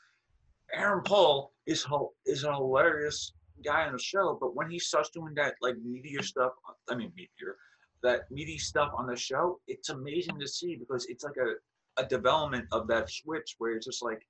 Aaron 0.73 1.03
Paul 1.03 1.53
is 1.67 1.85
is 2.25 2.45
a 2.45 2.55
hilarious 2.55 3.33
guy 3.65 3.85
on 3.87 3.95
the 3.95 3.99
show, 3.99 4.39
but 4.41 4.55
when 4.55 4.71
he 4.71 4.79
starts 4.79 5.11
doing 5.11 5.35
that 5.35 5.55
like 5.61 5.75
meteor 5.85 6.23
stuff, 6.23 6.53
I 6.89 6.95
mean 6.95 7.11
meteor, 7.17 7.57
that 8.05 8.31
meaty 8.31 8.59
stuff 8.59 8.93
on 8.97 9.07
the 9.07 9.17
show, 9.17 9.59
it's 9.67 9.89
amazing 9.89 10.39
to 10.39 10.47
see 10.47 10.77
because 10.77 11.07
it's 11.09 11.25
like 11.25 11.37
a, 11.37 12.03
a 12.03 12.07
development 12.07 12.67
of 12.71 12.87
that 12.89 13.11
switch 13.11 13.57
where 13.59 13.73
it's 13.73 13.87
just 13.87 14.03
like 14.03 14.21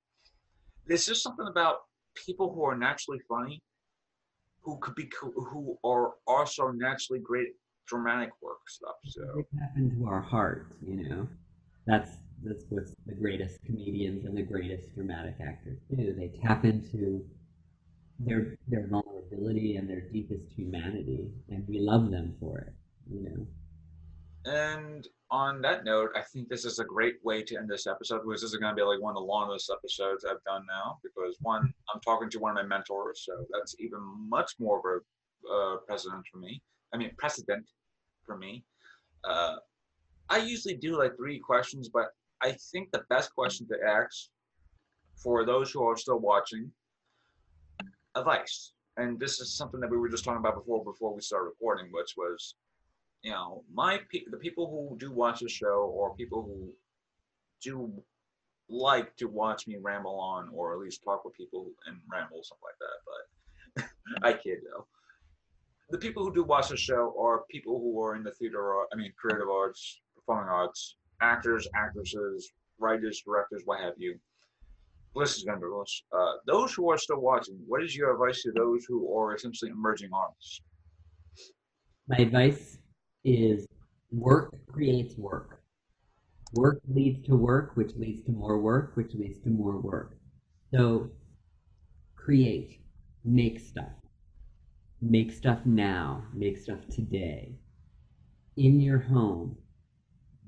there's 0.87 1.05
just 1.05 1.21
something 1.21 1.47
about 1.47 1.77
people 2.15 2.53
who 2.53 2.63
are 2.63 2.77
naturally 2.77 3.19
funny, 3.27 3.61
who 4.61 4.77
could 4.79 4.95
be 4.95 5.09
who 5.21 5.77
are 5.83 6.13
also 6.25 6.71
naturally 6.71 7.19
great 7.19 7.49
dramatic 7.87 8.31
work 8.41 8.67
stuff. 8.67 8.95
So 9.05 9.21
they 9.35 9.59
tap 9.59 9.73
into 9.75 10.07
our 10.07 10.21
heart, 10.21 10.67
you 10.81 11.07
know. 11.07 11.27
That's 11.85 12.11
that's 12.43 12.65
what's 12.69 12.93
the 13.05 13.13
greatest 13.13 13.59
comedians 13.65 14.25
and 14.25 14.37
the 14.37 14.43
greatest 14.43 14.93
dramatic 14.95 15.35
actors 15.45 15.79
do. 15.89 16.13
They 16.13 16.31
tap 16.41 16.65
into 16.65 17.23
their 18.19 18.57
their 18.67 18.87
vulnerability 18.87 19.75
and 19.75 19.89
their 19.89 20.01
deepest 20.01 20.51
humanity, 20.55 21.31
and 21.49 21.67
we 21.67 21.79
love 21.79 22.09
them 22.09 22.35
for 22.39 22.59
it. 22.59 22.73
You 23.11 23.29
know. 23.29 23.47
And 24.45 25.07
on 25.31 25.61
that 25.61 25.85
note, 25.85 26.11
I 26.15 26.21
think 26.21 26.49
this 26.49 26.65
is 26.65 26.77
a 26.79 26.85
great 26.85 27.15
way 27.23 27.41
to 27.43 27.57
end 27.57 27.67
this 27.69 27.87
episode 27.87 28.19
because 28.19 28.41
this 28.41 28.53
is 28.53 28.57
going 28.57 28.75
to 28.75 28.79
be 28.79 28.83
like 28.83 29.01
one 29.01 29.11
of 29.11 29.15
the 29.15 29.25
longest 29.25 29.71
episodes 29.71 30.23
I've 30.23 30.43
done 30.43 30.65
now 30.67 30.99
because 31.03 31.35
one, 31.41 31.73
I'm 31.93 31.99
talking 32.01 32.29
to 32.29 32.39
one 32.39 32.51
of 32.51 32.63
my 32.63 32.75
mentors, 32.75 33.23
so 33.25 33.45
that's 33.51 33.75
even 33.79 33.99
much 34.29 34.53
more 34.59 34.77
of 34.77 35.03
uh, 35.51 35.77
precedent 35.87 36.25
for 36.31 36.37
me. 36.37 36.61
I 36.93 36.97
mean, 36.97 37.11
precedent 37.17 37.67
for 38.23 38.37
me. 38.37 38.63
Uh, 39.23 39.55
I 40.29 40.37
usually 40.37 40.75
do 40.75 40.97
like 40.97 41.17
three 41.17 41.39
questions, 41.39 41.89
but 41.89 42.07
I 42.41 42.55
think 42.71 42.91
the 42.91 43.03
best 43.09 43.33
question 43.33 43.67
to 43.67 43.77
ask 43.83 44.29
for 45.15 45.45
those 45.45 45.71
who 45.71 45.83
are 45.83 45.97
still 45.97 46.19
watching 46.19 46.71
advice. 48.15 48.73
And 48.97 49.19
this 49.19 49.39
is 49.39 49.57
something 49.57 49.79
that 49.81 49.89
we 49.89 49.97
were 49.97 50.09
just 50.09 50.23
talking 50.23 50.39
about 50.39 50.55
before 50.55 50.83
before 50.83 51.13
we 51.13 51.21
started 51.21 51.49
recording, 51.49 51.91
which 51.91 52.13
was, 52.15 52.55
you 53.25 53.31
know, 53.31 53.63
my 53.73 53.99
pe- 54.11 54.29
the 54.29 54.37
people 54.37 54.69
who 54.69 54.95
do 54.99 55.11
watch 55.11 55.39
the 55.39 55.49
show 55.49 55.91
or 55.95 56.15
people 56.15 56.43
who 56.43 56.71
do 57.59 57.91
like 58.69 59.15
to 59.17 59.25
watch 59.25 59.67
me 59.67 59.77
ramble 59.81 60.19
on 60.19 60.47
or 60.53 60.73
at 60.73 60.79
least 60.79 61.03
talk 61.03 61.25
with 61.25 61.33
people 61.33 61.71
and 61.87 61.97
ramble 62.09 62.43
stuff 62.43 62.59
like 62.63 62.77
that. 62.83 62.97
But 63.81 64.23
I 64.23 64.33
kid 64.33 64.59
though. 64.71 64.85
The 65.89 65.97
people 65.97 66.23
who 66.23 66.35
do 66.35 66.43
watch 66.43 66.69
the 66.69 66.77
show 66.77 67.15
are 67.19 67.45
people 67.49 67.79
who 67.79 67.99
are 67.99 68.15
in 68.15 68.23
the 68.23 68.31
theater, 68.31 68.61
or, 68.61 68.87
I 68.93 68.95
mean, 68.95 69.11
creative 69.19 69.49
arts, 69.49 70.01
performing 70.15 70.49
arts, 70.49 70.97
actors, 71.19 71.67
actresses, 71.75 72.51
writers, 72.77 73.23
directors, 73.25 73.63
what 73.65 73.79
have 73.79 73.93
you 73.97 74.19
listeners 75.15 75.45
members, 75.47 76.03
uh, 76.11 76.33
those 76.45 76.73
who 76.75 76.91
are 76.91 76.97
still 76.97 77.21
watching, 77.21 77.57
what 77.65 77.81
is 77.81 77.95
your 77.95 78.13
advice 78.13 78.43
to 78.43 78.51
those 78.51 78.85
who 78.85 79.17
are 79.17 79.33
essentially 79.33 79.71
emerging 79.71 80.09
artists? 80.13 80.61
My 82.07 82.17
advice 82.17 82.77
is 83.25 83.67
work 84.11 84.55
creates 84.71 85.17
work. 85.17 85.61
Work 86.53 86.79
leads 86.87 87.25
to 87.27 87.35
work, 87.35 87.75
which 87.75 87.95
leads 87.95 88.23
to 88.23 88.31
more 88.31 88.59
work, 88.59 88.95
which 88.95 89.13
leads 89.13 89.39
to 89.39 89.49
more 89.49 89.77
work. 89.77 90.17
So 90.71 91.09
create, 92.15 92.79
make 93.25 93.59
stuff. 93.59 93.91
Make 95.01 95.31
stuff 95.31 95.59
now, 95.65 96.23
make 96.33 96.57
stuff 96.57 96.79
today. 96.89 97.55
In 98.55 98.79
your 98.79 98.99
home, 98.99 99.57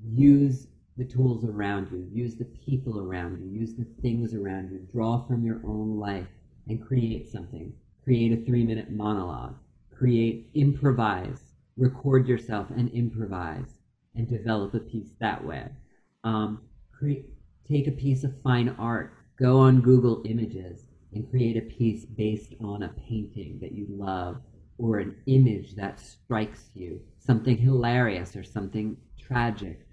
use 0.02 0.68
the 0.96 1.04
tools 1.04 1.44
around 1.44 1.90
you, 1.92 2.08
use 2.10 2.36
the 2.36 2.44
people 2.44 3.00
around 3.00 3.38
you, 3.40 3.60
use 3.60 3.74
the 3.74 3.86
things 4.02 4.34
around 4.34 4.70
you, 4.70 4.78
draw 4.90 5.24
from 5.26 5.44
your 5.44 5.60
own 5.64 5.98
life 5.98 6.26
and 6.68 6.84
create 6.84 7.30
something. 7.30 7.72
Create 8.02 8.32
a 8.32 8.44
three 8.44 8.64
minute 8.64 8.90
monologue, 8.90 9.56
create, 9.94 10.48
improvise, 10.54 11.47
record 11.78 12.26
yourself 12.26 12.68
and 12.70 12.90
improvise 12.90 13.78
and 14.14 14.28
develop 14.28 14.74
a 14.74 14.80
piece 14.80 15.10
that 15.20 15.44
way. 15.44 15.68
Um, 16.24 16.62
take 17.68 17.86
a 17.86 17.92
piece 17.92 18.24
of 18.24 18.42
fine 18.42 18.74
art, 18.78 19.14
go 19.38 19.60
on 19.60 19.80
Google 19.80 20.22
Images 20.24 20.86
and 21.12 21.30
create 21.30 21.56
a 21.56 21.62
piece 21.62 22.04
based 22.04 22.54
on 22.60 22.82
a 22.82 22.94
painting 23.08 23.58
that 23.60 23.72
you 23.72 23.86
love 23.88 24.40
or 24.76 24.98
an 24.98 25.16
image 25.26 25.74
that 25.76 26.00
strikes 26.00 26.70
you, 26.74 27.00
something 27.18 27.56
hilarious 27.56 28.36
or 28.36 28.44
something 28.44 28.96
tragic 29.18 29.88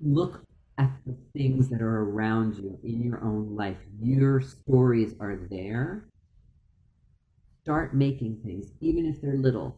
look 0.00 0.42
at 0.78 0.90
the 1.06 1.16
things 1.36 1.68
that 1.70 1.82
are 1.82 2.02
around 2.02 2.56
you 2.56 2.78
in 2.84 3.02
your 3.02 3.22
own 3.22 3.56
life. 3.56 3.78
Your 4.00 4.40
stories 4.40 5.14
are 5.20 5.38
there. 5.50 6.08
Start 7.62 7.94
making 7.94 8.40
things, 8.44 8.68
even 8.80 9.06
if 9.06 9.20
they're 9.20 9.36
little. 9.36 9.76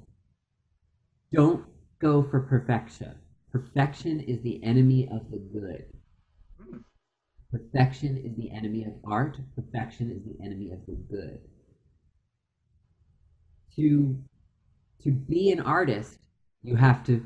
Don't 1.32 1.65
go 2.01 2.23
for 2.23 2.40
perfection. 2.40 3.15
Perfection 3.52 4.20
is 4.20 4.40
the 4.43 4.62
enemy 4.62 5.09
of 5.11 5.31
the 5.31 5.39
good. 5.39 5.85
Perfection 7.51 8.16
is 8.16 8.36
the 8.36 8.51
enemy 8.51 8.85
of 8.85 8.93
art. 9.05 9.36
Perfection 9.57 10.11
is 10.11 10.23
the 10.24 10.44
enemy 10.44 10.70
of 10.70 10.78
the 10.86 10.94
good. 11.11 11.40
To, 13.77 14.16
to 15.02 15.11
be 15.11 15.51
an 15.51 15.61
artist, 15.61 16.19
you 16.62 16.77
have 16.77 17.05
to 17.07 17.24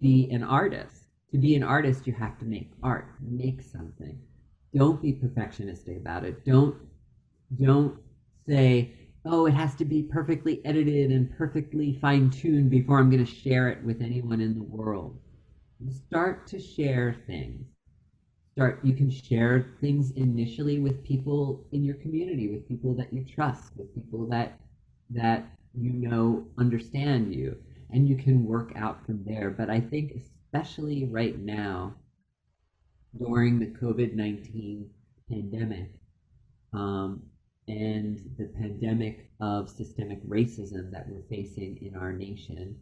be 0.00 0.30
an 0.30 0.42
artist 0.42 1.02
to 1.32 1.38
be 1.38 1.56
an 1.56 1.62
artist, 1.62 2.06
you 2.06 2.12
have 2.12 2.38
to 2.38 2.44
make 2.44 2.70
art, 2.82 3.08
make 3.20 3.62
something. 3.62 4.18
Don't 4.74 5.00
be 5.00 5.14
perfectionistic 5.14 5.96
about 5.96 6.24
it. 6.24 6.44
Don't 6.44 6.76
don't 7.60 7.98
say, 8.46 8.92
oh, 9.24 9.46
it 9.46 9.54
has 9.54 9.74
to 9.76 9.84
be 9.84 10.02
perfectly 10.02 10.60
edited 10.64 11.10
and 11.10 11.30
perfectly 11.36 11.98
fine 12.00 12.30
tuned 12.30 12.70
before 12.70 12.98
I'm 12.98 13.10
going 13.10 13.24
to 13.24 13.30
share 13.30 13.68
it 13.68 13.82
with 13.84 14.00
anyone 14.02 14.40
in 14.40 14.54
the 14.54 14.62
world. 14.62 15.18
Start 16.08 16.46
to 16.48 16.60
share 16.60 17.16
things. 17.26 17.66
Start. 18.52 18.80
You 18.84 18.94
can 18.94 19.10
share 19.10 19.74
things 19.80 20.12
initially 20.12 20.78
with 20.78 21.04
people 21.04 21.66
in 21.72 21.82
your 21.82 21.96
community, 21.96 22.48
with 22.50 22.68
people 22.68 22.94
that 22.96 23.12
you 23.12 23.24
trust, 23.24 23.76
with 23.76 23.94
people 23.94 24.28
that 24.28 24.60
that 25.10 25.44
you 25.74 25.92
know 25.92 26.46
understand 26.58 27.34
you, 27.34 27.56
and 27.90 28.08
you 28.08 28.16
can 28.16 28.44
work 28.44 28.72
out 28.76 29.04
from 29.06 29.24
there. 29.24 29.50
But 29.50 29.70
I 29.70 29.80
think 29.80 30.12
especially 30.12 31.06
right 31.06 31.38
now 31.38 31.94
during 33.18 33.58
the 33.58 33.66
COVID 33.66 34.14
19 34.14 34.88
pandemic 35.28 35.90
um, 36.72 37.22
and 37.68 38.18
the 38.38 38.46
pandemic 38.58 39.30
of 39.40 39.68
systemic 39.68 40.22
racism 40.26 40.90
that 40.90 41.06
we're 41.08 41.22
facing 41.28 41.78
in 41.80 41.96
our 41.96 42.12
nation 42.12 42.76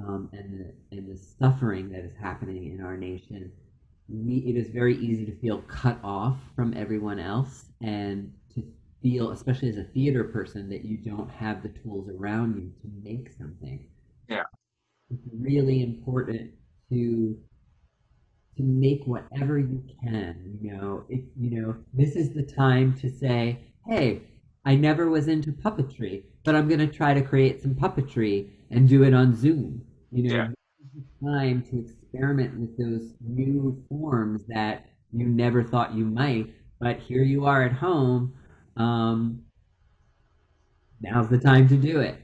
um, 0.00 0.28
and, 0.32 0.60
the, 0.60 0.96
and 0.96 1.08
the 1.08 1.18
suffering 1.38 1.90
that 1.90 2.04
is 2.04 2.12
happening 2.20 2.72
in 2.72 2.84
our 2.84 2.96
nation. 2.96 3.52
We, 4.08 4.38
it 4.38 4.56
is 4.56 4.70
very 4.70 4.96
easy 4.96 5.26
to 5.26 5.36
feel 5.38 5.58
cut 5.62 5.98
off 6.02 6.36
from 6.56 6.74
everyone 6.76 7.18
else 7.18 7.66
and 7.82 8.32
to 8.54 8.64
feel, 9.02 9.30
especially 9.30 9.68
as 9.68 9.76
a 9.76 9.84
theater 9.84 10.24
person, 10.24 10.68
that 10.70 10.84
you 10.84 10.96
don't 10.96 11.30
have 11.30 11.62
the 11.62 11.68
tools 11.68 12.08
around 12.08 12.56
you 12.56 12.72
to 12.82 12.88
make 13.02 13.30
something. 13.38 13.86
Yeah. 14.28 14.44
It's 15.10 15.22
really 15.32 15.82
important 15.82 16.52
to 16.90 17.38
to 18.56 18.64
make 18.64 19.02
whatever 19.04 19.56
you 19.56 19.80
can 20.02 20.58
you 20.60 20.72
know 20.72 21.04
if 21.08 21.20
you 21.36 21.62
know 21.62 21.76
this 21.94 22.16
is 22.16 22.34
the 22.34 22.42
time 22.42 22.92
to 22.92 23.08
say 23.08 23.56
hey 23.88 24.20
i 24.64 24.74
never 24.74 25.08
was 25.08 25.28
into 25.28 25.52
puppetry 25.52 26.22
but 26.44 26.54
i'm 26.54 26.68
going 26.68 26.80
to 26.80 26.86
try 26.86 27.14
to 27.14 27.22
create 27.22 27.62
some 27.62 27.74
puppetry 27.74 28.48
and 28.70 28.88
do 28.88 29.02
it 29.02 29.14
on 29.14 29.34
zoom 29.34 29.82
you 30.10 30.28
know 30.28 30.34
yeah. 30.34 30.48
time 31.22 31.62
to 31.62 31.80
experiment 31.80 32.58
with 32.58 32.76
those 32.78 33.14
new 33.20 33.82
forms 33.88 34.42
that 34.46 34.86
you 35.12 35.26
never 35.26 35.62
thought 35.62 35.94
you 35.94 36.04
might 36.04 36.52
but 36.80 36.98
here 36.98 37.22
you 37.22 37.46
are 37.46 37.62
at 37.62 37.72
home 37.72 38.34
um, 38.76 39.42
now's 41.00 41.28
the 41.28 41.38
time 41.38 41.68
to 41.68 41.76
do 41.76 42.00
it 42.00 42.16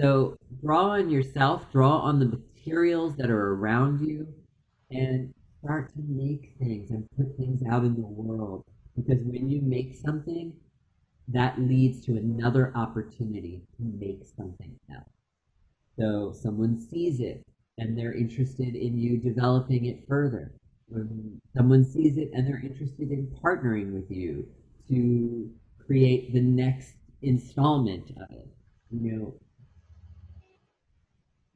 so 0.00 0.36
draw 0.62 0.90
on 0.90 1.08
yourself 1.08 1.70
draw 1.70 1.98
on 1.98 2.18
the 2.18 2.26
materials 2.26 3.16
that 3.16 3.30
are 3.30 3.54
around 3.54 4.06
you 4.06 4.26
and 4.90 5.32
start 5.62 5.92
to 5.94 6.00
make 6.08 6.54
things 6.58 6.90
and 6.90 7.08
put 7.16 7.36
things 7.36 7.62
out 7.70 7.84
in 7.84 7.94
the 7.94 8.00
world. 8.00 8.64
Because 8.96 9.22
when 9.24 9.48
you 9.48 9.62
make 9.62 9.94
something, 9.94 10.52
that 11.28 11.58
leads 11.60 12.04
to 12.06 12.12
another 12.12 12.72
opportunity 12.74 13.62
to 13.76 13.84
make 13.98 14.22
something 14.36 14.78
else. 14.94 15.08
So 15.98 16.32
someone 16.32 16.80
sees 16.80 17.20
it 17.20 17.44
and 17.78 17.96
they're 17.96 18.14
interested 18.14 18.74
in 18.74 18.98
you 18.98 19.18
developing 19.18 19.86
it 19.86 20.04
further. 20.08 20.52
When 20.88 21.40
someone 21.56 21.84
sees 21.84 22.18
it 22.18 22.30
and 22.34 22.46
they're 22.46 22.62
interested 22.62 23.10
in 23.10 23.34
partnering 23.42 23.92
with 23.92 24.10
you 24.10 24.46
to 24.88 25.50
create 25.86 26.32
the 26.32 26.40
next 26.40 26.94
installment 27.22 28.10
of 28.10 28.30
it. 28.30 28.48
You 28.90 29.12
know, 29.12 29.34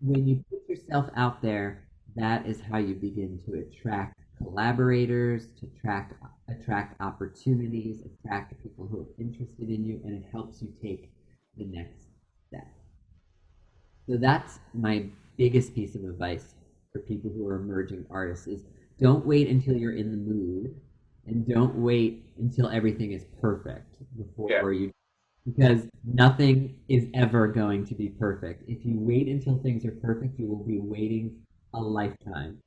when 0.01 0.27
you 0.27 0.45
put 0.51 0.69
yourself 0.69 1.11
out 1.17 1.43
there, 1.43 1.89
that 2.15 2.47
is 2.47 2.61
how 2.61 2.79
you 2.79 2.95
begin 2.95 3.39
to 3.47 3.55
attract 3.61 4.21
collaborators, 4.43 5.49
to 5.61 5.67
attract 5.67 6.15
attract 6.49 7.01
opportunities, 7.01 8.03
attract 8.03 8.55
people 8.63 8.87
who 8.87 9.01
are 9.01 9.07
interested 9.19 9.69
in 9.69 9.85
you, 9.85 10.01
and 10.05 10.15
it 10.15 10.29
helps 10.31 10.63
you 10.63 10.73
take 10.81 11.11
the 11.57 11.65
next 11.65 12.07
step. 12.47 12.67
So 14.09 14.17
that's 14.17 14.61
my 14.73 15.07
biggest 15.37 15.75
piece 15.75 15.95
of 15.95 16.05
advice 16.05 16.55
for 16.93 17.01
people 17.01 17.31
who 17.31 17.47
are 17.49 17.57
emerging 17.57 18.07
artists 18.11 18.47
is 18.47 18.65
don't 18.99 19.27
wait 19.27 19.49
until 19.49 19.77
you're 19.77 19.97
in 19.97 20.11
the 20.11 20.17
mood 20.17 20.75
and 21.27 21.47
don't 21.47 21.75
wait 21.75 22.25
until 22.39 22.69
everything 22.69 23.13
is 23.13 23.25
perfect 23.41 23.97
before 24.17 24.73
yeah. 24.73 24.81
you 24.81 24.93
because 25.45 25.87
nothing 26.05 26.77
is 26.89 27.07
ever 27.15 27.47
going 27.47 27.87
to 27.87 27.95
be 27.95 28.09
perfect. 28.09 28.65
If 28.69 28.85
you 28.85 28.97
wait 28.99 29.29
until 29.29 29.59
things 29.59 29.85
are 29.85 29.93
perfect, 29.93 30.39
you 30.39 30.49
will 30.49 30.65
be 30.65 30.79
waiting 30.79 31.37
a 31.75 31.81
lifetime. 31.81 32.59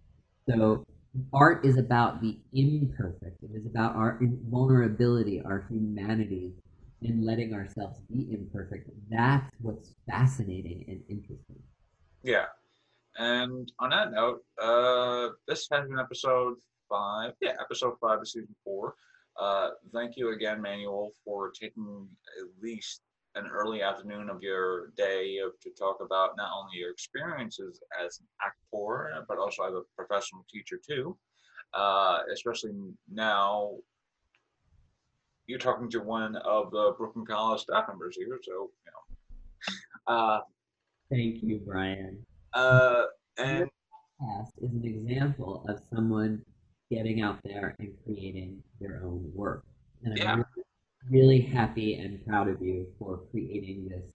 So 0.48 0.86
art 1.34 1.66
is 1.66 1.78
about 1.78 2.22
the 2.22 2.38
imperfect. 2.54 3.42
It 3.44 3.52
is 3.56 3.66
about 3.66 3.96
our 3.96 4.20
vulnerability, 4.50 5.42
our 5.42 5.66
humanity, 5.70 6.54
and 7.02 7.26
letting 7.26 7.54
ourselves 7.54 8.00
be 8.10 8.28
imperfect. 8.32 8.90
That's 9.10 9.50
what's 9.62 9.96
fascinating 10.10 10.86
and 10.88 11.02
interesting. 11.10 11.62
Yeah. 12.24 12.46
And 13.18 13.72
on 13.80 13.90
that 13.90 14.12
note, 14.12 14.44
uh, 14.62 15.30
this 15.48 15.68
has 15.72 15.88
been 15.88 16.00
episode 16.00 16.56
five. 16.90 17.34
Yeah, 17.42 17.54
episode 17.60 17.96
five 18.02 18.20
of 18.20 18.28
season 18.28 18.56
four. 18.64 18.96
Uh, 19.40 19.70
thank 19.94 20.18
you 20.18 20.34
again, 20.34 20.62
Manuel, 20.62 21.12
for 21.24 21.52
taking 21.52 22.08
at 22.40 22.64
least 22.64 23.02
an 23.36 23.48
early 23.48 23.82
afternoon 23.82 24.30
of 24.30 24.42
your 24.42 24.92
day 24.98 25.38
of, 25.46 25.52
to 25.62 25.70
talk 25.78 25.98
about 26.02 26.32
not 26.38 26.50
only 26.58 26.78
your 26.78 26.92
experiences 26.92 27.82
as 28.04 28.20
an 28.20 28.28
actor, 28.46 29.24
but 29.28 29.38
also 29.38 29.64
as 29.64 29.74
a 29.74 29.82
professional 29.96 30.46
teacher 30.52 30.80
too. 30.86 31.18
Uh, 31.74 32.20
especially 32.34 32.72
now, 33.12 33.76
you're 35.46 35.60
talking 35.60 35.90
to 35.90 36.00
one 36.00 36.36
of 36.38 36.72
the 36.72 36.94
Brooklyn 36.98 37.26
College 37.26 37.62
staff 37.62 37.88
members 37.88 38.16
here, 38.18 38.40
so 38.42 38.72
you 38.86 38.92
know. 38.92 40.14
Uh, 40.14 40.40
Thank 41.12 41.44
you, 41.44 41.62
Brian. 41.66 42.24
uh, 42.54 43.04
and 43.38 43.70
Past 44.20 44.54
is 44.62 44.72
an 44.72 44.84
example 44.84 45.66
of 45.70 45.80
someone 45.94 46.44
getting 46.92 47.22
out 47.22 47.40
there 47.44 47.76
and 47.80 47.94
creating 48.04 48.62
their 48.80 49.02
own 49.04 49.32
work. 49.34 49.64
And 50.04 50.18
Yeah. 50.18 50.36
really, 50.36 50.66
really 51.10 51.42
happy 51.42 51.96
and 51.96 52.26
proud 52.26 52.48
of 52.48 52.62
you 52.62 52.88
for 52.98 53.22
creating 53.32 53.88
this 53.90 54.12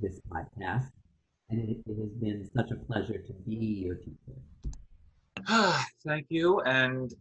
this 0.00 0.20
podcast. 0.30 0.90
And 1.50 1.68
it, 1.68 1.78
it 1.86 1.98
has 1.98 2.10
been 2.20 2.48
such 2.54 2.70
a 2.70 2.76
pleasure 2.76 3.18
to 3.18 3.32
be 3.46 3.56
your 3.56 3.96
teacher. 3.96 4.36
thank 6.06 6.26
you, 6.28 6.60
and 6.62 7.12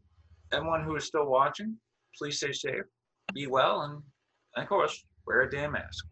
everyone 0.52 0.84
who 0.84 0.96
is 0.96 1.06
still 1.06 1.28
watching, 1.28 1.78
please 2.18 2.38
stay 2.38 2.52
safe, 2.52 2.84
be 3.34 3.48
well, 3.48 3.82
and, 3.82 4.02
and 4.56 4.64
of 4.64 4.70
course, 4.70 5.06
wear 5.26 5.42
a 5.42 5.50
damn 5.50 5.72
mask. 5.72 6.06